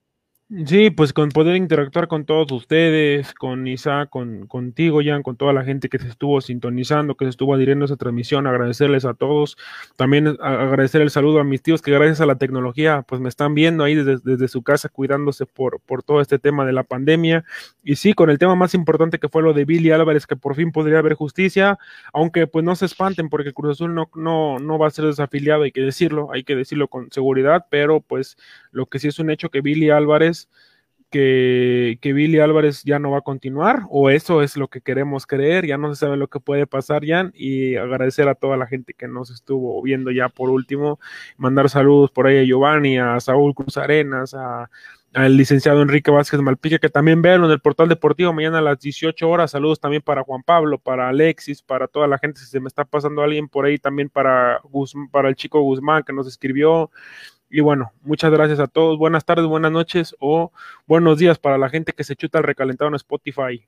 Sí, 0.67 0.91
pues 0.91 1.13
con 1.13 1.29
poder 1.29 1.55
interactuar 1.55 2.09
con 2.09 2.25
todos 2.25 2.51
ustedes, 2.51 3.35
con 3.35 3.69
Isa, 3.69 4.07
con 4.07 4.49
contigo, 4.49 4.99
Jan, 5.01 5.23
con 5.23 5.37
toda 5.37 5.53
la 5.53 5.63
gente 5.63 5.89
que 5.89 6.01
se 6.01 6.09
estuvo 6.09 6.41
sintonizando, 6.41 7.15
que 7.15 7.25
se 7.25 7.29
estuvo 7.29 7.55
adhiriendo 7.55 7.85
a 7.85 7.87
esa 7.87 7.95
transmisión, 7.95 8.49
agradecerles 8.49 9.05
a 9.05 9.15
todos. 9.15 9.57
También 9.95 10.27
agradecer 10.41 11.03
el 11.03 11.11
saludo 11.11 11.39
a 11.39 11.45
mis 11.45 11.63
tíos 11.63 11.83
que 11.83 11.93
gracias 11.93 12.21
a 12.21 12.27
la 12.27 12.35
tecnología, 12.35 13.03
pues 13.07 13.21
me 13.21 13.29
están 13.29 13.55
viendo 13.55 13.85
ahí 13.85 13.95
desde, 13.95 14.19
desde 14.25 14.49
su 14.49 14.63
casa 14.63 14.89
cuidándose 14.89 15.47
por, 15.47 15.79
por 15.83 16.03
todo 16.03 16.21
este 16.21 16.41
tema 16.41 16.67
de 16.67 16.73
la 16.73 16.83
pandemia. 16.83 17.45
Y 17.85 17.95
sí, 17.95 18.13
con 18.13 18.29
el 18.29 18.39
tema 18.41 18.57
más 18.57 18.75
importante 18.75 19.21
que 19.21 19.29
fue 19.29 19.45
lo 19.45 19.53
de 19.53 19.65
Billy 19.65 19.93
Álvarez, 19.93 20.27
que 20.27 20.35
por 20.35 20.57
fin 20.57 20.73
podría 20.73 20.99
haber 20.99 21.15
justicia, 21.15 21.79
aunque 22.13 22.49
pues 22.49 22.65
no 22.65 22.75
se 22.75 22.87
espanten 22.87 23.29
porque 23.29 23.53
Cruz 23.53 23.77
Azul 23.77 23.95
no, 23.95 24.11
no, 24.17 24.59
no 24.59 24.79
va 24.79 24.89
a 24.89 24.91
ser 24.91 25.05
desafiliado, 25.05 25.63
hay 25.63 25.71
que 25.71 25.83
decirlo, 25.83 26.33
hay 26.33 26.43
que 26.43 26.57
decirlo 26.57 26.89
con 26.89 27.09
seguridad, 27.13 27.67
pero 27.71 28.01
pues 28.01 28.37
lo 28.73 28.87
que 28.87 28.99
sí 28.99 29.07
es 29.07 29.21
un 29.21 29.31
hecho 29.31 29.49
que 29.49 29.61
Billy 29.61 29.91
Álvarez 29.91 30.40
que, 31.11 31.99
Billy 32.03 32.39
Álvarez 32.39 32.85
ya 32.85 32.99
no 32.99 33.11
va 33.11 33.19
a 33.19 33.23
continuar, 33.23 33.83
o 33.91 34.11
eso 34.11 34.43
es 34.43 34.57
lo 34.57 34.69
que 34.69 34.81
queremos 34.81 35.27
creer, 35.27 35.67
ya 35.67 35.77
no 35.77 35.93
se 35.93 36.01
sabe 36.01 36.17
lo 36.17 36.29
que 36.29 36.41
puede 36.41 36.67
pasar, 36.67 37.05
Jan, 37.05 37.33
y 37.35 37.77
agradecer 37.77 38.29
a 38.29 38.37
toda 38.37 38.57
la 38.57 38.67
gente 38.67 38.95
que 38.95 39.09
nos 39.09 39.31
estuvo 39.31 39.83
viendo 39.83 40.11
ya 40.13 40.29
por 40.29 40.51
último, 40.51 41.01
mandar 41.37 41.69
saludos 41.69 42.11
por 42.13 42.27
ahí 42.27 42.39
a 42.39 42.45
Giovanni, 42.45 42.99
a 42.99 43.19
Saúl 43.21 43.55
Cruz 43.55 43.77
Arenas, 43.77 44.35
a 44.35 44.71
al 45.13 45.37
licenciado 45.37 45.83
Enrique 45.83 46.11
Vázquez 46.11 46.41
Malpique, 46.41 46.79
que 46.79 46.89
también 46.89 47.21
vean 47.21 47.45
en 47.45 47.51
el 47.51 47.61
portal 47.61 47.89
deportivo 47.89 48.33
mañana 48.33 48.59
a 48.59 48.63
las 48.63 48.79
18 48.79 49.29
horas. 49.29 49.51
Saludos 49.51 49.81
también 49.81 50.03
para 50.03 50.23
Juan 50.23 50.43
Pablo, 50.43 50.79
para 50.79 51.09
Alexis, 51.09 51.63
para 51.63 51.89
toda 51.89 52.07
la 52.07 52.19
gente. 52.19 52.41
Si 52.41 52.47
se 52.47 52.61
me 52.61 52.69
está 52.69 52.85
pasando 52.85 53.23
alguien 53.23 53.49
por 53.49 53.65
ahí, 53.65 53.79
también 53.79 54.09
para, 54.09 54.61
para 55.11 55.29
el 55.29 55.35
chico 55.35 55.61
Guzmán 55.63 56.05
que 56.05 56.13
nos 56.13 56.29
escribió, 56.29 56.91
y 57.51 57.61
bueno, 57.61 57.93
muchas 58.03 58.31
gracias 58.31 58.61
a 58.61 58.67
todos. 58.67 58.99
Buenas 58.99 59.25
tardes, 59.25 59.47
buenas 59.47 59.73
noches 59.73 60.15
o 60.19 60.53
buenos 60.87 61.19
días 61.19 61.39
para 61.39 61.59
la 61.59 61.69
gente 61.69 61.93
que 61.93 62.05
se 62.05 62.17
chuta 62.17 62.39
el 62.39 62.45
recalentado 62.45 62.89
en 62.89 62.95
Spotify. 62.95 63.67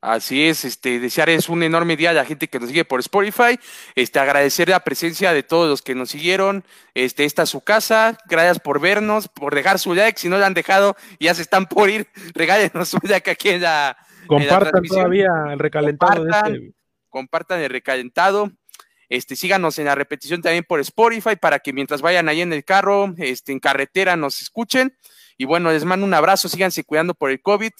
Así 0.00 0.46
es, 0.46 0.64
este, 0.64 1.00
desearles 1.00 1.48
un 1.48 1.64
enorme 1.64 1.96
día 1.96 2.10
a 2.10 2.12
la 2.12 2.24
gente 2.24 2.46
que 2.46 2.60
nos 2.60 2.68
sigue 2.68 2.84
por 2.84 3.00
Spotify, 3.00 3.58
este, 3.96 4.20
agradecer 4.20 4.68
la 4.68 4.80
presencia 4.80 5.32
de 5.32 5.42
todos 5.42 5.68
los 5.68 5.82
que 5.82 5.96
nos 5.96 6.10
siguieron, 6.10 6.64
este, 6.94 7.24
esta 7.24 7.42
es 7.42 7.48
su 7.48 7.62
casa, 7.62 8.16
gracias 8.28 8.60
por 8.60 8.80
vernos, 8.80 9.26
por 9.26 9.56
dejar 9.56 9.80
su 9.80 9.94
like, 9.94 10.18
si 10.18 10.28
no 10.28 10.38
lo 10.38 10.46
han 10.46 10.54
dejado, 10.54 10.96
ya 11.18 11.34
se 11.34 11.42
están 11.42 11.66
por 11.66 11.90
ir, 11.90 12.06
regálenos 12.34 12.94
un 12.94 13.00
like 13.02 13.28
aquí 13.28 13.48
en 13.48 13.62
la 13.62 13.96
Compartan 14.28 14.82
todavía 14.84 15.30
el 15.50 15.58
recalentado. 15.58 16.28
Este. 16.28 16.74
compartan 17.08 17.60
el 17.60 17.70
recalentado, 17.70 18.52
este, 19.08 19.36
síganos 19.36 19.78
en 19.78 19.86
la 19.86 19.94
repetición 19.94 20.42
también 20.42 20.64
por 20.64 20.80
Spotify 20.80 21.36
para 21.36 21.58
que 21.58 21.72
mientras 21.72 22.02
vayan 22.02 22.28
ahí 22.28 22.40
en 22.40 22.52
el 22.52 22.64
carro, 22.64 23.14
este, 23.16 23.52
en 23.52 23.60
carretera, 23.60 24.16
nos 24.16 24.40
escuchen. 24.40 24.96
Y 25.36 25.44
bueno, 25.44 25.70
les 25.70 25.84
mando 25.84 26.04
un 26.04 26.14
abrazo, 26.14 26.48
síganse 26.48 26.84
cuidando 26.84 27.14
por 27.14 27.30
el 27.30 27.40
COVID. 27.40 27.72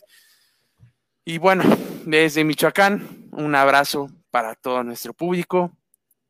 Y 1.24 1.38
bueno, 1.38 1.64
desde 2.06 2.44
Michoacán, 2.44 3.28
un 3.32 3.54
abrazo 3.54 4.10
para 4.30 4.54
todo 4.54 4.82
nuestro 4.84 5.12
público. 5.12 5.72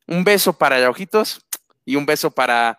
Un 0.06 0.24
beso 0.24 0.52
para 0.52 0.80
los 0.80 0.88
ojitos 0.88 1.46
y 1.84 1.96
un 1.96 2.06
beso 2.06 2.30
para, 2.30 2.78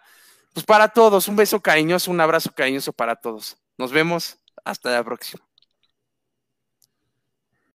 pues 0.54 0.66
para 0.66 0.90
todos. 0.90 1.28
Un 1.28 1.36
beso 1.36 1.62
cariñoso, 1.62 2.12
un 2.12 2.20
abrazo 2.20 2.52
cariñoso 2.52 2.92
para 2.92 3.16
todos. 3.16 3.58
Nos 3.78 3.92
vemos. 3.92 4.38
Hasta 4.66 4.92
la 4.92 5.04
próxima. 5.04 5.49